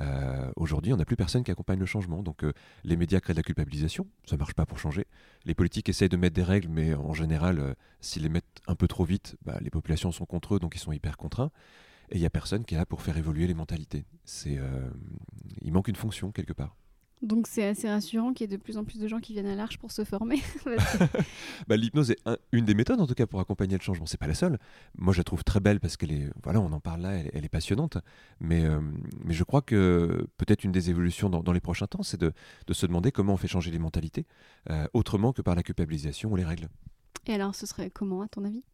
Euh, 0.00 0.50
aujourd'hui, 0.56 0.92
on 0.92 0.96
n'a 0.96 1.04
plus 1.04 1.16
personne 1.16 1.44
qui 1.44 1.50
accompagne 1.50 1.78
le 1.78 1.86
changement. 1.86 2.22
Donc, 2.22 2.44
euh, 2.44 2.52
les 2.84 2.96
médias 2.96 3.20
créent 3.20 3.34
de 3.34 3.38
la 3.38 3.42
culpabilisation, 3.42 4.06
ça 4.24 4.36
ne 4.36 4.38
marche 4.38 4.54
pas 4.54 4.64
pour 4.64 4.78
changer. 4.78 5.06
Les 5.44 5.54
politiques 5.54 5.88
essayent 5.88 6.08
de 6.08 6.16
mettre 6.16 6.34
des 6.34 6.42
règles, 6.42 6.68
mais 6.68 6.94
en 6.94 7.12
général, 7.12 7.58
euh, 7.58 7.74
s'ils 8.00 8.22
les 8.22 8.28
mettent 8.28 8.60
un 8.66 8.74
peu 8.74 8.88
trop 8.88 9.04
vite, 9.04 9.36
bah, 9.44 9.58
les 9.60 9.70
populations 9.70 10.12
sont 10.12 10.24
contre 10.24 10.54
eux, 10.54 10.58
donc 10.58 10.74
ils 10.76 10.80
sont 10.80 10.92
hyper 10.92 11.16
contraints. 11.16 11.50
Et 12.10 12.16
il 12.16 12.20
n'y 12.20 12.26
a 12.26 12.30
personne 12.30 12.64
qui 12.64 12.74
est 12.74 12.78
là 12.78 12.86
pour 12.86 13.02
faire 13.02 13.16
évoluer 13.16 13.46
les 13.46 13.54
mentalités. 13.54 14.04
C'est, 14.24 14.58
il 15.62 15.72
manque 15.72 15.88
une 15.88 15.96
fonction 15.96 16.30
quelque 16.30 16.52
part. 16.52 16.76
Donc 17.22 17.46
c'est 17.46 17.64
assez 17.64 17.88
rassurant 17.88 18.32
qu'il 18.32 18.50
y 18.50 18.52
ait 18.52 18.56
de 18.56 18.60
plus 18.60 18.76
en 18.76 18.84
plus 18.84 18.98
de 18.98 19.06
gens 19.06 19.20
qui 19.20 19.32
viennent 19.32 19.46
à 19.46 19.54
l'Arche 19.54 19.78
pour 19.78 19.92
se 19.92 20.02
former. 20.04 20.42
bah, 21.68 21.76
L'hypnose 21.76 22.10
est 22.10 22.18
une 22.50 22.64
des 22.64 22.74
méthodes 22.74 23.00
en 23.00 23.06
tout 23.06 23.14
cas 23.14 23.26
pour 23.26 23.38
accompagner 23.38 23.76
le 23.76 23.82
changement. 23.82 24.06
C'est 24.06 24.18
pas 24.18 24.26
la 24.26 24.34
seule. 24.34 24.58
Moi 24.98 25.12
je 25.12 25.18
la 25.18 25.24
trouve 25.24 25.44
très 25.44 25.60
belle 25.60 25.78
parce 25.78 25.96
qu'elle 25.96 26.10
est, 26.10 26.30
voilà, 26.42 26.60
on 26.60 26.72
en 26.72 26.80
parle 26.80 27.02
là, 27.02 27.12
elle, 27.12 27.44
est 27.44 27.48
passionnante. 27.48 27.98
Mais, 28.40 28.64
euh, 28.64 28.80
mais 29.24 29.34
je 29.34 29.44
crois 29.44 29.62
que 29.62 30.26
peut-être 30.36 30.64
une 30.64 30.72
des 30.72 30.90
évolutions 30.90 31.30
dans, 31.30 31.52
les 31.52 31.60
prochains 31.60 31.86
temps, 31.86 32.02
c'est 32.02 32.20
de, 32.20 32.32
de, 32.66 32.72
se 32.72 32.86
demander 32.86 33.12
comment 33.12 33.34
on 33.34 33.36
fait 33.36 33.48
changer 33.48 33.70
les 33.70 33.78
mentalités 33.78 34.26
euh, 34.70 34.86
autrement 34.92 35.32
que 35.32 35.42
par 35.42 35.54
la 35.54 35.62
culpabilisation 35.62 36.32
ou 36.32 36.36
les 36.36 36.44
règles. 36.44 36.68
Et 37.26 37.34
alors 37.34 37.54
ce 37.54 37.66
serait 37.66 37.90
comment 37.90 38.22
à 38.22 38.28
ton 38.28 38.44
avis? 38.44 38.64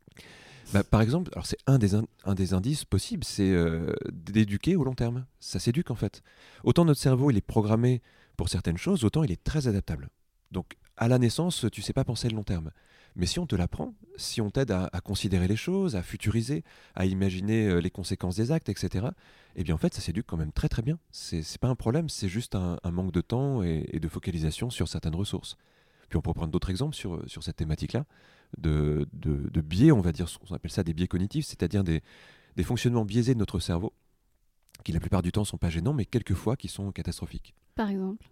Bah, 0.73 0.85
par 0.85 1.01
exemple, 1.01 1.31
alors 1.33 1.47
c'est 1.47 1.59
un 1.67 1.79
des, 1.79 1.95
un 1.95 2.35
des 2.35 2.53
indices 2.53 2.85
possibles, 2.85 3.25
c'est 3.25 3.51
euh, 3.51 3.93
d'éduquer 4.11 4.77
au 4.77 4.85
long 4.85 4.95
terme. 4.95 5.27
Ça 5.41 5.59
s'éduque 5.59 5.91
en 5.91 5.95
fait. 5.95 6.23
Autant 6.65 6.87
notre 6.87 7.01
cerveau 7.01 7.31
il 7.31 7.37
est 7.37 7.43
programmé 7.47 8.03
pour 8.39 8.49
certaines 8.49 8.79
choses, 8.79 9.05
autant 9.05 9.25
il 9.25 9.33
est 9.33 9.45
très 9.45 9.67
adaptable. 9.69 10.09
Donc 10.53 10.79
à 10.97 11.09
la 11.09 11.19
naissance, 11.19 11.67
tu 11.71 11.83
sais 11.83 11.93
pas 11.93 12.05
penser 12.05 12.31
le 12.31 12.37
long 12.37 12.45
terme. 12.45 12.71
Mais 13.17 13.27
si 13.27 13.41
on 13.41 13.47
te 13.47 13.57
l'apprend, 13.57 13.95
si 14.17 14.41
on 14.41 14.51
t'aide 14.51 14.71
à, 14.71 14.89
considérer 15.03 15.49
les 15.49 15.57
choses, 15.57 15.97
à 15.97 16.03
futuriser, 16.03 16.63
à 16.95 17.05
imaginer 17.05 17.67
euh, 17.67 17.81
les 17.81 17.91
conséquences 17.91 18.37
des 18.37 18.53
actes, 18.53 18.69
etc., 18.69 19.09
eh 19.57 19.65
bien 19.65 19.75
en 19.75 19.79
fait, 19.79 19.93
ça 19.93 20.01
s'éduque 20.01 20.27
quand 20.27 20.37
même 20.37 20.53
très 20.53 20.69
très 20.69 20.83
bien. 20.83 20.99
C'est 21.11 21.59
pas 21.59 21.69
un 21.69 21.75
problème, 21.75 22.09
c'est 22.09 22.29
juste 22.29 22.55
un, 22.55 22.79
manque 22.93 23.13
de 23.13 23.21
temps 23.21 23.63
et, 23.63 23.99
de 24.01 24.09
focalisation 24.09 24.71
sur 24.71 24.87
certaines 24.87 25.17
ressources. 25.17 25.57
Puis 26.09 26.17
on 26.17 26.23
peut 26.23 26.33
prendre 26.33 26.53
d'autres 26.53 26.71
exemples 26.71 26.95
sur, 26.95 27.23
sur 27.27 27.43
cette 27.43 27.57
thématique-là, 27.57 28.05
de, 28.57 29.05
biais, 29.61 29.91
on 29.91 30.01
va 30.01 30.13
dire, 30.13 30.29
ce 30.29 30.39
qu'on 30.39 30.55
appelle 30.55 30.71
ça 30.71 30.85
des 30.85 30.95
biais 30.95 31.09
cognitifs, 31.09 31.45
c'est-à-dire 31.45 31.83
des 31.83 32.03
fonctionnements 32.63 33.05
biaisés 33.05 33.35
de 33.35 33.41
notre 33.41 33.59
cerveau, 33.59 33.93
qui 34.85 34.93
la 34.93 35.01
plupart 35.01 35.23
du 35.23 35.33
temps 35.33 35.45
sont 35.45 35.59
pas 35.59 35.71
gênants, 35.71 35.93
mais 35.93 36.05
quelquefois 36.05 36.57
qui 36.57 36.69
sont 36.69 36.93
catastrophiques. 36.93 37.55
Par 37.75 37.91
exemple? 37.91 38.29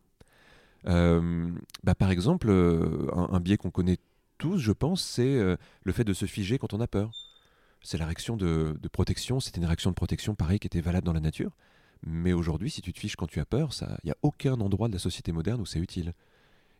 Euh, 0.87 1.51
bah 1.85 1.95
Par 1.95 2.11
exemple, 2.11 2.49
euh, 2.49 3.11
un, 3.15 3.41
biais 3.41 3.57
qu'on 3.57 3.71
connaît 3.71 3.99
tous, 4.39 4.59
je 4.59 4.73
pense, 4.73 5.03
c'est 5.03 5.37
euh, 5.37 5.57
le 5.83 5.93
fait 5.93 6.05
de 6.05 6.13
se 6.13 6.27
figer 6.27 6.59
quand 6.59 6.73
on 6.75 6.81
a 6.81 6.87
peur. 6.87 7.11
C'est 7.83 7.99
la 7.99 8.07
réaction 8.07 8.37
de, 8.37 8.77
de 8.81 8.89
protection, 8.89 9.41
c'était 9.41 9.59
une 9.59 9.67
réaction 9.67 9.91
de 9.91 9.95
protection 9.95 10.35
pareil 10.35 10.59
qui 10.59 10.67
était 10.67 10.81
valable 10.81 11.07
dans 11.07 11.13
la 11.13 11.21
nature. 11.21 11.53
Mais 12.05 12.33
aujourd'hui, 12.33 12.71
si 12.71 12.83
tu 12.83 12.93
te 12.93 12.99
fiches 12.99 13.17
quand 13.17 13.27
tu 13.27 13.41
as 13.41 13.47
peur, 13.47 13.71
il 13.81 14.07
n'y 14.07 14.11
a 14.11 14.17
aucun 14.23 14.61
endroit 14.61 14.89
de 14.89 14.93
la 14.93 14.99
société 14.99 15.33
moderne 15.33 15.61
où 15.61 15.67
c'est 15.67 15.79
utile. 15.79 16.13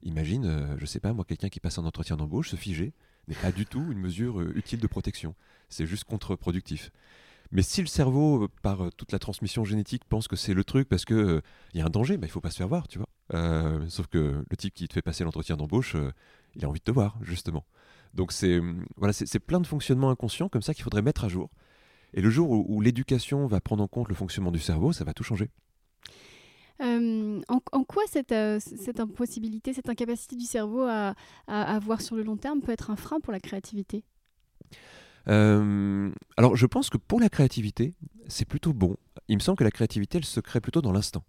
Imagine, 0.03 0.77
je 0.79 0.87
sais 0.87 1.01
pas, 1.01 1.13
moi, 1.13 1.25
quelqu'un 1.25 1.49
qui 1.49 1.59
passe 1.59 1.79
un 1.79 1.85
entretien 1.85 2.17
d'embauche, 2.17 2.51
se 2.51 2.57
figer, 2.57 2.93
n'est 3.29 3.35
pas 3.35 3.51
du 3.51 3.67
tout 3.67 3.85
une 3.91 3.99
mesure 3.99 4.41
utile 4.41 4.79
de 4.79 4.87
protection. 4.87 5.35
C'est 5.69 5.87
juste 5.87 6.05
contre-productif. 6.05 6.91
Mais 7.53 7.63
si 7.63 7.81
le 7.81 7.87
cerveau, 7.87 8.45
euh, 8.45 8.49
par 8.63 8.85
euh, 8.85 8.91
toute 8.97 9.13
la 9.13 9.19
transmission 9.19 9.65
génétique, 9.65 10.05
pense 10.09 10.29
que 10.29 10.37
c'est 10.37 10.55
le 10.55 10.65
truc 10.65 10.89
parce 10.89 11.05
qu'il 11.05 11.17
euh, 11.17 11.41
il 11.75 11.81
y 11.81 11.83
a 11.83 11.87
un 11.87 11.91
danger, 11.91 12.17
bah, 12.17 12.27
il 12.27 12.31
faut 12.31 12.41
pas 12.41 12.51
se 12.51 12.57
faire 12.57 12.69
voir, 12.69 12.89
tu 12.89 12.99
vois. 12.99 13.09
sauf 13.89 14.07
que 14.07 14.45
le 14.49 14.57
type 14.57 14.75
qui 14.75 14.89
te 14.89 14.93
fait 14.93 15.03
passer 15.03 15.25
l'entretien 15.25 15.57
d'embauche, 15.57 15.97
il 16.55 16.65
a 16.65 16.69
envie 16.69 16.81
de 16.81 16.85
te 16.85 16.91
voir, 16.91 17.19
justement. 17.23 17.65
Donc 18.15 18.33
c'est 18.33 18.61
voilà, 18.97 19.13
c'est 19.13 19.39
plein 19.41 19.61
de 19.61 19.67
fonctionnements 19.67 20.11
inconscients 20.11 20.49
comme 20.49 20.63
ça 20.63 20.75
qu'il 20.75 20.85
faudrait 20.85 21.03
mettre 21.03 21.25
à 21.25 21.29
jour. 21.29 21.51
Et 22.15 22.23
le 22.23 22.31
jour 22.31 22.51
où, 22.51 22.81
l'éducation 22.81 23.47
va 23.47 23.61
prendre 23.61 23.83
en 23.83 23.89
compte 23.89 24.09
le 24.09 24.15
fonctionnement 24.15 24.53
du 24.53 24.61
cerveau, 24.61 24.93
ça 24.93 25.05
va 25.05 25.13
tout 25.13 25.25
changer. 25.25 25.51
en, 26.81 27.85
quoi 27.85 28.05
cette, 28.07 28.33
impossibilité, 28.33 29.75
cette 29.75 29.91
incapacité 29.91 30.37
du 30.37 30.47
cerveau 30.47 30.83
à, 30.83 31.79
voir 31.81 32.01
sur 32.01 32.17
le 32.17 32.23
long 32.23 32.37
terme 32.37 32.61
peut 32.63 32.73
être 32.73 32.91
un 32.91 32.97
frein 32.97 33.21
pour 33.21 33.33
la 33.33 33.41
créativité? 33.41 34.05
Euh, 35.29 36.11
alors, 36.37 36.57
je 36.57 36.67
pense 36.67 36.91
que 36.91 36.99
pour 36.99 37.21
la 37.21 37.29
créativité, 37.29 37.95
c'est 38.29 38.45
plutôt 38.45 38.73
bon. 38.73 38.97
Il 39.29 39.37
me 39.37 39.41
semble 39.41 39.59
que 39.59 39.65
la 39.65 39.71
créativité, 39.71 40.19
elle 40.19 40.25
se 40.25 40.41
crée 40.41 40.61
plutôt 40.61 40.83
dans 40.83 40.93
l'instant. 40.93 41.25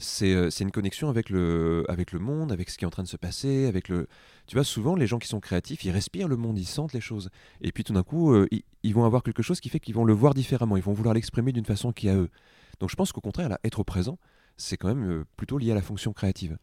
C'est 0.00 0.32
euh, 0.32 0.50
une 0.50 0.70
connexion 0.70 1.08
avec 1.08 1.28
le, 1.28 1.84
monde, 2.12 2.52
avec 2.52 2.70
ce 2.70 2.78
qui 2.78 2.84
est 2.84 2.86
en 2.86 2.90
train 2.90 3.02
de 3.02 3.08
se 3.08 3.16
passer, 3.16 3.66
avec 3.66 3.88
le... 3.88 4.06
Tu 4.46 4.54
vois, 4.54 4.64
souvent, 4.64 4.94
les 4.94 5.06
gens 5.06 5.18
qui 5.18 5.28
sont 5.28 5.40
créatifs, 5.40 5.84
ils 5.84 5.90
respirent 5.90 6.28
le 6.28 6.36
monde, 6.36 6.58
ils 6.58 6.66
sentent 6.66 6.92
les 6.92 7.00
choses. 7.00 7.30
Et 7.60 7.72
puis 7.72 7.84
tout 7.84 7.92
d'un 7.92 8.04
coup, 8.04 8.32
euh, 8.32 8.46
ils, 8.82 8.94
vont 8.94 9.04
avoir 9.04 9.22
quelque 9.22 9.42
chose 9.42 9.60
qui 9.60 9.68
fait 9.68 9.80
qu'ils 9.80 9.94
vont 9.94 10.04
le 10.04 10.12
voir 10.12 10.34
différemment, 10.34 10.76
ils 10.76 10.82
vont 10.82 10.92
vouloir 10.92 11.14
l'exprimer 11.14 11.52
d'une 11.52 11.64
façon 11.64 11.92
qui 11.92 12.06
est 12.06 12.10
à 12.10 12.16
eux. 12.16 12.30
Donc 12.78 12.90
je 12.90 12.96
pense 12.96 13.10
qu'au 13.10 13.20
contraire, 13.20 13.58
être 13.64 13.82
présent, 13.82 14.18
c'est 14.56 14.76
quand 14.76 14.94
même 14.94 15.24
plutôt 15.36 15.58
lié 15.58 15.72
à 15.72 15.74
la 15.74 15.82
fonction 15.82 16.12
créative. 16.12 16.58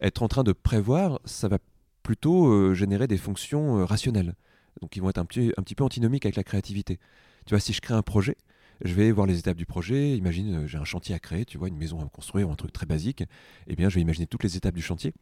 Être 0.00 0.22
en 0.22 0.28
train 0.28 0.44
de 0.44 0.52
prévoir, 0.52 1.18
ça 1.24 1.48
va 1.48 1.58
plutôt 2.04 2.72
générer 2.74 3.08
des 3.08 3.18
fonctions 3.18 3.84
rationnelles. 3.84 4.34
Donc 4.80 4.96
ils 4.96 5.00
vont 5.00 5.10
être 5.10 5.18
un 5.18 5.24
petit, 5.24 5.52
un 5.56 5.62
petit 5.62 5.74
peu 5.74 5.84
antinomiques 5.84 6.26
avec 6.26 6.36
la 6.36 6.44
créativité. 6.44 6.98
Tu 7.46 7.54
vois, 7.54 7.60
si 7.60 7.72
je 7.72 7.80
crée 7.80 7.94
un 7.94 8.02
projet, 8.02 8.36
je 8.84 8.94
vais 8.94 9.10
voir 9.10 9.26
les 9.26 9.38
étapes 9.38 9.56
du 9.56 9.66
projet. 9.66 10.16
Imagine, 10.16 10.54
euh, 10.54 10.66
j'ai 10.66 10.78
un 10.78 10.84
chantier 10.84 11.14
à 11.14 11.18
créer, 11.18 11.44
tu 11.44 11.58
vois, 11.58 11.68
une 11.68 11.76
maison 11.76 12.00
à 12.00 12.08
construire 12.08 12.48
ou 12.48 12.52
un 12.52 12.56
truc 12.56 12.72
très 12.72 12.86
basique. 12.86 13.24
Eh 13.66 13.76
bien, 13.76 13.88
je 13.88 13.96
vais 13.96 14.02
imaginer 14.02 14.26
toutes 14.26 14.44
les 14.44 14.56
étapes 14.56 14.74
du 14.74 14.82
chantier. 14.82 15.12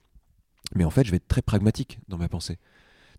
Mais 0.74 0.84
en 0.84 0.90
fait, 0.90 1.04
je 1.04 1.10
vais 1.10 1.18
être 1.18 1.28
très 1.28 1.42
pragmatique 1.42 1.98
dans 2.08 2.18
ma 2.18 2.28
pensée. 2.28 2.58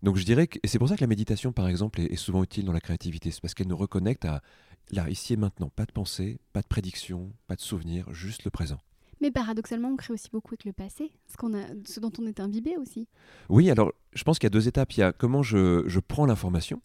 Donc 0.02 0.16
je 0.16 0.24
dirais 0.24 0.46
que, 0.46 0.58
et 0.62 0.68
c'est 0.68 0.78
pour 0.78 0.88
ça 0.88 0.96
que 0.96 1.00
la 1.00 1.08
méditation, 1.08 1.52
par 1.52 1.66
exemple, 1.66 2.00
est, 2.00 2.12
est 2.12 2.16
souvent 2.16 2.44
utile 2.44 2.64
dans 2.64 2.72
la 2.72 2.80
créativité. 2.80 3.30
C'est 3.30 3.40
parce 3.40 3.54
qu'elle 3.54 3.66
nous 3.68 3.76
reconnecte 3.76 4.24
à 4.24 4.42
là, 4.90 5.08
ici 5.10 5.32
et 5.32 5.36
maintenant. 5.36 5.70
Pas 5.70 5.86
de 5.86 5.92
pensée, 5.92 6.38
pas 6.52 6.62
de 6.62 6.66
prédiction, 6.66 7.32
pas 7.46 7.56
de 7.56 7.60
souvenir, 7.60 8.12
juste 8.12 8.44
le 8.44 8.50
présent. 8.50 8.78
Mais 9.20 9.30
paradoxalement, 9.30 9.88
on 9.88 9.96
crée 9.96 10.12
aussi 10.12 10.28
beaucoup 10.30 10.50
avec 10.50 10.64
le 10.64 10.72
passé, 10.72 11.10
ce, 11.26 11.36
qu'on 11.36 11.54
a, 11.54 11.62
ce 11.84 12.00
dont 12.00 12.12
on 12.18 12.26
est 12.26 12.40
imbibé 12.40 12.76
aussi. 12.76 13.08
Oui, 13.48 13.70
alors 13.70 13.92
je 14.12 14.22
pense 14.24 14.38
qu'il 14.38 14.46
y 14.46 14.48
a 14.48 14.50
deux 14.50 14.68
étapes. 14.68 14.92
Il 14.92 15.00
y 15.00 15.02
a 15.02 15.12
comment 15.12 15.42
je, 15.42 15.84
je 15.86 16.00
prends 16.00 16.26
l'information, 16.26 16.80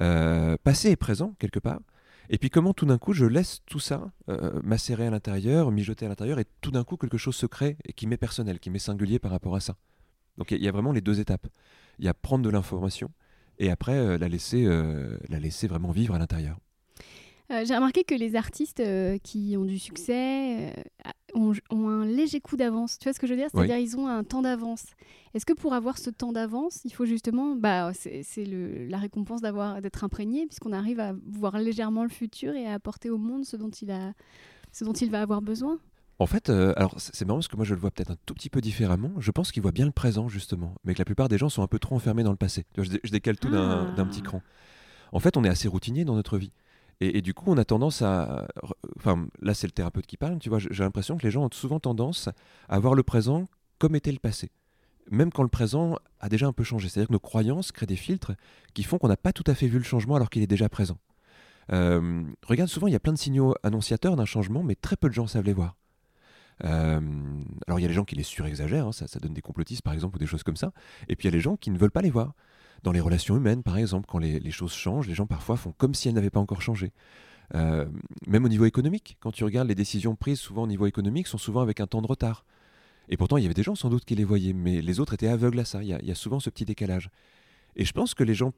euh, 0.00 0.56
passé 0.62 0.90
et 0.90 0.96
présent 0.96 1.34
quelque 1.38 1.58
part, 1.58 1.80
et 2.30 2.38
puis 2.38 2.50
comment 2.50 2.72
tout 2.72 2.86
d'un 2.86 2.98
coup 2.98 3.12
je 3.12 3.26
laisse 3.26 3.60
tout 3.66 3.80
ça 3.80 4.12
euh, 4.28 4.60
macérer 4.62 5.06
à 5.06 5.10
l'intérieur, 5.10 5.70
mijoter 5.70 6.06
à 6.06 6.08
l'intérieur, 6.08 6.38
et 6.38 6.46
tout 6.60 6.70
d'un 6.70 6.84
coup 6.84 6.96
quelque 6.96 7.18
chose 7.18 7.36
se 7.36 7.46
crée 7.46 7.76
et 7.84 7.92
qui 7.92 8.06
m'est 8.06 8.16
personnel, 8.16 8.60
qui 8.60 8.70
m'est 8.70 8.78
singulier 8.78 9.18
par 9.18 9.32
rapport 9.32 9.56
à 9.56 9.60
ça. 9.60 9.76
Donc 10.38 10.50
il 10.50 10.62
y, 10.62 10.68
a 10.68 10.72
vraiment 10.72 10.92
les 10.92 11.02
deux 11.02 11.20
étapes. 11.20 11.46
Il 11.98 12.04
y 12.06 12.08
a 12.08 12.14
prendre 12.14 12.42
de 12.42 12.48
l'information 12.48 13.10
et 13.58 13.70
après 13.70 13.96
euh, 13.96 14.16
la, 14.16 14.28
laisser, 14.28 14.64
la 14.64 15.38
laisser 15.38 15.66
vraiment 15.66 15.90
vivre 15.90 16.14
à 16.14 16.18
l'intérieur. 16.18 16.58
J'ai 17.50 17.74
remarqué 17.74 18.02
que 18.02 18.14
les 18.14 18.34
artistes 18.34 18.82
qui 19.22 19.56
ont 19.58 19.66
du 19.66 19.78
succès 19.78 20.72
ont, 21.34 21.54
un 21.70 22.04
léger 22.04 22.40
coup 22.40 22.56
d'avance. 22.56 22.98
Tu 22.98 23.04
vois 23.04 23.12
ce 23.12 23.18
que 23.20 23.26
je 23.26 23.32
veux 23.32 23.38
dire? 23.38 23.48
C'est-à-dire 23.52 23.78
ils 23.78 23.96
ont 23.96 24.06
un 24.06 24.24
temps 24.24 24.42
d'avance. 24.42 24.84
Est-ce 25.34 25.46
que 25.46 25.52
pour 25.52 25.72
avoir 25.72 25.98
ce 25.98 26.10
temps 26.10 26.32
d'avance, 26.32 26.80
il 26.84 26.92
faut 26.92 27.06
justement, 27.06 27.56
bah, 27.56 27.92
c'est 27.94 28.44
la 28.46 28.98
récompense 28.98 29.40
d'avoir 29.40 29.80
d'être 29.80 30.04
imprégné, 30.04 30.46
puisqu'on 30.46 30.72
arrive 30.72 31.00
à 31.00 31.14
voir 31.26 31.58
légèrement 31.58 32.02
le 32.02 32.10
futur 32.10 32.54
et 32.54 32.66
à 32.66 32.74
apporter 32.74 33.10
au 33.10 33.18
monde 33.18 33.44
ce 33.44 33.56
dont 33.56 33.70
il 33.70 33.90
a, 33.90 34.12
ce 34.72 34.84
dont 34.84 34.92
il 34.92 35.10
va 35.10 35.22
avoir 35.22 35.42
besoin? 35.42 35.78
En 36.18 36.26
fait, 36.26 36.50
euh, 36.50 36.72
alors 36.76 36.94
c'est 36.98 37.24
marrant 37.24 37.38
parce 37.38 37.48
que 37.48 37.56
moi 37.56 37.64
je 37.64 37.74
le 37.74 37.80
vois 37.80 37.90
peut-être 37.90 38.12
un 38.12 38.16
tout 38.26 38.34
petit 38.34 38.50
peu 38.50 38.60
différemment. 38.60 39.10
Je 39.18 39.30
pense 39.32 39.50
qu'il 39.50 39.62
voit 39.62 39.72
bien 39.72 39.86
le 39.86 39.92
présent 39.92 40.28
justement, 40.28 40.74
mais 40.84 40.94
que 40.94 40.98
la 40.98 41.04
plupart 41.04 41.28
des 41.28 41.38
gens 41.38 41.48
sont 41.48 41.62
un 41.62 41.66
peu 41.66 41.80
trop 41.80 41.96
enfermés 41.96 42.22
dans 42.22 42.30
le 42.30 42.36
passé. 42.36 42.64
je, 42.76 43.10
décale 43.10 43.38
tout 43.38 43.50
d'un 43.50 44.06
petit 44.06 44.20
ah. 44.22 44.26
cran. 44.28 44.42
En 45.10 45.20
fait, 45.20 45.36
on 45.36 45.44
est 45.44 45.48
assez 45.48 45.68
routinier 45.68 46.04
dans 46.04 46.14
notre 46.14 46.38
vie. 46.38 46.52
Et, 47.04 47.20
du 47.20 47.34
coup, 47.34 47.46
on 47.48 47.58
a 47.58 47.64
tendance 47.64 48.00
à. 48.00 48.46
Enfin, 48.96 49.26
là, 49.40 49.54
c'est 49.54 49.66
le 49.66 49.72
thérapeute 49.72 50.06
qui 50.06 50.16
parle, 50.16 50.38
tu 50.38 50.48
vois. 50.48 50.60
J'ai 50.60 50.84
l'impression 50.84 51.16
que 51.16 51.24
les 51.24 51.32
gens 51.32 51.44
ont 51.44 51.50
souvent 51.52 51.80
tendance 51.80 52.28
à 52.68 52.78
voir 52.78 52.94
le 52.94 53.02
présent 53.02 53.46
comme 53.78 53.96
était 53.96 54.12
le 54.12 54.20
passé. 54.20 54.50
Même 55.10 55.32
quand 55.32 55.42
le 55.42 55.48
présent 55.48 55.96
a 56.20 56.28
déjà 56.28 56.46
un 56.46 56.52
peu 56.52 56.62
changé. 56.62 56.88
C'est-à-dire 56.88 57.08
que 57.08 57.12
nos 57.12 57.18
croyances 57.18 57.72
créent 57.72 57.86
des 57.86 57.96
filtres 57.96 58.32
qui 58.72 58.84
font 58.84 58.98
qu'on 58.98 59.08
n'a 59.08 59.16
pas 59.16 59.32
tout 59.32 59.42
à 59.48 59.54
fait 59.56 59.66
vu 59.66 59.78
le 59.78 59.84
changement 59.84 60.14
alors 60.14 60.30
qu'il 60.30 60.42
est 60.42 60.46
déjà 60.46 60.68
présent. 60.68 60.98
Euh, 61.72 62.22
regarde, 62.46 62.70
souvent, 62.70 62.86
il 62.86 62.92
y 62.92 62.96
a 62.96 63.00
plein 63.00 63.12
de 63.12 63.18
signaux 63.18 63.56
annonciateurs 63.64 64.14
d'un 64.14 64.24
changement, 64.24 64.62
mais 64.62 64.76
très 64.76 64.94
peu 64.94 65.08
de 65.08 65.14
gens 65.14 65.26
savent 65.26 65.44
les 65.44 65.52
voir. 65.52 65.76
Euh, 66.62 67.00
alors, 67.66 67.80
il 67.80 67.82
y 67.82 67.84
a 67.84 67.88
les 67.88 67.94
gens 67.94 68.04
qui 68.04 68.14
les 68.14 68.22
surexagèrent, 68.22 68.86
hein, 68.86 68.92
ça, 68.92 69.08
ça 69.08 69.18
donne 69.18 69.34
des 69.34 69.42
complotistes 69.42 69.82
par 69.82 69.92
exemple, 69.92 70.16
ou 70.16 70.18
des 70.20 70.26
choses 70.26 70.44
comme 70.44 70.56
ça. 70.56 70.72
Et 71.08 71.16
puis, 71.16 71.26
il 71.26 71.32
y 71.32 71.34
a 71.34 71.36
les 71.36 71.42
gens 71.42 71.56
qui 71.56 71.72
ne 71.72 71.78
veulent 71.78 71.90
pas 71.90 72.02
les 72.02 72.10
voir. 72.10 72.34
Dans 72.82 72.92
les 72.92 73.00
relations 73.00 73.36
humaines, 73.36 73.62
par 73.62 73.76
exemple, 73.76 74.06
quand 74.08 74.18
les, 74.18 74.50
choses 74.50 74.72
changent, 74.72 75.06
les 75.06 75.14
gens 75.14 75.26
parfois 75.26 75.56
font 75.56 75.72
comme 75.72 75.94
si 75.94 76.08
elles 76.08 76.14
n'avaient 76.14 76.30
pas 76.30 76.40
encore 76.40 76.62
changé. 76.62 76.92
Euh, 77.54 77.86
même 78.26 78.44
au 78.44 78.48
niveau 78.48 78.64
économique, 78.64 79.16
quand 79.20 79.30
tu 79.30 79.44
regardes 79.44 79.68
les 79.68 79.74
décisions 79.74 80.16
prises 80.16 80.40
souvent 80.40 80.62
au 80.62 80.66
niveau 80.66 80.86
économique, 80.86 81.26
sont 81.26 81.38
souvent 81.38 81.60
avec 81.60 81.80
un 81.80 81.86
temps 81.86 82.02
de 82.02 82.06
retard. 82.06 82.44
Et 83.08 83.16
pourtant, 83.16 83.36
il 83.36 83.42
y 83.42 83.46
avait 83.46 83.54
des 83.54 83.62
gens 83.62 83.74
sans 83.74 83.90
doute 83.90 84.04
qui 84.04 84.14
les 84.14 84.24
voyaient, 84.24 84.52
mais 84.52 84.80
les 84.80 85.00
autres 85.00 85.14
étaient 85.14 85.28
aveugles 85.28 85.60
à 85.60 85.64
ça. 85.64 85.82
Il 85.82 85.88
y 85.88 86.10
a, 86.10 86.14
souvent 86.14 86.40
ce 86.40 86.50
petit 86.50 86.64
décalage. 86.64 87.10
Et 87.76 87.84
je 87.84 87.92
pense 87.92 88.14
que 88.14 88.24
les 88.24 88.34
gens 88.34 88.52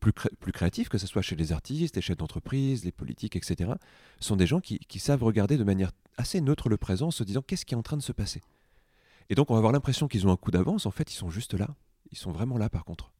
plus, 0.00 0.12
créatifs, 0.52 0.88
que 0.88 0.98
ce 0.98 1.06
soit 1.06 1.22
chez 1.22 1.36
les 1.36 1.52
artistes, 1.52 1.96
les 1.96 2.02
chefs 2.02 2.16
d'entreprise, 2.16 2.84
les 2.84 2.92
politiques, 2.92 3.36
etc., 3.36 3.72
sont 4.20 4.36
des 4.36 4.46
gens 4.46 4.60
qui, 4.60 4.78
qui, 4.78 4.98
savent 4.98 5.22
regarder 5.22 5.56
de 5.56 5.64
manière 5.64 5.92
assez 6.18 6.40
neutre 6.40 6.68
le 6.68 6.76
présent 6.76 7.06
en 7.06 7.10
se 7.10 7.24
disant 7.24 7.40
qu'est-ce 7.40 7.64
qui 7.64 7.74
est 7.74 7.78
en 7.78 7.82
train 7.82 7.96
de 7.96 8.02
se 8.02 8.12
passer. 8.12 8.42
Et 9.30 9.34
donc 9.34 9.50
on 9.50 9.54
va 9.54 9.58
avoir 9.58 9.72
l'impression 9.72 10.06
qu'ils 10.06 10.26
ont 10.26 10.30
un 10.30 10.36
coup 10.36 10.50
d'avance, 10.50 10.84
en 10.84 10.90
fait 10.90 11.10
ils 11.10 11.16
sont 11.16 11.30
juste 11.30 11.54
là. 11.54 11.74
Ils 12.12 12.18
sont 12.18 12.32
vraiment 12.32 12.58
là 12.58 12.68
par 12.68 12.84
contre. 12.84 13.13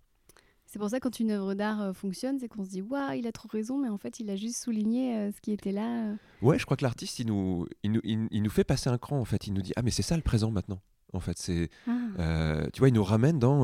C'est 0.75 0.81
pour 0.81 0.91
ça 0.91 0.99
quand 0.99 1.21
une 1.21 1.31
œuvre 1.31 1.55
d'art 1.55 1.81
euh, 1.81 1.93
fonctionne, 1.93 2.41
c'est 2.41 2.49
qu'on 2.49 2.65
se 2.65 2.71
dit 2.71 2.83
waouh, 2.83 3.13
il 3.13 3.29
a 3.29 3.31
trop 3.31 3.47
raison, 3.47 3.79
mais 3.79 3.89
en 3.89 3.97
fait, 3.97 4.19
il 4.19 4.29
a 4.29 4.35
juste 4.35 4.57
souligné 4.57 5.17
euh, 5.17 5.31
ce 5.31 5.41
qui 5.41 5.53
était 5.53 5.71
là. 5.71 6.09
Euh. 6.09 6.17
Ouais, 6.43 6.59
je 6.59 6.65
crois 6.65 6.77
que 6.77 6.83
l'artiste, 6.83 7.21
il 7.21 7.29
nous, 7.29 7.69
il, 7.85 7.93
nous, 7.93 8.01
il, 8.03 8.43
nous 8.43 8.51
fait 8.51 8.65
passer 8.65 8.91
un 8.91 8.99
cran. 8.99 9.21
En 9.21 9.25
fait, 9.25 9.47
il 9.47 9.53
nous 9.53 9.63
dit 9.63 9.73
ah 9.77 9.83
mais 9.83 9.93
c'est 9.93 10.03
ça 10.03 10.17
le 10.17 10.23
présent 10.23 10.51
maintenant. 10.51 10.81
En 11.13 11.21
fait, 11.21 11.39
c'est, 11.39 11.71
ah. 11.87 12.67
tu 12.73 12.81
vois, 12.81 12.89
il 12.89 12.95
nous 12.95 13.05
ramène 13.05 13.39
dans, 13.39 13.63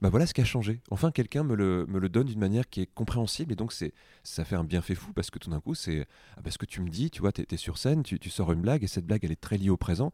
bah 0.00 0.08
voilà 0.08 0.24
ce 0.24 0.32
qui 0.32 0.40
a 0.40 0.44
changé. 0.46 0.80
Enfin, 0.90 1.10
quelqu'un 1.10 1.44
me 1.44 1.54
le, 1.54 1.84
me 1.86 1.98
le 1.98 2.08
donne 2.08 2.28
d'une 2.28 2.40
manière 2.40 2.66
qui 2.66 2.80
est 2.80 2.86
compréhensible 2.86 3.52
et 3.52 3.56
donc 3.56 3.74
c'est, 3.74 3.92
ça 4.22 4.46
fait 4.46 4.56
un 4.56 4.64
bienfait 4.64 4.94
fou 4.94 5.12
parce 5.12 5.30
que 5.30 5.38
tout 5.38 5.50
d'un 5.50 5.60
coup, 5.60 5.74
c'est, 5.74 6.06
ah, 6.38 6.40
bah, 6.40 6.50
ce 6.50 6.56
que 6.56 6.64
tu 6.64 6.80
me 6.80 6.88
dis, 6.88 7.10
tu 7.10 7.20
vois, 7.20 7.30
tu 7.30 7.44
es, 7.46 7.56
sur 7.58 7.76
scène, 7.76 8.02
tu, 8.04 8.18
tu 8.18 8.30
sors 8.30 8.50
une 8.52 8.62
blague 8.62 8.82
et 8.84 8.86
cette 8.86 9.04
blague, 9.04 9.22
elle 9.22 9.32
est 9.32 9.40
très 9.40 9.58
liée 9.58 9.68
au 9.68 9.76
présent 9.76 10.12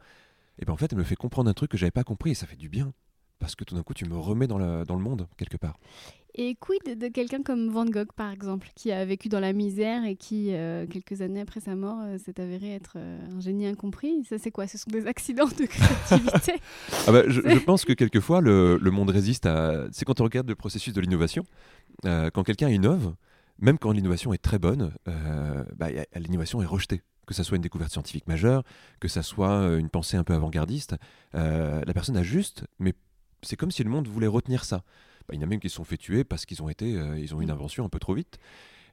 et 0.59 0.65
ben 0.65 0.73
en 0.73 0.77
fait, 0.77 0.93
elle 0.93 0.99
me 0.99 1.05
fait 1.05 1.15
comprendre 1.17 1.49
un 1.49 1.55
truc 1.55 1.71
que 1.71 1.77
j'avais 1.77 1.93
pas 1.93 2.05
compris 2.05 2.33
et 2.33 2.35
ça 2.35 2.47
fait 2.47 2.57
du 2.57 2.69
bien. 2.69 2.93
Parce 3.39 3.55
que 3.55 3.65
tout 3.65 3.75
d'un 3.75 3.83
coup, 3.83 3.95
tu 3.95 4.05
me 4.07 4.17
remets 4.17 4.47
dans, 4.47 4.85
dans 4.85 4.95
le 4.97 5.03
monde, 5.03 5.27
quelque 5.37 5.57
part. 5.57 5.77
Et 6.37 6.57
quid 6.57 6.99
de 6.99 7.09
quelqu'un 7.09 7.45
comme 7.45 7.69
Van 7.69 7.85
Gogh, 7.85 8.11
par 8.17 8.33
exemple, 8.33 8.69
qui 8.75 8.91
a 8.91 9.05
vécu 9.05 9.29
dans 9.29 9.39
la 9.39 9.53
misère 9.53 10.05
et 10.05 10.17
qui, 10.17 10.49
euh, 10.53 10.85
quelques 10.85 11.21
années 11.21 11.41
après 11.41 11.61
sa 11.61 11.77
mort, 11.77 11.99
euh, 12.03 12.19
s'est 12.19 12.41
avéré 12.41 12.75
être 12.75 12.95
euh, 12.97 13.37
un 13.37 13.41
génie 13.41 13.69
incompris? 13.69 14.25
Ça, 14.29 14.37
c'est 14.39 14.51
quoi? 14.51 14.67
Ce 14.67 14.77
sont 14.77 14.91
des 14.91 15.07
accidents 15.07 15.47
de 15.47 15.65
créativité? 15.67 16.55
Ah 17.07 17.13
bah, 17.13 17.23
je, 17.29 17.59
pense 17.61 17.85
que 17.85 17.93
quelquefois, 17.93 18.41
le, 18.41 18.79
le 18.79 18.91
monde 18.91 19.11
résiste 19.11 19.47
à... 19.47 19.87
C'est 19.93 20.05
quand 20.05 20.21
on 20.21 20.25
regarde 20.25 20.49
le 20.49 20.57
processus 20.57 20.93
de 20.93 21.01
l'innovation, 21.01 21.45
quand 22.03 22.43
quelqu'un 22.43 22.69
innove, 22.69 23.15
même 23.61 23.79
quand 23.79 23.93
l'innovation 23.93 24.33
est 24.35 24.43
très 24.43 24.59
bonne, 24.59 24.93
bah, 25.77 25.89
l'innovation 26.17 26.61
est 26.63 26.67
rejetée. 26.67 27.03
Que 27.27 27.33
ça 27.33 27.43
soit 27.43 27.57
une 27.57 27.63
découverte 27.63 27.91
scientifique 27.91 28.27
majeure, 28.27 28.65
que 29.01 29.09
ça 29.09 29.23
soit 29.23 29.79
une 29.79 29.89
pensée 29.89 30.17
un 30.17 30.25
peu 30.25 30.35
avant-gardiste, 30.35 30.97
la 31.33 31.93
personne 31.95 32.17
a 32.17 32.23
juste, 32.23 32.65
mais 32.79 32.93
c'est 33.45 33.57
comme 33.57 33.71
si 33.71 33.85
le 33.85 33.91
monde 33.91 34.09
voulait 34.09 34.27
retenir 34.27 34.65
ça. 34.65 34.85
Bah, 35.29 35.35
il 35.35 35.37
y 35.37 35.39
en 35.41 35.43
a 35.43 35.47
même 35.47 35.61
qui 35.61 35.69
se 35.69 35.77
sont 35.77 35.85
fait 35.85 35.97
tuer 35.97 36.25
parce 36.25 36.47
qu'ils 36.47 36.63
ont 36.63 36.69
été, 36.69 36.97
euh, 36.97 37.19
ils 37.19 37.35
ont 37.35 37.41
eu 37.41 37.45
une 37.45 37.51
mm. 37.51 37.53
invention 37.53 37.85
un 37.85 37.89
peu 37.89 37.99
trop 37.99 38.15
vite. 38.15 38.39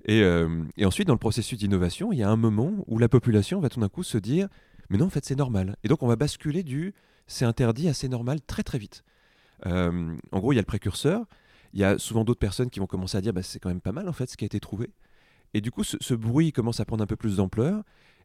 Euh, 0.10 0.64
et, 0.78 0.86
ensuite, 0.86 1.08
dans 1.08 1.14
le 1.14 1.20
processus 1.20 1.58
d'innovation, 1.58 2.12
il 2.12 2.20
y 2.20 2.24
a 2.24 2.30
un 2.30 2.36
moment 2.36 2.84
où 2.88 2.98
la 2.98 3.10
population 3.10 3.60
va 3.60 3.70
tout 3.70 3.80
d'un 3.80 3.90
coup 3.90 4.04
se 4.04 4.18
dire, 4.18 4.48
mais 4.90 4.98
non, 4.98 5.06
en 5.06 5.10
fait, 5.10 5.26
c'est 5.26 5.36
normal. 5.36 5.76
Et 5.84 5.88
donc, 5.88 6.04
on 6.04 6.08
va 6.08 6.16
basculer 6.16 6.64
du 6.64 6.94
c'est 7.28 7.46
interdit 7.46 7.88
à 7.88 7.94
c'est 7.94 8.10
normal 8.10 8.42
très 8.42 8.64
très 8.64 8.78
vite. 8.78 9.04
Euh, 9.66 10.16
en 10.32 10.40
gros, 10.40 10.54
il 10.54 10.56
y 10.56 10.60
a 10.60 10.62
le 10.62 10.66
précurseur. 10.66 11.26
Il 11.74 11.80
y 11.80 11.84
a 11.84 11.98
souvent 11.98 12.26
d'autres 12.26 12.40
personnes 12.40 12.70
qui 12.70 12.80
vont 12.80 12.88
commencer 12.88 13.18
à 13.18 13.22
dire, 13.22 13.32
bah, 13.32 13.44
c'est 13.44 13.60
quand 13.60 13.70
même 13.70 13.80
pas 13.80 13.94
mal 13.94 14.10
en 14.10 14.14
fait 14.14 14.30
ce 14.30 14.36
qui 14.36 14.44
a 14.44 14.48
été 14.48 14.60
trouvé. 14.60 14.90
Et 15.54 15.62
du 15.62 15.72
coup, 15.72 15.84
ce, 15.84 15.98
ce 16.02 16.14
bruit 16.14 16.52
commence 16.52 16.80
à 16.80 16.86
prendre 16.86 17.04
un 17.04 17.08
peu 17.08 17.16
plus 17.16 17.38
d'ampleur. 17.38 17.84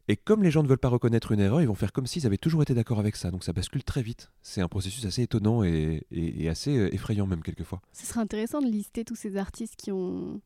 Et 0.09 0.15
comme 0.15 0.41
les 0.41 0.51
gens 0.51 0.63
ne 0.63 0.67
veulent 0.67 0.77
pas 0.77 0.87
reconnaître 0.87 1.33
une 1.33 1.41
erreur, 1.41 1.61
ils 1.61 1.67
vont 1.67 1.75
faire 1.75 1.91
comme 1.91 2.07
s'ils 2.07 2.25
avaient 2.25 2.37
toujours 2.37 2.61
été 2.61 2.73
d'accord 2.73 2.99
avec 2.99 3.15
ça. 3.15 3.29
Donc 3.29 3.43
ça 3.43 3.51
bascule 3.51 3.83
très 3.83 4.01
vite. 4.01 4.31
C'est 4.41 4.61
un 4.61 4.69
processus 4.69 5.05
assez 5.05 5.23
étonnant 5.23 5.63
et, 5.63 6.05
assez 6.49 6.77
euh, 6.77 6.93
effrayant 6.93 7.27
même 7.27 7.41
quelquefois. 7.41 7.81
Ce 7.91 8.05
serait 8.05 8.21
intéressant 8.21 8.61
de 8.61 8.67
lister 8.67 9.03
tous 9.03 9.15
ces 9.15 9.35
artistes 9.35 9.75
qui 9.75 9.91
ont 9.91 10.41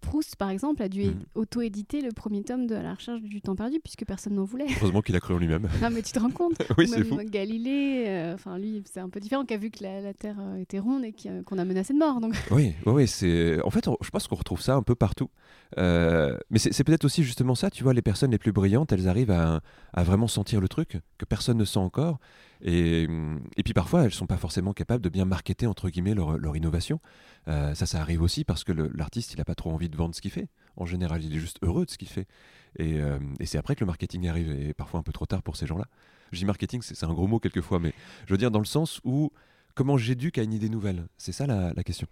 Proust, 0.00 0.36
par 0.36 0.50
exemple, 0.50 0.82
a 0.82 0.88
dû 0.88 1.04
mhm. 1.04 1.24
auto-éditer 1.34 2.00
le 2.00 2.12
premier 2.12 2.42
tome 2.42 2.66
de 2.66 2.74
La 2.74 2.94
recherche 2.94 3.20
du 3.20 3.40
temps 3.40 3.56
perdu, 3.56 3.78
puisque 3.80 4.04
personne 4.04 4.34
n'en 4.34 4.44
voulait. 4.44 4.66
Heureusement 4.80 5.02
qu'il 5.02 5.16
a 5.16 5.20
cru 5.20 5.34
en 5.34 5.38
lui-même. 5.38 5.68
non, 5.80 5.90
mais 5.90 6.02
tu 6.02 6.12
te 6.12 6.18
rends 6.18 6.30
compte 6.30 6.54
Oui, 6.78 6.88
c'est 6.88 7.04
fou. 7.04 7.18
Galilée, 7.24 8.04
euh, 8.06 8.34
enfin 8.34 8.58
lui, 8.58 8.82
c'est 8.92 9.00
un 9.00 9.08
peu 9.08 9.20
différent, 9.20 9.44
qui 9.44 9.54
a 9.54 9.56
vu 9.56 9.70
que 9.70 9.82
la, 9.82 10.12
Terre 10.14 10.36
euh, 10.40 10.56
était 10.56 10.78
ronde 10.78 11.04
et 11.04 11.14
qu'on 11.44 11.58
a 11.58 11.64
menacé 11.64 11.92
de 11.92 11.98
mort. 11.98 12.20
Donc. 12.20 12.34
Oui, 12.50 12.74
oui, 12.86 13.08
c'est. 13.08 13.62
En 13.62 13.70
fait, 13.70 13.88
je 14.02 14.10
pense 14.10 14.26
qu'on 14.28 14.36
retrouve 14.36 14.60
ça 14.60 14.74
un 14.74 14.82
peu 14.82 14.94
partout. 14.94 15.30
Euh, 15.78 16.36
mais 16.50 16.58
c'est 16.58 16.84
peut-être 16.84 17.04
aussi 17.04 17.24
justement 17.24 17.54
ça, 17.54 17.70
tu 17.70 17.82
vois, 17.82 17.94
les 17.94 18.02
personnes 18.02 18.30
les 18.30 18.38
plus 18.38 18.52
brillantes, 18.52 18.92
elles 18.92 19.08
arrivent 19.08 19.30
à, 19.30 19.62
à 19.94 20.02
vraiment 20.02 20.28
sentir 20.28 20.60
le 20.60 20.68
truc 20.68 20.98
que 21.16 21.24
personne 21.24 21.56
ne 21.56 21.64
sent 21.64 21.78
encore. 21.78 22.18
Et, 22.64 23.08
et, 23.56 23.62
puis 23.64 23.74
parfois, 23.74 24.00
elles 24.00 24.06
ne 24.06 24.10
sont 24.10 24.26
pas 24.26 24.36
forcément 24.36 24.72
capables 24.72 25.02
de 25.02 25.08
bien 25.08 25.24
marketer, 25.24 25.66
entre 25.66 25.90
guillemets, 25.90 26.14
leur, 26.14 26.38
leur 26.38 26.56
innovation. 26.56 27.00
Euh, 27.48 27.74
ça, 27.74 27.86
ça 27.86 28.00
arrive 28.00 28.22
aussi 28.22 28.44
parce 28.44 28.62
que 28.62 28.72
l'artiste, 28.72 29.32
il 29.32 29.38
n'a 29.38 29.44
pas 29.44 29.56
trop 29.56 29.72
envie 29.72 29.88
de 29.88 29.96
vendre 29.96 30.14
ce 30.14 30.20
qu'il 30.20 30.30
fait. 30.30 30.48
En 30.76 30.86
général, 30.86 31.24
il 31.24 31.34
est 31.34 31.40
juste 31.40 31.58
heureux 31.62 31.84
de 31.84 31.90
ce 31.90 31.98
qu'il 31.98 32.08
fait. 32.08 32.28
Et, 32.78 33.00
euh, 33.00 33.18
et 33.40 33.46
c'est 33.46 33.58
après 33.58 33.74
que 33.74 33.80
le 33.80 33.86
marketing 33.86 34.28
arrive, 34.28 34.50
et 34.50 34.74
parfois 34.74 35.00
un 35.00 35.02
peu 35.02 35.12
trop 35.12 35.26
tard 35.26 35.42
pour 35.42 35.56
ces 35.56 35.66
gens-là. 35.66 35.86
Je 36.30 36.38
dis 36.38 36.44
marketing, 36.44 36.80
c'est 36.82 37.04
un 37.04 37.12
gros 37.12 37.26
mot 37.26 37.40
quelquefois, 37.40 37.78
mais 37.78 37.92
je 38.26 38.32
veux 38.32 38.38
dire 38.38 38.50
dans 38.50 38.60
le 38.60 38.64
sens 38.64 39.00
où 39.04 39.32
comment 39.74 39.96
j'éduque 39.96 40.38
à 40.38 40.42
une 40.42 40.52
idée 40.52 40.68
nouvelle? 40.68 41.06
C'est 41.18 41.32
ça 41.32 41.46
la, 41.46 41.72
la 41.74 41.82
question. 41.82 42.06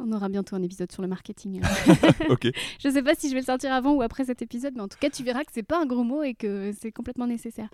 On 0.00 0.12
aura 0.12 0.28
bientôt 0.28 0.56
un 0.56 0.62
épisode 0.62 0.90
sur 0.92 1.02
le 1.02 1.08
marketing. 1.08 1.60
ok. 2.28 2.48
Je 2.78 2.88
ne 2.88 2.92
sais 2.92 3.02
pas 3.02 3.14
si 3.14 3.28
je 3.28 3.34
vais 3.34 3.40
le 3.40 3.46
sortir 3.46 3.72
avant 3.72 3.94
ou 3.94 4.02
après 4.02 4.24
cet 4.24 4.42
épisode, 4.42 4.74
mais 4.76 4.82
en 4.82 4.88
tout 4.88 4.98
cas, 5.00 5.10
tu 5.10 5.22
verras 5.22 5.44
que 5.44 5.52
c'est 5.52 5.62
pas 5.62 5.80
un 5.80 5.86
gros 5.86 6.04
mot 6.04 6.22
et 6.22 6.34
que 6.34 6.72
c'est 6.80 6.92
complètement 6.92 7.26
nécessaire. 7.26 7.68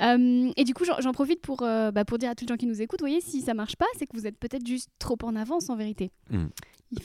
Euh, 0.00 0.50
et 0.56 0.64
du 0.64 0.74
coup, 0.74 0.84
j'en 0.84 1.12
profite 1.12 1.40
pour, 1.40 1.62
euh, 1.62 1.90
bah, 1.90 2.04
pour 2.04 2.18
dire 2.18 2.30
à 2.30 2.34
tous 2.34 2.44
les 2.44 2.48
gens 2.48 2.56
qui 2.56 2.66
nous 2.66 2.80
écoutent, 2.80 3.00
voyez, 3.00 3.20
si 3.20 3.40
ça 3.40 3.54
marche 3.54 3.76
pas, 3.76 3.86
c'est 3.98 4.06
que 4.06 4.16
vous 4.16 4.26
êtes 4.26 4.38
peut-être 4.38 4.66
juste 4.66 4.90
trop 4.98 5.18
en 5.22 5.36
avance 5.36 5.70
en 5.70 5.76
vérité. 5.76 6.10
Hmm. 6.30 6.46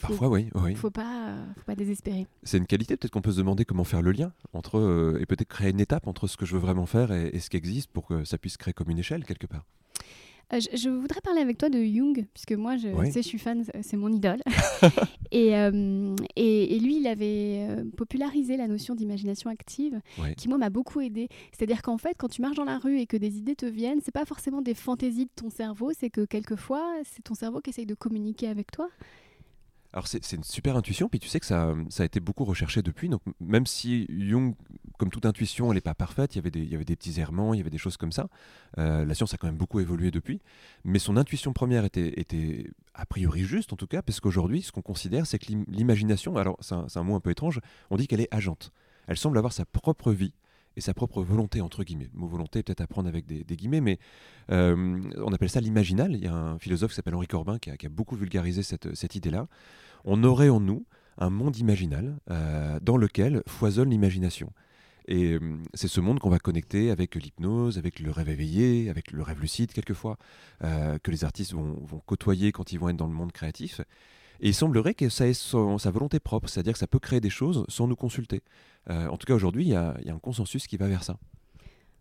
Parfois, 0.00 0.28
oui. 0.28 0.48
Il 0.54 0.70
ne 0.70 0.74
faut 0.74 0.90
pas, 0.90 1.34
faut 1.56 1.64
pas 1.64 1.74
désespérer. 1.74 2.26
C'est 2.44 2.58
une 2.58 2.66
qualité, 2.66 2.96
peut-être 2.96 3.12
qu'on 3.12 3.22
peut 3.22 3.32
se 3.32 3.38
demander 3.38 3.64
comment 3.64 3.84
faire 3.84 4.02
le 4.02 4.12
lien 4.12 4.32
entre, 4.52 4.78
euh, 4.78 5.18
et 5.20 5.26
peut-être 5.26 5.48
créer 5.48 5.70
une 5.70 5.80
étape 5.80 6.06
entre 6.06 6.28
ce 6.28 6.36
que 6.36 6.46
je 6.46 6.54
veux 6.54 6.60
vraiment 6.60 6.86
faire 6.86 7.12
et 7.12 7.38
ce 7.40 7.50
qui 7.50 7.56
existe 7.56 7.90
pour 7.90 8.06
que 8.06 8.24
ça 8.24 8.38
puisse 8.38 8.56
créer 8.56 8.74
comme 8.74 8.90
une 8.90 8.98
échelle 8.98 9.24
quelque 9.24 9.46
part. 9.46 9.64
Euh, 10.52 10.58
je, 10.74 10.88
voudrais 10.88 11.20
parler 11.20 11.40
avec 11.40 11.58
toi 11.58 11.68
de 11.68 11.82
Jung, 11.82 12.26
puisque 12.34 12.52
moi, 12.52 12.76
je, 12.76 12.88
sais, 13.10 13.22
je 13.22 13.28
suis 13.28 13.38
fan, 13.38 13.64
c'est 13.82 13.96
mon 13.96 14.12
idole. 14.12 14.40
Euh, 15.32 16.16
et, 16.34 16.74
et, 16.74 16.80
lui, 16.80 16.96
il 16.96 17.06
avait 17.06 17.64
euh, 17.68 17.84
popularisé 17.96 18.56
la 18.56 18.66
notion 18.66 18.96
d'imagination 18.96 19.48
active, 19.48 20.00
qui, 20.36 20.48
moi, 20.48 20.58
m'a 20.58 20.70
beaucoup 20.70 21.00
aidé. 21.00 21.28
C'est-à-dire 21.52 21.82
qu'en 21.82 21.98
fait, 21.98 22.16
quand 22.18 22.26
tu 22.26 22.42
marches 22.42 22.56
dans 22.56 22.64
la 22.64 22.78
rue 22.78 22.98
et 22.98 23.06
que 23.06 23.16
des 23.16 23.38
idées 23.38 23.54
te 23.54 23.64
viennent, 23.64 24.00
c'est 24.04 24.10
pas 24.10 24.24
forcément 24.24 24.60
des 24.60 24.74
fantaisies 24.74 25.26
de 25.26 25.30
ton 25.36 25.48
cerveau, 25.48 25.92
c'est 25.96 26.10
que 26.10 26.24
quelquefois, 26.24 26.84
c'est 27.04 27.22
ton 27.22 27.34
cerveau 27.34 27.60
qui 27.60 27.70
essaye 27.70 27.86
de 27.86 27.94
communiquer 27.94 28.48
avec 28.48 28.72
toi. 28.72 28.88
Alors 29.92 30.06
c'est 30.06 30.32
une 30.32 30.44
super 30.44 30.76
intuition, 30.76 31.08
puis 31.08 31.18
tu 31.18 31.28
sais 31.28 31.40
que 31.40 31.46
ça, 31.46 31.74
a 31.98 32.04
été 32.04 32.20
beaucoup 32.20 32.44
recherché 32.44 32.80
depuis. 32.80 33.08
Donc 33.08 33.22
même 33.40 33.66
si 33.66 34.06
Jung, 34.08 34.54
comme 34.98 35.10
toute 35.10 35.26
intuition, 35.26 35.70
elle 35.70 35.74
n'est 35.74 35.80
pas 35.80 35.94
parfaite, 35.94 36.36
il 36.36 36.38
y, 36.38 36.74
avait 36.74 36.84
des, 36.84 36.96
petits 36.96 37.20
errements, 37.20 37.54
il 37.54 37.58
y 37.58 37.60
avait 37.60 37.70
des 37.70 37.78
choses 37.78 37.96
comme 37.96 38.12
ça. 38.12 38.28
Euh, 38.78 39.04
la 39.04 39.14
science 39.14 39.34
a 39.34 39.36
quand 39.36 39.48
même 39.48 39.56
beaucoup 39.56 39.80
évolué 39.80 40.12
depuis. 40.12 40.40
Mais 40.84 41.00
son 41.00 41.16
intuition 41.16 41.52
première 41.52 41.84
était, 41.84 42.20
était 42.20 42.70
a 42.94 43.04
priori 43.04 43.42
juste, 43.42 43.72
en 43.72 43.76
tout 43.76 43.88
cas, 43.88 44.00
parce 44.00 44.20
qu'aujourd'hui, 44.20 44.62
ce 44.62 44.70
qu'on 44.70 44.82
considère, 44.82 45.26
c'est 45.26 45.40
que 45.40 45.52
l'imagination, 45.68 46.36
alors 46.36 46.56
c'est 46.60 46.74
un, 46.74 46.86
un, 46.94 47.02
mot 47.02 47.16
un 47.16 47.20
peu 47.20 47.30
étrange, 47.30 47.60
on 47.90 47.96
dit 47.96 48.06
qu'elle 48.06 48.20
est 48.20 48.32
agente. 48.32 48.72
Elle 49.08 49.16
semble 49.16 49.38
avoir 49.38 49.52
sa 49.52 49.64
propre 49.64 50.12
vie 50.12 50.34
et 50.76 50.80
sa 50.80 50.94
propre 50.94 51.22
volonté, 51.22 51.60
entre 51.60 51.84
guillemets. 51.84 52.10
Le 52.12 52.20
mot 52.20 52.26
volonté, 52.26 52.62
peut-être 52.62 52.80
à 52.80 52.86
prendre 52.86 53.08
avec 53.08 53.26
des, 53.26 53.56
guillemets, 53.56 53.80
mais 53.80 53.98
euh, 54.50 55.00
on 55.18 55.32
appelle 55.32 55.50
ça 55.50 55.60
l'imaginal. 55.60 56.14
Il 56.14 56.22
y 56.22 56.26
a 56.26 56.34
un 56.34 56.58
philosophe 56.58 56.90
qui 56.90 56.96
s'appelle 56.96 57.14
Henri 57.14 57.26
Corbin 57.26 57.58
qui 57.58 57.70
a, 57.70 57.88
beaucoup 57.90 58.16
vulgarisé 58.16 58.62
cette, 58.62 58.94
cette 58.94 59.14
idée-là. 59.14 59.46
On 60.04 60.22
aurait 60.24 60.48
en 60.48 60.60
nous 60.60 60.84
un 61.18 61.30
monde 61.30 61.56
imaginal 61.56 62.18
euh, 62.30 62.78
dans 62.80 62.96
lequel 62.96 63.42
foisonne 63.46 63.90
l'imagination. 63.90 64.52
Et 65.06 65.32
euh, 65.32 65.40
c'est 65.74 65.88
ce 65.88 66.00
monde 66.00 66.20
qu'on 66.20 66.30
va 66.30 66.38
connecter 66.38 66.90
avec 66.90 67.16
l'hypnose, 67.16 67.78
avec 67.78 67.98
le 67.98 68.10
rêve 68.10 68.28
éveillé, 68.28 68.90
avec 68.90 69.10
le 69.10 69.22
rêve 69.22 69.40
lucide 69.40 69.72
quelquefois, 69.72 70.18
que 70.60 71.10
les 71.10 71.24
artistes 71.24 71.52
vont, 71.52 71.78
vont, 71.82 72.00
côtoyer 72.00 72.52
quand 72.52 72.72
ils 72.72 72.78
vont 72.78 72.90
être 72.90 72.96
dans 72.96 73.08
le 73.08 73.12
monde 73.12 73.32
créatif. 73.32 73.80
Et 74.40 74.48
il 74.48 74.54
semblerait 74.54 74.94
que 74.94 75.08
ça 75.08 75.26
ait 75.26 75.34
sa 75.34 75.90
volonté 75.90 76.18
propre, 76.18 76.48
c'est-à-dire 76.48 76.72
que 76.72 76.78
ça 76.78 76.86
peut 76.86 76.98
créer 76.98 77.20
des 77.20 77.30
choses 77.30 77.64
sans 77.68 77.86
nous 77.86 77.96
consulter. 77.96 78.42
Euh, 78.88 79.06
en 79.08 79.16
tout 79.16 79.26
cas, 79.26 79.34
aujourd'hui, 79.34 79.64
il 79.64 79.70
y, 79.70 79.74
a 79.74 79.94
un 80.06 80.18
consensus 80.18 80.66
qui 80.66 80.76
va 80.76 80.88
vers 80.88 81.04
ça. 81.04 81.18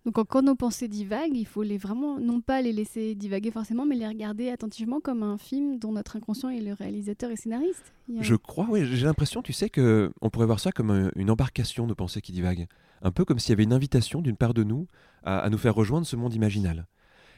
Donc 0.06 0.26
quand 0.28 0.42
nos 0.42 0.56
pensées 0.56 0.88
divaguent, 0.88 1.36
il 1.36 1.46
faut 1.46 1.62
les 1.62 1.78
vraiment, 1.78 2.20
non 2.20 2.40
pas 2.40 2.62
les 2.62 2.72
laisser 2.72 3.16
divaguer 3.16 3.52
forcément, 3.52 3.86
mais 3.86 3.96
les 3.96 4.08
regarder 4.08 4.50
attentivement 4.50 5.02
comme 5.02 5.24
un 5.24 5.38
film 5.38 5.78
dont 5.78 5.92
notre 5.92 6.16
inconscient 6.16 6.50
est 6.50 6.62
le 6.62 6.74
réalisateur 6.74 7.30
et 7.32 7.36
scénariste. 7.36 7.94
Je 8.20 8.36
crois, 8.36 8.66
oui, 8.70 8.86
j'ai 8.86 9.06
l'impression, 9.06 9.42
tu 9.42 9.52
sais, 9.52 9.70
qu'on 9.70 10.30
pourrait 10.32 10.46
voir 10.46 10.60
ça 10.60 10.72
comme 10.72 11.12
une 11.16 11.30
embarcation 11.30 11.86
de 11.86 11.94
pensées 11.94 12.22
qui 12.22 12.32
divaguent. 12.32 12.68
Un 13.02 13.12
peu 13.12 13.26
comme 13.26 13.40
s'il 13.40 13.50
y 13.50 13.54
avait 13.54 13.64
une 13.64 13.74
invitation 13.74 14.22
d'une 14.22 14.38
part 14.38 14.54
de 14.54 14.64
nous 14.64 14.88
à, 15.24 15.50
nous 15.50 15.58
faire 15.58 15.76
rejoindre 15.76 16.08
ce 16.08 16.16
monde 16.16 16.34
imaginal. 16.34 16.88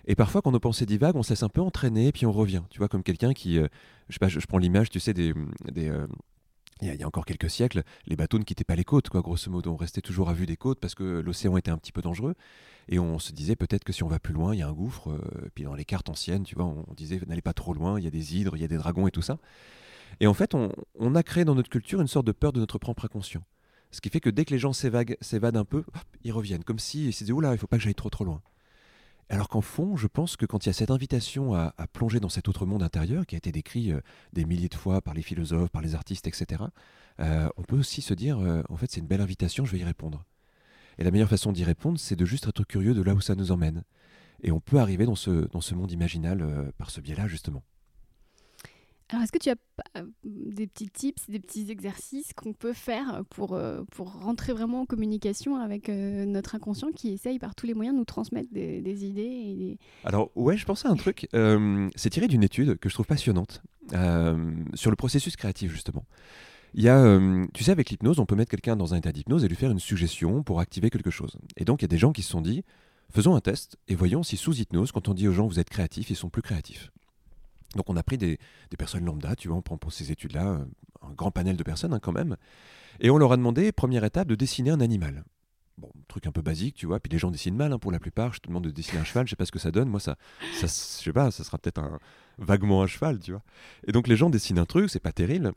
Et 0.07 0.15
parfois, 0.15 0.41
quand 0.41 0.51
nos 0.51 0.59
pensées 0.59 0.85
divaguent, 0.85 1.15
on 1.15 1.23
se 1.23 1.29
laisse 1.29 1.43
un 1.43 1.49
peu 1.49 1.61
entraîner, 1.61 2.11
puis 2.11 2.25
on 2.25 2.31
revient. 2.31 2.63
Tu 2.69 2.79
vois, 2.79 2.87
comme 2.87 3.03
quelqu'un 3.03 3.33
qui, 3.33 3.57
euh, 3.59 3.67
je 4.09 4.13
sais 4.13 4.19
pas, 4.19 4.27
je, 4.27 4.39
prends 4.39 4.57
l'image, 4.57 4.89
tu 4.89 4.99
sais, 4.99 5.13
des, 5.13 5.33
des, 5.71 5.89
euh, 5.89 6.07
il 6.81 6.93
y, 6.95 7.03
a, 7.03 7.07
encore 7.07 7.25
quelques 7.25 7.49
siècles, 7.49 7.83
les 8.07 8.15
bateaux 8.15 8.39
ne 8.39 8.43
quittaient 8.43 8.63
pas 8.63 8.75
les 8.75 8.83
côtes, 8.83 9.09
quoi, 9.09 9.21
grosso 9.21 9.51
modo. 9.51 9.71
On 9.71 9.75
restait 9.75 10.01
toujours 10.01 10.29
à 10.29 10.33
vue 10.33 10.47
des 10.47 10.57
côtes 10.57 10.79
parce 10.79 10.95
que 10.95 11.03
l'océan 11.03 11.55
était 11.57 11.69
un 11.69 11.77
petit 11.77 11.91
peu 11.91 12.01
dangereux. 12.01 12.33
Et 12.89 12.97
on 12.97 13.19
se 13.19 13.31
disait 13.31 13.55
peut-être 13.55 13.83
que 13.83 13.93
si 13.93 14.03
on 14.03 14.07
va 14.07 14.19
plus 14.19 14.33
loin, 14.33 14.55
il 14.55 14.59
y 14.59 14.61
a 14.63 14.67
un 14.67 14.73
gouffre. 14.73 15.11
Euh, 15.11 15.49
puis 15.53 15.63
dans 15.63 15.75
les 15.75 15.85
cartes 15.85 16.09
anciennes, 16.09 16.43
tu 16.43 16.55
vois, 16.55 16.65
on, 16.65 16.93
disait 16.95 17.19
n'allez 17.27 17.41
pas 17.41 17.53
trop 17.53 17.73
loin, 17.73 17.99
il 17.99 18.03
y 18.03 18.07
a 18.07 18.11
des 18.11 18.35
hydres, 18.35 18.57
il 18.57 18.61
y 18.61 18.65
a 18.65 18.67
des 18.67 18.77
dragons 18.77 19.07
et 19.07 19.11
tout 19.11 19.21
ça. 19.21 19.37
Et 20.19 20.27
en 20.27 20.33
fait, 20.33 20.55
on, 20.55 21.15
a 21.15 21.23
créé 21.23 21.45
dans 21.45 21.55
notre 21.55 21.69
culture 21.69 22.01
une 22.01 22.07
sorte 22.07 22.25
de 22.25 22.31
peur 22.31 22.51
de 22.51 22.59
notre 22.59 22.79
propre 22.79 23.05
inconscient. 23.05 23.43
Ce 23.91 24.01
qui 24.01 24.09
fait 24.09 24.19
que 24.19 24.29
dès 24.29 24.45
que 24.45 24.51
les 24.51 24.59
gens 24.59 24.73
s'évadent 24.73 25.57
un 25.57 25.65
peu, 25.65 25.83
ils 26.23 26.31
reviennent. 26.31 26.63
Comme 26.63 26.79
s'ils 26.79 27.13
se 27.13 27.19
disaient, 27.19 27.33
oula, 27.33 27.53
il 27.53 27.57
faut 27.57 27.67
pas 27.67 27.77
que 27.77 27.83
j'aille 27.83 27.95
trop 27.95 28.09
trop 28.09 28.23
loin. 28.23 28.41
Alors 29.31 29.47
qu'en 29.47 29.61
fond, 29.61 29.95
je 29.95 30.07
pense 30.07 30.35
que 30.35 30.45
quand 30.45 30.65
il 30.65 30.67
y 30.67 30.71
a 30.71 30.73
cette 30.73 30.91
invitation 30.91 31.53
à, 31.55 31.73
plonger 31.93 32.19
dans 32.19 32.27
cet 32.27 32.49
autre 32.49 32.65
monde 32.65 32.83
intérieur, 32.83 33.25
qui 33.25 33.35
a 33.35 33.37
été 33.37 33.53
décrit 33.53 33.93
euh, 33.93 34.01
des 34.33 34.43
milliers 34.43 34.67
de 34.67 34.75
fois 34.75 34.99
par 34.99 35.13
les 35.13 35.21
philosophes, 35.21 35.69
par 35.69 35.81
les 35.81 35.95
artistes, 35.95 36.27
etc., 36.27 36.63
euh, 37.21 37.47
on 37.55 37.63
peut 37.63 37.77
aussi 37.77 38.01
se 38.01 38.13
dire, 38.13 38.39
euh, 38.39 38.61
en 38.67 38.75
fait, 38.75 38.91
c'est 38.91 38.99
une 38.99 39.07
belle 39.07 39.21
invitation, 39.21 39.63
je 39.63 39.71
vais 39.71 39.79
y 39.79 39.85
répondre. 39.85 40.25
Et 40.97 41.05
la 41.05 41.11
meilleure 41.11 41.29
façon 41.29 41.53
d'y 41.53 41.63
répondre, 41.63 41.97
c'est 41.97 42.17
de 42.17 42.25
juste 42.25 42.45
être 42.49 42.65
curieux 42.65 42.93
de 42.93 43.01
là 43.01 43.13
où 43.13 43.21
ça 43.21 43.35
nous 43.35 43.53
emmène. 43.53 43.83
Et 44.43 44.51
on 44.51 44.59
peut 44.59 44.79
arriver 44.79 45.05
dans 45.05 45.15
ce, 45.15 45.47
dans 45.47 45.61
ce 45.61 45.75
monde 45.75 45.93
imaginal 45.93 46.73
par 46.77 46.89
ce 46.89 46.99
biais-là, 46.99 47.29
justement. 47.29 47.63
Alors, 49.11 49.23
est-ce 49.23 49.31
que 49.33 49.39
tu 49.39 49.49
as 49.49 49.55
euh, 49.97 50.03
des 50.23 50.67
petits 50.67 50.89
tips, 50.89 51.29
des 51.29 51.39
petits 51.39 51.69
exercices 51.69 52.31
qu'on 52.33 52.53
peut 52.53 52.71
faire 52.71 53.23
pour, 53.29 53.53
euh, 53.53 53.81
pour 53.91 54.13
rentrer 54.13 54.53
vraiment 54.53 54.81
en 54.81 54.85
communication 54.85 55.57
avec 55.57 55.89
euh, 55.89 56.25
notre 56.25 56.55
inconscient 56.55 56.91
qui 56.93 57.11
essaye 57.11 57.37
par 57.37 57.53
tous 57.53 57.65
les 57.65 57.73
moyens 57.73 57.93
de 57.93 57.99
nous 57.99 58.05
transmettre 58.05 58.47
des, 58.53 59.05
idées 59.05 59.77
Alors, 60.05 60.31
ouais, 60.35 60.55
je 60.55 60.65
pensais 60.65 60.87
à 60.87 60.91
un 60.91 60.95
truc. 60.95 61.27
c'est 61.95 62.09
tiré 62.09 62.27
d'une 62.29 62.43
étude 62.43 62.77
que 62.77 62.87
je 62.87 62.93
trouve 62.93 63.05
passionnante 63.05 63.61
sur 63.89 64.89
le 64.89 64.95
processus 64.95 65.35
créatif, 65.35 65.71
justement. 65.71 66.05
Il 66.73 66.81
y 66.81 66.87
a, 66.87 67.19
tu 67.53 67.65
sais, 67.65 67.71
avec 67.71 67.89
l'hypnose, 67.89 68.19
on 68.19 68.25
peut 68.25 68.35
mettre 68.35 68.51
quelqu'un 68.51 68.77
dans 68.77 68.93
un 68.93 68.97
état 68.97 69.11
d'hypnose 69.11 69.43
et 69.43 69.49
lui 69.49 69.57
faire 69.57 69.71
une 69.71 69.79
suggestion 69.79 70.41
pour 70.41 70.61
activer 70.61 70.89
quelque 70.89 71.11
chose. 71.11 71.37
Et 71.57 71.65
donc, 71.65 71.81
il 71.81 71.83
y 71.83 71.85
a 71.85 71.89
des 71.89 71.97
gens 71.97 72.13
qui 72.13 72.21
se 72.21 72.29
sont 72.29 72.41
dit 72.41 72.63
Faisons 73.11 73.35
un 73.35 73.41
test 73.41 73.77
et 73.89 73.95
voyons 73.95 74.23
si 74.23 74.37
sous 74.37 74.55
hypnose, 74.55 74.93
quand 74.93 75.09
on 75.09 75.13
dit 75.13 75.27
aux 75.27 75.33
gens 75.33 75.47
vous 75.47 75.59
êtes 75.59 75.69
créatifs, 75.69 76.09
ils 76.09 76.15
sont 76.15 76.29
plus 76.29 76.41
créatifs. 76.41 76.91
Donc 77.75 77.89
on 77.89 77.95
a 77.95 78.03
pris 78.03 78.17
des, 78.17 78.37
personnes 78.77 79.05
lambda, 79.05 79.35
tu 79.35 79.47
vois, 79.47 79.57
on 79.57 79.61
prend 79.61 79.77
pour 79.77 79.93
ces 79.93 80.11
études-là 80.11 80.47
euh, 80.47 80.65
un 81.01 81.13
grand 81.13 81.31
panel 81.31 81.57
de 81.57 81.63
personnes 81.63 81.93
hein, 81.93 81.99
quand 81.99 82.11
même, 82.11 82.35
et 82.99 83.09
on 83.09 83.17
leur 83.17 83.31
a 83.31 83.37
demandé, 83.37 83.71
première 83.71 84.03
étape, 84.03 84.27
de 84.27 84.35
dessiner 84.35 84.71
un 84.71 84.81
animal. 84.81 85.23
Bon, 85.77 85.89
truc 86.07 86.27
un 86.27 86.31
peu 86.31 86.41
basique, 86.41 86.75
tu 86.75 86.85
vois, 86.85 86.99
puis 86.99 87.11
les 87.11 87.17
gens 87.17 87.31
dessinent 87.31 87.55
mal 87.55 87.71
hein, 87.71 87.79
pour 87.79 87.91
la 87.91 87.99
plupart, 87.99 88.33
je 88.33 88.39
te 88.39 88.47
demande 88.47 88.65
de 88.65 88.71
dessiner 88.71 88.99
un 88.99 89.03
cheval, 89.03 89.25
je 89.25 89.31
sais 89.31 89.35
pas 89.35 89.45
ce 89.45 89.51
que 89.51 89.59
ça 89.59 89.71
donne, 89.71 89.89
moi 89.89 89.99
ça, 89.99 90.17
ça 90.53 90.67
je 90.67 91.03
sais 91.03 91.13
pas, 91.13 91.31
ça 91.31 91.43
sera 91.43 91.57
peut-être 91.57 91.79
un, 91.79 91.99
vaguement 92.37 92.83
un 92.83 92.87
cheval, 92.87 93.19
tu 93.19 93.31
vois. 93.31 93.41
Et 93.87 93.91
donc 93.91 94.07
les 94.07 94.15
gens 94.15 94.29
dessinent 94.29 94.59
un 94.59 94.65
truc, 94.65 94.89
c'est 94.89 94.99
pas 94.99 95.13
terrible, 95.13 95.53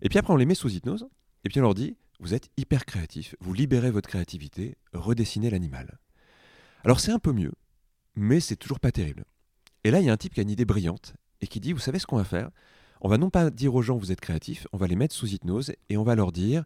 et 0.00 0.08
puis 0.08 0.18
après 0.18 0.32
on 0.32 0.36
les 0.36 0.46
met 0.46 0.54
sous 0.54 0.70
hypnose, 0.70 1.08
et 1.44 1.48
puis 1.48 1.58
on 1.58 1.64
leur 1.64 1.74
dit, 1.74 1.96
vous 2.20 2.34
êtes 2.34 2.48
hyper 2.56 2.86
créatif, 2.86 3.34
vous 3.40 3.52
libérez 3.52 3.90
votre 3.90 4.08
créativité, 4.08 4.76
redessinez 4.92 5.50
l'animal. 5.50 5.98
Alors 6.84 7.00
c'est 7.00 7.12
un 7.12 7.18
peu 7.18 7.32
mieux, 7.32 7.52
mais 8.14 8.40
c'est 8.40 8.56
toujours 8.56 8.80
pas 8.80 8.92
terrible. 8.92 9.24
Et 9.84 9.90
là, 9.90 10.00
il 10.00 10.06
y 10.06 10.10
a 10.10 10.12
un 10.12 10.16
type 10.16 10.34
qui 10.34 10.40
a 10.40 10.42
une 10.42 10.50
idée 10.50 10.64
brillante 10.64 11.14
et 11.40 11.46
qui 11.46 11.60
dit, 11.60 11.72
vous 11.72 11.78
savez 11.78 11.98
ce 11.98 12.06
qu'on 12.06 12.16
va 12.16 12.24
faire? 12.24 12.50
On 13.00 13.08
va 13.08 13.18
non 13.18 13.30
pas 13.30 13.50
dire 13.50 13.74
aux 13.74 13.82
gens, 13.82 13.96
vous 13.96 14.12
êtes 14.12 14.20
créatifs, 14.20 14.66
on 14.72 14.76
va 14.76 14.86
les 14.86 14.96
mettre 14.96 15.14
sous 15.14 15.28
hypnose 15.28 15.72
et 15.88 15.96
on 15.96 16.02
va 16.02 16.14
leur 16.14 16.32
dire, 16.32 16.64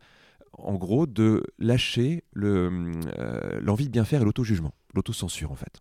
en 0.53 0.75
gros, 0.75 1.07
de 1.07 1.43
lâcher 1.59 2.25
euh, 2.37 3.61
l'envie 3.61 3.87
de 3.87 3.91
bien 3.91 4.05
faire 4.05 4.23
et 4.23 4.25
l'auto-jugement, 4.25 4.75
l'autocensure 4.95 5.53
en 5.53 5.57
fait. 5.57 5.81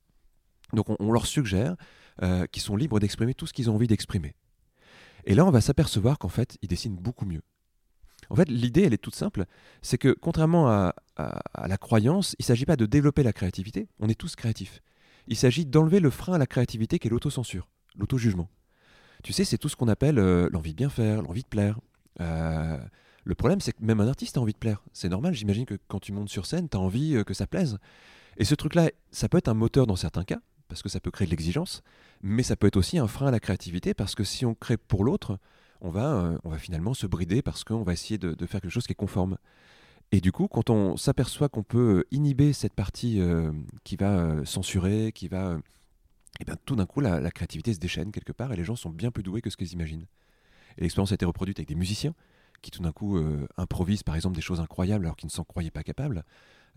Donc 0.73 0.87
on, 0.89 1.11
leur 1.11 1.25
suggère 1.25 1.75
euh, 2.21 2.45
qu'ils 2.47 2.61
sont 2.61 2.75
libres 2.75 2.99
d'exprimer 2.99 3.33
tout 3.33 3.47
ce 3.47 3.53
qu'ils 3.53 3.69
ont 3.69 3.75
envie 3.75 3.87
d'exprimer. 3.87 4.35
Et 5.25 5.35
là, 5.35 5.45
on 5.45 5.51
va 5.51 5.61
s'apercevoir 5.61 6.17
qu'en 6.17 6.29
fait, 6.29 6.57
ils 6.61 6.67
dessinent 6.67 6.95
beaucoup 6.95 7.25
mieux. 7.25 7.41
En 8.29 8.35
fait, 8.35 8.49
l'idée, 8.49 8.83
elle 8.83 8.93
est 8.93 8.97
toute 8.97 9.15
simple. 9.15 9.45
C'est 9.81 9.97
que 9.97 10.15
contrairement 10.19 10.69
à, 10.69 10.95
la 11.67 11.77
croyance, 11.77 12.35
il 12.39 12.43
ne 12.43 12.45
s'agit 12.45 12.65
pas 12.65 12.77
de 12.77 12.85
développer 12.85 13.23
la 13.23 13.33
créativité. 13.33 13.89
On 13.99 14.09
est 14.09 14.15
tous 14.15 14.35
créatifs. 14.35 14.81
Il 15.27 15.35
s'agit 15.35 15.65
d'enlever 15.65 15.99
le 15.99 16.09
frein 16.09 16.33
à 16.33 16.37
la 16.37 16.47
créativité 16.47 16.97
qui 16.97 17.07
est 17.07 17.11
l'autocensure, 17.11 17.67
l'auto-jugement. 17.95 18.49
Tu 19.23 19.33
sais, 19.33 19.43
c'est 19.43 19.57
tout 19.57 19.69
ce 19.69 19.75
qu'on 19.75 19.87
appelle 19.87 20.19
euh, 20.19 20.49
l'envie 20.51 20.71
de 20.71 20.77
bien 20.77 20.89
faire, 20.89 21.21
l'envie 21.21 21.43
de 21.43 21.47
plaire. 21.47 21.79
Euh, 22.19 22.77
le 23.23 23.35
problème, 23.35 23.61
c'est 23.61 23.71
que 23.71 23.83
même 23.83 23.99
un 23.99 24.07
artiste 24.07 24.37
a 24.37 24.41
envie 24.41 24.53
de 24.53 24.57
plaire. 24.57 24.81
C'est 24.93 25.09
normal, 25.09 25.33
j'imagine 25.33 25.65
que 25.65 25.77
quand 25.87 25.99
tu 25.99 26.11
montes 26.11 26.29
sur 26.29 26.45
scène, 26.45 26.69
tu 26.69 26.77
as 26.77 26.79
envie 26.79 27.15
euh, 27.15 27.23
que 27.23 27.33
ça 27.33 27.47
plaise. 27.47 27.77
Et 28.37 28.45
ce 28.45 28.55
truc-là, 28.55 28.89
ça 29.11 29.29
peut 29.29 29.37
être 29.37 29.47
un 29.47 29.53
moteur 29.53 29.85
dans 29.85 29.95
certains 29.95 30.23
cas, 30.23 30.39
parce 30.67 30.81
que 30.81 30.89
ça 30.89 30.99
peut 30.99 31.11
créer 31.11 31.25
de 31.25 31.31
l'exigence, 31.31 31.83
mais 32.21 32.43
ça 32.43 32.55
peut 32.55 32.67
être 32.67 32.77
aussi 32.77 32.97
un 32.97 33.07
frein 33.07 33.27
à 33.27 33.31
la 33.31 33.39
créativité, 33.39 33.93
parce 33.93 34.15
que 34.15 34.23
si 34.23 34.45
on 34.45 34.55
crée 34.55 34.77
pour 34.77 35.03
l'autre, 35.03 35.37
on 35.81 35.89
va, 35.89 36.37
on 36.43 36.49
va 36.49 36.57
finalement 36.57 36.93
se 36.93 37.07
brider 37.07 37.41
parce 37.41 37.63
qu'on 37.63 37.81
va 37.81 37.93
essayer 37.93 38.19
de, 38.19 38.45
faire 38.45 38.61
quelque 38.61 38.71
chose 38.71 38.85
qui 38.85 38.91
est 38.91 38.95
conforme. 38.95 39.37
Et 40.11 40.21
du 40.21 40.31
coup, 40.31 40.47
quand 40.47 40.69
on 40.69 40.95
s'aperçoit 40.95 41.49
qu'on 41.49 41.63
peut 41.63 42.05
inhiber 42.11 42.53
cette 42.53 42.75
partie 42.75 43.19
qui 43.83 43.95
va 43.95 44.45
censurer, 44.45 45.11
qui 45.11 45.27
va... 45.27 45.57
et 46.39 46.43
eh 46.43 46.45
bien, 46.45 46.55
tout 46.65 46.75
d'un 46.75 46.85
coup, 46.85 47.01
la, 47.01 47.29
créativité 47.31 47.73
se 47.73 47.79
déchaîne 47.79 48.11
quelque 48.11 48.31
part 48.31 48.51
et 48.53 48.55
les 48.55 48.63
gens 48.63 48.75
sont 48.75 48.89
bien 48.89 49.11
plus 49.11 49.21
doués 49.21 49.41
que 49.41 49.49
ce 49.49 49.57
qu'ils 49.57 49.73
imaginent. 49.73 50.05
Et 50.77 50.81
l'expérience 50.81 51.11
a 51.11 51.15
été 51.15 51.25
reproduite 51.25 51.59
avec 51.59 51.67
des 51.67 51.75
musiciens 51.75 52.13
qui 52.61 52.71
tout 52.71 52.81
d'un 52.81 52.91
coup 52.91 53.19
improvisent 53.57 54.03
par 54.03 54.15
exemple 54.15 54.35
des 54.35 54.41
choses 54.41 54.59
incroyables 54.59 55.05
alors 55.05 55.17
qu'ils 55.17 55.27
ne 55.27 55.31
s'en 55.31 55.43
croyaient 55.43 55.71
pas 55.71 55.83
capables. 55.83 56.23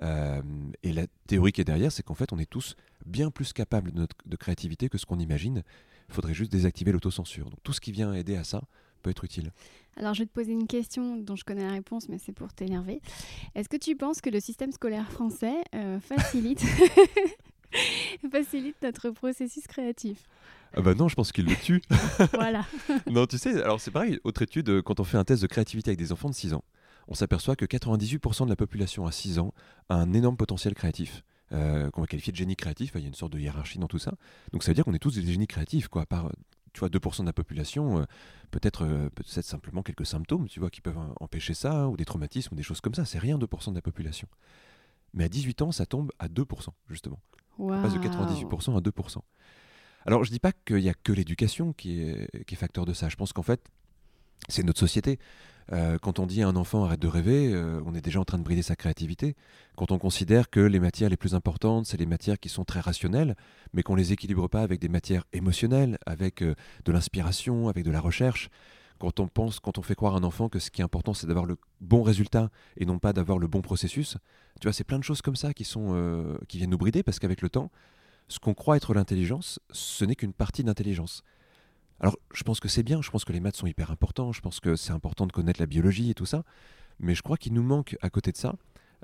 et 0.02 0.92
la 0.92 1.06
théorie 1.28 1.52
qui 1.52 1.60
est 1.60 1.64
derrière, 1.64 1.92
c'est 1.92 2.02
qu'en 2.02 2.14
fait, 2.14 2.32
on 2.32 2.38
est 2.38 2.50
tous 2.50 2.74
bien 3.06 3.30
plus 3.30 3.52
capables 3.52 3.92
de, 3.92 4.08
de 4.26 4.36
créativité 4.36 4.88
que 4.88 4.98
ce 4.98 5.06
qu'on 5.06 5.20
imagine. 5.20 5.62
Il 6.08 6.14
faudrait 6.14 6.34
juste 6.34 6.50
désactiver 6.50 6.90
l'autocensure. 6.90 7.48
Donc 7.48 7.62
tout 7.62 7.72
ce 7.72 7.80
qui 7.80 7.92
vient 7.92 8.12
aider 8.12 8.36
à 8.36 8.44
ça, 8.44 8.62
peut 9.04 9.10
être 9.10 9.22
utile. 9.22 9.52
Alors, 9.96 10.14
je 10.14 10.22
vais 10.22 10.26
te 10.26 10.32
poser 10.32 10.50
une 10.50 10.66
question 10.66 11.16
dont 11.18 11.36
je 11.36 11.44
connais 11.44 11.62
la 11.62 11.70
réponse, 11.70 12.08
mais 12.08 12.18
c'est 12.18 12.32
pour 12.32 12.52
t'énerver. 12.52 13.00
Est-ce 13.54 13.68
que 13.68 13.76
tu 13.76 13.94
penses 13.94 14.20
que 14.20 14.30
le 14.30 14.40
système 14.40 14.72
scolaire 14.72 15.08
français 15.12 15.54
euh, 15.74 16.00
facilite, 16.00 16.64
facilite 18.30 18.76
notre 18.82 19.10
processus 19.10 19.66
créatif 19.66 20.18
ah 20.76 20.82
bah 20.82 20.94
non, 20.94 21.06
je 21.06 21.14
pense 21.14 21.30
qu'il 21.30 21.44
le 21.44 21.54
tue. 21.54 21.82
voilà. 22.32 22.66
non, 23.08 23.26
tu 23.26 23.38
sais, 23.38 23.62
alors 23.62 23.80
c'est 23.80 23.92
pareil, 23.92 24.18
autre 24.24 24.42
étude, 24.42 24.82
quand 24.82 24.98
on 24.98 25.04
fait 25.04 25.16
un 25.16 25.22
test 25.22 25.40
de 25.40 25.46
créativité 25.46 25.90
avec 25.90 26.00
des 26.00 26.10
enfants 26.10 26.28
de 26.28 26.34
6 26.34 26.52
ans, 26.52 26.64
on 27.06 27.14
s'aperçoit 27.14 27.54
que 27.54 27.64
98% 27.64 28.46
de 28.46 28.50
la 28.50 28.56
population 28.56 29.06
à 29.06 29.12
6 29.12 29.38
ans 29.38 29.54
a 29.88 29.94
un 29.94 30.12
énorme 30.12 30.36
potentiel 30.36 30.74
créatif. 30.74 31.22
Euh, 31.52 31.90
qu'on 31.90 32.00
va 32.00 32.08
qualifier 32.08 32.32
de 32.32 32.36
génie 32.36 32.56
créatif, 32.56 32.92
il 32.96 33.02
y 33.02 33.04
a 33.04 33.06
une 33.06 33.14
sorte 33.14 33.32
de 33.32 33.38
hiérarchie 33.38 33.78
dans 33.78 33.86
tout 33.86 34.00
ça. 34.00 34.14
Donc 34.52 34.64
ça 34.64 34.70
veut 34.70 34.74
dire 34.74 34.84
qu'on 34.84 34.94
est 34.94 34.98
tous 34.98 35.14
des 35.14 35.22
génies 35.22 35.46
créatifs, 35.46 35.86
quoi, 35.86 36.06
par 36.06 36.32
tu 36.72 36.80
vois, 36.80 36.88
2% 36.88 37.20
de 37.20 37.26
la 37.26 37.32
population, 37.32 38.00
euh, 38.00 38.04
peut-être 38.50 38.84
euh, 38.84 39.08
peut 39.14 39.22
simplement 39.24 39.82
quelques 39.82 40.06
symptômes, 40.06 40.48
tu 40.48 40.58
vois, 40.58 40.70
qui 40.70 40.80
peuvent 40.80 40.98
empêcher 41.20 41.54
ça, 41.54 41.88
ou 41.88 41.96
des 41.96 42.04
traumatismes, 42.04 42.54
ou 42.54 42.56
des 42.56 42.64
choses 42.64 42.80
comme 42.80 42.94
ça. 42.94 43.04
C'est 43.04 43.20
rien 43.20 43.38
2% 43.38 43.70
de 43.70 43.76
la 43.76 43.82
population. 43.82 44.26
Mais 45.12 45.24
à 45.24 45.28
18 45.28 45.62
ans, 45.62 45.72
ça 45.72 45.86
tombe 45.86 46.10
à 46.18 46.26
2%, 46.26 46.70
justement. 46.90 47.20
On 47.58 47.68
passe 47.68 47.94
de 47.94 47.98
98% 47.98 48.76
à 48.76 48.80
2%. 48.80 49.18
Alors, 50.06 50.24
je 50.24 50.30
dis 50.30 50.40
pas 50.40 50.52
qu'il 50.52 50.76
n'y 50.76 50.88
a 50.88 50.94
que 50.94 51.12
l'éducation 51.12 51.72
qui 51.72 52.02
est, 52.02 52.44
qui 52.44 52.54
est 52.54 52.58
facteur 52.58 52.84
de 52.84 52.92
ça. 52.92 53.08
Je 53.08 53.16
pense 53.16 53.32
qu'en 53.32 53.42
fait, 53.42 53.60
c'est 54.48 54.62
notre 54.62 54.80
société. 54.80 55.18
Euh, 55.72 55.98
quand 55.98 56.18
on 56.18 56.26
dit 56.26 56.42
à 56.42 56.48
un 56.48 56.56
enfant 56.56 56.84
arrête 56.84 57.00
de 57.00 57.08
rêver, 57.08 57.50
euh, 57.52 57.80
on 57.86 57.94
est 57.94 58.02
déjà 58.02 58.20
en 58.20 58.24
train 58.24 58.38
de 58.38 58.42
brider 58.42 58.62
sa 58.62 58.76
créativité. 58.76 59.34
Quand 59.76 59.92
on 59.92 59.98
considère 59.98 60.50
que 60.50 60.60
les 60.60 60.80
matières 60.80 61.08
les 61.08 61.16
plus 61.16 61.34
importantes, 61.34 61.86
c'est 61.86 61.96
les 61.96 62.06
matières 62.06 62.38
qui 62.38 62.48
sont 62.48 62.64
très 62.64 62.80
rationnelles, 62.80 63.34
mais 63.72 63.82
qu'on 63.82 63.94
les 63.94 64.12
équilibre 64.12 64.48
pas 64.48 64.62
avec 64.62 64.80
des 64.80 64.88
matières 64.88 65.24
émotionnelles, 65.32 65.98
avec 66.04 66.42
euh, 66.42 66.54
de 66.84 66.92
l'inspiration, 66.92 67.68
avec 67.68 67.84
de 67.84 67.90
la 67.90 68.00
recherche. 68.00 68.50
Quand 68.98 69.20
on 69.20 69.26
pense, 69.26 69.60
quand 69.60 69.78
on 69.78 69.82
fait 69.82 69.94
croire 69.94 70.14
à 70.14 70.18
un 70.18 70.24
enfant 70.24 70.48
que 70.48 70.58
ce 70.58 70.70
qui 70.70 70.80
est 70.80 70.84
important, 70.84 71.14
c'est 71.14 71.26
d'avoir 71.26 71.46
le 71.46 71.56
bon 71.80 72.02
résultat 72.02 72.50
et 72.76 72.86
non 72.86 72.98
pas 72.98 73.12
d'avoir 73.12 73.38
le 73.38 73.48
bon 73.48 73.60
processus, 73.60 74.16
tu 74.60 74.66
vois, 74.66 74.72
c'est 74.72 74.84
plein 74.84 74.98
de 74.98 75.04
choses 75.04 75.20
comme 75.20 75.36
ça 75.36 75.52
qui 75.52 75.64
sont 75.64 76.38
qui 76.48 76.58
viennent 76.58 76.70
nous 76.70 76.78
brider 76.78 77.02
parce 77.02 77.18
qu'avec 77.18 77.42
le 77.42 77.50
temps, 77.50 77.70
ce 78.28 78.38
qu'on 78.38 78.54
croit 78.54 78.76
être 78.76 78.94
l'intelligence, 78.94 79.60
ce 79.70 80.04
n'est 80.04 80.14
qu'une 80.14 80.32
partie 80.32 80.64
d'intelligence. 80.64 81.22
Alors, 82.00 82.16
je 82.32 82.42
pense 82.42 82.60
que 82.60 82.68
c'est 82.68 82.82
bien, 82.82 83.02
je 83.02 83.10
pense 83.10 83.24
que 83.24 83.32
les 83.32 83.40
maths 83.40 83.56
sont 83.56 83.66
hyper 83.66 83.90
importants, 83.90 84.32
je 84.32 84.40
pense 84.40 84.60
que 84.60 84.76
c'est 84.76 84.92
important 84.92 85.26
de 85.26 85.32
connaître 85.32 85.60
la 85.60 85.66
biologie 85.66 86.10
et 86.10 86.14
tout 86.14 86.26
ça, 86.26 86.44
mais 86.98 87.14
je 87.14 87.22
crois 87.22 87.36
qu'il 87.36 87.52
nous 87.52 87.62
manque 87.62 87.96
à 88.02 88.10
côté 88.10 88.32
de 88.32 88.36
ça, 88.36 88.56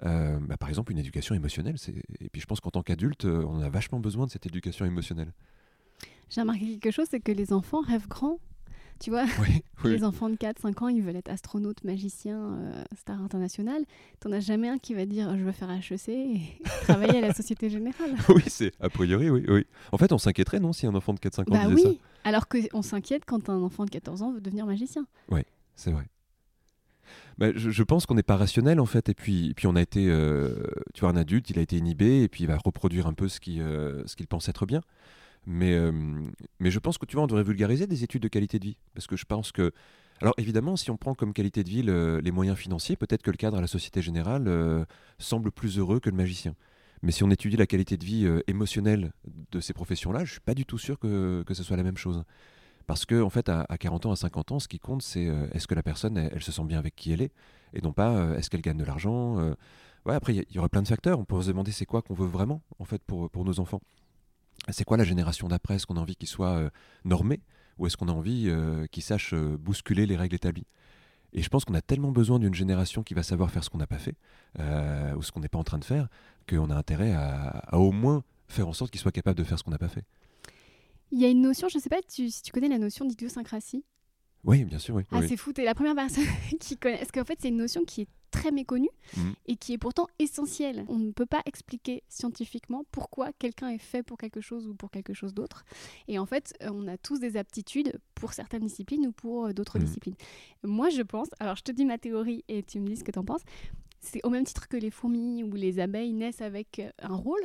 euh, 0.05 0.39
bah, 0.41 0.57
par 0.57 0.69
exemple, 0.69 0.93
une 0.93 0.99
éducation 0.99 1.35
émotionnelle. 1.35 1.77
Et 2.21 2.29
puis 2.31 2.41
je 2.41 2.47
pense 2.47 2.61
qu'en 2.61 2.71
tant 2.71 2.83
qu'adulte, 2.83 3.25
euh, 3.25 3.45
on 3.47 3.61
a 3.61 3.69
vachement 3.69 4.01
besoin 4.01 4.27
de 4.27 4.31
cette 4.31 4.47
éducation 4.47 4.85
émotionnelle. 4.87 5.33
J'ai 6.29 6.41
remarqué 6.41 6.79
quelque 6.79 6.93
chose, 6.93 7.09
c'est 7.11 7.21
que 7.21 7.33
les 7.33 7.53
enfants 7.53 7.81
rêvent 7.81 8.09
grand. 8.09 8.39
Tu 9.01 9.09
vois, 9.09 9.25
les 9.85 10.05
enfants 10.05 10.29
de 10.29 10.37
4-5 10.37 10.85
ans, 10.85 10.89
ils 10.89 11.03
veulent 11.03 11.17
être 11.17 11.31
astronautes, 11.31 11.83
magiciens, 11.85 12.39
euh, 12.39 12.85
star 12.99 13.21
international. 13.23 13.83
T'en 14.21 14.31
as 14.31 14.41
jamais 14.41 14.69
un 14.69 14.77
qui 14.77 14.93
va 14.93 15.07
dire 15.07 15.37
je 15.39 15.43
veux 15.43 15.53
faire 15.53 15.71
HEC 15.71 16.09
et 16.09 16.41
travailler 16.83 17.19
à 17.19 17.21
la 17.23 17.33
Société 17.33 17.71
Générale. 17.71 18.15
oui, 18.29 18.43
c'est 18.47 18.73
a 18.79 18.91
priori, 18.91 19.31
oui, 19.31 19.45
oui. 19.49 19.67
En 19.91 19.97
fait, 19.97 20.13
on 20.13 20.19
s'inquiéterait, 20.19 20.61
non, 20.61 20.75
si 20.75 20.87
un 20.87 20.95
enfant 20.95 21.15
de 21.15 21.19
4-5 21.19 21.41
ans 21.41 21.45
bah 21.49 21.67
disait 21.75 21.89
oui. 21.89 22.01
Alors 22.25 22.47
qu'on 22.47 22.83
s'inquiète 22.83 23.25
quand 23.27 23.49
un 23.49 23.63
enfant 23.63 23.87
de 23.87 23.91
14 23.91 24.21
ans 24.21 24.33
veut 24.33 24.43
devenir 24.43 24.67
magicien. 24.67 25.07
Oui, 25.31 25.41
c'est 25.75 25.91
vrai. 25.91 26.05
Bah, 27.39 27.49
je, 27.55 27.83
pense 27.83 28.05
qu'on 28.05 28.15
n'est 28.15 28.23
pas 28.23 28.37
rationnel 28.37 28.81
en 28.81 28.87
fait, 28.87 29.09
et 29.09 29.15
puis, 29.15 29.55
puis 29.55 29.67
on 29.67 29.75
a 29.75 29.81
été, 29.81 30.09
euh, 30.11 30.55
tu 30.93 31.01
vois, 31.01 31.09
un 31.09 31.17
adulte, 31.17 31.49
il 31.49 31.59
a 31.59 31.63
été 31.63 31.77
inhibé, 31.77 32.23
et 32.23 32.29
puis 32.29 32.45
il 32.45 32.47
va 32.47 32.59
reproduire 32.59 33.07
un 33.07 33.15
peu 33.15 33.29
ce 33.29 33.41
qu'il 33.41 33.63
euh, 33.63 34.07
ce 34.07 34.15
qu'il 34.15 34.27
pense 34.27 34.49
être 34.51 34.67
bien. 34.67 34.83
Mais, 35.47 35.73
euh, 35.73 35.93
mais 36.59 36.71
je 36.71 36.79
pense 36.79 36.99
que 36.99 37.07
tu 37.07 37.17
vois, 37.17 37.25
on 37.25 37.27
devrait 37.27 37.43
vulgariser 37.43 37.87
des 37.87 38.05
études 38.05 38.23
de 38.23 38.29
qualité 38.29 38.59
de 38.59 38.65
vie. 38.65 38.77
Parce 38.95 39.07
que 39.07 39.17
je 39.17 39.25
pense 39.25 39.53
que. 39.53 39.73
Alors 40.23 40.35
évidemment, 40.37 40.77
si 40.77 40.91
on 40.91 40.99
prend 40.99 41.15
comme 41.15 41.33
qualité 41.33 41.65
de 41.65 41.71
vie 41.71 41.83
les 41.83 42.31
moyens 42.31 42.59
financiers, 42.59 42.95
peut-être 42.95 43.23
que 43.23 43.31
le 43.31 43.39
cadre 43.39 43.57
à 43.57 43.61
la 43.63 43.67
Société 43.67 44.03
Générale 44.03 44.49
euh, 44.49 44.85
semble 45.19 45.51
plus 45.51 45.79
heureux 45.79 45.99
que 45.99 46.11
le 46.11 46.17
magicien. 46.17 46.55
Mais 47.03 47.11
si 47.11 47.25
on 47.25 47.31
étudie 47.31 47.57
la 47.57 47.67
qualité 47.67 47.97
de 47.97 48.05
vie 48.05 48.27
euh, 48.27 48.43
émotionnelle 48.47 49.13
de 49.51 49.61
ces 49.61 49.73
professions-là, 49.73 50.27
je 50.27 50.33
suis 50.33 50.41
pas 50.41 50.53
du 50.53 50.67
tout 50.67 50.77
sûr 50.77 50.99
que, 50.99 51.43
que 51.47 51.55
ce 51.55 51.63
soit 51.63 51.79
la 51.79 51.83
même 51.83 51.97
chose. 51.97 52.23
Parce 52.87 53.07
que, 53.07 53.23
en 53.23 53.31
fait, 53.31 53.49
à, 53.49 53.65
40 53.79 54.07
ans, 54.07 54.13
à 54.13 54.17
50 54.17 54.53
ans, 54.53 54.59
ce 54.59 54.69
qui 54.69 54.79
compte, 54.79 55.01
c'est 55.01 55.25
est-ce 55.53 55.69
que 55.69 55.77
la 55.77 55.83
personne, 55.83 56.19
elle, 56.19 56.43
se 56.43 56.51
sent 56.51 56.65
bien 56.65 56.79
avec 56.79 56.97
qui 56.97 57.13
elle 57.13 57.23
est, 57.23 57.33
et 57.73 57.81
non 57.81 57.93
pas 57.93 58.37
est-ce 58.37 58.51
qu'elle 58.51 58.63
gagne 58.63 58.79
de 58.79 58.85
l'argent. 58.85 59.37
Ouais, 60.05 60.15
après, 60.15 60.35
il 60.35 60.45
y, 60.51 60.55
y, 60.55 60.59
aurait 60.59 60.69
plein 60.69 60.83
de 60.83 60.89
facteurs. 60.89 61.21
On 61.21 61.25
pourrait 61.25 61.45
se 61.45 61.49
demander 61.49 61.71
c'est 61.71 61.87
quoi 61.87 62.03
qu'on 62.03 62.15
veut 62.15 62.27
vraiment, 62.27 62.63
en 62.81 62.85
fait, 62.85 63.01
pour, 63.05 63.31
pour 63.31 63.45
nos 63.45 63.61
enfants 63.61 63.81
c'est 64.69 64.85
quoi 64.85 64.97
la 64.97 65.05
génération 65.05 65.49
d'après? 65.49 65.77
Est-ce 65.77 65.87
qu'on 65.87 65.97
a 65.97 66.01
envie 66.01 66.17
qu'il 66.17 66.29
soit 66.29 66.57
euh, 66.57 66.71
normé 67.05 67.41
ou 67.79 67.87
est-ce 67.87 67.97
qu'on 67.97 68.09
a 68.09 68.13
envie 68.13 68.45
euh, 68.49 68.87
qu'il 68.87 69.03
sache 69.03 69.33
euh, 69.33 69.57
bousculer 69.57 70.07
les 70.07 70.17
règles 70.17 70.37
établies? 70.37 70.67
Et 71.33 71.43
je 71.43 71.49
pense 71.49 71.65
qu'on 71.65 71.75
a 71.75 71.81
tellement 71.81 72.11
besoin 72.11 72.39
d'une 72.39 72.55
génération 72.55 73.03
qui 73.03 73.15
va 73.15 73.23
savoir 73.23 73.51
faire 73.51 73.63
ce 73.63 73.71
qu'on 73.71 73.79
n'a 73.79 73.87
pas 73.87 73.99
fait 73.99 74.17
ou 75.17 75.23
ce 75.23 75.31
qu'on 75.31 75.39
n'est 75.39 75.49
pas 75.49 75.59
en 75.59 75.65
train 75.65 75.79
de 75.79 75.85
faire 75.85 76.09
qu'on 76.49 76.71
a 76.71 76.75
intérêt 76.75 77.13
à, 77.13 77.79
au 77.79 77.93
moins 77.93 78.25
faire 78.49 78.67
en 78.67 78.73
sorte 78.73 78.91
qu'il 78.91 79.01
soit 79.01 79.13
capable 79.13 79.39
de 79.39 79.45
faire 79.45 79.57
ce 79.57 79.63
qu'on 79.63 79.71
n'a 79.71 79.79
pas 79.79 79.89
fait. 79.89 80.05
Il 81.13 81.21
y 81.21 81.25
a 81.25 81.29
une 81.29 81.41
notion, 81.41 81.69
je 81.69 81.79
ne 81.79 81.83
sais 81.83 81.89
pas 81.89 82.01
si 82.09 82.43
tu 82.43 82.51
connais 82.51 82.69
la 82.69 82.79
notion 82.79 83.05
d'idiosyncrasie. 83.05 83.85
Oui, 84.45 84.65
bien 84.65 84.79
sûr, 84.79 84.95
oui. 84.95 85.03
Ah, 85.11 85.21
c'est 85.27 85.37
fou, 85.37 85.53
t'es 85.53 85.65
la 85.65 85.75
première 85.75 85.95
personne 85.95 86.25
qui 86.61 86.77
connaît. 86.77 86.99
Parce 86.99 87.13
qu'en 87.13 87.25
fait, 87.25 87.39
c'est 87.41 87.49
une 87.49 87.57
notion 87.57 87.85
qui 87.85 88.03
est 88.03 88.09
très 88.31 88.53
méconnue 88.53 88.89
mhm. 89.17 89.35
et 89.47 89.57
qui 89.57 89.73
est 89.73 89.79
pourtant 89.79 90.07
essentielle. 90.19 90.85
On 90.89 90.99
ne 90.99 91.11
peut 91.11 91.27
pas 91.27 91.43
expliquer 91.47 92.03
scientifiquement 92.09 92.85
pourquoi 92.93 93.33
quelqu'un 93.33 93.69
est 93.69 93.79
fait 93.79 94.03
pour 94.03 94.19
quelque 94.19 94.41
chose 94.41 94.67
ou 94.67 94.75
pour 94.75 94.91
quelque 94.91 95.15
chose 95.15 95.35
d'autre. 95.35 95.65
Et 96.09 96.19
en 96.19 96.27
fait, 96.27 96.55
euh, 96.63 96.71
on 96.73 96.87
a 96.87 96.97
tous 96.97 97.19
des 97.19 97.37
aptitudes 97.37 97.99
pour 98.15 98.33
certaines 98.33 98.63
disciplines 98.63 99.07
ou 99.07 99.13
pour 99.13 99.47
euh, 99.47 99.53
d'autres 99.53 99.79
mhm. 99.79 99.85
disciplines. 99.85 100.17
Moi, 100.63 100.91
je 100.91 101.03
pense, 101.03 101.29
alors 101.41 101.57
je 101.57 101.63
te 101.63 101.73
dis 101.73 101.85
ma 101.85 101.99
théorie 101.99 102.45
et 102.49 102.63
tu 102.63 102.81
me 102.81 102.87
dis 102.87 102.97
ce 102.97 103.05
que 103.05 103.13
tu 103.13 103.19
en 103.19 103.25
penses. 103.25 103.43
C'est 104.01 104.25
au 104.25 104.31
même 104.31 104.45
titre 104.45 104.69
que 104.69 104.77
les 104.77 104.91
fourmis 104.91 105.43
ou 105.43 105.53
les 105.55 105.79
abeilles 105.79 106.13
naissent 106.13 106.41
avec 106.41 106.79
euh, 106.79 106.91
un 107.03 107.15
rôle 107.15 107.41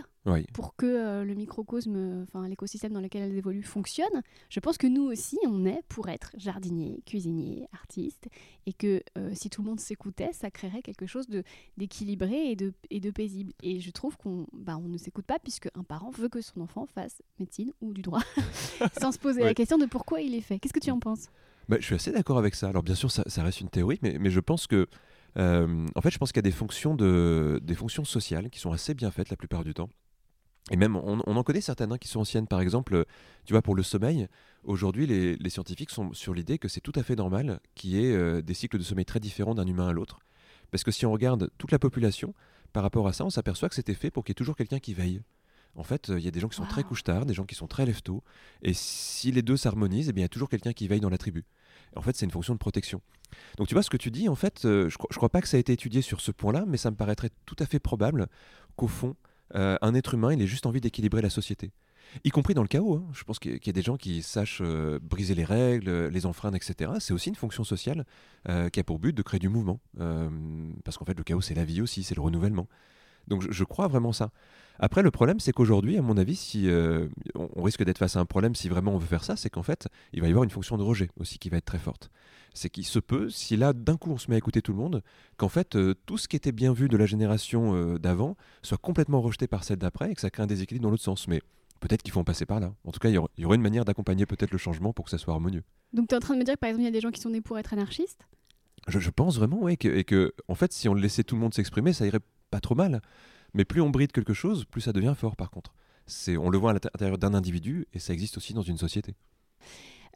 pour 0.53 0.75
que 0.75 0.85
euh, 0.85 1.23
le 1.23 1.35
microcosme, 1.35 2.23
enfin 2.23 2.47
l'écosystème 2.47 2.93
dans 2.93 3.01
lequel 3.01 3.23
elles 3.23 3.37
évoluent 3.37 3.61
fonctionne. 3.61 4.23
Je 4.49 4.59
pense 4.59 4.77
que 4.77 4.87
nous 4.87 5.03
aussi, 5.03 5.37
on 5.45 5.65
est 5.65 5.81
pour 5.87 6.09
être 6.09 6.31
jardinier, 6.35 7.03
cuisinier, 7.05 7.67
artiste, 7.73 8.27
et 8.65 8.73
que 8.73 9.03
euh, 9.17 9.31
si 9.33 9.49
tout 9.49 9.61
le 9.61 9.69
monde 9.69 9.79
s'écoutait, 9.79 10.31
ça 10.33 10.49
créerait 10.49 10.81
quelque 10.81 11.05
chose 11.05 11.27
de 11.27 11.43
d'équilibré 11.77 12.51
et 12.51 12.55
de, 12.55 12.73
et 12.89 12.99
de 12.99 13.11
paisible. 13.11 13.53
Et 13.61 13.79
je 13.79 13.91
trouve 13.91 14.17
qu'on 14.17 14.47
bah, 14.53 14.77
on 14.77 14.87
ne 14.87 14.97
s'écoute 14.97 15.25
pas 15.25 15.37
puisque 15.37 15.69
un 15.75 15.83
parent 15.83 16.09
veut 16.09 16.29
que 16.29 16.41
son 16.41 16.61
enfant 16.61 16.87
fasse 16.87 17.21
médecine 17.39 17.71
ou 17.81 17.93
du 17.93 18.01
droit, 18.01 18.21
sans 18.99 19.11
se 19.11 19.19
poser 19.19 19.43
la 19.43 19.53
question 19.53 19.77
de 19.77 19.85
pourquoi 19.85 20.21
il 20.21 20.33
est 20.33 20.41
fait. 20.41 20.57
Qu'est-ce 20.57 20.73
que 20.73 20.79
tu 20.79 20.91
en 20.91 20.99
penses? 20.99 21.27
Bah, 21.69 21.77
Je 21.79 21.85
suis 21.85 21.95
assez 21.95 22.11
d'accord 22.11 22.37
avec 22.37 22.55
ça. 22.55 22.69
Alors 22.69 22.83
bien 22.83 22.95
sûr, 22.95 23.11
ça, 23.11 23.23
ça 23.27 23.43
reste 23.43 23.61
une 23.61 23.69
théorie, 23.69 23.99
mais, 24.01 24.17
mais 24.19 24.31
je 24.31 24.39
pense 24.39 24.65
que 24.65 24.87
euh, 25.37 25.87
en 25.95 26.01
fait, 26.01 26.11
je 26.11 26.17
pense 26.17 26.31
qu'il 26.31 26.37
y 26.37 26.45
a 26.45 26.49
des 26.49 26.51
fonctions, 26.51 26.95
de, 26.95 27.59
des 27.63 27.75
fonctions 27.75 28.05
sociales 28.05 28.49
qui 28.49 28.59
sont 28.59 28.71
assez 28.71 28.93
bien 28.93 29.11
faites 29.11 29.29
la 29.29 29.37
plupart 29.37 29.63
du 29.63 29.73
temps. 29.73 29.89
Et 30.71 30.77
même, 30.77 30.95
on, 30.95 31.19
en 31.19 31.43
connaît 31.43 31.61
certaines 31.61 31.91
hein, 31.91 31.97
qui 31.99 32.07
sont 32.07 32.21
anciennes. 32.21 32.47
Par 32.47 32.59
exemple, 32.59 33.05
tu 33.45 33.53
vois, 33.53 33.61
pour 33.61 33.75
le 33.75 33.83
sommeil, 33.83 34.27
aujourd'hui, 34.63 35.05
les, 35.05 35.49
scientifiques 35.49 35.91
sont 35.91 36.11
sur 36.13 36.33
l'idée 36.33 36.57
que 36.57 36.67
c'est 36.67 36.81
tout 36.81 36.93
à 36.95 37.03
fait 37.03 37.15
normal 37.15 37.59
qu'il 37.75 37.91
y 37.91 38.03
ait 38.03 38.15
euh, 38.15 38.41
des 38.41 38.55
cycles 38.55 38.79
de 38.79 38.83
sommeil 38.83 39.05
très 39.05 39.19
différents 39.19 39.53
d'un 39.53 39.67
humain 39.67 39.87
à 39.87 39.93
l'autre. 39.93 40.19
Parce 40.71 40.83
que 40.83 40.89
si 40.89 41.05
on 41.05 41.11
regarde 41.11 41.51
toute 41.59 41.71
la 41.71 41.77
population, 41.77 42.33
par 42.73 42.81
rapport 42.81 43.07
à 43.07 43.13
ça, 43.13 43.23
on 43.23 43.29
s'aperçoit 43.29 43.69
que 43.69 43.75
c'était 43.75 43.93
fait 43.93 44.09
pour 44.09 44.23
qu'il 44.23 44.31
y 44.31 44.33
ait 44.33 44.35
toujours 44.35 44.55
quelqu'un 44.55 44.79
qui 44.79 44.95
veille. 44.95 45.21
En 45.75 45.83
fait, 45.83 46.09
il 46.09 46.23
y 46.23 46.27
a 46.27 46.31
des 46.31 46.39
gens 46.39 46.47
qui 46.47 46.55
sont 46.55 46.65
très 46.65 46.83
couche-tard, 46.83 47.25
des 47.25 47.33
gens 47.33 47.45
qui 47.45 47.53
sont 47.53 47.67
très 47.67 47.85
lève-tôt. 47.85 48.23
Et 48.63 48.73
si 48.73 49.31
les 49.31 49.41
deux 49.41 49.57
s'harmonisent, 49.57 50.09
eh 50.09 50.13
bien, 50.13 50.21
il 50.21 50.23
y 50.23 50.25
a 50.25 50.29
toujours 50.29 50.49
quelqu'un 50.49 50.73
qui 50.73 50.87
veille 50.87 51.01
dans 51.01 51.09
la 51.09 51.17
tribu. 51.17 51.43
En 51.95 52.01
fait, 52.01 52.15
c'est 52.15 52.25
une 52.25 52.31
fonction 52.31 52.53
de 52.53 52.59
protection. 52.59 53.01
Donc 53.57 53.67
tu 53.67 53.73
vois, 53.73 53.83
ce 53.83 53.89
que 53.89 53.97
tu 53.97 54.11
dis, 54.11 54.29
en 54.29 54.35
fait, 54.35 54.65
euh, 54.65 54.89
je 54.89 54.97
ne 54.99 55.15
crois 55.15 55.29
pas 55.29 55.41
que 55.41 55.47
ça 55.47 55.57
a 55.57 55.59
été 55.59 55.73
étudié 55.73 56.01
sur 56.01 56.21
ce 56.21 56.31
point-là, 56.31 56.65
mais 56.67 56.77
ça 56.77 56.91
me 56.91 56.95
paraîtrait 56.95 57.29
tout 57.45 57.55
à 57.59 57.65
fait 57.65 57.79
probable 57.79 58.27
qu'au 58.75 58.87
fond, 58.87 59.15
euh, 59.55 59.77
un 59.81 59.93
être 59.93 60.13
humain, 60.13 60.33
il 60.33 60.41
ait 60.41 60.47
juste 60.47 60.65
envie 60.65 60.81
d'équilibrer 60.81 61.21
la 61.21 61.29
société. 61.29 61.71
Y 62.23 62.29
compris 62.29 62.53
dans 62.53 62.61
le 62.61 62.67
chaos. 62.67 62.95
Hein. 62.95 63.07
Je 63.13 63.23
pense 63.23 63.39
qu'il 63.39 63.59
y 63.65 63.69
a 63.69 63.73
des 63.73 63.81
gens 63.81 63.97
qui 63.97 64.21
sachent 64.21 64.61
euh, 64.61 64.99
briser 65.01 65.35
les 65.35 65.43
règles, 65.43 66.07
les 66.07 66.25
enfreindre, 66.25 66.55
etc. 66.55 66.91
C'est 66.99 67.13
aussi 67.13 67.29
une 67.29 67.35
fonction 67.35 67.63
sociale 67.63 68.05
qui 68.71 68.79
a 68.79 68.83
pour 68.83 68.99
but 68.99 69.11
de 69.11 69.23
créer 69.23 69.39
du 69.39 69.49
mouvement. 69.49 69.79
parce 70.83 70.97
qu'en 70.97 71.05
fait, 71.05 71.17
le 71.17 71.23
chaos, 71.23 71.41
c'est 71.41 71.55
la 71.55 71.65
vie 71.65 71.81
aussi, 71.81 72.03
c'est 72.03 72.15
le 72.15 72.21
renouvellement. 72.21 72.67
Donc 73.27 73.45
je, 73.49 73.63
crois 73.63 73.87
vraiment 73.87 74.13
ça. 74.13 74.31
Après, 74.79 75.01
le 75.01 75.11
problème, 75.11 75.39
c'est 75.39 75.51
qu'aujourd'hui, 75.51 75.97
à 75.97 76.01
mon 76.01 76.17
avis, 76.17 76.35
si 76.35 76.69
on, 77.35 77.63
risque 77.63 77.83
d'être 77.83 77.97
face 77.97 78.15
à 78.15 78.19
un 78.19 78.25
problème 78.25 78.55
si 78.55 78.69
vraiment 78.69 78.93
on 78.93 78.97
veut 78.97 79.07
faire 79.07 79.23
ça, 79.23 79.35
c'est 79.35 79.49
qu'en 79.49 79.63
fait, 79.63 79.87
il 80.13 80.21
va 80.21 80.27
y 80.27 80.29
avoir 80.31 80.43
une 80.43 80.49
fonction 80.49 80.77
de 80.77 80.83
rejet 80.83 81.09
aussi 81.17 81.39
qui 81.39 81.49
va 81.49 81.57
être 81.57 81.65
très 81.65 81.79
forte 81.79 82.11
c'est 82.55 82.69
qu'il 82.69 82.85
se 82.85 82.99
peut, 82.99 83.29
si 83.29 83.57
là 83.57 83.73
d'un 83.73 83.97
coup 83.97 84.09
on 84.09 84.17
se 84.17 84.29
met 84.29 84.35
à 84.35 84.37
écauter 84.37 84.61
tout 84.61 84.71
le 84.71 84.77
monde, 84.77 85.03
qu'en 85.37 85.49
fait 85.49 85.75
euh, 85.75 85.93
tout 86.05 86.17
ce 86.17 86.27
qui 86.27 86.35
était 86.35 86.51
bien 86.51 86.73
vu 86.73 86.87
de 86.87 86.97
la 86.97 87.05
génération 87.05 87.75
euh, 87.75 87.99
d'avant 87.99 88.35
soit 88.63 88.77
complètement 88.77 89.21
rejeté 89.21 89.47
par 89.47 89.63
celle 89.63 89.77
d'après 89.77 90.11
et 90.11 90.15
que 90.15 90.21
ça 90.21 90.29
crée 90.29 90.43
un 90.43 90.47
déséquilibre 90.47 90.83
dans 90.83 90.89
l'autre 90.89 91.03
sens. 91.03 91.27
Mais 91.27 91.41
peut-être 91.81 92.01
qu'il 92.01 92.13
faut 92.13 92.21
en 92.21 92.23
passer 92.23 92.45
par 92.45 92.59
là. 92.59 92.73
En 92.85 92.91
tout 92.91 92.99
cas, 92.99 93.09
il 93.09 93.13
y, 93.13 93.45
aurait 93.45 93.55
une 93.55 93.61
manière 93.61 93.85
d'accompagner 93.85 94.25
peut-être 94.25 94.51
le 94.51 94.57
changement 94.57 94.93
pour 94.93 95.05
que 95.05 95.11
ça 95.11 95.17
soit 95.17 95.33
harmonieux. 95.33 95.63
Donc 95.93 96.07
tu 96.07 96.15
es 96.15 96.17
en 96.17 96.21
train 96.21 96.33
de 96.33 96.39
me 96.39 96.45
dire 96.45 96.55
que 96.55 96.59
par 96.59 96.69
exemple 96.69 96.83
il 96.83 96.85
y 96.85 96.89
a 96.89 96.91
des 96.91 97.01
gens 97.01 97.11
qui 97.11 97.21
sont 97.21 97.29
nés 97.29 97.41
pour 97.41 97.59
être 97.59 97.73
anarchistes? 97.73 98.25
Je, 98.87 99.09
pense 99.09 99.37
vraiment, 99.37 99.59
oui, 99.61 99.77
et 99.81 100.03
que 100.03 100.33
en 100.47 100.55
fait 100.55 100.71
si 100.71 100.87
on 100.87 100.93
laissait 100.93 101.23
tout 101.23 101.35
le 101.35 101.41
monde 101.41 101.53
s'exprimer, 101.53 101.91
ça 101.91 102.05
irait 102.05 102.19
pas 102.55 102.61
trop 102.61 102.75
mal. 102.75 103.01
Mais 103.53 103.65
plus 103.65 103.81
on 103.81 103.89
bride 103.89 104.13
quelque 104.13 104.33
chose, 104.33 104.63
plus 104.63 104.81
ça 104.81 104.93
devient 104.93 105.13
fort 105.17 105.35
par 105.35 105.49
contre. 105.49 105.73
C'est, 106.07 106.37
on 106.37 106.49
le 106.49 106.57
voit 106.57 106.69
à 106.69 106.73
l'intérieur 106.73 107.17
d'un 107.17 107.33
individu 107.33 107.85
et 107.93 107.99
ça 107.99 108.13
existe 108.13 108.37
aussi 108.37 108.53
dans 108.53 108.61
une 108.61 108.77
société. 108.77 109.13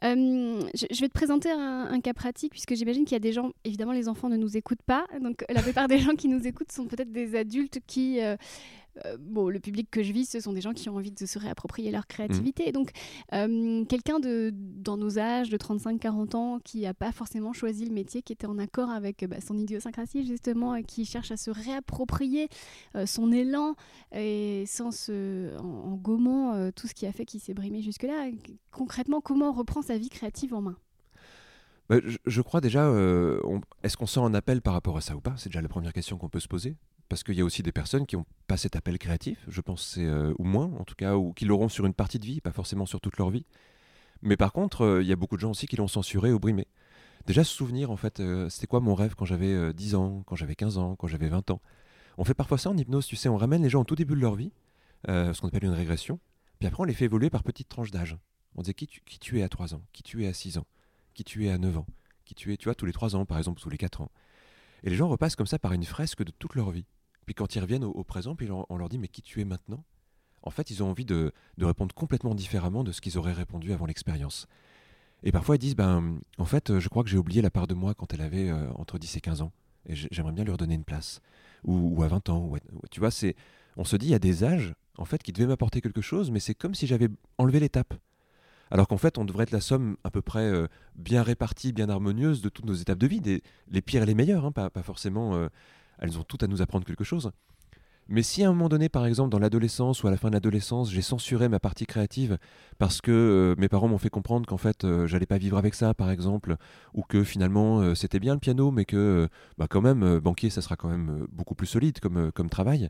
Je, 0.02 1.00
vais 1.00 1.08
te 1.08 1.12
présenter 1.12 1.50
un, 1.50 2.00
cas 2.00 2.14
pratique, 2.14 2.52
puisque 2.52 2.74
j'imagine 2.74 3.04
qu'il 3.04 3.12
y 3.12 3.16
a 3.16 3.20
des 3.20 3.34
gens, 3.34 3.52
évidemment 3.64 3.92
les 3.92 4.08
enfants 4.08 4.30
ne 4.30 4.38
nous 4.38 4.56
écoutent 4.56 4.82
pas, 4.82 5.06
donc 5.20 5.44
la 5.50 5.60
plupart 5.60 5.88
des 5.88 5.98
gens 5.98 6.14
qui 6.14 6.28
nous 6.28 6.46
écoutent 6.46 6.72
sont 6.72 6.86
peut-être 6.86 7.12
des 7.12 7.36
adultes 7.36 7.80
qui 7.86 8.22
euh, 8.22 8.36
euh, 9.04 9.16
bon, 9.18 9.48
le 9.48 9.60
public 9.60 9.88
que 9.90 10.02
je 10.02 10.12
vis, 10.12 10.26
ce 10.26 10.40
sont 10.40 10.52
des 10.52 10.60
gens 10.60 10.72
qui 10.72 10.88
ont 10.88 10.96
envie 10.96 11.12
de 11.12 11.26
se 11.26 11.38
réapproprier 11.38 11.90
leur 11.90 12.06
créativité. 12.06 12.68
Mmh. 12.68 12.72
Donc, 12.72 12.90
euh, 13.32 13.84
quelqu'un 13.84 14.20
de 14.20 14.52
dans 14.54 14.96
nos 14.96 15.18
âges, 15.18 15.50
de 15.50 15.56
35-40 15.56 16.36
ans, 16.36 16.58
qui 16.62 16.82
n'a 16.82 16.94
pas 16.94 17.12
forcément 17.12 17.52
choisi 17.52 17.84
le 17.84 17.92
métier, 17.92 18.22
qui 18.22 18.32
était 18.32 18.46
en 18.46 18.58
accord 18.58 18.90
avec 18.90 19.24
bah, 19.26 19.40
son 19.40 19.56
idiosyncrasie 19.58 20.26
justement, 20.26 20.74
et 20.74 20.84
qui 20.84 21.04
cherche 21.04 21.30
à 21.30 21.36
se 21.36 21.50
réapproprier 21.50 22.48
euh, 22.96 23.06
son 23.06 23.32
élan 23.32 23.74
et 24.12 24.64
sans 24.66 24.90
se, 24.90 25.56
en, 25.58 25.94
gommant 25.94 26.70
tout 26.72 26.86
ce 26.86 26.94
qui 26.94 27.06
a 27.06 27.12
fait 27.12 27.24
qu'il 27.24 27.40
s'est 27.40 27.54
brimé 27.54 27.82
jusque-là. 27.82 28.30
Concrètement, 28.70 29.20
comment 29.20 29.50
on 29.50 29.52
reprend 29.52 29.82
sa 29.82 29.98
vie 29.98 30.08
créative 30.08 30.54
en 30.54 30.62
main? 30.62 30.76
Bah, 31.88 31.96
je, 32.24 32.42
crois 32.42 32.60
déjà, 32.60 32.92
est-ce 33.82 33.96
qu'on 33.96 34.06
sent 34.06 34.20
un 34.20 34.34
appel 34.34 34.62
par 34.62 34.72
rapport 34.72 34.96
à 34.96 35.00
ça 35.00 35.16
ou 35.16 35.20
pas? 35.20 35.34
C'est 35.36 35.48
déjà 35.48 35.60
la 35.60 35.68
première 35.68 35.92
question 35.92 36.18
qu'on 36.18 36.28
peut 36.28 36.40
se 36.40 36.48
poser 36.48 36.76
parce 37.10 37.24
qu'il 37.24 37.34
y 37.34 37.40
a 37.40 37.44
aussi 37.44 37.64
des 37.64 37.72
personnes 37.72 38.06
qui 38.06 38.16
n'ont 38.16 38.24
pas 38.46 38.56
cet 38.56 38.76
appel 38.76 38.96
créatif, 38.96 39.44
je 39.48 39.60
pense, 39.60 39.96
euh, 39.98 40.32
ou 40.38 40.44
moins 40.44 40.70
en 40.78 40.84
tout 40.84 40.94
cas, 40.94 41.16
ou 41.16 41.32
qui 41.32 41.44
l'auront 41.44 41.68
sur 41.68 41.84
une 41.84 41.92
partie 41.92 42.20
de 42.20 42.24
vie, 42.24 42.40
pas 42.40 42.52
forcément 42.52 42.86
sur 42.86 43.00
toute 43.00 43.18
leur 43.18 43.30
vie. 43.30 43.44
Mais 44.22 44.36
par 44.36 44.52
contre, 44.52 44.82
euh, 44.82 45.02
il 45.02 45.08
y 45.08 45.12
a 45.12 45.16
beaucoup 45.16 45.34
de 45.34 45.40
gens 45.40 45.50
aussi 45.50 45.66
qui 45.66 45.74
l'ont 45.74 45.88
censuré 45.88 46.32
ou 46.32 46.38
brimé. 46.38 46.68
Déjà, 47.26 47.42
se 47.42 47.52
souvenir, 47.52 47.90
en 47.90 47.96
fait, 47.96 48.20
euh, 48.20 48.48
c'était 48.48 48.68
quoi 48.68 48.78
mon 48.78 48.94
rêve 48.94 49.16
quand 49.16 49.24
j'avais 49.24 49.74
10 49.74 49.96
ans, 49.96 50.22
quand 50.24 50.36
j'avais 50.36 50.54
15 50.54 50.78
ans, 50.78 50.94
quand 50.94 51.08
j'avais 51.08 51.28
20 51.28 51.50
ans? 51.50 51.60
On 52.16 52.24
fait 52.24 52.32
parfois 52.32 52.58
ça 52.58 52.70
en 52.70 52.76
hypnose, 52.76 53.06
tu 53.06 53.16
sais, 53.16 53.28
on 53.28 53.36
ramène 53.36 53.62
les 53.62 53.70
gens 53.70 53.80
au 53.80 53.84
tout 53.84 53.96
début 53.96 54.14
de 54.14 54.20
leur 54.20 54.36
vie, 54.36 54.52
ce 55.08 55.38
qu'on 55.40 55.48
appelle 55.48 55.64
une 55.64 55.70
régression, 55.70 56.20
puis 56.60 56.68
après 56.68 56.80
on 56.82 56.84
les 56.84 56.94
fait 56.94 57.06
évoluer 57.06 57.28
par 57.28 57.42
petites 57.42 57.68
tranches 57.68 57.90
d'âge. 57.90 58.16
On 58.54 58.62
dit 58.62 58.72
qui 58.74 58.86
tu, 58.86 59.00
qui 59.04 59.18
tu 59.18 59.40
es 59.40 59.42
à 59.42 59.48
3 59.48 59.74
ans, 59.74 59.82
qui 59.92 60.02
tu 60.02 60.24
es 60.24 60.28
à 60.28 60.32
6 60.32 60.58
ans, 60.58 60.66
qui 61.14 61.24
tu 61.24 61.46
es 61.46 61.50
à 61.50 61.58
9 61.58 61.78
ans, 61.78 61.86
qui 62.24 62.34
tu 62.34 62.52
es, 62.52 62.56
tu 62.56 62.64
vois, 62.66 62.74
tous 62.74 62.86
les 62.86 62.92
3 62.92 63.16
ans 63.16 63.26
par 63.26 63.38
exemple, 63.38 63.60
tous 63.60 63.70
les 63.70 63.78
4 63.78 64.00
ans? 64.02 64.10
Et 64.82 64.90
les 64.90 64.96
gens 64.96 65.08
repassent 65.08 65.36
comme 65.36 65.46
ça 65.46 65.58
par 65.58 65.72
une 65.72 65.84
fresque 65.84 66.24
de 66.24 66.30
toute 66.30 66.54
leur 66.54 66.70
vie. 66.70 66.86
Puis 67.30 67.36
quand 67.36 67.54
ils 67.54 67.60
reviennent 67.60 67.84
au, 67.84 68.02
présent, 68.02 68.34
puis 68.34 68.48
on 68.50 68.76
leur 68.76 68.88
dit 68.88 68.98
mais 68.98 69.06
qui 69.06 69.22
tu 69.22 69.40
es 69.40 69.44
maintenant? 69.44 69.84
En 70.42 70.50
fait, 70.50 70.68
ils 70.72 70.82
ont 70.82 70.90
envie 70.90 71.04
de, 71.04 71.32
répondre 71.60 71.94
complètement 71.94 72.34
différemment 72.34 72.82
de 72.82 72.90
ce 72.90 73.00
qu'ils 73.00 73.18
auraient 73.18 73.32
répondu 73.32 73.72
avant 73.72 73.86
l'expérience. 73.86 74.48
Et 75.22 75.30
parfois, 75.30 75.54
ils 75.54 75.60
disent 75.60 75.76
ben, 75.76 76.18
en 76.38 76.44
fait, 76.44 76.80
je 76.80 76.88
crois 76.88 77.04
que 77.04 77.08
j'ai 77.08 77.18
oublié 77.18 77.40
la 77.40 77.52
part 77.52 77.68
de 77.68 77.74
moi 77.74 77.94
quand 77.94 78.12
elle 78.12 78.22
avait 78.22 78.50
euh, 78.50 78.68
entre 78.74 78.98
10 78.98 79.16
et 79.16 79.20
15 79.20 79.42
ans. 79.42 79.52
Et 79.86 79.94
j'aimerais 79.94 80.32
bien 80.32 80.42
lui 80.42 80.50
redonner 80.50 80.74
une 80.74 80.82
place. 80.82 81.20
Ou, 81.62 82.02
à 82.02 82.08
20 82.08 82.30
ans. 82.30 82.50
tu 82.90 82.98
vois, 82.98 83.12
c'est, 83.12 83.36
on 83.76 83.84
se 83.84 83.94
dit, 83.94 84.06
il 84.06 84.10
y 84.10 84.14
a 84.14 84.18
des 84.18 84.42
âges, 84.42 84.74
en 84.98 85.04
fait, 85.04 85.22
qui 85.22 85.32
devaient 85.32 85.46
m'apporter 85.46 85.80
quelque 85.80 86.00
chose, 86.00 86.32
mais 86.32 86.40
c'est 86.40 86.56
comme 86.56 86.74
si 86.74 86.88
j'avais 86.88 87.10
enlevé 87.38 87.60
l'étape. 87.60 87.94
Alors 88.72 88.88
qu'en 88.88 88.98
fait, 88.98 89.18
on 89.18 89.24
devrait 89.24 89.44
être 89.44 89.52
la 89.52 89.60
somme 89.60 89.96
à 90.02 90.10
peu 90.10 90.20
près 90.20 90.50
euh, 90.50 90.66
bien 90.96 91.22
répartie, 91.22 91.72
bien 91.72 91.88
harmonieuse 91.88 92.42
de 92.42 92.48
toutes 92.48 92.66
nos 92.66 92.74
étapes 92.74 92.98
de 92.98 93.06
vie, 93.06 93.42
les 93.68 93.82
pires 93.82 94.02
et 94.02 94.06
les 94.06 94.16
meilleures, 94.16 94.44
hein, 94.44 94.50
pas, 94.50 94.70
forcément 94.82 95.36
euh, 95.36 95.48
elles 96.00 96.18
ont 96.18 96.24
toutes 96.24 96.42
à 96.42 96.46
nous 96.46 96.62
apprendre 96.62 96.84
quelque 96.84 97.04
chose. 97.04 97.30
Mais 98.12 98.24
si 98.24 98.42
à 98.42 98.48
un 98.48 98.52
moment 98.52 98.68
donné, 98.68 98.88
par 98.88 99.06
exemple, 99.06 99.30
dans 99.30 99.38
l'adolescence 99.38 100.02
ou 100.02 100.08
à 100.08 100.10
la 100.10 100.16
fin 100.16 100.30
de 100.30 100.32
l'adolescence, 100.32 100.90
j'ai 100.90 101.00
censuré 101.00 101.48
ma 101.48 101.60
partie 101.60 101.86
créative 101.86 102.38
parce 102.78 103.00
que 103.00 103.12
euh, 103.12 103.54
mes 103.56 103.68
parents 103.68 103.86
m'ont 103.86 103.98
fait 103.98 104.10
comprendre 104.10 104.48
qu'en 104.48 104.56
fait, 104.56 104.84
euh, 104.84 105.06
j'allais 105.06 105.26
pas 105.26 105.38
vivre 105.38 105.56
avec 105.56 105.74
ça, 105.74 105.94
par 105.94 106.10
exemple, 106.10 106.56
ou 106.92 107.02
que 107.02 107.22
finalement, 107.22 107.78
euh, 107.78 107.94
c'était 107.94 108.18
bien 108.18 108.34
le 108.34 108.40
piano, 108.40 108.72
mais 108.72 108.84
que, 108.84 109.28
bah, 109.58 109.68
quand 109.70 109.80
même, 109.80 110.18
banquier, 110.18 110.50
ça 110.50 110.60
sera 110.60 110.74
quand 110.74 110.88
même 110.88 111.24
beaucoup 111.30 111.54
plus 111.54 111.68
solide 111.68 112.00
comme, 112.00 112.32
comme 112.32 112.50
travail, 112.50 112.88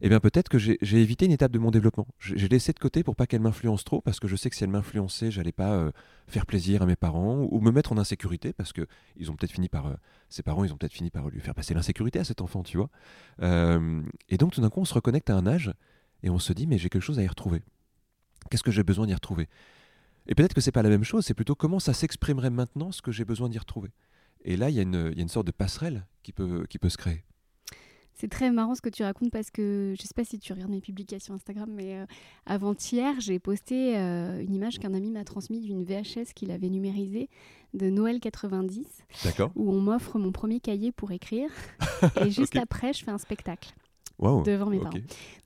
eh 0.00 0.08
bien 0.08 0.20
peut-être 0.20 0.48
que 0.48 0.58
j'ai 0.58 0.78
évité 0.82 1.26
une 1.26 1.32
étape 1.32 1.52
de 1.52 1.58
mon 1.58 1.70
développement. 1.70 2.06
J'ai 2.18 2.48
laissé 2.48 2.72
de 2.72 2.78
côté 2.78 3.02
pour 3.02 3.16
pas 3.16 3.26
qu'elle 3.26 3.40
m'influence 3.40 3.84
trop, 3.84 4.00
parce 4.00 4.20
que 4.20 4.28
je 4.28 4.36
sais 4.36 4.50
que 4.50 4.56
si 4.56 4.64
elle 4.64 4.70
m'influençait, 4.70 5.30
j'allais 5.30 5.52
pas 5.52 5.72
euh, 5.72 5.92
faire 6.26 6.46
plaisir 6.46 6.82
à 6.82 6.86
mes 6.86 6.96
parents 6.96 7.46
ou 7.50 7.60
me 7.60 7.70
mettre 7.70 7.92
en 7.92 7.98
insécurité, 7.98 8.52
parce 8.52 8.72
que 8.72 8.86
ils 9.16 9.30
ont 9.30 9.36
peut-être 9.36 9.52
fini 9.52 9.68
par, 9.68 9.86
euh, 9.86 9.94
ses 10.28 10.42
parents, 10.42 10.64
ils 10.64 10.72
ont 10.72 10.76
peut-être 10.76 10.92
fini 10.92 11.10
par 11.10 11.28
lui 11.30 11.40
faire 11.40 11.54
passer 11.54 11.74
l'insécurité 11.74 12.18
à 12.18 12.24
cet 12.24 12.40
enfant, 12.40 12.62
tu 12.62 12.76
vois. 12.76 12.90
Euh, 13.42 14.02
et 14.28 14.36
donc 14.36 14.52
tout 14.52 14.60
d'un 14.60 14.70
coup, 14.70 14.80
on 14.80 14.84
se 14.84 14.94
reconnecte 14.94 15.30
à 15.30 15.36
un 15.36 15.46
âge 15.46 15.72
et 16.22 16.30
on 16.30 16.38
se 16.38 16.52
dit, 16.52 16.66
mais 16.66 16.78
j'ai 16.78 16.88
quelque 16.88 17.02
chose 17.02 17.18
à 17.18 17.22
y 17.22 17.28
retrouver. 17.28 17.62
Qu'est-ce 18.50 18.62
que 18.64 18.72
j'ai 18.72 18.82
besoin 18.82 19.06
d'y 19.06 19.14
retrouver? 19.14 19.48
Et 20.26 20.34
peut-être 20.34 20.54
que 20.54 20.60
c'est 20.60 20.72
pas 20.72 20.82
la 20.82 20.88
même 20.88 21.04
chose, 21.04 21.24
c'est 21.24 21.34
plutôt 21.34 21.54
comment 21.54 21.78
ça 21.78 21.92
s'exprimerait 21.92 22.50
maintenant, 22.50 22.92
ce 22.92 23.02
que 23.02 23.12
j'ai 23.12 23.24
besoin 23.24 23.48
d'y 23.48 23.58
retrouver. 23.58 23.90
Et 24.44 24.56
là, 24.56 24.70
il 24.70 24.76
y, 24.76 24.80
a 24.80 24.82
une 24.82 25.28
sorte 25.28 25.46
de 25.46 25.52
passerelle 25.52 26.06
qui 26.22 26.32
peut, 26.32 26.66
qui 26.68 26.78
peut 26.78 26.90
se 26.90 26.98
créer. 26.98 27.24
C'est 28.14 28.28
très 28.28 28.50
marrant 28.52 28.74
ce 28.74 28.80
que 28.80 28.88
tu 28.88 29.02
racontes 29.02 29.30
parce 29.30 29.50
que 29.50 29.94
je 29.96 30.02
ne 30.02 30.06
sais 30.06 30.14
pas 30.14 30.24
si 30.24 30.38
tu 30.38 30.52
regardes 30.52 30.70
mes 30.70 30.80
publications 30.80 31.34
Instagram, 31.34 31.68
mais 31.74 31.96
euh, 31.96 32.06
avant-hier, 32.46 33.18
j'ai 33.18 33.40
posté 33.40 33.98
euh, 33.98 34.40
une 34.40 34.54
image 34.54 34.78
qu'un 34.78 34.94
ami 34.94 35.10
m'a 35.10 35.24
transmise 35.24 35.64
d'une 35.64 35.82
VHS 35.82 36.32
qu'il 36.34 36.52
avait 36.52 36.68
numérisée 36.68 37.28
de 37.74 37.90
Noël 37.90 38.20
90, 38.20 38.86
où 39.56 39.72
on 39.72 39.80
m'offre 39.80 40.16
mon 40.18 40.30
premier 40.30 40.60
cahier 40.60 40.92
pour 40.92 41.10
écrire. 41.10 41.50
et 42.24 42.30
juste 42.30 42.54
après, 42.56 42.92
je 42.92 43.04
fais 43.04 43.10
un 43.10 43.18
spectacle. 43.18 43.74
devant 44.20 44.70
mes 44.70 44.78
parents. 44.78 44.96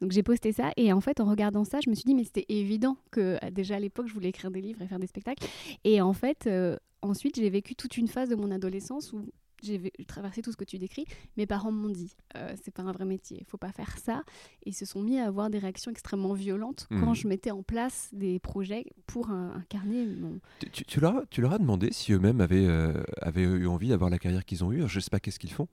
Donc 0.03 0.13
j'ai 0.13 0.23
posté 0.23 0.53
ça 0.53 0.73
et 0.77 0.93
en 0.93 1.01
fait 1.01 1.21
en 1.21 1.25
regardant 1.25 1.65
ça, 1.65 1.79
je 1.83 1.89
me 1.89 1.95
suis 1.95 2.05
dit 2.05 2.15
mais 2.15 2.25
c'était 2.25 2.45
évident 2.51 2.99
que 3.11 3.39
euh, 3.43 3.51
déjà 3.51 3.77
à 3.77 3.81
l'époque 3.81 4.09
je 4.09 4.13
voulais 4.13 4.29
écrire 4.29 4.51
des 4.51 4.61
livres 4.61 4.83
et 4.83 4.87
faire 4.87 4.99
des 4.99 5.07
spectacles 5.07 5.47
et 5.85 6.03
en 6.03 6.13
fait 6.13 6.47
ensuite 7.01 7.37
j'ai 7.37 7.49
vécu 7.49 7.75
toute 7.75 7.97
une 7.97 8.09
phase 8.09 8.29
de 8.29 8.35
mon 8.35 8.51
adolescence 8.51 9.15
où 9.15 9.23
j'ai 9.63 9.91
traversé 10.07 10.43
tout 10.43 10.53
ce 10.53 10.57
que 10.57 10.65
tu 10.65 10.79
décris. 10.79 11.05
Mes 11.37 11.47
parents 11.47 11.73
m'ont 11.73 11.89
dit, 11.89 12.15
euh, 12.37 12.55
c'est 12.63 12.73
pas 12.73 12.83
un 12.83 12.93
vrai 12.93 13.05
métier, 13.05 13.39
il 13.41 13.47
faut 13.47 13.59
pas 13.59 13.73
faire 13.73 13.99
ça. 13.99 14.23
Et 14.65 14.71
ils 14.71 14.75
se 14.75 14.85
sont 14.85 15.03
mis 15.03 15.19
à 15.19 15.27
avoir 15.27 15.51
des 15.51 15.59
réactions 15.59 15.91
extrêmement 15.91 16.35
violentes 16.35 16.87
quand 16.91 17.13
mmh. 17.13 17.17
je 17.17 17.29
mettais 17.29 17.51
en 17.51 17.63
place 17.63 18.09
des 18.13 18.39
projets 18.39 18.87
pour 19.07 19.31
incarner 19.31 20.07
mon... 20.07 20.41
Tu, 20.73 20.85
tu, 20.85 21.01
leur, 21.01 21.17
as, 21.17 21.27
tu, 21.27 21.41
leur, 21.41 21.53
as 21.53 21.59
demandé 21.59 21.93
si 21.93 22.13
eux-mêmes 22.13 22.41
avaient, 22.41 22.67
euh, 22.67 23.03
avaient 23.21 23.43
eu 23.43 23.67
envie 23.67 23.89
d'avoir 23.89 24.11
la 24.11 24.19
carrière 24.19 24.45
qu'ils 24.45 24.65
ont 24.65 24.73
eue? 24.73 24.87
Je 24.87 25.01
sais 25.01 25.11
pas 25.11 25.21
qu'est-ce 25.21 25.39
qu'ils 25.39 25.53
font. 25.53 25.69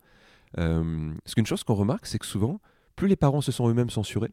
Euh, 0.58 1.14
parce 1.24 1.36
qu'une 1.36 1.46
chose 1.46 1.64
qu'on 1.64 1.76
remarque, 1.76 2.06
c'est 2.06 2.20
que 2.20 2.26
souvent, 2.26 2.60
plus 2.96 3.08
les 3.08 3.16
parents 3.16 3.42
se 3.42 3.52
sont 3.52 3.70
eux-mêmes 3.70 3.90
censurés. 3.90 4.32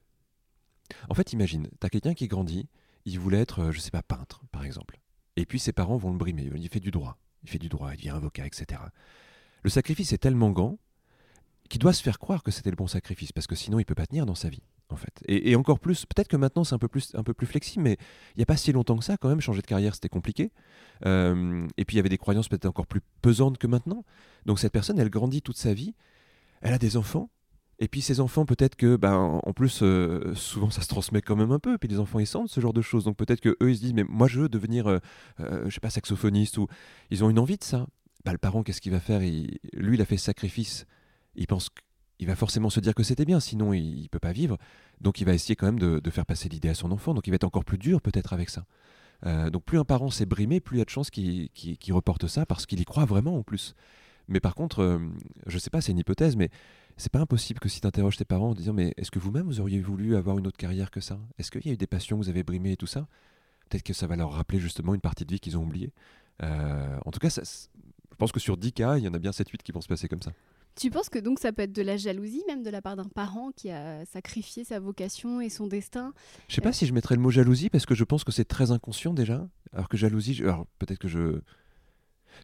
En 1.08 1.14
fait, 1.14 1.32
imagine, 1.32 1.68
tu 1.80 1.86
as 1.86 1.90
quelqu'un 1.90 2.14
qui 2.14 2.28
grandit, 2.28 2.68
il 3.04 3.18
voulait 3.18 3.40
être, 3.40 3.60
euh, 3.60 3.72
je 3.72 3.80
sais 3.80 3.90
pas, 3.90 4.02
peintre, 4.02 4.42
par 4.52 4.64
exemple. 4.64 4.98
Et 5.36 5.46
puis 5.46 5.58
ses 5.58 5.72
parents 5.72 5.96
vont 5.96 6.12
le 6.12 6.18
brimer. 6.18 6.50
Il 6.54 6.68
fait 6.68 6.80
du 6.80 6.90
droit, 6.90 7.18
il 7.42 7.48
fait 7.48 7.58
du 7.58 7.68
droit, 7.68 7.92
il 7.92 7.96
devient 7.96 8.10
avocat, 8.10 8.46
etc. 8.46 8.80
Le 9.62 9.70
sacrifice 9.70 10.12
est 10.12 10.18
tellement 10.18 10.50
grand 10.50 10.78
qu'il 11.68 11.78
doit 11.78 11.92
se 11.92 12.02
faire 12.02 12.18
croire 12.18 12.42
que 12.42 12.50
c'était 12.50 12.70
le 12.70 12.76
bon 12.76 12.86
sacrifice, 12.86 13.32
parce 13.32 13.46
que 13.46 13.54
sinon 13.54 13.78
il 13.78 13.84
peut 13.84 13.94
pas 13.94 14.06
tenir 14.06 14.26
dans 14.26 14.34
sa 14.34 14.48
vie, 14.48 14.62
en 14.90 14.96
fait. 14.96 15.22
Et, 15.26 15.56
encore 15.56 15.80
plus, 15.80 16.04
peut-être 16.04 16.28
que 16.28 16.36
maintenant 16.36 16.64
c'est 16.64 16.74
un 16.74 16.78
peu 16.78 16.88
plus, 16.88 17.14
un 17.14 17.22
peu 17.22 17.32
plus 17.32 17.46
flexible, 17.46 17.84
mais 17.84 17.96
il 18.34 18.38
n'y 18.38 18.42
a 18.42 18.46
pas 18.46 18.56
si 18.56 18.72
longtemps 18.72 18.98
que 18.98 19.04
ça, 19.04 19.16
quand 19.16 19.28
même, 19.28 19.40
changer 19.40 19.62
de 19.62 19.66
carrière 19.66 19.94
c'était 19.94 20.10
compliqué. 20.10 20.52
Euh, 21.06 21.66
et 21.78 21.84
puis 21.84 21.94
il 21.94 21.98
y 21.98 22.00
avait 22.00 22.10
des 22.10 22.18
croyances 22.18 22.48
peut-être 22.48 22.66
encore 22.66 22.86
plus 22.86 23.00
pesantes 23.22 23.58
que 23.58 23.66
maintenant. 23.66 24.04
Donc 24.44 24.58
cette 24.58 24.72
personne, 24.72 24.98
elle 24.98 25.10
grandit 25.10 25.40
toute 25.40 25.56
sa 25.56 25.72
vie, 25.72 25.94
elle 26.60 26.74
a 26.74 26.78
des 26.78 26.96
enfants, 26.96 27.30
et 27.82 27.88
puis 27.88 28.00
ces 28.00 28.20
enfants, 28.20 28.44
peut-être 28.44 28.76
que, 28.76 28.94
ben, 28.94 29.40
en 29.42 29.52
plus, 29.52 29.80
euh, 29.82 30.36
souvent 30.36 30.70
ça 30.70 30.82
se 30.82 30.86
transmet 30.86 31.20
quand 31.20 31.34
même 31.34 31.50
un 31.50 31.58
peu. 31.58 31.74
Et 31.74 31.78
puis 31.78 31.88
les 31.88 31.98
enfants, 31.98 32.20
ils 32.20 32.28
sentent 32.28 32.48
ce 32.48 32.60
genre 32.60 32.72
de 32.72 32.80
choses. 32.80 33.02
Donc 33.02 33.16
peut-être 33.16 33.40
que 33.40 33.56
eux, 33.60 33.70
ils 33.70 33.76
se 33.76 33.80
disent, 33.80 33.92
mais 33.92 34.04
moi, 34.08 34.28
je 34.28 34.38
veux 34.38 34.48
devenir, 34.48 34.86
euh, 34.86 34.98
euh, 35.40 35.64
je 35.64 35.74
sais 35.74 35.80
pas, 35.80 35.90
saxophoniste 35.90 36.58
ou 36.58 36.68
ils 37.10 37.24
ont 37.24 37.30
une 37.30 37.40
envie 37.40 37.56
de 37.56 37.64
ça. 37.64 37.88
Bah, 38.24 38.32
le 38.32 38.38
parent, 38.38 38.62
qu'est-ce 38.62 38.80
qu'il 38.80 38.92
va 38.92 39.00
faire? 39.00 39.20
Lui, 39.20 39.58
il 39.72 40.00
a 40.00 40.04
fait 40.04 40.16
sacrifice. 40.16 40.86
Il 41.34 41.46
pense 41.46 41.70
qu'il 42.18 42.26
va 42.26 42.36
forcément 42.36 42.70
se 42.70 42.80
dire 42.80 42.94
que 42.94 43.02
c'était 43.02 43.24
bien, 43.24 43.40
sinon 43.40 43.72
il, 43.72 44.02
ne 44.02 44.08
peut 44.08 44.18
pas 44.18 44.32
vivre. 44.32 44.58
Donc 45.00 45.20
il 45.20 45.24
va 45.24 45.34
essayer 45.34 45.56
quand 45.56 45.66
même 45.66 45.78
de, 45.78 46.10
faire 46.10 46.26
passer 46.26 46.48
l'idée 46.48 46.68
à 46.68 46.74
son 46.74 46.92
enfant. 46.92 47.14
Donc 47.14 47.26
il 47.26 47.30
va 47.30 47.36
être 47.36 47.44
encore 47.44 47.64
plus 47.64 47.78
dur 47.78 48.00
peut-être 48.00 48.32
avec 48.32 48.50
ça. 48.50 48.64
donc 49.50 49.64
plus 49.64 49.78
un 49.78 49.84
parent 49.84 50.10
s'est 50.10 50.26
brimé, 50.26 50.60
plus 50.60 50.76
il 50.76 50.78
y 50.78 50.82
a 50.82 50.84
de 50.84 50.90
chances 50.90 51.10
qu'il 51.10 51.48
reporte 51.90 52.26
ça 52.28 52.46
parce 52.46 52.66
qu'il 52.66 52.80
y 52.80 52.84
croit 52.84 53.06
vraiment 53.06 53.38
en 53.38 53.42
plus. 53.42 53.74
Mais 54.28 54.40
par 54.40 54.54
contre, 54.54 55.00
je 55.46 55.58
sais 55.58 55.70
pas, 55.70 55.80
c'est 55.80 55.92
une 55.92 55.98
hypothèse, 55.98 56.36
mais 56.36 56.50
c'est 56.96 57.10
pas 57.10 57.20
impossible 57.20 57.58
que 57.58 57.68
si 57.68 57.80
tu 57.80 57.86
interroges 57.86 58.16
tes 58.16 58.24
parents 58.24 58.50
en 58.50 58.54
disant 58.54 58.72
mais 58.72 58.94
est-ce 58.96 59.10
que 59.10 59.18
vous-même 59.18 59.46
vous 59.46 59.60
auriez 59.60 59.80
voulu 59.80 60.16
avoir 60.16 60.38
une 60.38 60.46
autre 60.46 60.58
carrière 60.58 60.90
que 60.90 61.00
ça? 61.00 61.18
Est-ce 61.38 61.50
qu'il 61.50 61.66
y 61.66 61.70
a 61.70 61.72
eu 61.72 61.76
des 61.76 61.86
passions 61.86 62.18
que 62.18 62.24
vous 62.24 62.30
avez 62.30 62.44
brimées 62.44 62.72
et 62.72 62.76
tout 62.76 62.86
ça? 62.86 63.08
Peut-être 63.68 63.82
que 63.82 63.94
ça 63.94 64.06
va 64.06 64.16
leur 64.16 64.32
rappeler 64.32 64.60
justement 64.60 64.94
une 64.94 65.00
partie 65.00 65.24
de 65.24 65.32
vie 65.32 65.40
qu'ils 65.40 65.56
ont 65.56 65.62
oubliée. 65.62 65.92
Euh, 66.42 66.98
en 67.04 67.10
tout 67.10 67.18
cas, 67.18 67.28
je 67.28 67.40
pense 68.22 68.30
que 68.30 68.38
sur 68.38 68.56
10 68.56 68.72
cas, 68.72 68.98
il 68.98 69.04
y 69.04 69.08
en 69.08 69.14
a 69.14 69.18
bien 69.18 69.32
7-8 69.32 69.56
qui 69.64 69.72
vont 69.72 69.80
se 69.80 69.88
passer 69.88 70.06
comme 70.06 70.22
ça. 70.22 70.30
Tu 70.76 70.90
penses 70.90 71.08
que 71.08 71.18
donc 71.18 71.40
ça 71.40 71.52
peut 71.52 71.62
être 71.62 71.72
de 71.72 71.82
la 71.82 71.96
jalousie 71.96 72.44
même 72.46 72.62
de 72.62 72.70
la 72.70 72.80
part 72.80 72.94
d'un 72.94 73.08
parent 73.08 73.50
qui 73.50 73.68
a 73.68 74.04
sacrifié 74.06 74.62
sa 74.62 74.78
vocation 74.78 75.40
et 75.40 75.48
son 75.48 75.66
destin? 75.66 76.14
Je 76.46 76.54
sais 76.54 76.60
pas 76.60 76.72
si 76.72 76.86
je 76.86 76.92
mettrais 76.94 77.16
le 77.16 77.20
mot 77.20 77.30
jalousie 77.30 77.68
parce 77.68 77.84
que 77.84 77.96
je 77.96 78.04
pense 78.04 78.22
que 78.22 78.30
c'est 78.30 78.44
très 78.44 78.70
inconscient 78.70 79.12
déjà. 79.12 79.48
Alors 79.72 79.88
que 79.88 79.96
jalousie, 79.96 80.40
alors 80.40 80.66
peut-être 80.78 81.00
que 81.00 81.08
je 81.08 81.40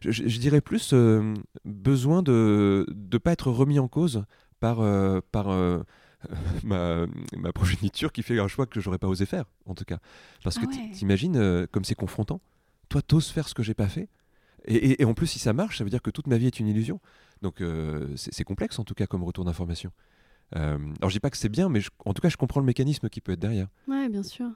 je, 0.01 0.37
dirais 0.37 0.59
plus 0.59 0.91
euh, 0.91 1.33
besoin 1.63 2.23
de 2.23 2.85
ne 2.89 3.17
pas 3.17 3.31
être 3.31 3.49
remis 3.49 3.79
en 3.79 3.87
cause 3.87 4.25
par, 4.59 4.81
euh, 4.81 5.21
par 5.31 5.49
euh, 5.49 5.81
ma, 6.65 7.05
ma, 7.37 7.53
progéniture 7.53 8.11
qui 8.11 8.21
fait 8.21 8.37
un 8.37 8.49
choix 8.49 8.65
que 8.65 8.81
j'aurais 8.81 8.99
pas 8.99 9.07
osé 9.07 9.25
faire, 9.25 9.45
en 9.65 9.75
tout 9.75 9.85
cas. 9.85 9.99
Parce 10.43 10.59
que 10.59 10.65
ah 10.69 10.93
t'imagines 10.93 11.67
comme 11.71 11.85
c'est 11.85 11.95
confrontant. 11.95 12.41
Toi, 12.89 13.01
t'oses 13.01 13.29
faire 13.29 13.47
ce 13.47 13.53
que 13.53 13.63
j'ai 13.63 13.73
pas 13.73 13.87
fait. 13.87 14.09
Et, 14.69 15.03
en 15.03 15.13
plus, 15.13 15.27
si 15.27 15.39
ça 15.39 15.51
marche, 15.51 15.79
ça 15.79 15.83
veut 15.83 15.89
dire 15.89 16.01
que 16.01 16.11
toute 16.11 16.27
ma 16.27 16.37
vie 16.37 16.45
est 16.45 16.59
une 16.59 16.67
illusion. 16.67 16.99
Donc 17.41 17.61
c'est 18.15 18.43
complexe, 18.43 18.79
en 18.79 18.83
tout 18.83 18.93
cas, 18.93 19.07
comme 19.07 19.23
retour 19.23 19.45
d'information. 19.45 19.91
alors 20.53 21.09
je 21.09 21.13
dis 21.13 21.19
pas 21.19 21.29
que 21.29 21.37
c'est 21.37 21.49
bien, 21.49 21.69
mais 21.69 21.81
en 22.05 22.13
tout 22.13 22.21
cas, 22.21 22.29
je 22.29 22.37
comprends 22.37 22.59
le 22.59 22.65
mécanisme 22.65 23.09
qui 23.09 23.19
peut 23.21 23.31
être 23.31 23.39
derrière. 23.39 23.67
Ouais, 23.87 24.07
bien 24.09 24.23
sûr. 24.23 24.51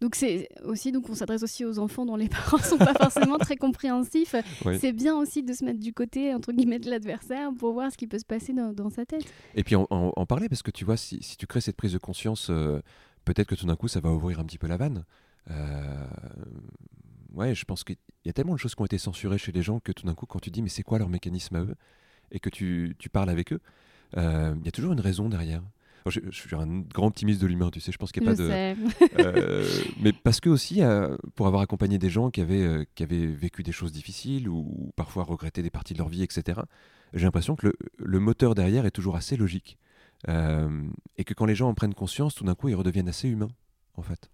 Donc 0.00 0.14
c'est 0.14 0.48
aussi 0.64 0.92
donc 0.92 1.08
on 1.08 1.14
s'adresse 1.14 1.42
aussi 1.42 1.64
aux 1.64 1.78
enfants 1.78 2.06
dont 2.06 2.16
les 2.16 2.28
parents 2.30 2.58
sont 2.58 2.78
pas 2.78 2.94
forcément 2.94 3.38
très 3.38 3.56
compréhensifs. 3.56 4.34
C'est 4.78 4.92
bien 4.92 5.16
aussi 5.16 5.42
de 5.42 5.52
se 5.52 5.64
mettre 5.64 5.80
du 5.80 5.92
côté 5.92 6.34
entre 6.34 6.52
guillemets 6.52 6.78
de 6.78 6.90
l'adversaire 6.90 7.50
pour 7.58 7.72
voir 7.72 7.90
ce 7.92 7.96
qui 7.96 8.06
peut 8.06 8.18
se 8.18 8.24
passer 8.24 8.52
dans, 8.52 8.90
sa 8.90 9.04
tête. 9.04 9.24
Et 9.54 9.64
puis 9.64 9.76
en, 9.76 10.26
parler 10.26 10.48
parce 10.48 10.62
que 10.62 10.70
tu 10.70 10.84
vois 10.84 10.96
si, 10.96 11.18
tu 11.38 11.46
crées 11.46 11.60
cette 11.60 11.76
prise 11.76 11.92
de 11.92 11.98
conscience, 11.98 12.48
euh, 12.50 12.80
peut-être 13.24 13.48
que 13.48 13.54
tout 13.54 13.66
d'un 13.66 13.76
coup 13.76 13.88
ça 13.88 14.00
va 14.00 14.10
ouvrir 14.10 14.40
un 14.40 14.44
petit 14.44 14.58
peu 14.58 14.66
la 14.66 14.76
vanne. 14.76 15.04
Euh, 15.50 16.06
ouais, 17.34 17.54
je 17.54 17.64
pense 17.64 17.84
qu'il 17.84 17.96
y 18.24 18.28
a 18.28 18.32
tellement 18.32 18.54
de 18.54 18.58
choses 18.58 18.74
qui 18.74 18.82
ont 18.82 18.86
été 18.86 18.98
censurées 18.98 19.38
chez 19.38 19.52
les 19.52 19.62
gens 19.62 19.80
que 19.80 19.92
tout 19.92 20.06
d'un 20.06 20.14
coup 20.14 20.26
quand 20.26 20.38
tu 20.38 20.50
dis 20.50 20.62
mais 20.62 20.68
c'est 20.68 20.82
quoi 20.82 20.98
leur 20.98 21.08
mécanisme 21.08 21.56
à 21.56 21.60
eux 21.60 21.74
et 22.30 22.40
que 22.40 22.48
tu, 22.48 22.96
tu 22.98 23.08
parles 23.08 23.30
avec 23.30 23.52
eux, 23.52 23.60
euh, 24.16 24.54
il 24.58 24.64
y 24.64 24.68
a 24.68 24.72
toujours 24.72 24.92
une 24.92 25.00
raison 25.00 25.28
derrière 25.28 25.62
je, 26.06 26.20
suis 26.32 26.54
un 26.54 26.80
grand 26.80 27.06
optimiste 27.06 27.40
de 27.40 27.46
l'humain, 27.46 27.70
tu 27.70 27.80
sais, 27.80 27.90
je 27.90 27.96
pense 27.96 28.12
qu'il 28.12 28.22
n'y 28.22 28.28
a 28.28 28.32
pas 28.32 28.36
de. 28.36 28.74
Euh, 29.20 29.66
mais 30.02 30.12
parce 30.12 30.38
que 30.38 30.50
aussi, 30.50 30.82
euh, 30.82 31.16
pour 31.34 31.46
avoir 31.46 31.62
accompagné 31.62 31.96
des 31.96 32.10
gens 32.10 32.28
qui 32.28 32.42
avaient, 32.42 32.86
qui 32.94 33.02
avaient 33.02 33.24
vécu 33.24 33.62
des 33.62 33.72
choses 33.72 33.90
difficiles 33.90 34.50
ou, 34.50 34.92
parfois 34.96 35.24
regretté 35.24 35.62
des 35.62 35.70
parties 35.70 35.94
de 35.94 35.98
leur 36.00 36.10
vie, 36.10 36.22
etc., 36.22 36.60
j'ai 37.14 37.24
l'impression 37.24 37.56
que 37.56 37.68
le, 37.68 37.74
le, 37.96 38.18
moteur 38.18 38.54
derrière 38.54 38.84
est 38.84 38.90
toujours 38.90 39.16
assez 39.16 39.38
logique. 39.38 39.78
et 40.28 41.24
que 41.24 41.32
quand 41.32 41.46
les 41.46 41.54
gens 41.54 41.70
en 41.70 41.74
prennent 41.74 41.94
conscience, 41.94 42.34
tout 42.34 42.44
d'un 42.44 42.54
coup, 42.54 42.68
ils 42.68 42.74
redeviennent 42.74 43.08
assez 43.08 43.26
humains, 43.26 43.48
en 43.96 44.02
fait. 44.02 44.28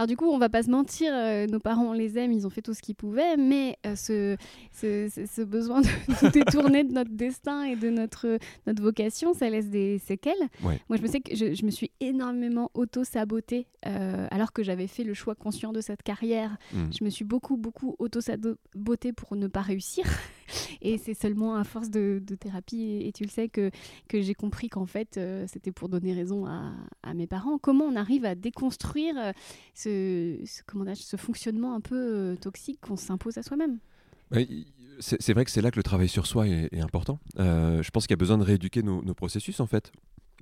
Alors 0.00 0.06
du 0.06 0.16
coup, 0.16 0.30
on 0.30 0.38
va 0.38 0.48
pas 0.48 0.62
se 0.62 0.70
mentir, 0.70 1.12
euh, 1.12 1.46
nos 1.46 1.60
parents, 1.60 1.88
on 1.88 1.92
les 1.92 2.16
aime, 2.16 2.32
ils 2.32 2.46
ont 2.46 2.48
fait 2.48 2.62
tout 2.62 2.72
ce 2.72 2.80
qu'ils 2.80 2.94
pouvaient, 2.94 3.36
mais 3.36 3.76
euh, 3.84 3.94
ce, 3.94 4.34
ce, 4.72 5.42
besoin 5.42 5.82
de 5.82 5.88
tout 6.18 6.30
détourner 6.30 6.84
de 6.84 6.92
notre 6.94 7.10
destin 7.10 7.64
et 7.64 7.76
de 7.76 7.90
notre, 7.90 8.38
notre 8.66 8.82
vocation, 8.82 9.34
ça 9.34 9.50
laisse 9.50 9.68
des 9.68 9.98
séquelles. 9.98 10.48
Moi, 10.62 10.78
je 10.92 11.02
me 11.02 11.06
sais 11.06 11.20
que 11.20 11.36
je, 11.36 11.66
me 11.66 11.70
suis 11.70 11.90
énormément 12.00 12.70
auto-sabotée 12.72 13.66
euh, 13.86 14.26
alors 14.30 14.54
que 14.54 14.62
j'avais 14.62 14.86
fait 14.86 15.04
le 15.04 15.12
choix 15.12 15.34
conscient 15.34 15.70
de 15.70 15.82
cette 15.82 16.02
carrière. 16.02 16.56
Mmh. 16.72 16.78
Je 16.98 17.04
me 17.04 17.10
suis 17.10 17.26
beaucoup, 17.26 17.58
beaucoup 17.58 17.94
auto-sabotée 17.98 19.12
pour 19.12 19.36
ne 19.36 19.48
pas 19.48 19.60
réussir. 19.60 20.06
Et 20.82 20.98
c'est 20.98 21.14
seulement 21.14 21.56
à 21.56 21.64
force 21.64 21.90
de, 21.90 22.22
thérapie, 22.38 23.02
et, 23.02 23.12
tu 23.12 23.24
le 23.24 23.30
sais, 23.30 23.48
que, 23.48 23.70
j'ai 24.12 24.34
compris 24.34 24.68
qu'en 24.68 24.86
fait, 24.86 25.20
c'était 25.46 25.72
pour 25.72 25.88
donner 25.88 26.12
raison 26.12 26.46
à, 26.46 27.14
mes 27.14 27.26
parents. 27.26 27.58
Comment 27.58 27.84
on 27.84 27.96
arrive 27.96 28.24
à 28.24 28.34
déconstruire 28.34 29.14
ce, 29.74 30.38
comment 30.66 30.84
ce 30.94 31.16
fonctionnement 31.16 31.74
un 31.74 31.80
peu 31.80 31.96
euh, 31.96 32.36
toxique 32.36 32.80
qu'on 32.80 32.96
s'impose 32.96 33.38
à 33.38 33.42
soi-même? 33.42 33.78
C'est 35.00 35.32
vrai 35.32 35.44
que 35.44 35.50
c'est 35.50 35.62
là 35.62 35.70
que 35.70 35.76
le 35.76 35.82
travail 35.82 36.08
sur 36.08 36.26
soi 36.26 36.46
est, 36.46 36.80
important. 36.80 37.18
Euh, 37.38 37.82
je 37.82 37.90
pense 37.90 38.06
qu'il 38.06 38.12
y 38.12 38.18
a 38.18 38.22
besoin 38.22 38.38
de 38.38 38.44
rééduquer 38.44 38.82
nos, 38.82 39.14
processus 39.14 39.60
en 39.60 39.66
fait. 39.66 39.92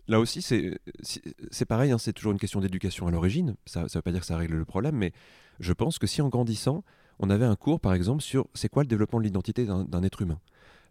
Là 0.09 0.20
aussi, 0.20 0.40
c'est 0.42 1.64
pareil, 1.66 1.90
hein, 1.90 1.98
c'est 1.98 2.12
toujours 2.12 2.32
une 2.32 2.38
question 2.38 2.61
d'éducation 2.61 3.06
à 3.06 3.11
l'origine. 3.11 3.56
Ça 3.66 3.82
ne 3.82 3.88
veut 3.88 4.02
pas 4.02 4.11
dire 4.11 4.20
que 4.20 4.26
ça 4.26 4.36
règle 4.36 4.56
le 4.56 4.64
problème, 4.64 4.96
mais 4.96 5.12
je 5.61 5.72
pense 5.72 5.98
que 5.98 6.06
si 6.06 6.22
en 6.22 6.28
grandissant, 6.28 6.82
on 7.18 7.30
avait 7.30 7.44
un 7.44 7.56
cours 7.56 7.80
par 7.80 7.94
exemple 7.94 8.22
sur 8.22 8.46
c'est 8.54 8.68
quoi 8.68 8.82
le 8.82 8.88
développement 8.88 9.18
de 9.18 9.24
l'identité 9.24 9.66
d'un 9.66 10.02
être 10.02 10.22
humain. 10.22 10.38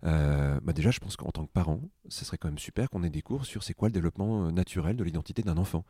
Euh, 0.06 0.60
bah 0.64 0.74
déjà, 0.74 0.92
je 0.92 1.00
pense 1.00 1.16
qu'en 1.16 1.32
tant 1.32 1.46
que 1.46 1.52
parent, 1.52 1.82
ce 2.08 2.24
serait 2.24 2.38
quand 2.38 2.48
même 2.48 2.60
super 2.60 2.90
qu'on 2.90 3.04
ait 3.04 3.10
des 3.10 3.22
cours 3.22 3.46
sur 3.46 3.64
c'est 3.64 3.74
quoi 3.74 3.88
le 3.88 3.94
développement 3.94 4.52
naturel 4.52 4.96
de 4.96 5.04
l'identité 5.04 5.42
d'un 5.42 5.58
enfant. 5.58 5.86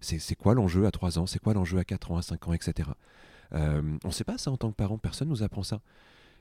C'est 0.00 0.34
quoi 0.34 0.54
l'enjeu 0.54 0.86
à 0.86 0.90
3 0.90 1.18
ans 1.18 1.26
C'est 1.26 1.38
quoi 1.38 1.52
l'enjeu 1.52 1.78
à 1.78 1.84
4 1.84 2.12
ans, 2.12 2.16
à 2.16 2.22
5 2.22 2.48
ans, 2.48 2.52
etc. 2.54 2.88
Euh, 3.52 3.82
on 4.04 4.08
ne 4.08 4.12
sait 4.12 4.24
pas 4.24 4.38
ça 4.38 4.50
en 4.50 4.56
tant 4.56 4.70
que 4.70 4.76
parent, 4.76 4.96
personne 4.96 5.28
ne 5.28 5.34
nous 5.34 5.42
apprend 5.42 5.62
ça. 5.62 5.80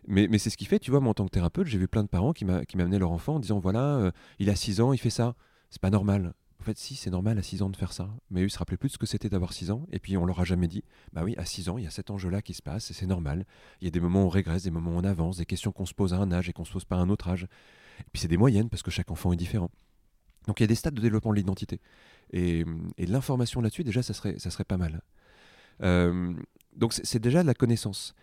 Mais, 0.07 0.27
mais 0.29 0.37
c'est 0.37 0.49
ce 0.49 0.55
qui 0.55 0.65
fait, 0.65 0.79
tu 0.79 0.91
vois, 0.91 1.01
moi 1.01 1.11
en 1.11 1.13
tant 1.13 1.25
que 1.25 1.31
thérapeute, 1.31 1.67
j'ai 1.67 1.77
vu 1.77 1.89
plein 1.89 2.03
de 2.03 2.07
parents 2.07 2.31
qui 2.31 2.45
m'amenaient 2.45 2.99
leur 2.99 3.11
enfant 3.11 3.35
en 3.35 3.39
disant 3.39 3.59
voilà, 3.59 3.97
euh, 3.97 4.11
il 4.39 4.49
a 4.49 4.55
6 4.55 4.79
ans, 4.79 4.93
il 4.93 4.97
fait 4.97 5.09
ça. 5.09 5.35
C'est 5.71 5.81
pas 5.81 5.89
normal. 5.89 6.33
En 6.61 6.63
fait, 6.65 6.77
si, 6.77 6.95
c'est 6.95 7.09
normal 7.09 7.37
à 7.37 7.41
6 7.41 7.61
ans 7.61 7.69
de 7.69 7.77
faire 7.77 7.93
ça. 7.93 8.09
Mais 8.31 8.41
eux, 8.41 8.47
ils 8.47 8.49
se 8.49 8.59
rappelaient 8.59 8.77
plus 8.77 8.89
de 8.89 8.93
ce 8.93 8.97
que 8.97 9.05
c'était 9.05 9.29
d'avoir 9.29 9.53
6 9.53 9.71
ans. 9.71 9.87
Et 9.91 9.99
puis, 9.99 10.17
on 10.17 10.25
leur 10.25 10.39
a 10.41 10.43
jamais 10.43 10.67
dit 10.67 10.83
bah 11.13 11.23
oui, 11.23 11.35
à 11.37 11.45
6 11.45 11.69
ans, 11.69 11.77
il 11.77 11.85
y 11.85 11.87
a 11.87 11.91
cet 11.91 12.09
enjeu-là 12.11 12.41
qui 12.41 12.53
se 12.53 12.61
passe 12.61 12.91
et 12.91 12.93
c'est 12.93 13.05
normal. 13.05 13.45
Il 13.81 13.85
y 13.85 13.87
a 13.87 13.91
des 13.91 14.01
moments 14.01 14.23
où 14.23 14.25
on 14.25 14.29
régresse, 14.29 14.63
des 14.63 14.71
moments 14.71 14.91
où 14.91 14.97
on 14.97 15.03
avance, 15.03 15.37
des 15.37 15.45
questions 15.45 15.71
qu'on 15.71 15.85
se 15.85 15.93
pose 15.93 16.13
à 16.13 16.17
un 16.17 16.31
âge 16.31 16.49
et 16.49 16.53
qu'on 16.53 16.65
se 16.65 16.73
pose 16.73 16.85
pas 16.85 16.97
à 16.97 16.99
un 16.99 17.09
autre 17.09 17.29
âge. 17.29 17.43
Et 18.01 18.09
puis, 18.11 18.21
c'est 18.21 18.27
des 18.27 18.37
moyennes 18.37 18.69
parce 18.69 18.83
que 18.83 18.91
chaque 18.91 19.11
enfant 19.11 19.31
est 19.31 19.37
différent. 19.37 19.71
Donc 20.47 20.59
il 20.59 20.63
y 20.63 20.65
a 20.65 20.67
des 20.67 20.75
stades 20.75 20.93
de 20.93 21.01
développement 21.01 21.31
de 21.31 21.37
l'identité. 21.37 21.79
Et, 22.31 22.65
l'information 22.97 23.61
là-dessus, 23.61 23.83
déjà, 23.83 24.01
ça 24.01 24.13
serait, 24.13 24.63
pas 24.67 24.77
mal. 24.77 25.01
Euh, 25.83 26.33
donc 26.75 26.93
c'est 26.93 27.19
déjà 27.19 27.41
de 27.41 27.47
la 27.47 27.53
connaissance. 27.53 28.13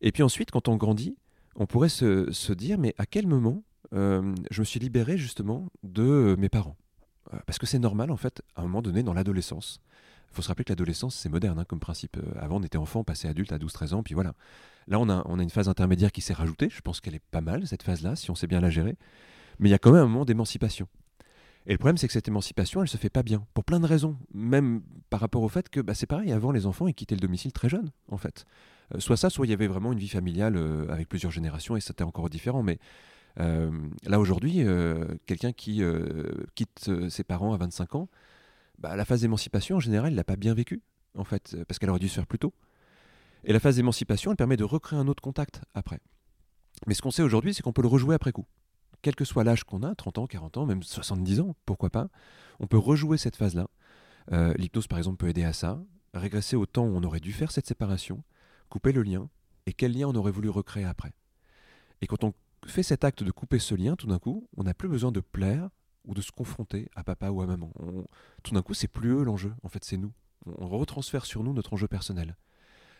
Et 0.00 0.12
puis 0.12 0.22
ensuite, 0.22 0.50
quand 0.50 0.68
on 0.68 0.76
grandit, 0.76 1.16
on 1.54 1.66
pourrait 1.66 1.88
se, 1.88 2.52
dire, 2.52 2.78
mais 2.78 2.94
à 2.98 3.06
quel 3.06 3.26
moment 3.26 3.62
euh, 3.94 4.34
je 4.50 4.60
me 4.60 4.64
suis 4.64 4.80
libéré 4.80 5.16
justement 5.16 5.68
de 5.82 6.34
mes 6.38 6.48
parents? 6.48 6.76
euh, 6.76 6.85
Parce 7.46 7.58
que 7.58 7.66
c'est 7.66 7.78
normal, 7.78 8.10
en 8.10 8.16
fait, 8.16 8.42
à 8.54 8.60
un 8.60 8.64
moment 8.64 8.82
donné, 8.82 9.02
dans 9.02 9.14
l'adolescence. 9.14 9.80
Il 10.30 10.36
faut 10.36 10.42
se 10.42 10.48
rappeler 10.48 10.64
que 10.64 10.72
l'adolescence, 10.72 11.14
c'est 11.14 11.28
moderne 11.28 11.58
hein, 11.58 11.64
comme 11.64 11.80
principe. 11.80 12.16
Avant, 12.38 12.56
on 12.56 12.62
était 12.62 12.78
enfant, 12.78 13.00
on 13.00 13.04
passait 13.04 13.28
adulte 13.28 13.52
à 13.52 13.58
12-13 13.58 13.94
ans, 13.94 14.02
puis 14.02 14.14
voilà. 14.14 14.34
Là, 14.88 15.00
on 15.00 15.08
a, 15.08 15.22
on 15.26 15.38
a 15.38 15.42
une 15.42 15.50
phase 15.50 15.68
intermédiaire 15.68 16.12
qui 16.12 16.20
s'est 16.20 16.34
rajoutée. 16.34 16.68
Je 16.70 16.80
pense 16.80 17.00
qu'elle 17.00 17.14
est 17.14 17.22
pas 17.30 17.40
mal, 17.40 17.66
cette 17.66 17.82
phase-là, 17.82 18.16
si 18.16 18.30
on 18.30 18.34
sait 18.34 18.46
bien 18.46 18.60
la 18.60 18.70
gérer. 18.70 18.96
Mais 19.58 19.68
il 19.68 19.72
y 19.72 19.74
a 19.74 19.78
quand 19.78 19.92
même 19.92 20.02
un 20.02 20.08
moment 20.08 20.24
d'émancipation. 20.24 20.86
Et 21.66 21.72
le 21.72 21.78
problème, 21.78 21.96
c'est 21.96 22.06
que 22.06 22.12
cette 22.12 22.28
émancipation, 22.28 22.82
elle 22.82 22.88
se 22.88 22.96
fait 22.96 23.10
pas 23.10 23.24
bien, 23.24 23.44
pour 23.52 23.64
plein 23.64 23.80
de 23.80 23.86
raisons. 23.86 24.16
Même 24.32 24.82
par 25.10 25.20
rapport 25.20 25.42
au 25.42 25.48
fait 25.48 25.68
que 25.68 25.80
bah, 25.80 25.94
c'est 25.94 26.06
pareil, 26.06 26.32
avant, 26.32 26.52
les 26.52 26.66
enfants, 26.66 26.86
ils 26.86 26.94
quittaient 26.94 27.16
le 27.16 27.20
domicile 27.20 27.52
très 27.52 27.68
jeunes, 27.68 27.90
en 28.08 28.18
fait. 28.18 28.44
Euh, 28.94 29.00
soit 29.00 29.16
ça, 29.16 29.30
soit 29.30 29.46
il 29.46 29.50
y 29.50 29.52
avait 29.52 29.66
vraiment 29.66 29.92
une 29.92 29.98
vie 29.98 30.08
familiale 30.08 30.56
euh, 30.56 30.86
avec 30.90 31.08
plusieurs 31.08 31.32
générations, 31.32 31.76
et 31.76 31.80
c'était 31.80 32.04
encore 32.04 32.30
différent. 32.30 32.62
Mais 32.62 32.74
euh, 32.74 32.78
là, 33.36 34.20
aujourd'hui, 34.20 34.64
quelqu'un 35.26 35.52
qui 35.52 35.82
quitte 36.54 36.90
ses 37.08 37.24
parents 37.24 37.52
à 37.52 37.56
25 37.56 37.94
ans, 37.94 38.08
bah, 38.78 38.96
la 38.96 39.04
phase 39.04 39.22
d'émancipation, 39.22 39.76
en 39.76 39.80
général, 39.80 40.12
il 40.12 40.16
l'a 40.16 40.24
pas 40.24 40.36
bien 40.36 40.54
vécu, 40.54 40.82
en 41.16 41.24
fait, 41.24 41.56
parce 41.66 41.78
qu'elle 41.78 41.90
aurait 41.90 41.98
dû 41.98 42.08
se 42.08 42.14
faire 42.14 42.26
plus 42.26 42.38
tôt. 42.38 42.52
Et 43.44 43.52
la 43.52 43.60
phase 43.60 43.76
d'émancipation, 43.76 44.32
elle 44.32 44.36
permet 44.36 44.56
de 44.56 44.64
recréer 44.64 44.98
un 44.98 45.06
autre 45.08 45.22
contact 45.22 45.60
après. 45.74 46.00
Mais 46.86 46.94
ce 46.94 47.00
qu'on 47.00 47.10
sait 47.10 47.22
aujourd'hui, 47.22 47.54
c'est 47.54 47.62
qu'on 47.62 47.72
peut 47.72 47.82
le 47.82 47.88
rejouer 47.88 48.14
après 48.14 48.32
coup. 48.32 48.46
quel 49.02 49.14
que 49.14 49.24
soit 49.24 49.44
l'âge 49.44 49.62
qu'on 49.62 49.82
a, 49.82 49.94
30 49.94 50.18
ans, 50.18 50.26
40 50.26 50.56
ans, 50.56 50.66
même 50.66 50.82
70 50.82 51.40
ans, 51.40 51.54
pourquoi 51.64 51.90
pas, 51.90 52.08
on 52.58 52.66
peut 52.66 52.78
rejouer 52.78 53.18
cette 53.18 53.36
phase-là. 53.36 53.68
Euh, 54.32 54.52
l'hypnose, 54.54 54.88
par 54.88 54.98
exemple, 54.98 55.18
peut 55.18 55.28
aider 55.28 55.44
à 55.44 55.52
ça, 55.52 55.80
régresser 56.12 56.56
au 56.56 56.66
temps 56.66 56.84
où 56.84 56.96
on 56.96 57.04
aurait 57.04 57.20
dû 57.20 57.32
faire 57.32 57.52
cette 57.52 57.66
séparation, 57.66 58.24
couper 58.68 58.90
le 58.92 59.02
lien, 59.02 59.28
et 59.66 59.72
quel 59.72 59.92
lien 59.92 60.08
on 60.08 60.14
aurait 60.16 60.32
voulu 60.32 60.48
recréer 60.48 60.84
après. 60.84 61.12
Et 62.00 62.08
quand 62.08 62.24
on 62.24 62.34
fait 62.66 62.82
cet 62.82 63.04
acte 63.04 63.22
de 63.22 63.30
couper 63.30 63.58
ce 63.58 63.74
lien, 63.74 63.96
tout 63.96 64.06
d'un 64.06 64.18
coup, 64.18 64.48
on 64.56 64.64
n'a 64.64 64.74
plus 64.74 64.88
besoin 64.88 65.12
de 65.12 65.20
plaire 65.20 65.68
ou 66.04 66.14
de 66.14 66.20
se 66.20 66.30
confronter 66.30 66.88
à 66.94 67.04
papa 67.04 67.30
ou 67.30 67.42
à 67.42 67.46
maman. 67.46 67.72
tout 68.42 68.54
d'un 68.54 68.62
coup, 68.62 68.74
c'est 68.74 68.88
plus 68.88 69.10
eux 69.10 69.24
l'enjeu, 69.24 69.52
en 69.62 69.68
fait, 69.68 69.84
c'est 69.84 69.96
nous. 69.96 70.12
On 70.46 70.68
retransfère 70.68 71.26
sur 71.26 71.42
nous 71.42 71.52
notre 71.52 71.72
enjeu 71.72 71.88
personnel. 71.88 72.36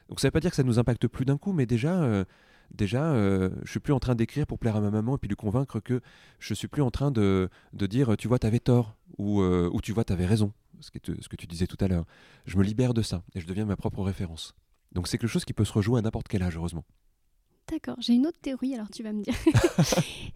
Donc 0.09 0.21
ça 0.21 0.27
ne 0.27 0.29
veut 0.29 0.33
pas 0.33 0.41
dire 0.41 0.51
que 0.51 0.57
ça 0.57 0.63
ne 0.63 0.69
nous 0.69 0.79
impacte 0.79 1.07
plus 1.09 1.25
d'un 1.25 1.37
coup, 1.37 1.53
mais 1.53 1.67
déjà, 1.67 2.03
euh, 2.03 2.25
déjà 2.73 3.13
euh, 3.13 3.51
je 3.65 3.71
suis 3.71 3.81
plus 3.81 3.93
en 3.93 3.99
train 3.99 4.15
d'écrire 4.15 4.47
pour 4.47 4.59
plaire 4.59 4.77
à 4.77 4.81
ma 4.81 4.91
maman 4.91 5.17
et 5.17 5.19
puis 5.19 5.29
lui 5.29 5.37
convaincre 5.37 5.81
que 5.81 6.01
je 6.39 6.55
suis 6.55 6.69
plus 6.69 6.83
en 6.83 6.91
train 6.91 7.11
de, 7.11 7.49
dire 7.73 8.17
tu 8.17 8.29
vois, 8.29 8.39
tu 8.39 8.47
avais 8.47 8.61
tort 8.61 8.97
ou, 9.19 9.41
euh, 9.41 9.71
ou 9.73 9.81
tu 9.81 9.93
vois, 9.93 10.05
tu 10.05 10.13
avais 10.13 10.27
raison, 10.27 10.53
ce 10.81 10.91
que, 10.91 10.99
ce 11.21 11.29
que 11.29 11.37
tu 11.37 11.47
disais 11.47 11.67
tout 11.67 11.79
à 11.81 11.89
l'heure. 11.89 12.05
Je 12.45 12.57
me 12.57 12.63
libère 12.63 12.95
de 12.95 13.03
ça 13.03 13.23
et 13.35 13.41
je 13.41 13.47
deviens 13.47 13.65
ma 13.65 13.77
propre 13.77 14.03
référence. 14.03 14.55
Donc 14.93 15.09
c'est 15.09 15.19
quelque 15.19 15.31
chose 15.31 15.45
qui 15.45 15.53
peut 15.53 15.65
se 15.65 15.73
rejouer 15.73 15.99
à 15.99 16.03
n'importe 16.03 16.29
quel 16.29 16.43
âge, 16.43 16.57
heureusement. 16.57 16.85
D'accord, 17.71 17.97
j'ai 17.99 18.15
une 18.15 18.27
autre 18.27 18.39
théorie, 18.41 18.75
alors 18.75 18.91
tu 18.91 19.03
vas 19.03 19.13
me 19.13 19.23
dire. 19.23 19.35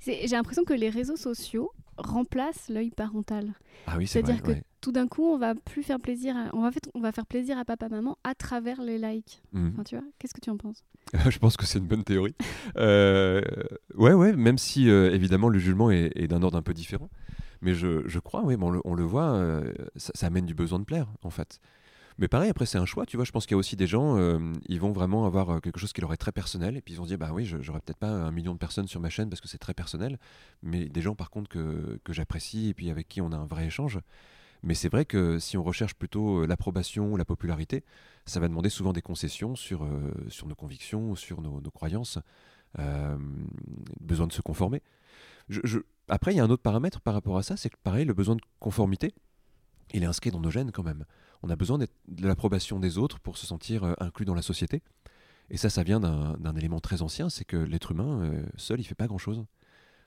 j'ai 0.05 0.27
l'impression 0.27 0.65
que 0.65 0.73
les 0.73 0.91
réseaux 0.91 1.17
sociaux 1.17 1.71
remplacent 1.97 2.69
l'œil 2.69 2.91
parental. 2.91 3.55
Ah 3.87 3.95
oui, 3.99 4.07
c'est 4.07 4.25
C'est-à-dire 4.25 4.43
que 4.43 4.53
tout 4.81 4.91
d'un 4.91 5.07
coup, 5.07 5.25
on 5.25 5.39
va 5.39 5.55
plus 5.55 5.83
faire 5.83 6.01
plaisir, 6.01 6.35
on, 6.53 6.63
va 6.63 6.71
on 6.95 7.01
va 7.01 7.13
faire 7.13 7.27
plaisir 7.27 7.59
à 7.59 7.65
papa 7.65 7.89
maman 7.89 8.19
à 8.25 8.35
travers 8.35 8.83
les 8.83 8.99
likes. 8.99 9.43
Mmh. 9.53 9.69
Enfin, 9.73 9.85
tu 9.85 9.97
vois, 9.97 10.05
qu'est-ce 10.19 10.35
que 10.35 10.41
tu 10.41 10.51
en 10.51 10.57
penses? 10.57 10.85
Je 11.31 11.39
pense 11.39 11.57
que 11.57 11.67
c'est 11.67 11.79
une 11.79 11.87
bonne 11.87 12.05
théorie. 12.05 12.35
euh, 12.77 13.43
ouais, 13.95 14.13
ouais, 14.13 14.33
même 14.33 14.59
si 14.59 14.89
euh, 14.91 15.13
évidemment 15.13 15.49
le 15.49 15.59
jugement 15.59 15.91
est, 15.91 16.27
d'un 16.27 16.43
ordre 16.43 16.59
un 16.59 16.63
peu 16.63 16.75
différent, 16.75 17.11
mais 17.63 17.75
je, 17.75 18.09
je 18.09 18.19
crois, 18.19 18.43
oui, 18.43 18.57
on, 18.61 18.71
le, 18.71 18.81
on, 18.85 18.95
le, 18.95 19.05
voit, 19.05 19.35
euh, 19.35 19.73
ça, 19.97 20.13
ça, 20.15 20.27
amène 20.27 20.47
du 20.47 20.55
besoin 20.55 20.79
de 20.79 20.85
plaire 20.85 21.07
en 21.23 21.31
fait. 21.31 21.61
Mais 22.21 22.29
pareil, 22.29 22.51
après, 22.51 22.67
c'est 22.67 22.77
un 22.77 22.85
choix. 22.85 23.07
Tu 23.07 23.17
vois, 23.17 23.25
je 23.25 23.33
pense 23.33 23.47
qu'il 23.47 23.55
y 23.55 23.57
a 23.57 23.59
aussi 23.59 23.77
des 23.77 23.87
gens, 23.87 24.19
euh, 24.19 24.39
ils 24.69 24.79
vont 24.79 24.93
vraiment 24.93 25.25
avoir 25.25 25.49
euh, 25.49 25.61
quelque 25.61 25.81
chose 25.81 25.95
qui 25.95 26.03
leur 26.03 26.13
est 26.13 26.19
très 26.19 26.33
personnel. 26.33 26.77
Et 26.77 26.83
puis 26.83 26.93
ils 26.93 26.97
vont 26.99 27.05
se 27.05 27.09
dire, 27.09 27.17
bah 27.17 27.31
oui, 27.33 27.47
j'aurais 27.47 27.81
peut-être 27.81 27.99
pas 27.99 28.11
un 28.11 28.31
million 28.31 28.53
de 28.53 28.59
personnes 28.59 28.87
sur 28.87 29.01
ma 29.01 29.09
chaîne 29.09 29.31
parce 29.31 29.41
que 29.41 29.49
c'est 29.49 29.59
très 29.59 29.73
personnel. 29.73 30.19
Mais 30.63 30.91
des 30.91 31.01
gens, 31.01 31.15
par 31.15 31.31
contre, 31.31 31.49
que, 31.49 31.99
que 32.05 32.13
j'apprécie 32.13 32.69
et 32.69 32.75
puis 32.75 32.91
avec 32.91 33.09
qui 33.09 33.23
on 33.23 33.33
a 33.33 33.37
un 33.37 33.47
vrai 33.47 33.67
échange. 33.67 33.99
Mais 34.63 34.75
c'est 34.75 34.91
vrai 34.91 35.07
que 35.07 35.39
si 35.39 35.57
on 35.57 35.63
recherche 35.63 35.95
plutôt 35.95 36.43
euh, 36.43 36.47
l'approbation 36.47 37.11
ou 37.11 37.17
la 37.17 37.25
popularité, 37.25 37.85
ça 38.27 38.39
va 38.39 38.49
demander 38.49 38.69
souvent 38.69 38.93
des 38.93 39.01
concessions 39.01 39.57
sur, 39.57 39.89
sur 40.29 40.47
nos 40.47 40.55
convictions, 40.55 41.17
sur 41.17 41.41
nos, 41.41 41.63
croyances, 41.71 42.19
besoin 43.99 44.27
de 44.27 44.33
se 44.33 44.43
conformer. 44.43 44.83
Après, 46.09 46.35
il 46.35 46.37
y 46.37 46.41
a 46.41 46.45
un 46.45 46.51
autre 46.51 46.63
paramètre 46.63 47.01
par 47.01 47.15
rapport 47.15 47.39
à 47.39 47.43
ça, 47.43 47.57
c'est 47.57 47.71
que 47.71 47.79
pareil, 47.83 48.05
le 48.05 48.13
besoin 48.13 48.37
de 48.37 48.43
conformité, 48.61 49.15
il 49.95 50.03
est 50.03 50.07
inscrit 50.07 50.31
dans 50.31 50.39
nos 50.39 50.51
gènes 50.51 50.71
quand 50.71 50.85
même 50.85 51.07
on 51.43 51.51
a 51.51 51.57
besoin 51.57 51.79
de 51.79 51.89
l'approbation 52.27 52.81
des 52.81 52.99
autres 52.99 53.19
pour 53.21 53.39
se 53.39 53.47
sentir 53.47 53.85
euh, 53.85 53.95
inclus 53.99 54.25
dans 54.25 54.35
la 54.35 54.43
société. 54.43 54.83
Et 55.49 55.57
ça, 55.57 55.69
ça 55.69 55.83
vient 55.83 55.99
d'un 55.99 56.57
élément 56.57 56.79
très 56.79 57.03
ancien, 57.03 57.29
c'est 57.29 57.45
que 57.45 57.57
l'être 57.57 57.91
humain, 57.91 58.23
euh, 58.23 58.45
seul, 58.57 58.79
il 58.79 58.85
fait 58.85 58.95
pas 58.95 59.09
grand-chose. 59.09 59.45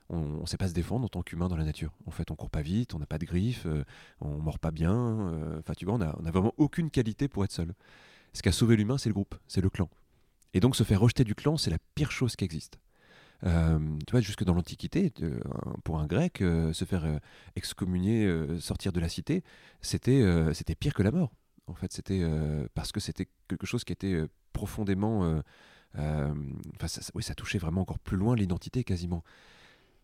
On 0.08 0.40
ne 0.40 0.46
sait 0.46 0.56
pas 0.56 0.68
se 0.68 0.72
défendre 0.74 1.04
en 1.04 1.08
tant 1.08 1.22
qu'humain 1.22 1.48
dans 1.48 1.56
la 1.56 1.64
nature. 1.64 1.92
En 2.06 2.10
fait, 2.10 2.30
on 2.30 2.34
court 2.34 2.50
pas 2.50 2.62
vite, 2.62 2.94
on 2.94 2.98
n'a 2.98 3.06
pas 3.06 3.18
de 3.18 3.26
griffes, 3.26 3.66
euh, 3.66 3.84
on 4.20 4.38
mord 4.38 4.58
pas 4.58 4.70
bien. 4.70 5.58
Enfin, 5.58 5.74
tu 5.76 5.84
vois, 5.84 5.94
on 5.94 5.98
n'a 5.98 6.30
vraiment 6.30 6.54
aucune 6.56 6.90
qualité 6.90 7.28
pour 7.28 7.44
être 7.44 7.52
seul. 7.52 7.74
Ce 8.32 8.42
qui 8.42 8.48
a 8.48 8.52
sauvé 8.52 8.76
l'humain, 8.76 8.96
c'est 8.96 9.08
le 9.08 9.14
groupe, 9.14 9.34
c'est 9.48 9.60
le 9.60 9.70
clan. 9.70 9.88
Et 10.54 10.60
donc, 10.60 10.76
se 10.76 10.82
faire 10.82 11.00
rejeter 11.00 11.24
du 11.24 11.34
clan, 11.34 11.56
c'est 11.56 11.70
la 11.70 11.78
pire 11.94 12.10
chose 12.10 12.36
qui 12.36 12.44
existe. 12.44 12.78
Euh, 13.44 13.78
tu 14.06 14.12
vois, 14.12 14.20
jusque 14.20 14.44
dans 14.44 14.54
l'Antiquité, 14.54 15.12
pour 15.84 15.98
un 15.98 16.06
grec, 16.06 16.40
euh, 16.40 16.72
se 16.72 16.84
faire 16.84 17.04
euh, 17.04 17.18
excommunier, 17.56 18.30
sortir 18.60 18.92
de 18.92 19.00
la 19.00 19.08
cité, 19.08 19.42
c'était 19.80 20.24
c'était 20.54 20.74
pire 20.74 20.94
que 20.94 21.02
la 21.02 21.10
mort. 21.10 21.32
En 21.66 21.74
fait, 21.74 21.92
c'était 21.92 22.22
parce 22.74 22.92
que 22.92 23.00
c'était 23.00 23.28
quelque 23.48 23.66
chose 23.66 23.84
qui 23.84 23.92
était 23.92 24.22
profondément. 24.52 25.42
Enfin, 25.94 26.88
ça, 26.88 27.00
oui, 27.14 27.22
ça 27.22 27.34
touchait 27.34 27.58
vraiment 27.58 27.82
encore 27.82 27.98
plus 27.98 28.16
loin 28.16 28.36
l'identité 28.36 28.84
quasiment. 28.84 29.22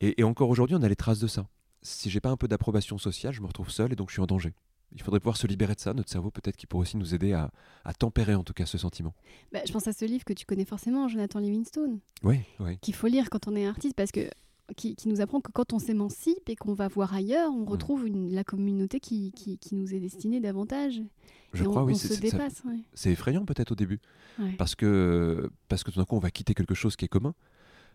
Et, 0.01 0.20
et 0.20 0.24
encore 0.24 0.49
aujourd'hui, 0.49 0.76
on 0.76 0.83
a 0.83 0.89
les 0.89 0.97
traces 0.97 1.18
de 1.18 1.26
ça. 1.26 1.47
Si 1.83 2.11
j'ai 2.11 2.20
pas 2.20 2.31
un 2.31 2.37
peu 2.37 2.49
d'approbation 2.49 2.99
sociale, 2.99 3.35
je 3.35 3.41
me 3.41 3.47
retrouve 3.47 3.70
seul 3.70 3.93
et 3.93 3.97
donc 3.97 4.09
je 4.09 4.14
suis 4.14 4.22
en 4.22 4.26
danger. 4.26 4.55
Il 4.93 5.03
faudrait 5.03 5.20
pouvoir 5.20 5.36
se 5.36 5.47
libérer 5.47 5.74
de 5.74 5.80
ça, 5.80 5.95
notre 5.95 6.11
cerveau 6.11 6.30
peut-être 6.30 6.57
qui 6.57 6.66
pourrait 6.66 6.82
aussi 6.82 6.97
nous 6.97 7.14
aider 7.14 7.32
à, 7.32 7.51
tempérer 7.99 8.34
en 8.34 8.43
tout 8.43 8.53
cas 8.53 8.66
ce 8.66 8.78
sentiment. 8.78 9.14
Bah, 9.53 9.61
je 9.66 9.72
pense 9.72 9.86
à 9.86 9.93
ce 9.93 10.05
livre 10.05 10.24
que 10.24 10.32
tu 10.32 10.47
connais 10.47 10.64
forcément, 10.64 11.09
Jonathan 11.09 11.38
Livingstone. 11.38 12.01
Oui, 12.22 12.41
oui. 12.59 12.78
Qu'il 12.78 12.95
faut 12.95 13.07
lire 13.07 13.30
quand 13.30 13.47
on 13.47 13.55
est 13.55 13.66
artiste 13.66 13.95
parce 13.95 14.11
que 14.11 14.28
qui, 14.76 14.97
nous 15.07 15.20
apprend 15.20 15.41
que 15.41 15.51
quand 15.53 15.72
on 15.72 15.78
s'émancipe 15.78 16.49
et 16.49 16.57
qu'on 16.57 16.74
va 16.74 16.88
voir 16.88 17.14
ailleurs, 17.14 17.51
on 17.53 17.64
mm. 17.64 17.68
retrouve 17.68 18.07
une, 18.07 18.32
la 18.32 18.45
communauté 18.45 19.01
qui, 19.01 19.32
qui, 19.32 19.74
nous 19.74 19.95
est 19.95 20.01
destinée 20.01 20.41
davantage. 20.41 21.03
Je 21.53 21.64
crois, 21.64 21.84
oui. 21.84 21.97
C'est 21.97 23.11
effrayant 23.11 23.45
peut-être 23.45 23.72
au 23.72 23.76
début. 23.76 24.01
Parce, 24.57 24.74
que, 24.74 25.51
parce 25.68 25.84
que 25.84 25.91
tout 25.91 25.99
d'un 25.99 26.05
coup, 26.05 26.16
on 26.16 26.20
va 26.20 26.30
quitter 26.30 26.55
quelque 26.55 26.74
chose 26.74 26.97
qui 26.97 27.05
est 27.05 27.09
commun. 27.09 27.34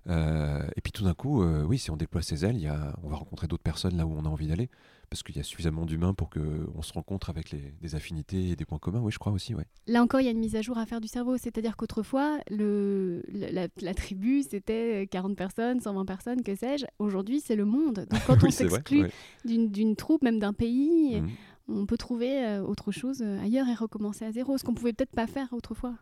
Euh, 0.07 0.67
et 0.75 0.81
puis 0.81 0.91
tout 0.91 1.03
d'un 1.03 1.13
coup, 1.13 1.41
euh, 1.41 1.63
oui, 1.63 1.77
si 1.77 1.89
on 1.91 1.97
déploie 1.97 2.21
ses 2.21 2.45
ailes, 2.45 2.57
y 2.57 2.67
a, 2.67 2.95
on 3.03 3.09
va 3.09 3.15
rencontrer 3.15 3.47
d'autres 3.47 3.63
personnes 3.63 3.97
là 3.97 4.05
où 4.05 4.13
on 4.15 4.25
a 4.25 4.29
envie 4.29 4.47
d'aller, 4.47 4.69
parce 5.09 5.23
qu'il 5.23 5.35
y 5.35 5.39
a 5.39 5.43
suffisamment 5.43 5.85
d'humains 5.85 6.13
pour 6.13 6.29
qu'on 6.29 6.81
se 6.81 6.93
rencontre 6.93 7.29
avec 7.29 7.51
les, 7.51 7.73
des 7.81 7.95
affinités 7.95 8.49
et 8.49 8.55
des 8.55 8.65
points 8.65 8.77
communs, 8.77 8.99
oui, 8.99 9.11
je 9.11 9.19
crois 9.19 9.31
aussi. 9.31 9.55
Ouais. 9.55 9.65
Là 9.87 10.03
encore, 10.03 10.19
il 10.19 10.25
y 10.25 10.27
a 10.27 10.31
une 10.31 10.39
mise 10.39 10.55
à 10.55 10.61
jour 10.61 10.77
à 10.77 10.85
faire 10.85 11.01
du 11.01 11.07
cerveau, 11.07 11.37
c'est-à-dire 11.37 11.75
qu'autrefois, 11.75 12.39
le, 12.49 13.23
la, 13.31 13.93
tribu, 13.93 14.43
c'était 14.43 15.07
40 15.09 15.35
personnes, 15.35 15.79
120 15.79 16.05
personnes, 16.05 16.43
que 16.43 16.55
sais-je. 16.55 16.85
Aujourd'hui, 16.99 17.39
c'est 17.39 17.55
le 17.55 17.65
monde. 17.65 18.05
Donc 18.09 18.21
quand 18.27 18.43
on 18.43 18.51
s'exclut 18.51 19.09
d'une 19.43 19.95
troupe, 19.95 20.21
même 20.21 20.39
d'un 20.39 20.53
pays, 20.53 21.19
mmh. 21.19 21.29
on 21.69 21.85
peut 21.85 21.97
trouver 21.97 22.45
euh, 22.45 22.61
autre 22.61 22.91
chose 22.91 23.21
ailleurs 23.21 23.67
et 23.69 23.75
recommencer 23.75 24.25
à 24.25 24.31
zéro, 24.31 24.57
ce 24.57 24.63
qu'on 24.63 24.73
pouvait 24.75 24.93
peut-être 24.93 25.15
pas 25.15 25.27
faire 25.27 25.47
autrefois. 25.51 25.95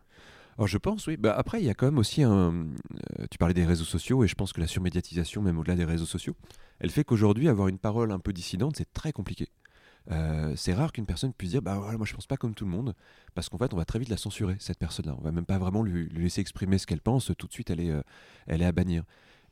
Alors 0.56 0.68
je 0.68 0.78
pense, 0.78 1.06
oui. 1.06 1.16
Bah, 1.16 1.34
après, 1.36 1.60
il 1.60 1.66
y 1.66 1.70
a 1.70 1.74
quand 1.74 1.86
même 1.86 1.98
aussi 1.98 2.22
un. 2.22 2.52
Euh, 2.52 3.26
tu 3.30 3.38
parlais 3.38 3.54
des 3.54 3.64
réseaux 3.64 3.84
sociaux 3.84 4.24
et 4.24 4.28
je 4.28 4.34
pense 4.34 4.52
que 4.52 4.60
la 4.60 4.66
surmédiatisation, 4.66 5.42
même 5.42 5.58
au-delà 5.58 5.74
des 5.76 5.84
réseaux 5.84 6.06
sociaux, 6.06 6.36
elle 6.78 6.90
fait 6.90 7.04
qu'aujourd'hui, 7.04 7.48
avoir 7.48 7.68
une 7.68 7.78
parole 7.78 8.12
un 8.12 8.18
peu 8.18 8.32
dissidente, 8.32 8.76
c'est 8.76 8.92
très 8.92 9.12
compliqué. 9.12 9.48
Euh, 10.10 10.52
c'est 10.56 10.74
rare 10.74 10.92
qu'une 10.92 11.06
personne 11.06 11.32
puisse 11.32 11.52
dire 11.52 11.62
bah 11.62 11.78
voilà, 11.78 11.96
moi 11.96 12.06
je 12.06 12.12
pense 12.12 12.26
pas 12.26 12.36
comme 12.36 12.54
tout 12.54 12.66
le 12.66 12.70
monde 12.70 12.94
parce 13.34 13.48
qu'en 13.48 13.56
fait 13.56 13.72
on 13.72 13.78
va 13.78 13.86
très 13.86 13.98
vite 13.98 14.10
la 14.10 14.18
censurer 14.18 14.54
cette 14.58 14.78
personne 14.78 15.06
là 15.06 15.16
on 15.18 15.22
va 15.22 15.32
même 15.32 15.46
pas 15.46 15.56
vraiment 15.56 15.82
lui, 15.82 16.10
laisser 16.10 16.42
exprimer 16.42 16.76
ce 16.76 16.86
qu'elle 16.86 17.00
pense 17.00 17.32
tout 17.38 17.46
de 17.46 17.52
suite 17.54 17.70
elle 17.70 17.80
est, 17.80 17.90
euh, 17.90 18.02
elle 18.46 18.60
est 18.60 18.66
à 18.66 18.72
bannir 18.72 19.04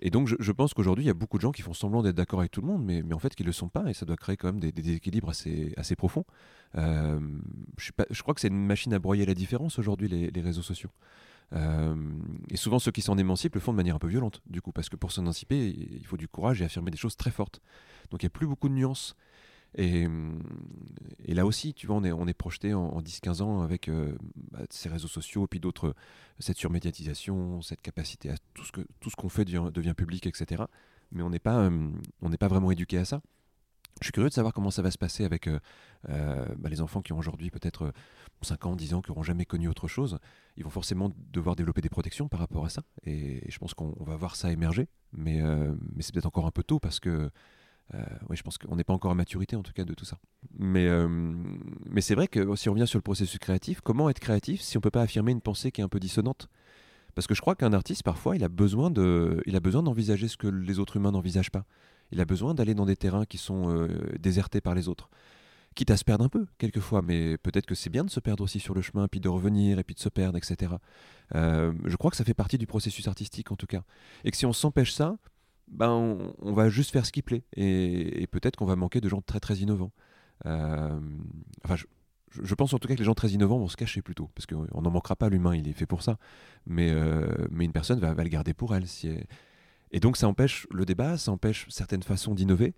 et 0.05 0.11
donc, 0.11 0.27
je, 0.27 0.53
pense 0.53 0.75
qu'aujourd'hui, 0.75 1.05
il 1.05 1.07
y 1.07 1.11
a 1.11 1.15
beaucoup 1.15 1.37
de 1.37 1.43
gens 1.43 1.53
qui 1.53 1.63
font 1.63 1.75
semblant 1.75 2.03
d'être 2.03 2.17
d'accord 2.17 2.41
avec 2.41 2.51
tout 2.51 2.61
le 2.61 2.67
monde, 2.67 2.85
mais, 2.85 3.05
en 3.15 3.21
fait, 3.21 3.37
qui 3.37 3.45
ne 3.45 3.47
le 3.47 3.53
sont 3.53 3.69
pas, 3.69 3.89
et 3.89 3.95
ça 3.95 4.05
doit 4.05 4.17
créer 4.17 4.37
quand 4.37 4.49
même 4.49 4.59
des, 4.59 4.73
déséquilibres 4.73 5.29
assez, 5.31 5.97
profonds. 5.97 6.25
Euh, 6.77 7.21
je, 7.79 8.23
crois 8.23 8.35
que 8.35 8.41
c'est 8.41 8.49
une 8.49 8.67
machine 8.67 8.93
à 8.95 8.99
broyer 8.99 9.25
la 9.25 9.35
différence 9.35 9.79
aujourd'hui, 9.79 10.09
les, 10.09 10.41
réseaux 10.41 10.63
sociaux. 10.63 10.91
Euh, 11.53 11.95
et 12.51 12.57
souvent, 12.57 12.81
ceux 12.81 12.91
qui 12.91 13.01
s'en 13.01 13.17
émancipent 13.17 13.55
le 13.55 13.61
font 13.61 13.71
de 13.71 13.77
manière 13.77 13.95
un 13.95 14.01
peu 14.01 14.09
violente, 14.09 14.43
du 14.49 14.61
coup, 14.61 14.73
parce 14.73 14.89
que 14.89 14.97
pour 14.97 15.13
s'émanciper, 15.13 15.69
il 15.69 16.05
faut 16.05 16.17
du 16.17 16.27
courage 16.27 16.61
et 16.63 16.65
affirmer 16.65 16.91
des 16.91 16.99
choses 16.99 17.17
très 17.17 17.31
fortes. 17.31 17.61
Donc, 18.11 18.25
il 18.25 18.27
n'y 18.27 18.31
a 18.31 18.31
plus 18.31 18.49
beaucoup 18.49 18.69
de 18.69 18.75
nuances. 18.75 19.15
Et, 19.75 20.07
et, 21.25 21.35
là 21.35 21.47
aussi, 21.47 21.73
tu 21.73 21.87
vois, 21.87 21.97
on 21.97 22.27
est, 22.27 22.35
projeté 22.35 22.75
en, 22.75 23.01
10-15 23.01 23.43
ans 23.43 23.63
avec 23.63 23.89
euh, 23.89 24.17
bah, 24.51 24.61
ces 24.71 24.89
réseaux 24.89 25.09
sociaux, 25.09 25.47
puis 25.47 25.61
d'autres, 25.61 25.95
cette 26.39 26.59
surmédiatisation, 26.59 27.63
cette 27.63 27.81
capacité 27.81 28.31
à 28.31 28.35
tout 28.55 28.65
ce 28.65 29.17
qu'on 29.17 29.29
fait 29.29 29.45
devient, 29.45 29.95
public, 29.97 30.27
etc. 30.27 30.65
Mais 31.11 31.23
on 31.23 31.31
n'est 31.31 31.39
pas, 31.39 31.59
euh, 31.59 31.91
n'est 32.23 32.37
pas 32.37 32.49
vraiment 32.49 32.71
éduqué 32.71 32.99
à 32.99 33.05
ça. 33.05 33.23
Je 34.01 34.07
suis 34.07 34.13
curieux 34.13 34.31
de 34.31 34.35
savoir 34.35 34.53
comment 34.53 34.71
ça 34.71 34.83
va 34.83 34.91
se 34.91 34.99
passer 34.99 35.25
avec 35.25 35.47
euh, 35.47 35.59
bah, 36.05 36.69
les 36.69 36.81
enfants 36.81 37.03
qui 37.03 37.13
ont 37.13 37.19
aujourd'hui 37.19 37.51
peut-être 37.51 37.93
5 38.41 38.67
ans, 38.67 38.77
10 38.77 38.95
ans, 38.95 39.03
qui 39.03 39.11
n'auront 39.11 39.23
jamais 39.23 39.45
connu 39.45 39.69
autre 39.69 39.87
chose. 39.87 40.19
Ils 40.57 40.65
vont 40.65 40.71
forcément 40.71 41.13
devoir 41.33 41.57
développer 41.57 41.83
des 41.83 41.91
protections 41.91 42.29
par 42.29 42.41
rapport 42.41 42.65
à 42.65 42.69
ça. 42.69 42.83
Et, 43.05 43.49
je 43.49 43.59
pense 43.59 43.75
qu'on 43.75 43.95
va 44.03 44.17
voir 44.17 44.37
ça 44.37 44.51
émerger. 44.51 44.89
Mais 45.13 45.41
c'est 46.01 46.13
peut-être 46.13 46.27
encore 46.27 46.47
un 46.47 46.51
peu 46.51 46.63
tôt 46.63 46.81
parce 46.81 47.01
que 47.01 47.31
euh, 47.95 47.99
oui, 48.29 48.37
je 48.37 48.43
pense 48.43 48.59
qu'on 48.59 48.77
n'est 48.77 48.85
pas 48.85 48.95
encore 48.95 49.11
à 49.11 49.15
maturité 49.15 49.57
en 49.57 49.63
tout 49.63 49.73
cas 49.73 49.85
de 49.85 49.95
tout 49.95 50.05
ça. 50.05 50.19
Mais, 50.59 50.87
euh, 50.87 51.09
mais 51.09 52.01
c'est 52.01 52.15
vrai 52.15 52.27
que 52.27 52.55
si 52.57 52.69
on 52.69 52.73
revient 52.73 52.87
sur 52.87 52.99
le 52.99 53.03
processus 53.03 53.39
créatif, 53.39 53.81
comment 53.81 54.09
être 54.09 54.21
créatif 54.21 54.63
si 54.63 54.77
on 54.77 54.81
ne 54.81 54.83
peut 54.83 54.91
pas 54.91 55.03
affirmer 55.03 55.33
une 55.33 55.41
pensée 55.41 55.71
qui 55.71 55.81
est 55.81 55.85
un 55.85 55.89
peu 55.89 56.01
dissonante? 56.01 56.49
Parce 57.15 57.27
que 57.27 57.35
je 57.35 57.43
crois 57.43 57.55
qu'un 57.55 57.75
artiste, 57.75 58.03
parfois, 58.03 58.37
il 58.37 58.45
a 58.45 58.49
besoin 58.49 58.91
de, 58.91 59.43
il 59.45 59.55
a 59.57 59.61
besoin 59.61 59.83
d'envisager 59.83 60.29
ce 60.29 60.39
que 60.39 60.47
les 60.47 60.79
autres 60.79 60.97
humains 60.97 61.13
n'envisagent 61.13 61.51
pas. 61.51 61.67
Il 62.11 62.21
a 62.21 62.25
besoin 62.25 62.55
d'aller 62.55 62.75
dans 62.75 62.87
des 62.87 62.97
terrains 62.97 63.27
qui 63.27 63.37
sont 63.37 63.71
euh, 63.71 63.89
désertés 64.19 64.63
par 64.63 64.75
les 64.75 64.89
autres. 64.89 65.11
Quitte 65.75 65.91
à 65.91 65.97
se 65.97 66.05
perdre 66.05 66.25
un 66.25 66.29
peu, 66.29 66.47
quelquefois, 66.59 67.01
mais 67.03 67.39
peut-être 67.39 67.67
que 67.67 67.75
c'est 67.75 67.89
bien 67.91 68.05
de 68.05 68.11
se 68.11 68.21
perdre 68.21 68.45
aussi 68.45 68.61
sur 68.61 68.75
le 68.75 68.83
chemin, 68.83 69.09
puis 69.09 69.21
de 69.21 69.29
revenir, 69.29 69.79
et 69.79 69.85
puis 69.85 69.95
de 69.95 70.01
se 70.01 70.11
perdre, 70.11 70.37
etc. 70.37 70.75
je 71.33 71.97
crois 71.97 72.11
que 72.11 72.17
ça 72.19 72.25
fait 72.25 72.35
partie 72.35 72.59
du 72.59 72.67
processus 72.67 73.09
artistique, 73.09 73.51
en 73.53 73.57
tout 73.57 73.67
cas. 73.67 73.83
Et 74.25 74.31
que 74.31 74.37
si 74.37 74.45
on 74.45 74.53
s'empêche 74.53 74.93
ça, 74.93 75.17
ben, 75.73 76.33
on, 76.41 76.53
va 76.53 76.69
juste 76.69 76.91
faire 76.91 77.07
ce 77.07 77.13
qui 77.13 77.23
plaît. 77.23 77.45
Et, 77.57 78.27
peut-être 78.31 78.57
qu'on 78.57 78.67
va 78.67 78.77
manquer 78.77 79.01
de 79.01 79.09
gens 79.09 79.23
très 79.23 79.41
très 79.41 79.57
innovants. 79.57 79.93
Euh, 80.45 81.01
enfin, 81.65 81.77
je, 82.31 82.55
pense 82.55 82.75
en 82.75 82.79
tout 82.79 82.89
cas 82.89 82.95
que 82.95 82.99
les 82.99 83.05
gens 83.05 83.15
très 83.15 83.31
innovants 83.31 83.59
vont 83.59 83.69
se 83.69 83.77
cacher 83.77 84.03
plutôt, 84.03 84.31
parce 84.35 84.47
qu'on 84.47 84.81
n'en 84.81 84.91
manquera 84.91 85.17
pas, 85.17 85.31
l'humain, 85.31 85.57
il 85.57 85.67
est 85.69 85.73
fait 85.73 85.87
pour 85.87 86.03
ça. 86.03 86.19
Mais, 86.67 86.91
euh, 86.91 87.27
mais 87.51 87.65
une 87.65 87.73
personne 87.73 87.99
va, 88.01 88.13
le 88.15 88.29
garder 88.29 88.53
pour 88.53 88.75
elle. 88.75 88.85
Et 89.93 90.01
donc 90.01 90.17
ça 90.17 90.29
empêche 90.29 90.67
le 90.71 90.85
débat, 90.85 91.17
ça 91.17 91.33
empêche 91.33 91.67
certaines 91.71 92.03
façons 92.03 92.35
d'innover. 92.35 92.75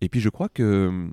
Et 0.00 0.08
puis 0.08 0.20
je 0.20 0.30
crois 0.30 0.48
que, 0.48 1.10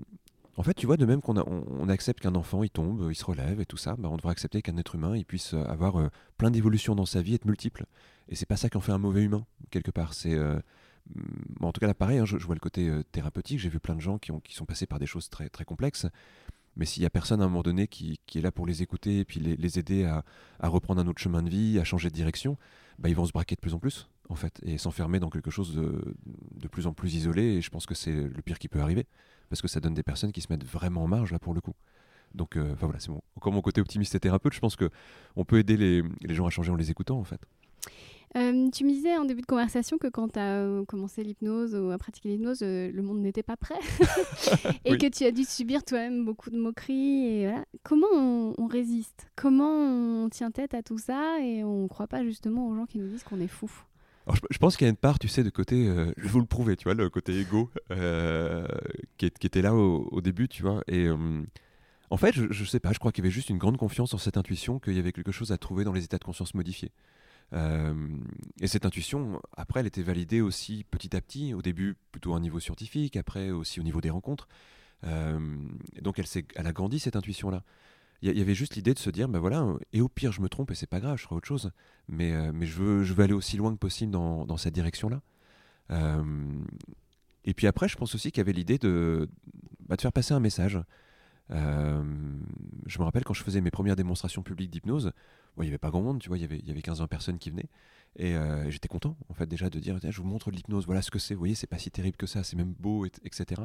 en 0.56 0.64
fait, 0.64 0.74
tu 0.74 0.86
vois, 0.86 0.98
de 0.98 1.06
même 1.06 1.22
qu'on 1.22 1.38
on, 1.38 1.90
accepte 1.90 2.22
qu'un 2.22 2.36
enfant, 2.36 2.64
il 2.64 2.70
tombe, 2.70 3.08
il 3.10 3.16
se 3.16 3.26
relève 3.26 3.60
et 3.60 3.66
tout 3.66 3.78
ça, 3.78 3.96
bah, 3.98 4.10
on 4.10 4.16
devrait 4.16 4.32
accepter 4.32 4.62
qu'un 4.62 4.78
être 4.78 4.96
humain, 4.96 5.16
il 5.18 5.26
puisse 5.26 5.54
avoir 5.54 5.98
euh, 5.98 6.10
plein 6.38 6.52
d'évolutions 6.52 6.96
dans 6.96 7.06
sa 7.06 7.22
vie, 7.22 7.36
être 7.36 7.46
multiple. 7.46 7.86
Et 8.30 8.36
c'est 8.36 8.46
pas 8.46 8.58
ça 8.58 8.70
qui 8.70 8.78
en 8.78 8.82
fait 8.82 8.94
un 8.94 8.98
mauvais 8.98 9.24
humain, 9.24 9.46
quelque 9.72 9.92
part. 9.92 10.14
C'est... 10.14 10.38
En 11.62 11.72
tout 11.72 11.80
cas 11.80 11.88
là 11.88 11.94
pareil, 11.94 12.20
hein, 12.20 12.26
je, 12.26 12.38
vois 12.38 12.56
le 12.56 12.60
côté 12.60 12.90
euh, 12.90 13.04
thérapeutique, 13.12 13.60
j'ai 13.60 13.70
vu 13.70 13.80
plein 13.80 13.96
de 13.96 14.02
gens 14.02 14.18
qui, 14.18 14.32
ont, 14.32 14.40
qui 14.40 14.54
sont 14.54 14.66
passés 14.66 14.86
par 14.86 15.00
des 15.00 15.06
choses 15.06 15.30
très, 15.30 15.50
complexes, 15.66 16.08
mais 16.76 16.86
s'il 16.86 17.04
y 17.04 17.06
a 17.06 17.10
personne 17.10 17.42
à 17.42 17.46
un 17.46 17.48
moment 17.48 17.64
donné 17.64 17.88
qui, 17.88 18.20
est 18.36 18.42
là 18.42 18.52
pour 18.52 18.66
les 18.66 18.82
écouter 18.82 19.20
et 19.20 19.26
puis 19.26 19.40
les, 19.40 19.80
aider 19.80 20.06
à, 20.06 20.24
reprendre 20.68 21.02
un 21.02 21.08
autre 21.08 21.22
chemin 21.22 21.44
de 21.44 21.50
vie, 21.50 21.80
à 21.80 21.84
changer 21.84 22.10
de 22.10 22.16
direction, 22.16 22.58
bah, 23.00 23.10
ils 23.10 23.16
vont 23.16 23.26
se 23.26 23.32
braquer 23.32 23.56
de 23.56 23.62
plus 23.62 23.74
en 23.74 23.80
plus 23.80 24.10
en 24.30 24.36
fait, 24.36 24.62
et 24.64 24.78
s'enfermer 24.78 25.20
dans 25.20 25.30
quelque 25.30 25.52
chose 25.52 25.76
de, 25.76 26.68
plus 26.70 26.88
en 26.88 26.94
plus 26.94 27.16
isolé. 27.16 27.44
Et 27.44 27.62
je 27.62 27.70
pense 27.70 27.86
que 27.86 27.94
c'est 27.94 28.14
le 28.14 28.42
pire 28.42 28.60
qui 28.60 28.70
peut 28.70 28.80
arriver, 28.80 29.06
parce 29.50 29.62
que 29.62 29.68
ça 29.68 29.82
donne 29.82 29.94
des 29.94 30.04
personnes 30.04 30.32
qui 30.32 30.42
se 30.42 30.48
mettent 30.50 30.64
vraiment 30.64 31.04
en 31.04 31.08
marge 31.08 31.34
là 31.34 31.40
pour 31.40 31.54
le 31.54 31.60
coup. 31.60 31.76
Donc, 32.34 32.56
euh, 32.56 32.74
voilà, 32.80 32.98
c'est 33.00 33.10
bon. 33.10 33.22
Encore 33.36 33.52
mon 33.52 33.62
côté 33.62 33.82
optimiste 33.82 34.16
et 34.16 34.20
thérapeute, 34.22 34.54
je 34.54 34.62
pense 34.62 34.78
que 34.78 34.90
on 35.36 35.44
peut 35.44 35.60
aider 35.60 35.76
les, 35.76 36.02
les 36.22 36.34
gens 36.34 36.48
à 36.48 36.50
changer 36.50 36.72
en 36.72 36.78
les 36.78 36.90
écoutant 36.90 37.20
en 37.20 37.26
fait. 37.26 37.42
Euh, 38.38 38.70
tu 38.70 38.86
me 38.86 38.92
disais 38.92 39.18
en 39.18 39.26
début 39.26 39.42
de 39.42 39.46
conversation 39.46 39.98
que 39.98 40.08
quand 40.08 40.30
tu 40.30 40.40
as 40.40 40.60
euh, 40.60 40.86
commencé 40.86 41.24
l'hypnose 41.24 41.76
ou 41.76 41.92
à 41.92 41.98
pratiquer 41.98 42.30
l'hypnose, 42.30 42.62
le 42.62 43.02
monde 43.02 43.20
n'était 43.20 43.44
pas 43.44 43.58
prêt 43.58 43.80
et 44.86 44.98
que 44.98 45.08
tu 45.08 45.26
as 45.26 45.32
dû 45.32 45.44
subir 45.44 45.84
toi-même 45.84 46.24
beaucoup 46.24 46.50
de 46.50 46.58
moqueries. 46.58 47.26
Et 47.26 47.48
voilà. 47.48 47.66
Comment 47.84 48.08
on, 48.14 48.54
on, 48.58 48.68
résiste? 48.68 49.30
Comment 49.36 50.24
on 50.24 50.30
tient 50.30 50.52
tête 50.52 50.74
à 50.74 50.82
tout 50.82 50.98
ça 50.98 51.40
et 51.42 51.64
on 51.64 51.84
ne 51.84 51.88
croit 51.88 52.08
pas 52.08 52.24
justement 52.24 52.68
aux 52.70 52.76
gens 52.76 52.86
qui 52.86 53.00
nous 53.00 53.08
disent 53.08 53.24
qu'on 53.24 53.42
est 53.42 53.48
fou? 53.48 53.70
Je, 54.50 54.58
pense 54.60 54.78
qu'il 54.78 54.86
y 54.86 54.88
a 54.88 54.92
une 54.92 54.98
part, 54.98 55.20
tu 55.20 55.28
sais, 55.28 55.44
de 55.44 55.50
côté, 55.50 55.88
euh, 55.88 56.14
je 56.18 56.24
vais 56.24 56.30
vous 56.30 56.40
le 56.40 56.46
prouver, 56.46 56.76
tu 56.76 56.84
vois, 56.86 56.94
le 56.94 57.10
côté 57.10 57.40
égo 57.40 57.70
euh, 57.92 58.68
qui, 59.18 59.26
était 59.26 59.62
là 59.62 59.74
au, 59.74 60.22
début, 60.22 60.48
tu 60.48 60.62
vois. 60.62 60.84
Et 60.88 61.08
euh, 61.08 61.42
en 62.10 62.18
fait, 62.18 62.34
je, 62.34 62.46
je, 62.52 62.64
sais 62.64 62.80
pas, 62.80 62.94
je 62.94 63.00
crois 63.00 63.12
qu'il 63.12 63.24
y 63.24 63.28
avait 63.28 63.34
juste 63.34 63.50
une 63.50 63.58
grande 63.58 63.78
confiance 63.78 64.14
en 64.14 64.18
cette 64.18 64.38
intuition 64.38 64.80
qu'il 64.80 64.94
y 64.94 65.00
avait 65.00 65.12
quelque 65.12 65.32
chose 65.32 65.52
à 65.52 65.58
trouver 65.58 65.84
dans 65.84 65.94
les 65.94 66.04
états 66.04 66.18
de 66.18 66.24
conscience 66.24 66.54
modifiés. 66.54 66.92
Et 67.54 68.68
cette 68.68 68.86
intuition, 68.86 69.42
après, 69.58 69.82
elle 69.82 69.88
était 69.88 70.02
validée 70.02 70.42
aussi 70.42 70.86
petit 70.90 71.16
à 71.16 71.22
petit, 71.22 71.54
au 71.54 71.62
début 71.62 71.98
plutôt 72.12 72.34
à 72.34 72.38
un 72.38 72.40
niveau 72.40 72.60
scientifique, 72.60 73.18
après 73.18 73.52
aussi 73.52 73.80
au 73.80 73.84
niveau 73.84 74.00
des 74.00 74.10
rencontres. 74.10 74.48
donc 75.04 76.20
elle, 76.20 76.68
a 76.68 76.72
grandi 76.72 77.00
cette 77.00 77.16
intuition-là 77.16 77.64
il 78.22 78.38
y, 78.38 78.42
avait 78.42 78.54
juste 78.54 78.76
l'idée 78.76 78.94
de 78.94 79.00
se 79.00 79.10
dire, 79.10 79.28
ben 79.28 79.40
voilà, 79.40 79.66
et 79.94 80.02
au 80.02 80.08
pire 80.08 80.32
je 80.32 80.42
me 80.42 80.50
trompe 80.50 80.70
et 80.72 80.76
c'est 80.76 80.88
pas 80.88 81.00
grave, 81.00 81.18
je 81.18 81.24
ferai 81.24 81.36
autre 81.36 81.48
chose. 81.48 81.72
Mais, 82.08 82.32
euh, 82.32 82.52
je, 82.62 82.74
veux, 83.14 83.24
aller 83.24 83.34
aussi 83.34 83.58
loin 83.58 83.74
que 83.74 83.80
possible 83.80 84.12
dans, 84.12 84.58
cette 84.58 84.76
direction-là. 84.76 85.22
Euh, 85.90 86.24
et 87.46 87.56
puis 87.56 87.66
après, 87.66 87.88
je 87.88 87.98
pense 87.98 88.14
aussi 88.14 88.32
qu'il 88.32 88.40
y 88.40 88.42
avait 88.42 88.54
l'idée 88.54 88.78
de, 88.78 89.28
bah, 89.88 89.96
faire 90.00 90.14
passer 90.14 90.36
un 90.36 90.40
message. 90.40 90.80
Euh, 91.50 92.04
je 92.86 93.00
me 93.00 93.04
rappelle 93.04 93.24
quand 93.24 93.34
je 93.34 93.44
faisais 93.44 93.60
mes 93.60 93.72
premières 93.72 93.96
démonstrations 93.96 94.44
publiques 94.44 94.70
d'hypnose, 94.70 95.14
il 95.58 95.64
n'y 95.64 95.68
avait 95.68 95.78
pas 95.78 95.90
grand 95.90 96.02
monde, 96.02 96.20
tu 96.20 96.30
vois, 96.30 96.38
il 96.38 96.42
y 96.42 96.46
avait, 96.46 96.60
y 96.60 96.72
avait 96.72 96.82
15-20 96.82 97.08
personnes 97.08 97.38
qui 97.38 97.50
venaient. 97.50 97.70
Et 98.18 98.36
j'étais 98.70 98.90
content, 98.90 99.16
en 99.30 99.34
fait, 99.34 99.46
déjà 99.46 99.70
de 99.70 99.80
dire, 99.80 99.98
je 100.02 100.22
vous 100.22 100.28
montre 100.28 100.52
l'hypnose, 100.52 100.86
voilà 100.86 101.02
ce 101.02 101.12
que 101.12 101.20
c'est, 101.20 101.34
vous 101.34 101.40
voyez, 101.40 101.56
c'est 101.56 101.68
pas 101.68 101.78
si 101.78 101.92
terrible 101.92 102.18
que 102.18 102.28
ça, 102.28 102.44
c'est 102.44 102.58
même 102.58 102.74
beau, 102.78 103.06
etc. 103.06 103.62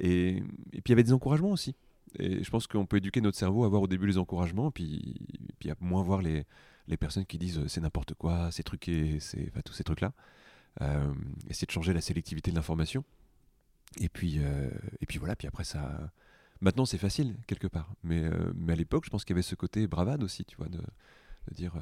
Et, 0.00 0.38
et 0.72 0.80
puis 0.80 0.82
il 0.86 0.90
y 0.90 0.92
avait 0.92 1.04
des 1.04 1.12
encouragements 1.12 1.52
aussi. 1.52 1.76
Et 2.18 2.42
je 2.42 2.50
pense 2.50 2.66
qu'on 2.66 2.86
peut 2.86 2.96
éduquer 2.96 3.20
notre 3.20 3.38
cerveau 3.38 3.64
à 3.64 3.68
voir 3.68 3.82
au 3.82 3.86
début 3.86 4.06
les 4.06 4.18
encouragements, 4.18 4.70
puis, 4.70 5.14
puis 5.58 5.70
à 5.70 5.76
moins 5.80 6.02
voir 6.02 6.22
les, 6.22 6.46
les 6.88 6.96
personnes 6.96 7.26
qui 7.26 7.38
disent 7.38 7.58
euh, 7.58 7.68
c'est 7.68 7.80
n'importe 7.80 8.14
quoi, 8.14 8.50
c'est 8.52 8.62
truqué, 8.62 9.18
c'est 9.20 9.50
tous 9.64 9.72
ces 9.72 9.84
trucs-là. 9.84 10.12
Euh, 10.82 11.12
essayer 11.48 11.66
de 11.66 11.72
changer 11.72 11.92
la 11.92 12.00
sélectivité 12.00 12.50
de 12.50 12.56
l'information. 12.56 13.04
Et 14.00 14.08
puis, 14.08 14.38
euh, 14.38 14.70
et 15.00 15.06
puis 15.06 15.18
voilà, 15.18 15.36
puis 15.36 15.48
après 15.48 15.64
ça. 15.64 16.12
Maintenant, 16.60 16.86
c'est 16.86 16.98
facile, 16.98 17.36
quelque 17.46 17.66
part. 17.66 17.94
Mais, 18.02 18.24
euh, 18.24 18.52
mais 18.54 18.72
à 18.72 18.76
l'époque, 18.76 19.04
je 19.04 19.10
pense 19.10 19.24
qu'il 19.24 19.34
y 19.34 19.36
avait 19.36 19.42
ce 19.42 19.54
côté 19.54 19.86
bravade 19.86 20.22
aussi, 20.22 20.44
tu 20.44 20.56
vois, 20.56 20.68
de, 20.68 20.78
de 20.78 21.54
dire 21.54 21.74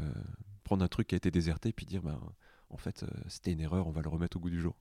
prendre 0.64 0.84
un 0.84 0.88
truc 0.88 1.08
qui 1.08 1.14
a 1.14 1.18
été 1.18 1.30
déserté, 1.30 1.72
puis 1.72 1.86
dire 1.86 2.02
ben, 2.02 2.20
en 2.70 2.76
fait, 2.76 3.04
c'était 3.28 3.52
une 3.52 3.60
erreur, 3.60 3.86
on 3.86 3.90
va 3.90 4.02
le 4.02 4.08
remettre 4.08 4.36
au 4.36 4.40
goût 4.40 4.50
du 4.50 4.60
jour. 4.60 4.74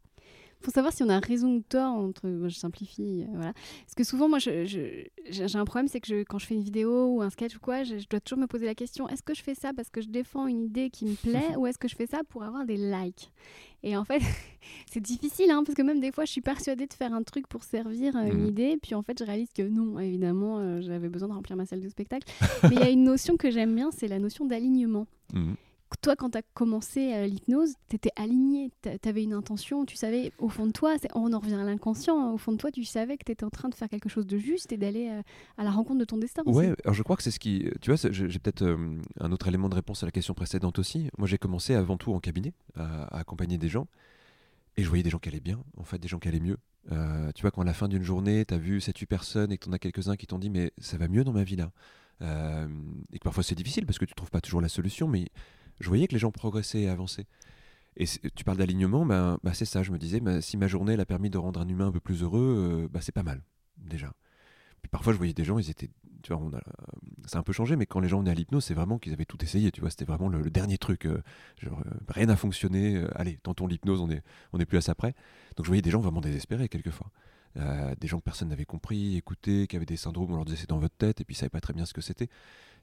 Pour 0.63 0.71
savoir 0.71 0.93
si 0.93 1.03
on 1.03 1.09
a 1.09 1.19
raison 1.19 1.55
ou 1.55 1.61
tort 1.61 1.93
entre 1.93 2.47
je 2.47 2.55
simplifie 2.55 3.23
euh, 3.23 3.33
voilà. 3.33 3.53
Parce 3.53 3.95
que 3.97 4.03
souvent 4.05 4.29
moi 4.29 4.39
j'ai 4.39 5.11
un 5.55 5.65
problème 5.65 5.89
c'est 5.89 5.99
que 5.99 6.07
je, 6.07 6.23
quand 6.23 6.39
je 6.39 6.45
fais 6.45 6.55
une 6.55 6.63
vidéo 6.63 7.07
ou 7.07 7.21
un 7.21 7.29
sketch 7.29 7.57
ou 7.57 7.59
quoi 7.59 7.83
je, 7.83 8.07
dois 8.09 8.21
toujours 8.21 8.39
me 8.39 8.47
poser 8.47 8.65
la 8.65 8.73
question 8.73 9.09
est-ce 9.09 9.21
que 9.21 9.35
je 9.35 9.43
fais 9.43 9.55
ça 9.55 9.73
parce 9.73 9.89
que 9.89 9.99
je 9.99 10.07
défends 10.07 10.47
une 10.47 10.61
idée 10.61 10.89
qui 10.89 11.05
me 11.05 11.15
plaît 11.15 11.55
ou 11.57 11.67
est-ce 11.67 11.77
que 11.77 11.89
je 11.89 11.95
fais 11.95 12.07
ça 12.07 12.21
pour 12.29 12.43
avoir 12.43 12.65
des 12.65 12.77
likes? 12.77 13.29
Et 13.83 13.95
en 13.95 14.03
fait 14.05 14.21
c'est 14.91 14.99
difficile 14.99 15.51
hein, 15.51 15.63
parce 15.65 15.75
que 15.75 15.81
même 15.81 15.99
des 15.99 16.11
fois 16.11 16.25
je 16.25 16.31
suis 16.31 16.41
persuadée 16.41 16.87
de 16.87 16.93
faire 16.93 17.13
un 17.13 17.23
truc 17.23 17.47
pour 17.47 17.63
servir 17.63 18.15
euh, 18.15 18.23
une 18.23 18.43
mmh. 18.43 18.47
idée 18.47 18.77
puis 18.81 18.95
en 18.95 19.03
fait 19.03 19.17
je 19.19 19.23
réalise 19.23 19.51
que 19.53 19.63
non 19.63 19.99
évidemment 19.99 20.59
euh, 20.59 20.81
j'avais 20.81 21.09
besoin 21.09 21.27
de 21.29 21.33
remplir 21.33 21.55
ma 21.57 21.65
salle 21.65 21.81
de 21.81 21.89
spectacle. 21.89 22.27
Mais 22.63 22.75
il 22.75 22.79
y 22.79 22.83
a 22.83 22.89
une 22.89 23.03
notion 23.03 23.37
que 23.37 23.51
j'aime 23.51 23.75
bien 23.75 23.91
c'est 23.91 24.07
la 24.07 24.19
notion 24.19 24.45
d'alignement. 24.45 25.07
Mmh 25.33 25.53
toi, 25.97 26.15
quand 26.15 26.31
tu 26.31 26.37
as 26.37 26.41
commencé 26.53 27.13
euh, 27.13 27.25
l'hypnose, 27.25 27.73
tu 27.89 27.95
étais 27.95 28.11
aligné, 28.15 28.71
tu 28.81 29.09
avais 29.09 29.23
une 29.23 29.33
intention, 29.33 29.85
tu 29.85 29.95
savais 29.95 30.31
au 30.37 30.49
fond 30.49 30.65
de 30.65 30.71
toi, 30.71 30.95
on 31.15 31.33
en 31.33 31.39
revient 31.39 31.55
à 31.55 31.63
l'inconscient, 31.63 32.19
hein, 32.19 32.31
au 32.31 32.37
fond 32.37 32.51
de 32.51 32.57
toi, 32.57 32.71
tu 32.71 32.83
savais 32.83 33.17
que 33.17 33.23
tu 33.25 33.31
étais 33.31 33.43
en 33.43 33.49
train 33.49 33.69
de 33.69 33.75
faire 33.75 33.89
quelque 33.89 34.09
chose 34.09 34.25
de 34.25 34.37
juste 34.37 34.71
et 34.71 34.77
d'aller 34.77 35.09
euh, 35.09 35.21
à 35.57 35.63
la 35.63 35.71
rencontre 35.71 35.99
de 35.99 36.05
ton 36.05 36.17
destin. 36.17 36.43
Ouais, 36.45 36.73
alors 36.83 36.93
je 36.93 37.03
crois 37.03 37.15
que 37.15 37.23
c'est 37.23 37.31
ce 37.31 37.39
qui. 37.39 37.69
Tu 37.81 37.91
vois, 37.91 38.11
j'ai 38.11 38.39
peut-être 38.39 38.63
euh, 38.63 38.99
un 39.19 39.31
autre 39.31 39.47
élément 39.47 39.69
de 39.69 39.75
réponse 39.75 40.03
à 40.03 40.05
la 40.05 40.11
question 40.11 40.33
précédente 40.33 40.79
aussi. 40.79 41.09
Moi, 41.17 41.27
j'ai 41.27 41.37
commencé 41.37 41.75
avant 41.75 41.97
tout 41.97 42.13
en 42.13 42.19
cabinet, 42.19 42.53
à, 42.75 43.17
accompagner 43.17 43.57
des 43.57 43.69
gens, 43.69 43.87
et 44.77 44.83
je 44.83 44.87
voyais 44.87 45.03
des 45.03 45.09
gens 45.09 45.19
qui 45.19 45.29
allaient 45.29 45.39
bien, 45.39 45.63
en 45.77 45.83
fait, 45.83 45.99
des 45.99 46.07
gens 46.07 46.19
qui 46.19 46.27
allaient 46.27 46.39
mieux. 46.39 46.57
tu 47.35 47.41
vois, 47.41 47.51
quand 47.51 47.61
à 47.61 47.65
la 47.65 47.73
fin 47.73 47.87
d'une 47.87 48.03
journée, 48.03 48.45
tu 48.45 48.53
as 48.53 48.57
vu 48.57 48.79
7-8 48.79 49.05
personnes 49.05 49.51
et 49.51 49.57
que 49.57 49.65
tu 49.65 49.69
en 49.69 49.73
as 49.73 49.79
quelques-uns 49.79 50.15
qui 50.15 50.27
t'ont 50.27 50.39
dit, 50.39 50.49
mais 50.49 50.71
ça 50.77 50.97
va 50.97 51.07
mieux 51.07 51.23
dans 51.23 51.33
ma 51.33 51.43
vie 51.43 51.55
là? 51.55 51.71
et 52.21 53.19
que 53.19 53.23
parfois 53.23 53.43
c'est 53.43 53.55
difficile 53.55 53.85
parce 53.85 53.97
que 53.97 54.05
tu 54.05 54.13
trouves 54.13 54.29
pas 54.29 54.39
toujours 54.39 54.61
la 54.61 54.69
solution, 54.69 55.09
mais 55.09 55.27
je 55.79 55.87
voyais 55.87 56.07
que 56.07 56.13
les 56.13 56.19
gens 56.19 56.31
progressaient 56.31 56.81
et 56.81 56.89
avançaient. 56.89 57.27
Et 57.95 58.05
tu 58.07 58.43
parles 58.43 58.57
d'alignement, 58.57 59.05
ben, 59.05 59.37
bah, 59.43 59.53
c'est 59.53 59.65
ça, 59.65 59.83
je 59.83 59.91
me 59.91 59.99
disais, 59.99 60.19
bah, 60.19 60.41
si 60.41 60.57
ma 60.57 60.67
journée 60.67 60.95
l'a 60.95 61.05
permis 61.05 61.29
de 61.29 61.37
rendre 61.37 61.59
un 61.59 61.67
humain 61.67 61.87
un 61.87 61.91
peu 61.91 61.99
plus 61.99 62.23
heureux, 62.23 62.85
euh, 62.85 62.87
bah, 62.91 63.01
c'est 63.01 63.11
pas 63.11 63.23
mal, 63.23 63.43
déjà. 63.77 64.13
Puis 64.81 64.89
parfois, 64.89 65.13
je 65.13 65.17
voyais 65.17 65.33
des 65.33 65.43
gens, 65.43 65.59
ils 65.59 65.69
étaient. 65.69 65.89
Tu 66.23 66.33
vois, 66.33 66.41
on 66.41 66.53
a, 66.53 66.61
ça 67.25 67.37
a 67.37 67.41
un 67.41 67.43
peu 67.43 67.51
changé, 67.51 67.75
mais 67.75 67.85
quand 67.85 67.99
les 67.99 68.07
gens 68.07 68.19
venaient 68.19 68.31
à 68.31 68.33
l'hypnose, 68.33 68.63
c'est 68.63 68.73
vraiment 68.73 68.97
qu'ils 68.97 69.11
avaient 69.13 69.25
tout 69.25 69.43
essayé, 69.43 69.71
tu 69.71 69.81
vois, 69.81 69.89
c'était 69.89 70.05
vraiment 70.05 70.29
le, 70.29 70.49
dernier 70.49 70.77
truc. 70.77 71.05
Euh, 71.05 71.21
euh, 71.65 71.69
rien 72.07 72.27
n'a 72.27 72.37
fonctionné, 72.37 73.03
allez, 73.15 73.37
tentons 73.43 73.67
l'hypnose, 73.67 73.99
on 73.99 74.09
est, 74.09 74.23
on 74.53 74.59
est 74.59 74.65
plus 74.65 74.77
à 74.77 74.81
ça 74.81 74.95
près. 74.95 75.13
Donc 75.57 75.65
je 75.65 75.69
voyais 75.69 75.81
des 75.81 75.91
gens 75.91 75.99
vraiment 75.99 76.21
désespérés, 76.21 76.69
quelquefois. 76.69 77.11
Des 77.55 78.07
gens 78.07 78.19
que 78.19 78.23
personne 78.23 78.49
n'avait 78.49 78.65
compris, 78.65 79.15
écouté, 79.15 79.67
qui 79.67 79.75
avaient 79.75 79.85
des 79.85 79.97
syndromes, 79.97 80.31
on 80.31 80.35
leur 80.35 80.45
disait 80.45 80.57
c'est 80.57 80.69
dans 80.69 80.79
votre 80.79 80.95
tête, 80.95 81.21
et 81.21 81.25
puis 81.25 81.35
ils 81.35 81.37
savaient 81.37 81.49
pas 81.49 81.61
très 81.61 81.73
bien 81.73 81.85
ce 81.85 81.93
que 81.93 82.01
c'était. 82.01 82.29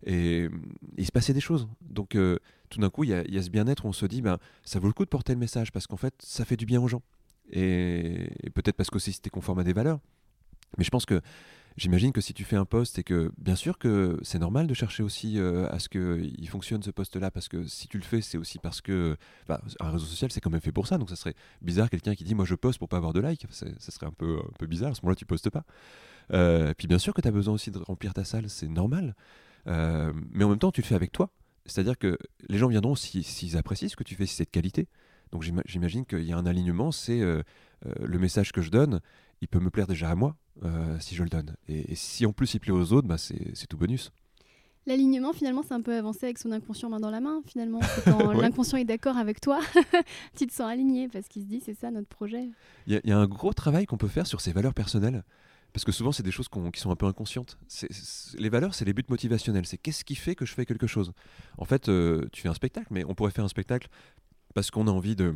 Et 0.04 0.48
il 0.96 1.06
se 1.06 1.12
passait 1.12 1.32
des 1.32 1.40
choses. 1.40 1.68
Donc 1.82 2.14
euh, 2.14 2.38
tout 2.68 2.80
d'un 2.80 2.90
coup, 2.90 3.04
il 3.04 3.10
y, 3.10 3.38
a 3.38 3.42
ce 3.42 3.50
bien-être 3.50 3.84
où 3.84 3.88
on 3.88 3.92
se 3.92 4.06
dit, 4.06 4.22
ben, 4.22 4.38
ça 4.64 4.78
vaut 4.78 4.86
le 4.86 4.92
coup 4.92 5.04
de 5.04 5.10
porter 5.10 5.32
le 5.32 5.38
message 5.38 5.72
parce 5.72 5.86
qu'en 5.86 5.96
fait, 5.96 6.14
ça 6.20 6.44
fait 6.44 6.56
du 6.56 6.66
bien 6.66 6.80
aux 6.80 6.88
gens. 6.88 7.02
Et, 7.50 8.30
peut-être 8.54 8.76
parce 8.76 8.90
qu'aussi 8.90 9.12
c'était 9.12 9.30
conforme 9.30 9.58
à 9.58 9.64
des 9.64 9.72
valeurs. 9.72 10.00
Mais 10.78 10.84
je 10.84 10.90
pense 10.90 11.04
que 11.04 11.20
j'imagine 11.76 12.12
que 12.12 12.20
si 12.20 12.34
tu 12.34 12.44
fais 12.44 12.56
un 12.56 12.64
poste 12.64 12.98
et 12.98 13.04
que 13.04 13.32
bien 13.38 13.54
sûr 13.54 13.78
que 13.78 14.18
c'est 14.22 14.38
normal 14.38 14.66
de 14.66 14.74
chercher 14.74 15.02
aussi 15.02 15.38
euh, 15.38 15.68
à 15.70 15.78
ce 15.78 15.88
qu'il 15.88 16.48
fonctionne 16.48 16.82
ce 16.82 16.90
poste-là 16.90 17.30
parce 17.30 17.48
que 17.48 17.66
si 17.66 17.88
tu 17.88 17.98
le 17.98 18.04
fais, 18.04 18.20
c'est 18.20 18.38
aussi 18.38 18.58
parce 18.58 18.80
que 18.80 19.16
bah, 19.48 19.60
un 19.80 19.90
réseau 19.90 20.06
social 20.06 20.30
c'est 20.30 20.40
quand 20.40 20.50
même 20.50 20.60
fait 20.60 20.72
pour 20.72 20.86
ça. 20.86 20.98
Donc 20.98 21.10
ça 21.10 21.16
serait 21.16 21.34
bizarre 21.62 21.90
quelqu'un 21.90 22.14
qui 22.14 22.24
dit 22.24 22.34
moi 22.34 22.44
je 22.44 22.54
poste 22.54 22.78
pour 22.78 22.88
pas 22.88 22.96
avoir 22.96 23.12
de 23.12 23.20
likes. 23.20 23.46
Ça 23.50 23.66
serait 23.78 24.06
un 24.06 24.12
peu, 24.12 24.38
un 24.38 24.52
peu 24.58 24.66
bizarre. 24.66 24.92
À 24.92 24.94
ce 24.94 25.02
moment-là, 25.02 25.16
tu 25.16 25.26
postes 25.26 25.50
pas. 25.50 25.64
Euh, 26.32 26.74
puis 26.76 26.86
bien 26.86 26.98
sûr 26.98 27.14
que 27.14 27.20
tu 27.20 27.28
as 27.28 27.32
besoin 27.32 27.54
aussi 27.54 27.70
de 27.70 27.78
remplir 27.78 28.14
ta 28.14 28.24
salle, 28.24 28.48
c'est 28.48 28.68
normal. 28.68 29.14
Euh, 29.66 30.12
mais 30.32 30.44
en 30.44 30.48
même 30.50 30.58
temps, 30.58 30.72
tu 30.72 30.80
le 30.80 30.86
fais 30.86 30.94
avec 30.94 31.12
toi. 31.12 31.30
C'est-à-dire 31.66 31.98
que 31.98 32.18
les 32.48 32.58
gens 32.58 32.68
viendront 32.68 32.94
s'ils 32.94 33.56
apprécient 33.56 33.88
ce 33.88 33.96
que 33.96 34.04
tu 34.04 34.14
fais, 34.14 34.26
si 34.26 34.34
c'est 34.34 34.44
de 34.44 34.50
qualité. 34.50 34.88
Donc 35.30 35.44
j'imagine 35.66 36.04
qu'il 36.04 36.24
y 36.24 36.32
a 36.32 36.36
un 36.36 36.46
alignement, 36.46 36.90
c'est 36.90 37.20
le 37.20 38.18
message 38.18 38.50
que 38.50 38.62
je 38.62 38.70
donne, 38.70 39.00
il 39.40 39.48
peut 39.48 39.60
me 39.60 39.70
plaire 39.70 39.86
déjà 39.86 40.10
à 40.10 40.14
moi 40.14 40.36
si 40.98 41.14
je 41.14 41.22
le 41.22 41.30
donne. 41.30 41.56
Et, 41.68 41.94
si 41.94 42.26
en 42.26 42.32
plus 42.32 42.52
il 42.54 42.60
plaît 42.60 42.72
aux 42.72 42.92
autres, 42.92 43.08
bah 43.08 43.16
c'est 43.18 43.66
tout 43.68 43.78
bonus. 43.78 44.12
L'alignement, 44.86 45.32
finalement, 45.32 45.62
c'est 45.62 45.74
un 45.74 45.82
peu 45.82 45.94
avancer 45.94 46.24
avec 46.24 46.38
son 46.38 46.52
inconscient 46.52 46.88
main 46.88 47.00
dans 47.00 47.10
la 47.10 47.20
main, 47.20 47.42
finalement. 47.46 47.80
Quand 48.04 48.32
l'inconscient 48.32 48.78
est 48.78 48.84
d'accord 48.84 49.18
avec 49.18 49.40
toi, 49.40 49.60
tu 50.36 50.46
te 50.46 50.52
sens 50.52 50.70
aligné 50.70 51.08
parce 51.08 51.28
qu'il 51.28 51.42
se 51.42 51.46
dit 51.46 51.60
c'est 51.64 51.74
ça 51.74 51.90
notre 51.90 52.08
projet. 52.08 52.48
Il 52.86 53.00
y, 53.04 53.12
a 53.12 53.18
un 53.18 53.26
gros 53.26 53.52
travail 53.52 53.84
qu'on 53.86 53.98
peut 53.98 54.08
faire 54.08 54.26
sur 54.26 54.40
ses 54.40 54.52
valeurs 54.52 54.74
personnelles. 54.74 55.22
Parce 55.72 55.84
que 55.84 55.92
souvent, 55.92 56.10
c'est 56.10 56.24
des 56.24 56.32
choses 56.32 56.48
qui 56.48 56.80
sont 56.80 56.90
un 56.90 56.96
peu 56.96 57.06
inconscientes. 57.06 57.56
les 58.36 58.48
valeurs, 58.48 58.74
c'est 58.74 58.84
les 58.84 58.92
buts 58.92 59.04
motivationnels. 59.08 59.66
C'est 59.66 59.78
qu'est-ce 59.78 60.04
qui 60.04 60.16
fait 60.16 60.34
que 60.34 60.44
je 60.44 60.52
fais 60.54 60.66
quelque 60.66 60.88
chose? 60.88 61.12
En 61.58 61.64
fait, 61.64 61.88
euh, 61.88 62.26
tu 62.32 62.42
fais 62.42 62.48
un 62.48 62.54
spectacle, 62.54 62.88
mais 62.90 63.04
on 63.04 63.14
pourrait 63.14 63.30
faire 63.30 63.44
un 63.44 63.48
spectacle 63.48 63.88
parce 64.54 64.72
qu'on 64.72 64.88
a 64.88 64.90
envie 64.90 65.14
de, 65.14 65.32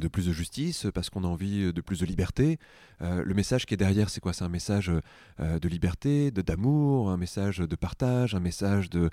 de 0.00 0.08
plus 0.08 0.26
de 0.26 0.32
justice, 0.32 0.86
parce 0.94 1.10
qu'on 1.10 1.24
a 1.24 1.26
envie 1.26 1.72
de 1.72 1.80
plus 1.80 2.00
de 2.00 2.06
liberté. 2.06 2.58
Euh, 3.02 3.22
le 3.24 3.34
message 3.34 3.66
qui 3.66 3.74
est 3.74 3.76
derrière, 3.76 4.10
c'est 4.10 4.20
quoi? 4.20 4.32
C'est 4.32 4.44
un 4.44 4.48
message 4.48 4.90
euh, 5.40 5.58
de 5.58 5.68
liberté, 5.68 6.30
de 6.30 6.42
d'amour, 6.42 7.10
un 7.10 7.16
message 7.16 7.58
de 7.58 7.76
partage, 7.76 8.34
un 8.34 8.40
message 8.40 8.90
de 8.90 9.10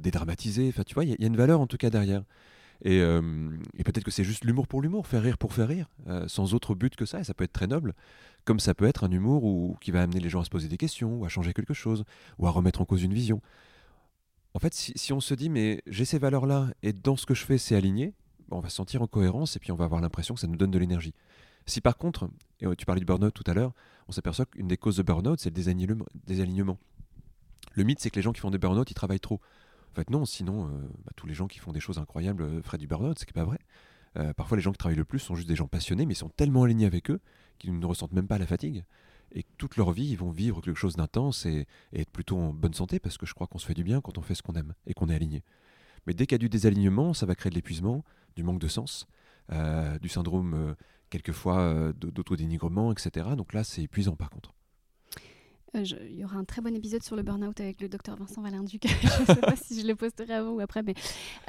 dédramatiser. 0.00 0.68
Enfin, 0.68 0.82
tu 0.84 0.94
vois, 0.94 1.04
il 1.04 1.10
y, 1.10 1.24
a 1.24 1.26
une 1.26 1.36
valeur 1.36 1.60
en 1.60 1.66
tout 1.66 1.76
cas 1.76 1.90
derrière. 1.90 2.22
Et, 2.84 3.00
peut-être 3.84 4.04
que 4.04 4.10
c'est 4.10 4.24
juste 4.24 4.44
l'humour 4.44 4.68
pour 4.68 4.82
l'humour, 4.82 5.06
faire 5.06 5.22
rire 5.22 5.38
pour 5.38 5.52
faire 5.52 5.68
rire, 5.68 5.88
sans 6.26 6.54
autre 6.54 6.74
but 6.74 6.94
que 6.94 7.06
ça, 7.06 7.20
et 7.20 7.24
ça 7.24 7.34
peut 7.34 7.44
être 7.44 7.52
très 7.52 7.66
noble, 7.66 7.94
comme 8.44 8.60
ça 8.60 8.74
peut 8.74 8.86
être 8.86 9.04
un 9.04 9.10
humour 9.10 9.44
où, 9.44 9.76
qui 9.80 9.90
va 9.90 10.02
amener 10.02 10.20
les 10.20 10.28
gens 10.28 10.40
à 10.40 10.44
se 10.44 10.50
poser 10.50 10.68
des 10.68 10.76
questions, 10.76 11.18
ou 11.18 11.24
à 11.24 11.28
changer 11.28 11.52
quelque 11.52 11.74
chose, 11.74 12.04
ou 12.38 12.46
à 12.46 12.50
remettre 12.50 12.80
en 12.80 12.84
cause 12.84 13.02
une 13.02 13.14
vision. 13.14 13.40
En 14.54 14.58
fait, 14.60 14.74
si, 14.74 15.12
on 15.12 15.20
se 15.20 15.34
dit, 15.34 15.50
mais 15.50 15.82
j'ai 15.86 16.04
ces 16.04 16.18
valeurs-là, 16.18 16.68
et 16.82 16.92
dans 16.92 17.16
ce 17.16 17.26
que 17.26 17.34
je 17.34 17.44
fais, 17.44 17.58
c'est 17.58 17.76
aligné, 17.76 18.14
on 18.50 18.60
va 18.60 18.68
se 18.68 18.76
sentir 18.76 19.02
en 19.02 19.06
cohérence, 19.06 19.56
et 19.56 19.58
puis 19.58 19.72
on 19.72 19.76
va 19.76 19.84
avoir 19.84 20.00
l'impression 20.00 20.34
que 20.34 20.40
ça 20.40 20.46
nous 20.46 20.56
donne 20.56 20.70
de 20.70 20.78
l'énergie. 20.78 21.14
Si 21.66 21.80
par 21.80 21.98
contre, 21.98 22.28
et 22.60 22.76
tu 22.76 22.86
parlais 22.86 23.00
du 23.00 23.04
burn-out 23.04 23.34
tout 23.34 23.44
à 23.46 23.54
l'heure, 23.54 23.72
on 24.08 24.12
s'aperçoit 24.12 24.46
qu'une 24.46 24.68
des 24.68 24.76
causes 24.76 24.96
de 24.96 25.02
burn-out, 25.02 25.38
c'est 25.38 25.50
le 25.50 26.04
désalignement. 26.26 26.78
Le 27.74 27.84
mythe, 27.84 28.00
c'est 28.00 28.10
que 28.10 28.16
les 28.16 28.22
gens 28.22 28.32
qui 28.32 28.40
font 28.40 28.50
des 28.50 28.58
burn-out, 28.58 28.90
ils 28.90 28.94
travaillent 28.94 29.20
trop. 29.20 29.40
En 29.92 29.94
fait, 29.94 30.10
non, 30.10 30.24
sinon, 30.24 30.66
euh, 30.66 30.70
bah, 31.04 31.12
tous 31.16 31.26
les 31.26 31.34
gens 31.34 31.46
qui 31.46 31.58
font 31.58 31.72
des 31.72 31.80
choses 31.80 31.98
incroyables 31.98 32.42
euh, 32.42 32.62
feraient 32.62 32.78
du 32.78 32.86
burn-out, 32.86 33.18
c'est 33.18 33.30
pas 33.32 33.44
vrai. 33.44 33.58
Euh, 34.16 34.32
parfois, 34.32 34.56
les 34.56 34.62
gens 34.62 34.72
qui 34.72 34.78
travaillent 34.78 34.96
le 34.96 35.04
plus 35.04 35.18
sont 35.18 35.34
juste 35.34 35.48
des 35.48 35.56
gens 35.56 35.68
passionnés, 35.68 36.06
mais 36.06 36.14
ils 36.14 36.18
sont 36.18 36.30
tellement 36.30 36.64
alignés 36.64 36.86
avec 36.86 37.10
eux 37.10 37.20
qu'ils 37.58 37.78
ne 37.78 37.86
ressentent 37.86 38.12
même 38.12 38.26
pas 38.26 38.38
la 38.38 38.46
fatigue. 38.46 38.84
Et 39.32 39.44
toute 39.58 39.76
leur 39.76 39.92
vie, 39.92 40.08
ils 40.08 40.16
vont 40.16 40.30
vivre 40.30 40.60
quelque 40.60 40.78
chose 40.78 40.96
d'intense 40.96 41.44
et, 41.44 41.66
être 41.92 42.10
plutôt 42.10 42.38
en 42.38 42.52
bonne 42.52 42.74
santé, 42.74 42.98
parce 42.98 43.18
que 43.18 43.26
je 43.26 43.34
crois 43.34 43.46
qu'on 43.46 43.58
se 43.58 43.66
fait 43.66 43.74
du 43.74 43.84
bien 43.84 44.00
quand 44.00 44.16
on 44.18 44.22
fait 44.22 44.34
ce 44.34 44.42
qu'on 44.42 44.54
aime 44.54 44.74
et 44.86 44.94
qu'on 44.94 45.08
est 45.08 45.14
aligné. 45.14 45.44
Mais 46.06 46.14
dès 46.14 46.26
qu'il 46.26 46.34
y 46.34 46.36
a 46.36 46.38
du 46.38 46.48
désalignement, 46.48 47.12
ça 47.12 47.26
va 47.26 47.34
créer 47.34 47.50
de 47.50 47.54
l'épuisement, 47.54 48.04
du 48.38 48.44
manque 48.44 48.60
de 48.60 48.68
sens, 48.68 49.06
du 50.00 50.08
syndrome 50.08 50.76
quelquefois 51.10 51.92
d'autodénigrement, 51.94 52.92
etc. 52.92 53.30
Donc 53.36 53.52
là, 53.52 53.64
c'est 53.64 53.82
épuisant 53.82 54.16
par 54.16 54.30
contre. 54.30 54.54
Euh, 55.74 55.84
il 56.08 56.18
y 56.18 56.24
aura 56.24 56.36
un 56.36 56.44
très 56.44 56.62
bon 56.62 56.74
épisode 56.74 57.02
sur 57.02 57.16
le 57.16 57.22
burn-out 57.22 57.60
avec 57.60 57.80
le 57.80 57.88
docteur 57.88 58.16
Vincent 58.16 58.40
Valenduc. 58.40 58.82
je 58.86 59.20
ne 59.20 59.26
sais 59.26 59.40
pas 59.40 59.56
si 59.56 59.80
je 59.80 59.86
le 59.86 59.94
posterai 59.94 60.34
avant 60.34 60.52
ou 60.52 60.60
après, 60.60 60.82
mais 60.82 60.94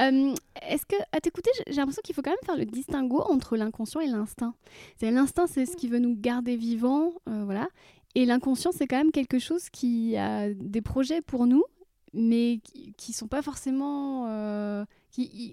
euh, 0.01 0.33
est-ce 0.61 0.85
que, 0.85 0.95
à 1.11 1.21
t'écouter, 1.21 1.51
j'ai 1.67 1.75
l'impression 1.75 2.01
qu'il 2.03 2.15
faut 2.15 2.21
quand 2.21 2.31
même 2.31 2.37
faire 2.45 2.57
le 2.57 2.65
distinguo 2.65 3.21
entre 3.21 3.55
l'inconscient 3.55 4.01
et 4.01 4.07
l'instinct. 4.07 4.53
L'instinct, 5.01 5.47
c'est 5.47 5.65
ce 5.65 5.75
qui 5.75 5.87
veut 5.87 5.99
nous 5.99 6.15
garder 6.15 6.57
vivants, 6.57 7.13
euh, 7.29 7.43
voilà. 7.45 7.69
Et 8.15 8.25
l'inconscient, 8.25 8.71
c'est 8.71 8.87
quand 8.87 8.97
même 8.97 9.11
quelque 9.11 9.39
chose 9.39 9.69
qui 9.69 10.17
a 10.17 10.53
des 10.53 10.81
projets 10.81 11.21
pour 11.21 11.45
nous, 11.45 11.63
mais 12.13 12.59
qui, 12.63 13.11
ne 13.11 13.13
sont 13.13 13.27
pas 13.27 13.41
forcément. 13.41 14.25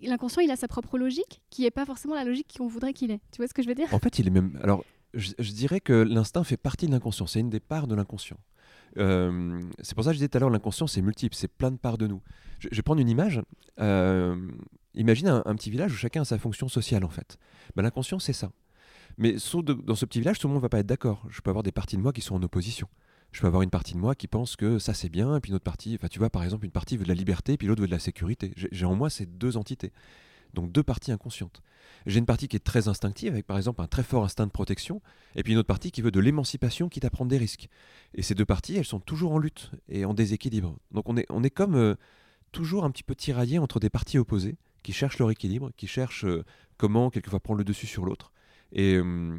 L'inconscient, 0.02 0.42
il 0.42 0.50
a 0.50 0.56
sa 0.56 0.68
propre 0.68 0.98
logique, 0.98 1.42
qui 1.50 1.62
n'est 1.62 1.70
pas 1.70 1.86
forcément 1.86 2.14
la 2.14 2.24
logique 2.24 2.54
qu'on 2.56 2.68
voudrait 2.68 2.92
qu'il 2.92 3.10
ait. 3.10 3.20
Tu 3.32 3.38
vois 3.38 3.48
ce 3.48 3.54
que 3.54 3.62
je 3.62 3.68
veux 3.68 3.74
dire? 3.74 3.92
En 3.92 3.98
fait, 3.98 4.18
il 4.18 4.26
est 4.26 4.30
même. 4.30 4.58
Alors, 4.62 4.84
je, 5.14 5.52
dirais 5.52 5.80
que 5.80 5.92
l'instinct 5.92 6.44
fait 6.44 6.56
partie 6.56 6.86
de 6.86 6.92
l'inconscient. 6.92 7.26
C'est 7.26 7.40
une 7.40 7.50
des 7.50 7.60
parts 7.60 7.86
de 7.86 7.94
l'inconscient. 7.94 8.38
Euh, 8.98 9.60
c'est 9.80 9.94
pour 9.94 10.04
ça 10.04 10.10
que 10.10 10.14
je 10.14 10.18
disais 10.18 10.28
tout 10.28 10.38
à 10.38 10.40
l'heure, 10.40 10.50
l'inconscient, 10.50 10.86
c'est 10.86 11.02
multiple, 11.02 11.34
c'est 11.34 11.48
plein 11.48 11.70
de 11.70 11.76
parts 11.76 11.98
de 11.98 12.06
nous. 12.06 12.22
Je, 12.58 12.68
vais 12.70 12.82
prendre 12.82 13.00
une 13.00 13.08
image. 13.08 13.42
Euh, 13.80 14.36
imagine 14.94 15.28
un, 15.28 15.54
petit 15.54 15.70
village 15.70 15.92
où 15.92 15.96
chacun 15.96 16.22
a 16.22 16.24
sa 16.24 16.38
fonction 16.38 16.68
sociale, 16.68 17.04
en 17.04 17.08
fait. 17.08 17.38
Ben, 17.74 17.82
l'inconscient, 17.82 18.18
c'est 18.18 18.32
ça. 18.32 18.50
Mais 19.18 19.36
dans 19.62 19.94
ce 19.94 20.04
petit 20.04 20.20
village, 20.20 20.38
tout 20.38 20.46
le 20.48 20.52
monde 20.52 20.60
ne 20.60 20.64
va 20.64 20.68
pas 20.68 20.78
être 20.80 20.86
d'accord. 20.86 21.24
Je 21.30 21.40
peux 21.40 21.50
avoir 21.50 21.62
des 21.62 21.72
parties 21.72 21.96
de 21.96 22.02
moi 22.02 22.12
qui 22.12 22.20
sont 22.20 22.34
en 22.34 22.42
opposition. 22.42 22.88
Je 23.36 23.42
peux 23.42 23.48
avoir 23.48 23.60
une 23.60 23.68
partie 23.68 23.92
de 23.92 23.98
moi 23.98 24.14
qui 24.14 24.28
pense 24.28 24.56
que 24.56 24.78
ça 24.78 24.94
c'est 24.94 25.10
bien, 25.10 25.36
et 25.36 25.40
puis 25.40 25.50
une 25.50 25.56
autre 25.56 25.62
partie, 25.62 25.94
enfin 25.94 26.08
tu 26.08 26.18
vois 26.18 26.30
par 26.30 26.42
exemple, 26.42 26.64
une 26.64 26.70
partie 26.70 26.96
veut 26.96 27.02
de 27.02 27.08
la 27.10 27.14
liberté, 27.14 27.58
puis 27.58 27.68
l'autre 27.68 27.82
veut 27.82 27.86
de 27.86 27.92
la 27.92 27.98
sécurité. 27.98 28.54
J'ai 28.56 28.86
en 28.86 28.94
moi 28.94 29.10
ces 29.10 29.26
deux 29.26 29.58
entités. 29.58 29.92
Donc 30.54 30.72
deux 30.72 30.82
parties 30.82 31.12
inconscientes. 31.12 31.60
J'ai 32.06 32.18
une 32.18 32.24
partie 32.24 32.48
qui 32.48 32.56
est 32.56 32.64
très 32.64 32.88
instinctive, 32.88 33.34
avec 33.34 33.46
par 33.46 33.58
exemple 33.58 33.82
un 33.82 33.88
très 33.88 34.04
fort 34.04 34.24
instinct 34.24 34.46
de 34.46 34.52
protection, 34.52 35.02
et 35.34 35.42
puis 35.42 35.52
une 35.52 35.58
autre 35.58 35.66
partie 35.66 35.90
qui 35.90 36.00
veut 36.00 36.10
de 36.10 36.18
l'émancipation, 36.18 36.88
quitte 36.88 37.04
à 37.04 37.10
prendre 37.10 37.28
des 37.28 37.36
risques. 37.36 37.68
Et 38.14 38.22
ces 38.22 38.34
deux 38.34 38.46
parties, 38.46 38.76
elles 38.76 38.86
sont 38.86 39.00
toujours 39.00 39.32
en 39.32 39.38
lutte 39.38 39.70
et 39.90 40.06
en 40.06 40.14
déséquilibre. 40.14 40.74
Donc 40.92 41.06
on 41.06 41.18
est, 41.18 41.26
on 41.28 41.44
est 41.44 41.50
comme 41.50 41.74
euh, 41.74 41.94
toujours 42.52 42.84
un 42.84 42.90
petit 42.90 43.02
peu 43.02 43.14
tiraillé 43.14 43.58
entre 43.58 43.80
des 43.80 43.90
parties 43.90 44.16
opposées, 44.16 44.56
qui 44.82 44.94
cherchent 44.94 45.18
leur 45.18 45.30
équilibre, 45.30 45.72
qui 45.76 45.88
cherchent 45.88 46.24
euh, 46.24 46.42
comment 46.78 47.10
quelquefois 47.10 47.40
prendre 47.40 47.58
le 47.58 47.64
dessus 47.64 47.86
sur 47.86 48.06
l'autre. 48.06 48.32
Et, 48.72 48.94
euh, 48.94 49.38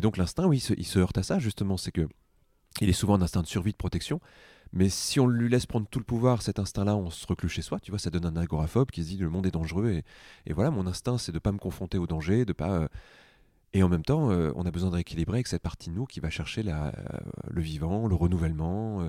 donc 0.00 0.16
l'instinct, 0.16 0.46
oui, 0.46 0.66
il 0.78 0.86
se 0.86 0.98
heurte 0.98 1.18
à 1.18 1.22
ça, 1.22 1.38
justement, 1.38 1.76
c'est 1.76 1.92
que 1.92 2.08
il 2.80 2.88
est 2.88 2.94
souvent 2.94 3.14
un 3.14 3.22
instinct 3.22 3.42
de 3.42 3.46
survie, 3.46 3.72
de 3.72 3.76
protection, 3.76 4.20
mais 4.72 4.88
si 4.88 5.20
on 5.20 5.26
lui 5.26 5.48
laisse 5.48 5.66
prendre 5.66 5.86
tout 5.88 5.98
le 5.98 6.04
pouvoir, 6.04 6.42
cet 6.42 6.58
instinct-là, 6.58 6.96
on 6.96 7.10
se 7.10 7.26
reclue 7.26 7.48
chez 7.48 7.62
soi. 7.62 7.80
Tu 7.80 7.90
vois, 7.90 7.98
ça 7.98 8.10
donne 8.10 8.26
un 8.26 8.36
agoraphobe 8.36 8.90
qui 8.90 9.02
se 9.02 9.08
dit 9.08 9.16
le 9.16 9.30
monde 9.30 9.46
est 9.46 9.50
dangereux. 9.50 10.02
Et, 10.46 10.52
voilà, 10.52 10.70
mon 10.70 10.86
instinct, 10.86 11.18
c'est 11.18 11.32
de 11.32 11.36
ne 11.36 11.40
pas 11.40 11.52
me 11.52 11.58
confronter 11.58 11.98
au 11.98 12.06
danger, 12.06 12.44
de 12.44 12.52
pas. 12.52 12.70
Euh, 12.70 12.88
et 13.72 13.82
en 13.82 13.88
même 13.88 14.04
temps, 14.04 14.30
euh, 14.30 14.52
on 14.54 14.66
a 14.66 14.70
besoin 14.70 14.90
de 14.90 14.94
rééquilibrer 14.94 15.38
avec 15.38 15.46
cette 15.46 15.62
partie 15.62 15.90
de 15.90 15.94
nous 15.94 16.06
qui 16.06 16.20
va 16.20 16.30
chercher 16.30 16.62
euh, 16.66 16.90
le 17.48 17.60
vivant, 17.60 18.06
le 18.06 18.14
renouvellement, 18.14 19.08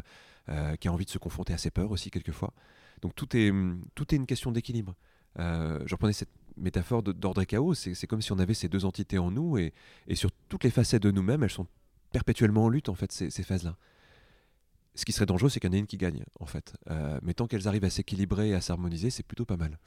qui 0.79 0.87
a 0.87 0.93
envie 0.93 1.05
de 1.05 1.09
se 1.09 1.17
confronter 1.17 1.53
à 1.53 1.57
ses 1.57 1.71
peurs 1.71 1.91
aussi 1.91 2.09
quelquefois. 2.11 2.53
Donc 3.01 3.13
tout 3.15 3.35
est, 3.35 3.51
tout 3.95 4.13
est 4.13 4.17
une 4.17 4.25
question 4.25 4.51
d'équilibre. 4.51 4.95
je 5.37 5.91
reprenais 5.91 6.13
cette 6.13 6.31
métaphore 6.55 7.03
d'ordre 7.03 7.41
et 7.41 7.45
chaos. 7.45 7.73
C'est 7.73 8.07
comme 8.07 8.21
si 8.21 8.31
on 8.31 8.39
avait 8.39 8.53
ces 8.53 8.69
deux 8.69 8.85
entités 8.85 9.17
en 9.17 9.31
nous 9.31 9.57
et 9.57 9.73
sur 10.13 10.31
toutes 10.47 10.63
les 10.63 10.71
facettes 10.71 11.03
de 11.03 11.11
nous-mêmes, 11.11 11.43
elles 11.43 11.49
sont 11.49 11.67
perpétuellement 12.11 12.65
en 12.65 12.69
lutte 12.69 12.89
en 12.89 12.95
fait 12.95 13.11
ces, 13.11 13.29
ces 13.29 13.43
phases-là. 13.43 13.75
Ce 14.97 15.05
qui 15.05 15.11
serait 15.11 15.27
dangereux, 15.27 15.49
c'est 15.49 15.59
qu'il 15.59 15.69
y 15.69 15.73
en 15.73 15.75
ait 15.75 15.79
une 15.79 15.85
qui 15.85 15.97
gagne, 15.97 16.23
en 16.39 16.47
fait. 16.47 16.73
Euh, 16.89 17.19
mais 17.21 17.35
tant 17.35 17.45
qu'elles 17.45 17.67
arrivent 17.67 17.83
à 17.83 17.89
s'équilibrer 17.91 18.49
et 18.49 18.53
à 18.55 18.61
s'harmoniser, 18.61 19.11
c'est 19.11 19.21
plutôt 19.21 19.45
pas 19.45 19.55
mal. 19.55 19.77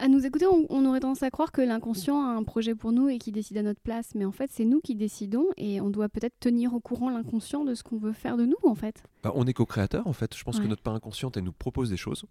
À, 0.00 0.08
nous 0.08 0.24
écouter, 0.24 0.46
on, 0.46 0.86
aurait 0.86 1.00
tendance 1.00 1.24
à 1.24 1.30
croire 1.30 1.50
que 1.50 1.60
l'inconscient 1.60 2.22
a 2.22 2.28
un 2.28 2.44
projet 2.44 2.76
pour 2.76 2.92
nous 2.92 3.08
et 3.08 3.18
qui 3.18 3.32
décide 3.32 3.58
à 3.58 3.62
notre 3.62 3.80
place. 3.80 4.14
Mais 4.14 4.24
en 4.24 4.30
fait, 4.30 4.50
c'est 4.52 4.64
nous 4.64 4.80
qui 4.80 4.94
décidons 4.94 5.46
et 5.56 5.80
on 5.80 5.90
doit 5.90 6.08
peut-être 6.08 6.38
tenir 6.38 6.74
au 6.74 6.80
courant 6.80 7.10
l'inconscient 7.10 7.64
de 7.64 7.74
ce 7.74 7.82
qu'on 7.82 7.98
veut 7.98 8.12
faire 8.12 8.36
de 8.36 8.46
nous, 8.46 8.56
en 8.62 8.76
fait. 8.76 9.02
Bah, 9.24 9.32
on 9.34 9.48
est 9.48 9.52
co-créateur, 9.52 10.06
en 10.06 10.12
fait. 10.12 10.36
Je 10.36 10.44
pense 10.44 10.60
que 10.60 10.66
notre 10.66 10.82
part 10.82 10.94
inconsciente, 10.94 11.36
elle 11.36 11.44
nous 11.44 11.52
propose 11.52 11.90
des 11.90 11.96
choses 11.96 12.26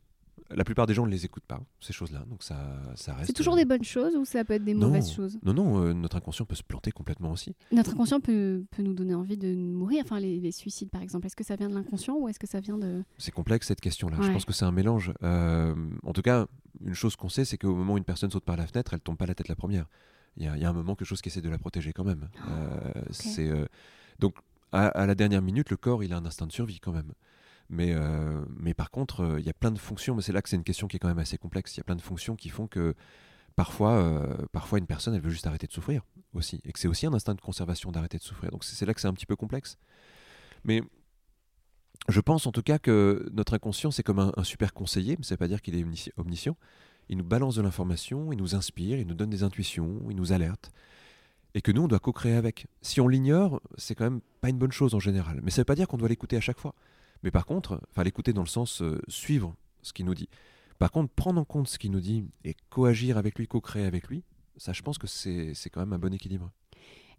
la 0.50 0.64
plupart 0.64 0.88
des 0.88 0.94
gens 0.94 1.06
ne 1.06 1.12
les 1.12 1.26
écoutent 1.26 1.46
pas, 1.46 1.62
ces 1.80 1.94
choses-là. 1.94 2.26
Donc 2.30 2.44
ça, 2.44 2.56
ça 2.96 3.14
reste. 3.14 3.28
C'est 3.28 3.34
toujours 3.34 3.56
des 3.56 3.66
bonnes 3.66 3.84
choses 3.84 4.16
ou 4.16 4.26
ça 4.26 4.44
peut 4.44 4.54
être 4.54 4.64
des 4.64 4.74
mauvaises 4.74 5.12
choses? 5.12 5.38
Non, 5.44 5.54
non, 5.54 5.84
euh, 5.84 5.94
notre 5.94 6.18
inconscient 6.18 6.46
peut 6.46 6.56
se 6.56 6.64
planter 6.64 6.92
complètement 6.92 7.32
aussi. 7.32 7.56
Notre 7.72 7.92
inconscient 7.92 8.20
peut, 8.20 8.64
peut 8.72 8.84
nous 8.84 8.94
donner 8.94 9.16
envie 9.16 9.38
de 9.38 9.54
mourir. 9.56 10.04
Enfin, 10.04 10.20
les, 10.20 10.52
suicides, 10.52 10.90
par 10.90 11.02
exemple. 11.02 11.26
Est-ce 11.26 11.36
que 11.36 11.44
ça 11.44 11.56
vient 11.56 11.70
de 11.70 11.74
l'inconscient 11.74 12.16
ou 12.16 12.28
est-ce 12.28 12.40
que 12.40 12.48
ça 12.48 12.60
vient 12.60 12.78
de. 12.78 13.04
C'est 13.18 13.32
complexe 13.32 13.68
cette 13.68 13.82
question-là. 13.82 14.18
Je 14.22 14.32
pense 14.32 14.46
que 14.46 14.54
c'est 14.54 14.66
un 14.66 14.72
mélange. 14.72 15.14
Euh, 15.24 15.76
en 16.04 16.14
tout 16.14 16.22
cas, 16.22 16.48
une 16.84 16.94
chose 16.94 17.16
qu'on 17.16 17.30
sait, 17.30 17.46
c'est 17.46 17.58
qu'au 17.58 17.76
moment 17.76 17.94
où 17.94 17.98
une 17.98 18.04
personne 18.04 18.32
saute 18.32 18.46
par 18.46 18.58
la 18.58 18.68
fenêtre, 18.68 18.94
elle 18.94 19.02
tombe 19.02 19.18
pas 19.18 19.26
la 19.26 19.36
tête 19.36 19.48
la 19.48 19.56
première. 19.56 19.88
Il 20.38 20.44
y, 20.44 20.48
a, 20.48 20.70
un 20.70 20.74
moment, 20.74 20.96
quelque 20.96 21.08
chose 21.08 21.22
qui 21.22 21.30
essaie 21.30 21.42
de 21.42 21.50
la 21.50 21.60
protéger 21.60 21.94
quand 21.94 22.04
même. 22.04 22.28
Euh, 22.50 22.92
c'est 23.12 23.52
donc 24.20 24.36
à, 24.72 24.88
à, 24.88 25.06
la 25.06 25.14
dernière 25.14 25.44
minute, 25.44 25.70
le 25.70 25.78
corps, 25.78 26.04
il 26.04 26.12
a 26.14 26.18
un 26.18 26.26
instinct 26.26 26.48
de 26.48 26.52
survie 26.52 26.80
quand 26.80 26.92
même. 26.92 27.14
Mais, 27.70 27.94
euh, 27.94 28.44
mais 28.58 28.74
par 28.74 28.92
contre, 28.92 29.22
euh, 29.22 29.40
il 29.40 29.46
y 29.46 29.50
a 29.50 29.54
plein 29.54 29.72
de 29.72 29.80
fonctions, 29.80 30.16
mais 30.16 30.22
c'est 30.22 30.34
là 30.34 30.42
que 30.42 30.50
c'est 30.50 30.56
une 30.56 30.64
question 30.64 30.88
qui 30.88 30.98
est 30.98 31.00
quand 31.00 31.08
même 31.08 31.20
assez 31.20 31.38
complexe. 31.38 31.76
Il 31.76 31.80
y 31.80 31.82
a 31.82 31.84
plein 31.84 31.96
de 31.96 32.02
fonctions 32.02 32.36
qui 32.36 32.50
font 32.50 32.68
que 32.68 32.94
parfois, 33.56 33.94
euh, 33.94 34.46
parfois 34.52 34.80
une 34.80 34.86
personne, 34.86 35.16
elle 35.16 35.22
veut 35.22 35.30
juste 35.30 35.48
arrêter 35.48 35.68
de 35.68 35.74
souffrir 35.74 36.04
aussi. 36.34 36.62
Et 36.66 36.72
que 36.72 36.80
c'est 36.80 36.88
aussi 36.88 37.06
un 37.06 37.14
instinct 37.14 37.36
de 37.36 37.42
conservation 37.42 37.92
d'arrêter 37.92 38.18
de 38.18 38.24
souffrir. 38.24 38.52
Donc 38.52 38.64
c'est 38.64 38.86
là 38.86 38.94
que 38.94 39.02
c'est 39.02 39.08
un 39.08 39.14
petit 39.14 39.26
peu 39.26 39.36
complexe. 39.36 39.78
Mais 40.64 40.82
je 42.10 42.20
pense 42.20 42.48
en 42.48 42.52
tout 42.52 42.64
cas 42.64 42.80
que 42.80 43.30
notre 43.34 43.54
inconscient, 43.54 43.92
c'est 43.92 44.04
comme 44.04 44.20
un, 44.20 44.44
super 44.44 44.74
conseiller, 44.74 45.16
mais 45.18 45.24
ça 45.24 45.34
ne 45.34 45.38
veut 45.38 45.40
pas 45.40 45.48
dire 45.48 45.62
qu'il 45.62 45.76
est 45.76 46.12
omniscient. 46.18 46.58
Il 47.10 47.18
nous 47.18 47.24
balance 47.24 47.56
de 47.56 47.62
l'information, 47.62 48.32
il 48.32 48.38
nous 48.38 48.56
inspire, 48.56 48.98
il 48.98 49.08
nous 49.08 49.14
donne 49.14 49.30
des 49.30 49.44
intuitions, 49.44 50.00
il 50.10 50.16
nous 50.16 50.32
alerte. 50.32 50.72
Et 51.56 51.62
que 51.62 51.72
nous, 51.72 51.84
on 51.84 51.88
doit 51.88 52.00
co-créer 52.00 52.36
avec. 52.36 52.66
Si 52.82 53.00
on 53.00 53.08
l'ignore, 53.08 53.62
c'est 53.78 53.94
quand 53.94 54.06
même 54.06 54.22
pas 54.42 54.50
une 54.50 54.58
bonne 54.58 54.72
chose 54.72 54.96
en 54.96 55.00
général. 55.00 55.40
Mais 55.44 55.52
ça 55.52 55.58
ne 55.58 55.62
veut 55.62 55.66
pas 55.66 55.76
dire 55.76 55.88
qu'on 55.88 55.98
doit 55.98 56.08
l'écouter 56.10 56.36
à 56.36 56.42
chaque 56.42 56.60
fois. 56.60 56.74
Mais 57.24 57.32
par 57.32 57.46
contre, 57.46 57.82
enfin 57.90 58.04
l'écouter 58.04 58.34
dans 58.34 58.42
le 58.42 58.48
sens 58.48 58.82
euh, 58.82 59.02
suivre 59.08 59.56
ce 59.82 59.94
qu'il 59.94 60.06
nous 60.06 60.16
dit. 60.16 60.30
Par 60.78 60.92
contre, 60.92 61.14
prendre 61.14 61.40
en 61.40 61.46
compte 61.46 61.68
ce 61.68 61.80
qu'il 61.80 61.92
nous 61.92 62.02
dit 62.02 62.26
et 62.44 62.56
coagir 62.70 63.18
avec 63.18 63.40
lui, 63.40 63.48
co-créer 63.48 63.86
avec 63.86 64.08
lui, 64.08 64.24
ça 64.58 64.74
je 64.74 64.82
pense 64.82 64.98
que 64.98 65.08
c'est 65.08 65.70
quand 65.72 65.80
même 65.80 65.94
un 65.94 66.00
bon 66.00 66.14
équilibre. 66.14 66.52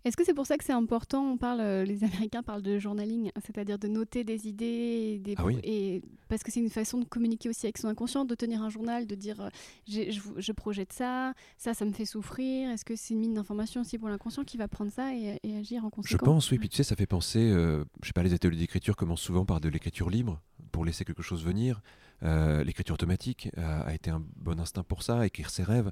Est-ce 0.05 0.19
que 0.19 0.25
c'est 0.25 0.35
pour 0.35 0.47
ça 0.47 0.59
que 0.59 0.65
c'est 0.65 0.73
important 0.73 1.33
On 1.33 1.39
parle, 1.39 1.61
euh, 1.61 1.85
les 1.85 2.05
Américains 2.05 2.43
parlent 2.43 2.63
de 2.63 2.79
journaling, 2.79 3.31
c'est-à-dire 3.43 3.79
de 3.79 3.89
noter 3.89 4.23
des 4.23 4.47
idées, 4.47 5.19
des 5.19 5.35
ah 5.39 5.45
et 5.63 6.03
parce 6.29 6.43
que 6.43 6.53
c'est 6.53 6.61
une 6.61 6.69
façon 6.69 6.99
de 6.99 7.07
communiquer 7.07 7.49
aussi 7.49 7.65
avec 7.65 7.79
son 7.79 7.89
inconscient, 7.89 8.27
de 8.27 8.35
tenir 8.35 8.63
un 8.63 8.69
journal, 8.69 9.07
de 9.07 9.15
dire 9.15 9.41
euh, 9.41 9.49
je, 9.89 10.11
je, 10.37 10.53
projette 10.53 10.93
ça, 10.93 11.33
ça, 11.57 11.73
ça 11.73 11.87
me 11.87 11.93
fait 11.93 12.05
souffrir. 12.05 12.69
Est-ce 12.71 12.85
que 12.85 12.97
c'est 12.97 13.15
une 13.15 13.21
mine 13.21 13.35
d'information 13.35 13.81
aussi 13.81 13.97
pour 13.97 14.09
l'inconscient 14.11 14.45
qui 14.45 14.59
va 14.59 14.69
prendre 14.69 14.93
ça 14.93 15.15
et, 15.15 15.39
agir 15.59 15.87
en 15.87 15.91
conséquence? 15.91 16.21
Je 16.21 16.25
pense, 16.25 16.51
oui. 16.51 16.59
Puis 16.59 16.69
tu 16.69 16.77
sais, 16.77 16.85
ça 16.85 16.97
fait 16.97 17.07
penser, 17.07 17.51
euh, 17.51 17.85
je 18.03 18.09
sais 18.09 18.13
pas, 18.13 18.23
les 18.23 18.35
ateliers 18.35 18.59
d'écriture 18.59 18.97
commencent 18.97 19.23
souvent 19.23 19.47
par 19.47 19.61
de 19.61 19.71
l'écriture 19.71 20.11
libre 20.11 20.43
pour 20.71 20.85
laisser 20.85 21.07
quelque 21.07 21.23
chose 21.23 21.43
venir. 21.45 21.81
l'écriture 22.21 22.95
automatique 22.95 23.49
a 23.57 23.95
été 23.95 24.11
un 24.11 24.23
bon 24.37 24.59
instinct 24.61 24.83
pour 24.83 25.03
ça, 25.03 25.25
écrire 25.25 25.49
ses 25.49 25.63
rêves. 25.63 25.91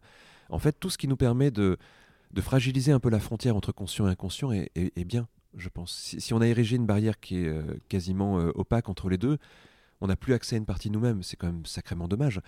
En 0.51 0.59
fait, 0.59 0.79
tout 0.79 0.91
ce 0.91 0.99
qui 0.99 1.09
nous 1.09 1.17
permet 1.17 1.51
de 1.51 1.79
de 2.33 2.41
fragiliser 2.41 2.93
un 2.93 3.01
peu 3.01 3.11
la 3.11 3.20
frontière 3.20 3.57
entre 3.57 3.72
conscient 3.72 4.07
et 4.07 4.11
inconscient 4.11 4.53
est, 4.53 5.05
bien, 5.05 5.28
je 5.57 5.68
pense. 5.68 5.93
Si, 6.18 6.35
on 6.35 6.41
a 6.41 6.47
érigé 6.47 6.76
une 6.76 6.87
barrière 6.87 7.20
qui 7.20 7.37
est 7.37 7.49
euh, 7.49 7.62
quasiment 7.89 8.39
euh, 8.39 8.51
opaque 8.55 8.89
entre 8.89 9.09
les 9.09 9.18
deux, 9.18 9.39
on 10.01 10.07
n'a 10.07 10.16
plus 10.16 10.32
accès 10.32 10.57
à 10.57 10.59
une 10.59 10.66
partie 10.66 10.90
nous-mêmes. 10.90 11.23
C'est 11.23 11.36
quand 11.36 11.47
même 11.47 11.66
sacrément 11.66 12.09
dommage. 12.09 12.40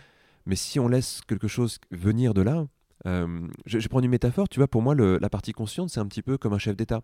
Mais 0.47 0.57
si 0.57 0.81
on 0.81 0.89
laisse 0.89 1.21
quelque 1.27 1.49
chose 1.49 1.79
venir 1.91 2.35
de 2.35 2.43
là, 2.43 2.67
euh, 3.07 3.47
je, 3.67 3.79
je, 3.79 3.89
prends 3.89 4.01
une 4.01 4.09
métaphore, 4.09 4.49
tu 4.49 4.59
vois, 4.59 4.69
pour 4.69 4.83
moi, 4.83 4.95
la 4.95 5.31
partie 5.31 5.53
consciente, 5.53 5.91
c'est 5.91 6.01
un 6.01 6.07
petit 6.07 6.23
peu 6.23 6.39
comme 6.39 6.53
un 6.53 6.59
chef 6.59 6.77
d'État. 6.77 7.03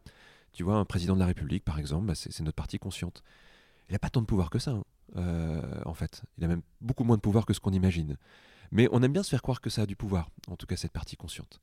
Tu 0.52 0.62
vois, 0.62 0.76
un 0.76 0.84
président 0.84 1.14
de 1.14 1.20
la 1.20 1.26
République, 1.26 1.64
par 1.64 1.78
exemple, 1.78 2.06
bah, 2.06 2.14
c'est 2.14 2.40
notre 2.40 2.56
partie 2.56 2.78
consciente. 2.78 3.22
Il 3.88 3.92
n'a 3.92 3.98
pas 3.98 4.10
tant 4.10 4.20
de 4.20 4.26
pouvoir 4.26 4.50
que 4.50 4.59
ça, 4.59 4.72
hein, 5.16 5.62
en 5.84 5.94
fait. 5.94 6.22
Il 6.38 6.44
a 6.44 6.48
même 6.48 6.62
beaucoup 6.80 7.05
moins 7.05 7.16
de 7.16 7.20
pouvoir 7.20 7.44
que 7.44 7.52
ce 7.52 7.60
qu'on 7.60 7.72
imagine. 7.72 8.16
Mais 8.72 8.88
on 8.92 9.02
aime 9.02 9.12
bien 9.12 9.22
se 9.22 9.30
faire 9.30 9.42
croire 9.42 9.60
que 9.60 9.70
ça 9.70 9.82
a 9.82 9.86
du 9.86 9.96
pouvoir, 9.96 10.30
en 10.48 10.56
tout 10.56 10.66
cas 10.66 10.76
cette 10.76 10.92
partie 10.92 11.16
consciente. 11.16 11.60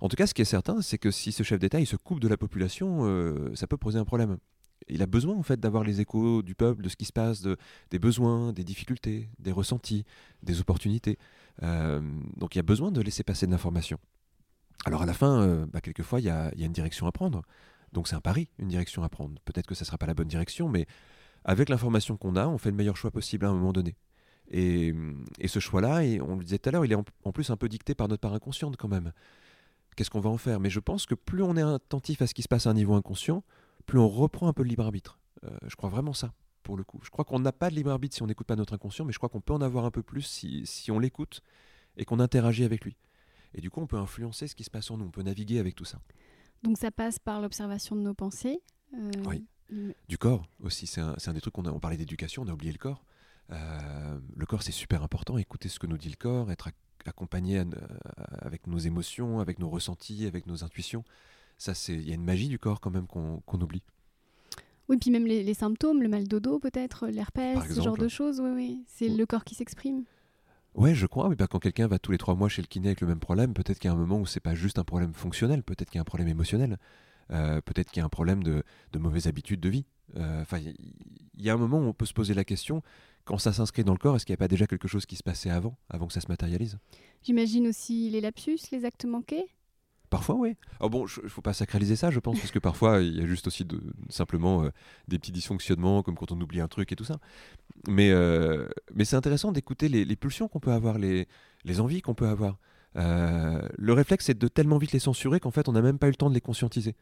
En 0.00 0.08
tout 0.08 0.16
cas, 0.16 0.26
ce 0.26 0.34
qui 0.34 0.42
est 0.42 0.46
certain, 0.46 0.80
c'est 0.80 0.98
que 0.98 1.10
si 1.10 1.30
ce 1.30 1.42
chef 1.42 1.58
d'État 1.58 1.84
se 1.84 1.96
coupe 1.96 2.20
de 2.20 2.28
la 2.28 2.36
population, 2.36 3.00
euh, 3.02 3.54
ça 3.54 3.66
peut 3.66 3.76
poser 3.76 3.98
un 3.98 4.04
problème. 4.04 4.38
Il 4.88 5.02
a 5.02 5.06
besoin 5.06 5.36
en 5.36 5.42
fait 5.42 5.60
d'avoir 5.60 5.84
les 5.84 6.00
échos 6.00 6.42
du 6.42 6.54
peuple, 6.54 6.82
de 6.82 6.88
ce 6.88 6.96
qui 6.96 7.04
se 7.04 7.12
passe, 7.12 7.42
de, 7.42 7.58
des 7.90 7.98
besoins, 7.98 8.54
des 8.54 8.64
difficultés, 8.64 9.28
des 9.38 9.52
ressentis, 9.52 10.04
des 10.42 10.60
opportunités. 10.60 11.18
Euh, 11.62 12.00
donc 12.36 12.54
il 12.54 12.58
y 12.58 12.60
a 12.60 12.62
besoin 12.62 12.90
de 12.90 13.00
laisser 13.02 13.22
passer 13.22 13.46
de 13.46 13.52
l'information. 13.52 13.98
Alors 14.86 15.02
à 15.02 15.06
la 15.06 15.12
fin, 15.12 15.42
euh, 15.42 15.66
bah, 15.66 15.82
quelquefois, 15.82 16.20
il 16.20 16.26
y 16.26 16.30
a, 16.30 16.50
une 16.56 16.72
direction 16.72 17.06
à 17.06 17.12
prendre. 17.12 17.42
Donc 17.92 18.08
c'est 18.08 18.16
un 18.16 18.22
pari, 18.22 18.48
une 18.58 18.68
direction 18.68 19.02
à 19.02 19.10
prendre. 19.10 19.38
Peut-être 19.44 19.66
que 19.66 19.74
ça 19.74 19.82
ne 19.82 19.86
sera 19.86 19.98
pas 19.98 20.06
la 20.06 20.14
bonne 20.14 20.28
direction, 20.28 20.70
mais 20.70 20.86
avec 21.44 21.68
l'information 21.68 22.16
qu'on 22.16 22.36
a, 22.36 22.46
on 22.46 22.56
fait 22.56 22.70
le 22.70 22.76
meilleur 22.76 22.96
choix 22.96 23.10
possible 23.10 23.44
à 23.44 23.50
un 23.50 23.54
moment 23.54 23.74
donné. 23.74 23.96
Et, 24.50 24.94
ce 25.46 25.60
choix-là, 25.60 26.00
on 26.22 26.36
le 26.36 26.44
disait 26.44 26.58
tout 26.58 26.70
à 26.70 26.72
l'heure, 26.72 26.84
il 26.84 26.92
est 26.92 26.96
en, 26.96 27.32
plus 27.32 27.50
un 27.50 27.56
peu 27.56 27.68
dicté 27.68 27.94
par 27.94 28.08
notre 28.08 28.20
part 28.20 28.34
inconsciente 28.34 28.76
quand 28.76 28.88
même 28.88 29.12
qu'est-ce 29.96 30.10
qu'on 30.10 30.20
va 30.20 30.30
en 30.30 30.38
faire? 30.38 30.60
Mais 30.60 30.70
je 30.70 30.80
pense 30.80 31.06
que 31.06 31.14
plus 31.14 31.42
on 31.42 31.56
est 31.56 31.62
attentif 31.62 32.22
à 32.22 32.26
ce 32.26 32.34
qui 32.34 32.42
se 32.42 32.48
passe 32.48 32.66
à 32.66 32.70
un 32.70 32.74
niveau 32.74 32.94
inconscient, 32.94 33.44
plus 33.86 33.98
on 33.98 34.08
reprend 34.08 34.48
un 34.48 34.52
peu 34.52 34.62
le 34.62 34.68
libre 34.68 34.84
arbitre. 34.84 35.18
Euh, 35.44 35.50
je 35.66 35.76
crois 35.76 35.90
vraiment 35.90 36.12
ça, 36.12 36.32
pour 36.62 36.76
le 36.76 36.84
coup. 36.84 37.00
Je 37.02 37.10
crois 37.10 37.24
qu'on 37.24 37.38
n'a 37.38 37.52
pas 37.52 37.70
de 37.70 37.74
libre 37.74 37.90
arbitre 37.90 38.14
si 38.14 38.22
on 38.22 38.26
n'écoute 38.26 38.46
pas 38.46 38.56
notre 38.56 38.74
inconscient, 38.74 39.04
mais 39.04 39.12
je 39.12 39.18
crois 39.18 39.28
qu'on 39.28 39.40
peut 39.40 39.54
en 39.54 39.62
avoir 39.62 39.84
un 39.84 39.90
peu 39.90 40.02
plus 40.02 40.22
si, 40.22 40.66
si 40.66 40.90
on 40.90 40.98
l'écoute 40.98 41.42
et 41.96 42.04
qu'on 42.04 42.20
interagit 42.20 42.64
avec 42.64 42.84
lui. 42.84 42.96
Et 43.54 43.60
du 43.60 43.70
coup, 43.70 43.80
on 43.80 43.86
peut 43.86 43.98
influencer 43.98 44.46
ce 44.46 44.54
qui 44.54 44.64
se 44.64 44.70
passe 44.70 44.90
en 44.90 44.96
nous, 44.96 45.06
on 45.06 45.10
peut 45.10 45.22
naviguer 45.22 45.58
avec 45.58 45.74
tout 45.74 45.84
ça. 45.84 46.00
Donc 46.62 46.78
ça 46.78 46.90
passe 46.90 47.18
par 47.18 47.40
l'observation 47.40 47.96
de 47.96 48.02
nos 48.02 48.14
pensées. 48.14 48.60
Euh... 48.94 49.10
Oui. 49.26 49.46
Du 50.08 50.18
corps 50.18 50.44
aussi, 50.60 50.88
c'est 50.88 51.00
un, 51.00 51.14
un, 51.24 51.32
des 51.32 51.40
trucs 51.40 51.54
qu'on 51.54 51.64
a. 51.64 51.70
On 51.70 51.78
parlait 51.78 51.96
d'éducation, 51.96 52.42
on 52.42 52.48
a 52.48 52.52
oublié 52.52 52.72
le 52.72 52.78
corps. 52.78 53.04
Euh, 53.52 54.18
le 54.36 54.46
corps, 54.46 54.62
c'est 54.62 54.72
super 54.72 55.02
important. 55.02 55.38
Écouter 55.38 55.68
ce 55.68 55.78
que 55.78 55.86
nous 55.86 55.96
dit 55.96 56.08
le 56.08 56.16
corps, 56.16 56.50
être 56.50 56.68
accompagné 57.08 57.58
à, 57.58 57.64
avec 58.40 58.66
nos 58.66 58.78
émotions, 58.78 59.40
avec 59.40 59.58
nos 59.58 59.68
ressentis, 59.68 60.26
avec 60.26 60.46
nos 60.46 60.64
intuitions. 60.64 61.04
Ça, 61.58 61.74
c'est 61.74 61.94
il 61.94 62.08
y 62.08 62.12
a 62.12 62.14
une 62.14 62.24
magie 62.24 62.48
du 62.48 62.58
corps 62.58 62.80
quand 62.80 62.90
même 62.90 63.06
qu'on 63.06 63.42
qu 63.46 63.56
oublie. 63.56 63.82
Oui, 64.88 64.96
puis 64.96 65.10
même 65.10 65.26
les, 65.26 65.44
les 65.44 65.54
symptômes, 65.54 66.02
le 66.02 66.08
mal 66.08 66.26
de 66.26 66.38
dos 66.38 66.58
peut-être, 66.58 67.06
l'herpès, 67.06 67.58
ce 67.72 67.80
genre 67.80 67.96
de 67.96 68.08
choses, 68.08 68.40
oui, 68.40 68.50
oui. 68.50 68.84
C'est 68.86 69.08
le 69.08 69.24
corps 69.24 69.44
qui 69.44 69.54
s'exprime. 69.54 70.04
Ouais, 70.74 70.94
je 70.94 71.06
crois. 71.06 71.28
Mais 71.28 71.36
quand 71.36 71.58
quelqu'un 71.58 71.86
va 71.86 71.98
tous 71.98 72.12
les 72.12 72.18
trois 72.18 72.34
mois 72.34 72.48
chez 72.48 72.62
le 72.62 72.66
kiné 72.66 72.88
avec 72.88 73.00
le 73.00 73.06
même 73.06 73.20
problème, 73.20 73.54
peut-être 73.54 73.78
qu'il 73.78 73.88
y 73.88 73.92
a 73.92 73.94
un 73.94 73.98
moment 73.98 74.18
où 74.18 74.26
c'est 74.26 74.40
pas 74.40 74.54
juste 74.54 74.78
un 74.78 74.84
problème 74.84 75.12
fonctionnel, 75.14 75.62
peut-être 75.62 75.90
qu'il 75.90 75.98
y 75.98 75.98
a 75.98 76.02
un 76.02 76.04
problème 76.04 76.28
émotionnel, 76.28 76.78
euh, 77.32 77.60
peut-être 77.60 77.90
qu'il 77.90 78.00
y 78.00 78.02
a 78.02 78.06
un 78.06 78.10
problème 78.10 78.42
de, 78.42 78.62
de 78.92 78.98
mauvaises 78.98 79.26
habitudes 79.26 79.60
de 79.60 79.68
vie. 79.68 79.84
Enfin, 80.16 80.58
euh, 80.58 80.72
il 81.36 81.44
y 81.44 81.50
a 81.50 81.54
un 81.54 81.56
moment 81.56 81.78
où 81.78 81.84
on 81.84 81.92
peut 81.92 82.06
se 82.06 82.12
poser 82.12 82.34
la 82.34 82.44
question 82.44 82.82
quand 83.24 83.38
ça 83.38 83.52
s'inscrit 83.52 83.84
dans 83.84 83.92
le 83.92 83.98
corps, 83.98 84.16
est-ce 84.16 84.26
qu'il 84.26 84.32
n'y 84.32 84.38
a 84.38 84.44
pas 84.44 84.48
déjà 84.48 84.66
quelque 84.66 84.88
chose 84.88 85.06
qui 85.06 85.14
se 85.14 85.22
passait 85.22 85.50
avant, 85.50 85.76
avant 85.88 86.06
que 86.08 86.12
ça 86.12 86.20
se 86.20 86.28
matérialise? 86.28 86.78
J'imagine 87.22 87.68
aussi 87.68 88.10
les 88.10 88.20
lapsus, 88.20 88.58
les 88.72 88.84
actes 88.84 89.04
manqués? 89.04 89.44
Parfois, 90.08 90.34
oui. 90.34 90.56
Oh 90.80 90.90
bon, 90.90 91.06
il 91.06 91.22
ne 91.22 91.28
faut 91.28 91.40
pas 91.40 91.52
sacraliser 91.52 91.94
ça, 91.94 92.10
je 92.10 92.18
pense, 92.18 92.36
parce 92.40 92.50
que 92.50 92.58
parfois, 92.58 93.00
il 93.00 93.16
y 93.16 93.22
a 93.22 93.26
juste 93.26 93.46
aussi 93.46 93.64
de, 93.64 93.80
simplement 94.08 94.64
euh, 94.64 94.70
des 95.06 95.20
petits 95.20 95.30
dysfonctionnements, 95.30 96.02
comme 96.02 96.16
quand 96.16 96.32
on 96.32 96.40
oublie 96.40 96.60
un 96.60 96.66
truc 96.66 96.90
et 96.90 96.96
tout 96.96 97.04
ça. 97.04 97.20
Mais, 97.86 98.10
euh, 98.10 98.66
mais 98.92 99.04
c'est 99.04 99.14
intéressant 99.14 99.52
d'écouter 99.52 99.88
les, 99.88 100.04
les, 100.04 100.16
pulsions 100.16 100.48
qu'on 100.48 100.58
peut 100.58 100.72
avoir, 100.72 100.98
les, 100.98 101.28
les 101.64 101.80
envies 101.80 102.02
qu'on 102.02 102.14
peut 102.14 102.26
avoir. 102.26 102.58
Euh, 102.96 103.62
le 103.78 103.92
réflexe, 103.92 104.24
c'est 104.26 104.36
de 104.36 104.48
tellement 104.48 104.78
vite 104.78 104.90
les 104.90 104.98
censurer 104.98 105.38
qu'en 105.38 105.52
fait, 105.52 105.68
on 105.68 105.72
n'a 105.72 105.82
même 105.82 105.98
pas 105.98 106.08
eu 106.08 106.10
le 106.10 106.16
temps 106.16 106.28
de 106.28 106.34
les 106.34 106.40
conscientiser. 106.40 106.96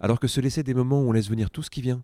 Alors 0.00 0.20
que 0.20 0.28
se 0.28 0.40
laisser 0.40 0.62
des 0.62 0.74
moments 0.74 1.00
où 1.02 1.08
on 1.08 1.12
laisse 1.12 1.28
venir 1.28 1.50
tout 1.50 1.62
ce 1.62 1.70
qui 1.70 1.80
vient, 1.82 2.02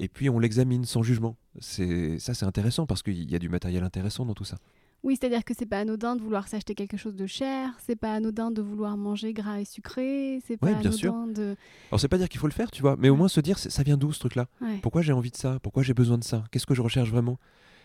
et 0.00 0.08
puis 0.08 0.28
on 0.30 0.38
l'examine 0.38 0.84
sans 0.84 1.02
jugement. 1.02 1.36
C'est 1.60 2.18
ça, 2.18 2.34
c'est 2.34 2.46
intéressant 2.46 2.86
parce 2.86 3.02
qu'il 3.02 3.30
y 3.30 3.34
a 3.34 3.38
du 3.38 3.48
matériel 3.48 3.82
intéressant 3.82 4.24
dans 4.24 4.34
tout 4.34 4.44
ça. 4.44 4.58
Oui, 5.04 5.16
c'est-à-dire 5.18 5.44
que 5.44 5.54
c'est 5.56 5.66
pas 5.66 5.78
anodin 5.78 6.16
de 6.16 6.22
vouloir 6.22 6.48
s'acheter 6.48 6.74
quelque 6.74 6.96
chose 6.96 7.14
de 7.14 7.26
cher, 7.26 7.76
c'est 7.86 7.94
pas 7.94 8.14
anodin 8.14 8.50
de 8.50 8.60
vouloir 8.60 8.96
manger 8.96 9.32
gras 9.32 9.60
et 9.60 9.64
sucré, 9.64 10.40
c'est 10.44 10.56
pas 10.56 10.66
ouais, 10.66 10.72
bien 10.72 10.90
anodin 10.90 10.96
sûr. 10.96 11.14
de. 11.34 11.56
Alors 11.90 12.00
c'est 12.00 12.08
pas 12.08 12.18
dire 12.18 12.28
qu'il 12.28 12.40
faut 12.40 12.48
le 12.48 12.52
faire, 12.52 12.70
tu 12.72 12.82
vois, 12.82 12.96
mais 12.98 13.08
au 13.08 13.14
moins 13.14 13.28
se 13.28 13.40
dire 13.40 13.58
ça 13.58 13.82
vient 13.84 13.96
d'où 13.96 14.12
ce 14.12 14.18
truc-là? 14.18 14.48
Ouais. 14.60 14.78
Pourquoi 14.82 15.02
j'ai 15.02 15.12
envie 15.12 15.30
de 15.30 15.36
ça? 15.36 15.58
Pourquoi 15.62 15.84
j'ai 15.84 15.94
besoin 15.94 16.18
de 16.18 16.24
ça? 16.24 16.42
Qu'est-ce 16.50 16.66
que 16.66 16.74
je 16.74 16.82
recherche 16.82 17.10
vraiment? 17.10 17.38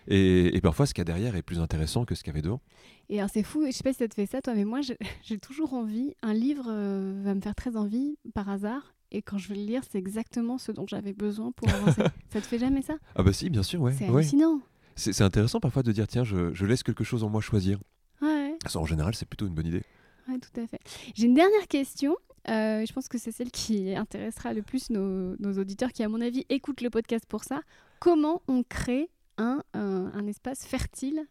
Et, 0.08 0.56
et 0.58 0.60
parfois 0.62 0.86
ce 0.88 0.94
qu'il 0.94 1.02
y 1.02 1.04
a 1.04 1.06
derrière 1.06 1.36
est 1.36 1.44
plus 1.44 1.60
intéressant 1.60 2.04
que 2.04 2.16
ce 2.16 2.24
qu'il 2.24 2.32
y 2.32 2.36
avait 2.36 2.42
devant. 2.42 2.62
Et 3.10 3.20
alors 3.20 3.30
c'est 3.32 3.44
fou, 3.44 3.64
je 3.68 3.72
sais 3.72 3.84
pas 3.84 3.94
si 3.94 4.00
ça 4.00 4.08
te 4.08 4.16
fait 4.16 4.26
ça 4.26 4.42
toi, 4.42 4.56
mais 4.56 4.66
moi 4.66 4.82
j'ai- 4.82 4.98
j'ai 5.24 5.38
toujours 5.38 5.74
envie, 5.76 6.16
un 6.24 6.34
livre 6.34 6.66
euh, 6.68 7.22
va 7.24 7.36
me 7.36 7.42
faire 7.42 7.56
très 7.56 7.78
envie 7.78 8.18
par 8.34 8.50
hasard, 8.50 8.93
et 9.14 9.22
quand 9.22 9.38
je 9.38 9.48
vais 9.50 9.56
le 9.56 9.64
lire, 9.64 9.82
c'est 9.90 9.98
exactement 9.98 10.58
ce 10.58 10.72
dont 10.72 10.86
j'avais 10.88 11.14
besoin 11.14 11.52
pour 11.52 11.70
avancer. 11.70 12.02
ça 12.34 12.42
te 12.42 12.46
fait 12.46 12.60
jamais 12.60 12.82
ça? 12.82 12.96
Ah 13.16 13.24
bah 13.24 13.32
si, 13.34 13.50
bien 13.50 13.64
sûr, 13.64 13.82
ouais. 13.82 13.94
C'est 13.98 14.10
ouais. 14.10 14.18
hallucinant. 14.22 14.60
C'est 14.96 15.14
c'est 15.14 15.24
intéressant 15.24 15.60
parfois 15.60 15.84
de 15.84 15.92
dire 15.92 16.08
tiens, 16.08 16.24
je, 16.24 16.54
je 16.54 16.66
laisse 16.66 16.84
quelque 16.84 17.04
chose 17.04 17.24
en 17.24 17.30
moi 17.30 17.42
choisir. 17.42 17.80
Ouais, 18.22 18.58
Ça, 18.68 18.80
en 18.80 18.86
général, 18.86 19.16
c'est 19.16 19.26
plutôt 19.28 19.48
une 19.48 19.54
bonne 19.54 19.68
idée. 19.68 19.84
ouais, 20.28 20.40
tout 20.40 20.60
à 20.60 20.68
fait. 20.68 20.80
J'ai 21.16 21.26
une 21.28 21.34
dernière 21.34 21.68
question. 21.68 22.16
euh, 22.50 22.86
je 22.86 22.94
pense 22.94 23.08
que 23.08 23.18
c'est 23.18 23.32
celle 23.32 23.52
qui 23.52 23.96
intéressera 23.96 24.54
le 24.54 24.62
plus 24.62 24.90
nos, 24.90 25.36
nos 25.38 25.54
auditeurs 25.60 25.92
qui, 25.92 26.04
à 26.04 26.10
mon 26.10 26.22
avis, 26.22 26.46
écoutent 26.50 26.82
le 26.82 26.90
podcast 26.90 27.26
pour 27.28 27.44
ça. 27.44 27.62
Comment 28.00 28.42
on 28.48 28.64
crée 28.64 29.10
un, 29.38 29.64
un, 29.74 30.12
un 30.14 30.28
espace 30.28 30.66
fertile 30.66 31.26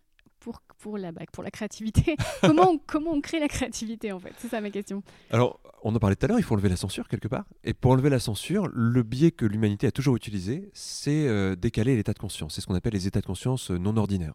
pour, 0.79 0.99
la, 0.99 1.13
bah, 1.13 1.23
pour 1.33 1.43
la 1.43 1.51
créativité 1.51 2.17
comment, 2.41 2.79
on, 3.07 3.21
crée 3.21 3.41
la 3.41 3.49
créativité, 3.49 4.13
en 4.13 4.19
fait? 4.19 4.33
C'est 4.39 4.49
ça 4.49 4.61
ma 4.61 4.71
question. 4.71 5.03
Alors, 5.31 5.61
on 5.83 5.95
en 5.95 5.99
parlait 5.99 6.17
tout 6.17 6.25
à 6.27 6.29
l'heure, 6.29 6.39
il 6.39 6.43
faut 6.43 6.55
enlever 6.55 6.69
la 6.69 6.77
censure 6.77 7.09
quelque 7.09 7.29
part. 7.29 7.45
Et 7.65 7.75
pour 7.75 7.93
enlever 7.93 8.11
la 8.11 8.19
censure, 8.19 8.69
le 8.73 9.03
biais 9.03 9.31
que 9.31 9.45
l'humanité 9.45 9.87
a 9.87 9.93
toujours 9.93 10.17
utilisé, 10.17 10.71
c'est 10.73 11.27
euh, 11.27 11.57
décaler 11.57 11.97
l'état 11.97 12.13
de 12.13 12.19
conscience. 12.19 12.55
C'est 12.55 12.61
ce 12.61 12.67
qu'on 12.67 12.75
appelle 12.75 12.93
les 12.93 13.07
états 13.07 13.21
de 13.21 13.27
conscience 13.27 13.71
euh, 13.71 13.79
non 13.79 13.97
ordinaires. 13.97 14.35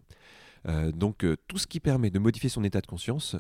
Euh, 0.67 0.91
donc, 0.91 1.23
euh, 1.23 1.37
tout 1.47 1.57
ce 1.57 1.67
qui 1.67 1.79
permet 1.79 2.09
de 2.09 2.19
modifier 2.19 2.49
son 2.49 2.63
état 2.63 2.81
de 2.81 2.87
conscience 2.87 3.35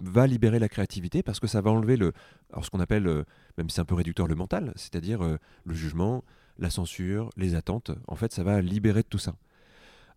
va 0.00 0.26
libérer 0.26 0.58
la 0.58 0.68
créativité 0.68 1.22
parce 1.22 1.40
que 1.40 1.46
ça 1.46 1.62
va 1.62 1.70
enlever 1.70 1.96
le, 1.96 2.12
alors 2.52 2.66
ce 2.66 2.70
qu'on 2.70 2.80
appelle, 2.80 3.24
même 3.56 3.70
si 3.70 3.76
c'est 3.76 3.80
un 3.80 3.86
peu 3.86 3.94
réducteur, 3.94 4.26
le 4.26 4.34
mental, 4.34 4.74
c'est-à-dire 4.76 5.22
le 5.22 5.74
jugement, 5.74 6.22
la 6.58 6.68
censure, 6.68 7.30
les 7.38 7.54
attentes. 7.54 7.92
En 8.06 8.14
fait, 8.14 8.30
ça 8.30 8.42
va 8.42 8.60
libérer 8.60 9.02
de 9.02 9.08
tout 9.08 9.18
ça. 9.18 9.36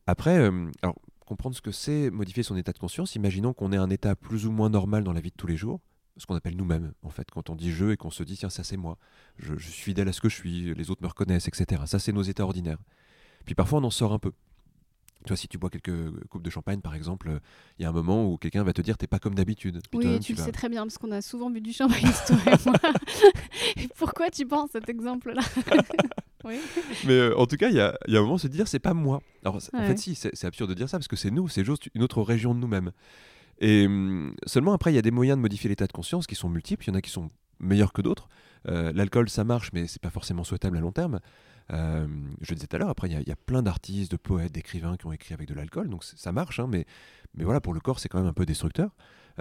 Après, 0.05 0.35
alors, 0.81 0.95
comprendre 1.29 1.55
ce 1.55 1.61
que 1.61 1.71
c'est 1.71 2.09
modifier 2.09 2.43
son 2.43 2.57
état 2.57 2.73
de 2.73 2.79
conscience, 2.79 3.15
imaginons 3.15 3.53
qu'on 3.53 3.71
ait 3.71 3.77
un 3.77 3.89
état 3.89 4.15
plus 4.15 4.45
ou 4.47 4.51
moins 4.51 4.69
normal 4.69 5.03
dans 5.03 5.13
la 5.13 5.21
vie 5.21 5.29
de 5.29 5.35
tous 5.37 5.47
les 5.47 5.55
jours, 5.57 5.79
ce 6.17 6.25
qu'on 6.25 6.35
appelle 6.35 6.57
nous-mêmes, 6.57 6.91
en 7.03 7.09
fait, 7.11 7.29
quand 7.31 7.49
on 7.49 7.55
dit 7.55 7.71
je 7.71 7.91
et 7.91 7.97
qu'on 7.97 8.09
se 8.11 8.23
dit 8.23 8.35
tiens, 8.35 8.49
ça 8.49 8.63
c'est 8.65 8.75
moi, 8.77 8.97
je, 9.37 9.55
je 9.57 9.69
suis 9.69 9.83
fidèle 9.83 10.09
à 10.09 10.11
ce 10.13 10.19
que 10.19 10.27
je 10.27 10.35
suis, 10.35 10.73
les 10.73 10.89
autres 10.91 11.01
me 11.01 11.07
reconnaissent, 11.07 11.47
etc. 11.47 11.83
Ça, 11.85 11.99
c'est 11.99 12.11
nos 12.11 12.23
états 12.23 12.43
ordinaires. 12.43 12.79
Puis 13.45 13.55
parfois, 13.55 13.79
on 13.79 13.83
en 13.85 13.89
sort 13.91 14.11
un 14.11 14.19
peu. 14.19 14.31
Tu 15.23 15.29
vois, 15.29 15.37
si 15.37 15.47
tu 15.47 15.57
bois 15.57 15.69
quelques 15.69 16.25
coupes 16.27 16.43
de 16.43 16.49
champagne, 16.49 16.81
par 16.81 16.95
exemple, 16.95 17.39
il 17.77 17.83
y 17.83 17.85
a 17.85 17.89
un 17.89 17.93
moment 17.93 18.25
où 18.29 18.37
quelqu'un 18.37 18.63
va 18.63 18.73
te 18.73 18.81
dire 18.81 18.97
t'es 18.97 19.07
pas 19.07 19.19
comme 19.19 19.35
d'habitude. 19.35 19.81
Oui, 19.93 20.19
tu 20.19 20.33
le 20.33 20.37
vas- 20.39 20.45
sais 20.45 20.51
très 20.51 20.69
bien, 20.69 20.83
parce 20.83 20.97
qu'on 20.97 21.11
a 21.11 21.21
souvent 21.21 21.49
bu 21.49 21.61
du 21.61 21.73
champagne, 21.73 22.11
toi 22.25 22.37
et 22.47 22.55
moi. 22.65 22.75
Et 23.77 23.87
Pourquoi 23.97 24.29
tu 24.29 24.45
penses 24.45 24.71
cet 24.71 24.89
exemple-là? 24.89 25.41
Oui. 26.49 26.59
Mais 27.05 27.13
euh, 27.13 27.37
en 27.37 27.45
tout 27.45 27.55
cas, 27.55 27.69
il 27.69 27.75
y 27.75 27.79
a, 27.79 27.97
il 28.07 28.13
y 28.13 28.17
a 28.17 28.19
un 28.19 28.23
moment 28.23 28.35
où 28.35 28.39
se 28.39 28.47
dire 28.47 28.67
c'est 28.67 28.79
pas 28.79 28.93
moi. 28.93 29.21
Alors 29.43 29.55
en 29.55 29.59
fait, 29.87 29.97
si, 29.97 30.15
c'est 30.15 30.45
absurde 30.45 30.69
de 30.69 30.75
dire 30.75 30.89
ça 30.89 30.97
parce 30.97 31.07
que 31.07 31.15
c'est 31.15 31.31
nous, 31.31 31.47
c'est 31.47 31.63
juste 31.63 31.87
une 31.93 32.03
autre 32.03 32.21
région 32.21 32.53
de 32.53 32.59
nous-mêmes. 32.59 32.91
Et 33.59 33.85
hum, 33.85 34.35
seulement 34.45 34.73
après, 34.73 34.91
il 34.91 34.95
y 34.95 34.99
a 34.99 35.01
des 35.01 35.11
moyens 35.11 35.37
de 35.37 35.41
modifier 35.41 35.69
l'état 35.69 35.87
de 35.87 35.91
conscience 35.93 36.27
qui 36.27 36.35
sont 36.35 36.49
multiples. 36.49 36.83
Il 36.85 36.87
y 36.89 36.91
en 36.91 36.95
a 36.95 37.01
qui 37.01 37.09
sont 37.11 37.29
meilleurs 37.59 37.93
que 37.93 38.01
d'autres. 38.01 38.27
Euh, 38.67 38.91
L'alcool, 38.93 39.29
ça 39.29 39.43
marche, 39.43 39.71
mais 39.73 39.87
c'est 39.87 40.01
pas 40.01 40.09
forcément 40.09 40.43
souhaitable 40.43 40.77
à 40.77 40.81
long 40.81 40.91
terme. 40.91 41.19
Euh, 41.71 42.07
je 42.41 42.49
le 42.51 42.55
disais 42.55 42.67
tout 42.67 42.75
à 42.75 42.79
l'heure, 42.79 42.89
après, 42.89 43.07
il 43.09 43.13
y 43.13 43.15
a- 43.15 43.21
il 43.21 43.27
y, 43.27 43.31
a 43.31 43.35
plein 43.35 43.61
d'artistes, 43.61 44.11
de 44.11 44.17
poètes, 44.17 44.51
d'écrivains 44.51 44.97
qui 44.97 45.05
ont 45.05 45.11
écrit 45.11 45.33
avec 45.35 45.47
de 45.47 45.53
l'alcool, 45.53 45.87
donc 45.87 46.03
ça 46.03 46.31
marche, 46.31 46.59
hein, 46.59 46.67
mais, 46.67 46.85
mais 47.35 47.43
voilà, 47.43 47.61
pour 47.61 47.73
le 47.73 47.79
corps, 47.79 47.99
c'est 47.99 48.09
quand 48.09 48.17
même 48.17 48.27
un 48.27 48.33
peu 48.33 48.45
destructeur. 48.45 48.89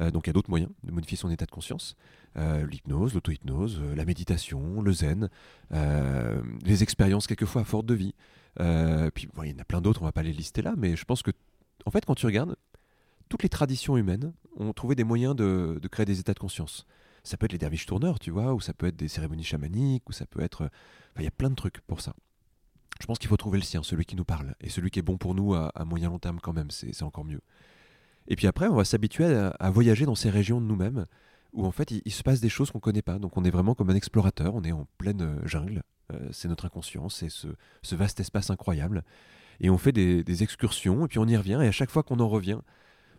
Euh, 0.00 0.10
donc 0.10 0.26
il 0.26 0.28
y 0.28 0.30
a 0.30 0.32
d'autres 0.32 0.50
moyens 0.50 0.70
de 0.84 0.92
modifier 0.92 1.16
son 1.16 1.30
état 1.30 1.46
de 1.46 1.50
conscience. 1.50 1.96
Euh, 2.36 2.66
L'hypnose, 2.66 3.14
l'auto-hypnose, 3.14 3.80
euh, 3.80 3.94
la 3.94 4.04
méditation, 4.04 4.80
le 4.80 4.92
zen, 4.92 5.28
les 5.70 6.82
expériences 6.82 7.26
quelquefois 7.26 7.64
fortes 7.64 7.86
de 7.86 7.94
vie. 7.94 8.14
Puis 9.14 9.28
il 9.42 9.50
y 9.50 9.54
en 9.54 9.58
a 9.58 9.64
plein 9.64 9.80
d'autres, 9.80 10.02
on 10.02 10.04
va 10.04 10.12
pas 10.12 10.22
les 10.22 10.32
lister 10.32 10.62
là, 10.62 10.74
mais 10.76 10.96
je 10.96 11.04
pense 11.04 11.22
que, 11.22 11.30
en 11.86 11.90
fait, 11.90 12.04
quand 12.04 12.14
tu 12.14 12.26
regardes, 12.26 12.56
toutes 13.28 13.42
les 13.42 13.48
traditions 13.48 13.96
humaines 13.96 14.32
ont 14.56 14.72
trouvé 14.72 14.94
des 14.94 15.04
moyens 15.04 15.36
de, 15.36 15.80
créer 15.90 16.06
des 16.06 16.20
états 16.20 16.34
de 16.34 16.38
conscience. 16.38 16.86
Ça 17.24 17.36
peut 17.36 17.46
être 17.46 17.52
les 17.52 17.58
derviches 17.58 17.86
tourneurs, 17.86 18.18
tu 18.18 18.30
vois, 18.30 18.54
ou 18.54 18.60
ça 18.60 18.72
peut 18.72 18.86
être 18.86 18.96
des 18.96 19.08
cérémonies 19.08 19.44
chamaniques, 19.44 20.08
ou 20.08 20.12
ça 20.12 20.24
peut 20.26 20.40
être... 20.40 20.70
Il 21.18 21.24
y 21.24 21.26
a 21.26 21.32
plein 21.32 21.50
de 21.50 21.54
trucs 21.54 21.80
pour 21.82 22.00
ça. 22.00 22.14
Je 23.00 23.06
pense 23.06 23.18
qu'il 23.18 23.28
faut 23.28 23.36
trouver 23.36 23.58
le 23.58 23.64
sien, 23.64 23.82
celui 23.82 24.04
qui 24.04 24.16
nous 24.16 24.24
parle, 24.24 24.54
et 24.60 24.70
celui 24.70 24.90
qui 24.90 24.98
est 24.98 25.02
bon 25.02 25.18
pour 25.18 25.34
nous 25.34 25.54
à, 25.54 25.68
à 25.74 25.84
moyen 25.84 26.08
long 26.08 26.18
terme 26.18 26.40
quand 26.40 26.52
même, 26.52 26.70
c'est 26.70 27.02
encore 27.02 27.24
mieux. 27.24 27.40
Et 28.28 28.36
puis 28.36 28.46
après, 28.46 28.68
on 28.68 28.74
va 28.74 28.84
s'habituer 28.84 29.24
à, 29.24 29.70
voyager 29.70 30.04
dans 30.04 30.14
ces 30.14 30.30
régions 30.30 30.60
de 30.60 30.66
nous-mêmes, 30.66 31.06
où 31.54 31.66
en 31.66 31.70
fait, 31.70 31.90
il, 31.90 32.12
se 32.12 32.22
passe 32.22 32.40
des 32.40 32.50
choses 32.50 32.70
qu'on 32.70 32.78
connaît 32.78 33.02
pas. 33.02 33.18
Donc 33.18 33.36
on 33.36 33.44
est 33.44 33.50
vraiment 33.50 33.74
comme 33.74 33.88
un 33.88 33.94
explorateur, 33.94 34.54
on 34.54 34.62
est 34.62 34.72
en 34.72 34.86
pleine 34.98 35.22
euh, 35.22 35.46
jungle, 35.46 35.82
euh, 36.12 36.28
c'est 36.30 36.46
notre 36.46 36.66
inconscient, 36.66 37.08
c'est 37.08 37.30
ce, 37.30 37.48
vaste 37.96 38.20
espace 38.20 38.50
incroyable. 38.50 39.02
Et 39.60 39.70
on 39.70 39.78
fait 39.78 39.92
des, 39.92 40.42
excursions, 40.42 41.06
et 41.06 41.08
puis 41.08 41.18
on 41.18 41.26
y 41.26 41.36
revient, 41.36 41.58
et 41.62 41.66
à 41.66 41.72
chaque 41.72 41.90
fois 41.90 42.02
qu'on 42.02 42.20
en 42.20 42.28
revient, 42.28 42.58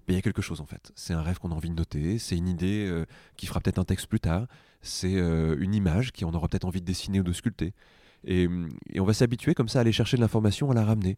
ben, 0.08 0.14
il 0.14 0.16
y 0.16 0.20
a 0.20 0.22
quelque 0.22 0.44
chose 0.44 0.62
en 0.62 0.66
fait. 0.68 0.92
C'est 0.96 1.14
un 1.14 1.24
rêve 1.24 1.40
qu'on 1.40 1.52
a 1.52 1.56
envie 1.56 1.72
de 1.72 1.76
noter, 1.76 2.20
c'est 2.20 2.38
une 2.38 2.48
idée 2.48 2.86
euh, 2.88 3.06
qui 3.36 3.48
fera 3.48 3.60
peut-être 3.62 3.80
un 3.80 3.86
texte 3.86 4.08
plus 4.08 4.20
tard, 4.20 4.46
c'est 4.82 5.12
une 5.12 5.76
image 5.76 6.14
qui 6.14 6.24
on 6.24 6.34
aura 6.34 6.48
peut-être 6.48 6.64
envie 6.64 6.80
de 6.80 6.86
dessiner 6.86 7.20
ou 7.20 7.24
de 7.24 7.34
sculpter. 7.34 7.74
Et, 8.24 8.48
et 8.94 9.00
on 9.00 9.06
va 9.06 9.14
s'habituer 9.14 9.54
comme 9.54 9.68
ça 9.68 9.80
à 9.80 9.82
aller 9.82 9.92
chercher 9.92 10.16
de 10.16 10.22
l'information, 10.22 10.72
à 10.72 10.74
la 10.74 10.86
ramener. 10.86 11.18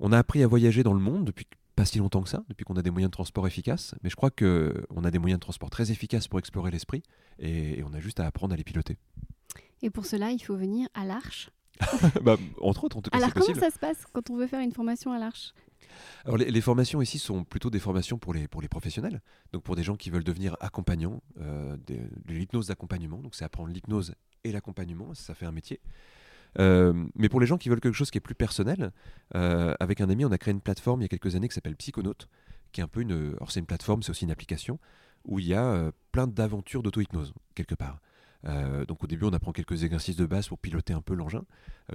On 0.00 0.10
a 0.10 0.18
appris 0.18 0.42
à 0.42 0.48
voyager 0.48 0.82
dans 0.82 0.94
le 0.94 0.98
monde 0.98 1.24
depuis 1.24 1.46
pas 1.74 1.84
si 1.84 1.98
longtemps 1.98 2.22
que 2.22 2.28
ça, 2.28 2.44
depuis 2.48 2.64
qu'on 2.64 2.76
a 2.76 2.82
des 2.82 2.90
moyens 2.90 3.10
de 3.10 3.14
transport 3.14 3.46
efficaces, 3.46 3.94
mais 4.02 4.10
je 4.10 4.16
crois 4.16 4.30
qu'on 4.30 5.04
a 5.04 5.10
des 5.10 5.18
moyens 5.18 5.38
de 5.38 5.42
transport 5.42 5.70
très 5.70 5.90
efficaces 5.90 6.28
pour 6.28 6.38
explorer 6.38 6.70
l'esprit, 6.70 7.02
et, 7.38 7.82
on 7.84 7.92
a 7.92 8.00
juste 8.00 8.20
à 8.20 8.26
apprendre 8.26 8.54
à 8.54 8.56
les 8.56 8.64
piloter. 8.64 8.98
Et 9.82 9.90
pour 9.90 10.06
cela, 10.06 10.30
il 10.30 10.38
faut 10.38 10.56
venir 10.56 10.88
à 10.94 11.04
l'Arche 11.04 11.50
bah, 12.22 12.36
Entre 12.60 12.84
autres, 12.84 12.96
en 12.96 13.02
tout 13.02 13.10
cas, 13.10 13.18
Alors 13.18 13.32
comment 13.32 13.54
ça 13.58 13.70
se 13.70 13.78
passe 13.78 14.04
quand 14.12 14.30
on 14.30 14.36
veut 14.36 14.46
faire 14.46 14.60
une 14.60 14.72
formation 14.72 15.12
à 15.12 15.18
l'Arche? 15.18 15.54
Alors 16.24 16.38
les, 16.38 16.60
formations 16.60 17.02
ici 17.02 17.18
sont 17.18 17.44
plutôt 17.44 17.68
des 17.68 17.80
formations 17.80 18.18
pour 18.18 18.32
les, 18.32 18.48
pour 18.48 18.62
les 18.62 18.68
professionnels, 18.68 19.20
donc 19.52 19.62
pour 19.62 19.76
des 19.76 19.82
gens 19.82 19.96
qui 19.96 20.10
veulent 20.10 20.24
devenir 20.24 20.56
accompagnants, 20.60 21.22
euh, 21.40 21.76
de, 21.86 21.98
l'hypnose 22.32 22.68
d'accompagnement, 22.68 23.18
donc 23.18 23.34
c'est 23.34 23.44
apprendre 23.44 23.70
l'hypnose 23.70 24.14
et 24.44 24.52
l'accompagnement, 24.52 25.14
ça 25.14 25.34
fait 25.34 25.46
un 25.46 25.52
métier. 25.52 25.80
Euh, 26.58 26.92
mais 27.14 27.28
pour 27.28 27.40
les 27.40 27.46
gens 27.46 27.58
qui 27.58 27.68
veulent 27.68 27.80
quelque 27.80 27.94
chose 27.94 28.10
qui 28.10 28.18
est 28.18 28.22
plus 28.22 28.34
personnel, 28.34 28.92
euh, 29.34 29.74
avec 29.80 30.00
un 30.00 30.10
ami, 30.10 30.24
on 30.24 30.32
a 30.32 30.38
créé 30.38 30.52
une 30.52 30.60
plateforme 30.60 31.00
il 31.00 31.04
y 31.04 31.06
a 31.06 31.08
quelques 31.08 31.34
années 31.34 31.48
qui 31.48 31.54
s'appelle 31.54 31.76
Psychonaute, 31.76 32.28
qui 32.72 32.80
est 32.80 32.84
un 32.84 32.88
peu 32.88 33.00
une. 33.00 33.34
Alors, 33.36 33.50
c'est 33.50 33.60
une 33.60 33.66
plateforme, 33.66 34.02
c'est 34.02 34.10
aussi 34.10 34.24
une 34.24 34.30
application 34.30 34.78
où 35.24 35.38
il 35.38 35.46
y 35.46 35.54
a 35.54 35.64
euh, 35.64 35.92
plein 36.10 36.26
d'aventures 36.26 36.82
d'auto-hypnose, 36.82 37.32
quelque 37.54 37.74
part. 37.74 38.00
donc, 38.88 39.04
au 39.04 39.06
début, 39.06 39.24
on 39.24 39.32
apprend 39.32 39.52
quelques 39.52 39.84
exercices 39.84 40.16
de 40.16 40.26
base 40.26 40.48
pour 40.48 40.58
piloter 40.58 40.92
un 40.92 41.00
peu 41.00 41.14
l'engin, 41.14 41.44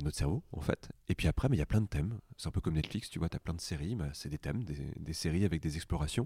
notre 0.01 0.15
cerveau, 0.15 0.43
en 0.53 0.61
fait. 0.61 0.89
Et 1.09 1.15
puis 1.15 1.27
après, 1.27 1.49
il 1.51 1.57
y 1.57 1.61
a 1.61 1.65
plein 1.65 1.81
de 1.81 1.87
thèmes. 1.87 2.19
C'est 2.37 2.47
un 2.47 2.51
peu 2.51 2.61
comme 2.61 2.75
Netflix, 2.75 3.09
tu 3.09 3.19
vois, 3.19 3.27
tu 3.27 3.35
as 3.35 3.39
plein 3.41 3.53
de 3.53 3.59
séries, 3.59 3.97
c'est 4.13 4.29
des 4.29 4.37
thèmes, 4.37 4.63
des, 4.63 4.93
des, 4.97 5.13
séries 5.13 5.43
avec 5.43 5.61
des 5.61 5.75
explorations. 5.75 6.25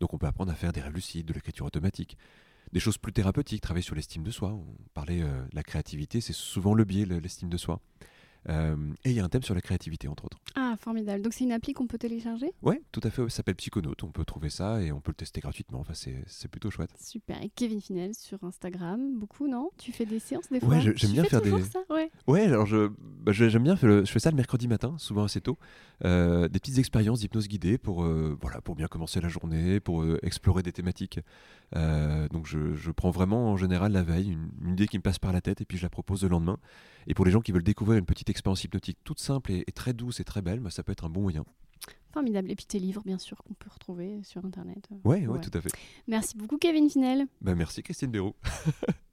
Donc, 0.00 0.14
on 0.14 0.18
peut 0.18 0.26
apprendre 0.26 0.50
à 0.50 0.54
faire 0.54 0.72
des 0.72 0.80
rêves 0.80 0.94
lucides, 0.94 1.26
de 1.26 1.34
l'écriture 1.34 1.66
automatique 1.66 2.16
des 2.72 2.80
choses 2.80 2.98
plus 2.98 3.12
thérapeutiques, 3.12 3.62
travailler 3.62 3.84
sur 3.84 3.94
l'estime 3.94 4.22
de 4.22 4.30
soi. 4.30 4.52
On 4.52 4.64
parlait 4.94 5.22
euh, 5.22 5.44
la 5.52 5.62
créativité, 5.62 6.20
c'est 6.20 6.32
souvent 6.32 6.74
le 6.74 6.84
biais, 6.84 7.04
l'estime 7.04 7.48
de 7.48 7.56
soi. 7.56 7.80
Euh, 8.48 8.76
et 9.04 9.10
il 9.10 9.16
y 9.16 9.20
a 9.20 9.24
un 9.24 9.28
thème 9.28 9.42
sur 9.42 9.54
la 9.54 9.60
créativité, 9.60 10.08
entre 10.08 10.24
autres. 10.24 10.38
Ah, 10.54 10.74
formidable. 10.78 11.22
Donc 11.22 11.32
c'est 11.32 11.44
une 11.44 11.52
appli 11.52 11.72
qu'on 11.72 11.86
peut 11.86 11.98
télécharger? 11.98 12.52
Ouais, 12.62 12.80
tout 12.92 13.00
à 13.02 13.10
fait. 13.10 13.22
Ça 13.22 13.36
s'appelle 13.36 13.54
Psychonaute. 13.56 14.02
On 14.02 14.10
peut 14.10 14.24
trouver 14.24 14.48
ça 14.48 14.82
et 14.82 14.92
on 14.92 15.00
peut 15.00 15.10
le 15.10 15.16
tester 15.16 15.40
gratuitement. 15.40 15.80
Enfin, 15.80 15.94
c'est 15.94 16.48
plutôt 16.48 16.70
chouette. 16.70 16.90
Super. 16.98 17.42
Et 17.42 17.50
Kevin 17.50 17.80
Finel 17.80 18.14
sur 18.14 18.42
Instagram, 18.44 19.18
beaucoup, 19.18 19.48
non? 19.48 19.70
Tu 19.78 19.92
fais 19.92 20.06
des 20.06 20.18
séances 20.18 20.48
des 20.50 20.60
fois? 20.60 20.70
Ouais, 20.70 20.80
j'aime 20.80 21.12
bien 21.12 21.24
faire 21.24 21.42
des. 21.42 21.50
Ça, 21.62 21.80
ouais. 21.90 22.10
ouais, 22.26 22.44
alors 22.44 22.66
je, 22.66 22.90
bah, 22.98 23.32
j'aime 23.32 23.62
bien. 23.62 23.76
Je 23.76 24.04
fais 24.06 24.20
ça 24.20 24.30
le 24.30 24.36
mercredi 24.36 24.68
matin, 24.68 24.94
souvent 24.98 25.24
assez 25.24 25.40
tôt. 25.40 25.58
Euh, 26.04 26.48
des 26.48 26.58
petites 26.58 26.78
expériences 26.78 27.20
d'hypnose 27.20 27.48
guidée 27.48 27.76
pour, 27.76 28.04
euh, 28.04 28.36
voilà, 28.40 28.60
pour 28.62 28.74
bien 28.74 28.86
commencer 28.86 29.20
la 29.20 29.28
journée, 29.28 29.80
pour 29.80 30.04
explorer 30.22 30.62
des 30.62 30.72
thématiques. 30.72 31.20
donc 31.74 32.46
je, 32.46 32.74
je, 32.74 32.90
prends 32.90 33.10
vraiment 33.10 33.50
en 33.50 33.56
général 33.56 33.92
la 33.92 34.02
veille 34.02 34.32
une, 34.32 34.50
une 34.62 34.72
idée 34.72 34.86
qui 34.88 34.98
me 34.98 35.02
passe 35.02 35.18
par 35.18 35.32
la 35.32 35.40
tête 35.40 35.60
et 35.60 35.64
puis 35.64 35.78
je 35.78 35.82
la 35.82 35.90
propose 35.90 36.22
le 36.22 36.28
lendemain. 36.28 36.58
Et 37.06 37.14
pour 37.14 37.24
les 37.24 37.30
gens 37.30 37.40
qui 37.40 37.52
veulent 37.52 37.62
découvrir 37.62 37.98
une 37.98 38.06
petite 38.06 38.29
expérience 38.30 38.64
hypnotique 38.64 38.98
toute 39.04 39.20
simple 39.20 39.52
et, 39.52 39.64
très 39.72 39.92
douce 39.92 40.20
et 40.20 40.24
très 40.24 40.42
belle, 40.42 40.60
bah, 40.60 40.70
ça 40.70 40.82
peut 40.82 40.92
être 40.92 41.04
un 41.04 41.10
bon 41.10 41.22
moyen. 41.22 41.44
Formidable. 42.12 42.50
Et 42.50 42.56
puis 42.56 42.66
tes 42.66 42.78
livres, 42.78 43.02
bien 43.04 43.18
sûr, 43.18 43.42
qu'on 43.44 43.54
peut 43.54 43.70
retrouver 43.72 44.20
sur 44.24 44.44
Internet. 44.44 44.88
Oui, 45.04 45.26
ouais, 45.26 45.40
tout 45.40 45.50
à 45.54 45.60
fait. 45.60 45.70
Merci 46.08 46.36
beaucoup, 46.36 46.58
Kevin 46.58 46.90
Finel. 46.90 47.26
Bah, 47.40 47.54
merci, 47.54 47.82
Christine 47.82 48.10
Béroux. 48.10 48.34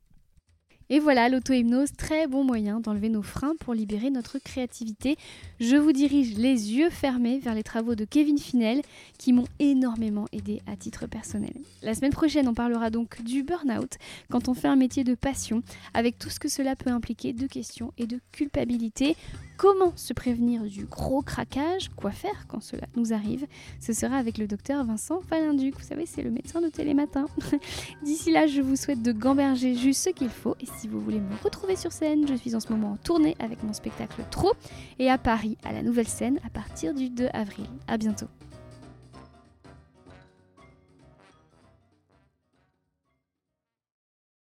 Et 0.90 1.00
voilà, 1.00 1.28
l'auto-hypnose, 1.28 1.92
très 1.98 2.28
bon 2.28 2.46
moyen 2.46 2.80
d'enlever 2.80 3.10
nos 3.10 3.22
freins 3.22 3.56
pour 3.60 3.74
libérer 3.74 4.10
notre 4.10 4.40
créativité. 4.40 5.18
Je 5.60 5.76
vous 5.76 5.92
dirige 5.92 6.38
les 6.38 6.74
yeux 6.74 6.90
fermés 6.90 7.40
vers 7.40 7.54
les 7.56 7.64
travaux 7.64 7.96
de 7.96 8.06
Kevin 8.06 8.38
Finel 8.38 8.82
qui 9.18 9.34
m'ont 9.34 9.48
énormément 9.60 10.28
aidé 10.32 10.62
à 10.66 10.78
titre 10.78 11.06
personnel. 11.06 11.54
La 11.82 11.94
semaine 11.94 12.14
prochaine, 12.14 12.48
on 12.48 12.54
parlera 12.54 12.90
donc 12.90 13.22
du 13.22 13.44
burn-out 13.44 13.98
quand 14.32 14.48
on 14.48 14.54
fait 14.54 14.70
un 14.70 14.78
métier 14.78 15.04
de 15.04 15.16
passion, 15.16 15.62
avec 15.94 16.18
tout 16.18 16.30
ce 16.30 16.40
que 16.40 16.48
cela 16.48 16.78
peut 16.78 16.90
impliquer 16.90 17.34
de 17.34 17.48
questions 17.48 17.92
et 17.98 18.08
de 18.08 18.20
culpabilité. 18.32 19.18
Comment 19.58 19.92
se 19.96 20.14
prévenir 20.14 20.62
du 20.62 20.86
gros 20.86 21.24
craquage 21.24 21.90
Quoi 21.96 22.12
faire 22.12 22.46
quand 22.48 22.62
cela 22.62 22.84
nous 22.96 23.12
arrive 23.12 23.48
Ce 23.80 23.92
sera 23.92 24.16
avec 24.16 24.38
le 24.38 24.46
docteur 24.46 24.86
Vincent 24.86 25.20
Falinduc. 25.20 25.74
Vous 25.76 25.84
savez, 25.86 26.06
c'est 26.06 26.22
le 26.22 26.30
médecin 26.30 26.62
de 26.62 26.68
Télématin. 26.68 27.26
D'ici 28.04 28.32
là, 28.32 28.46
je 28.46 28.62
vous 28.62 28.76
souhaite 28.76 29.02
de 29.02 29.12
gamberger 29.12 29.74
juste 29.74 30.04
ce 30.04 30.10
qu'il 30.12 30.30
faut. 30.30 30.56
Et 30.62 30.68
si 30.78 30.88
vous 30.88 31.02
voulez 31.02 31.20
me 31.20 31.36
retrouver 31.44 31.76
sur 31.76 31.92
scène, 31.92 32.28
je 32.28 32.36
suis 32.36 32.56
en 32.56 32.60
ce 32.60 32.72
moment 32.72 32.92
en 32.92 32.98
tournée 32.98 33.36
avec 33.40 33.64
mon 33.64 33.74
spectacle 33.74 34.22
Trop 34.30 34.54
et 35.00 35.10
à 35.10 35.18
Paris 35.18 35.58
à 35.64 35.74
la 35.74 35.82
nouvelle 35.82 36.08
scène 36.08 36.40
à 36.46 36.52
partir 36.52 36.94
du 36.94 37.10
2 37.10 37.28
avril. 37.34 37.66
À 37.88 37.98
bientôt. 37.98 38.28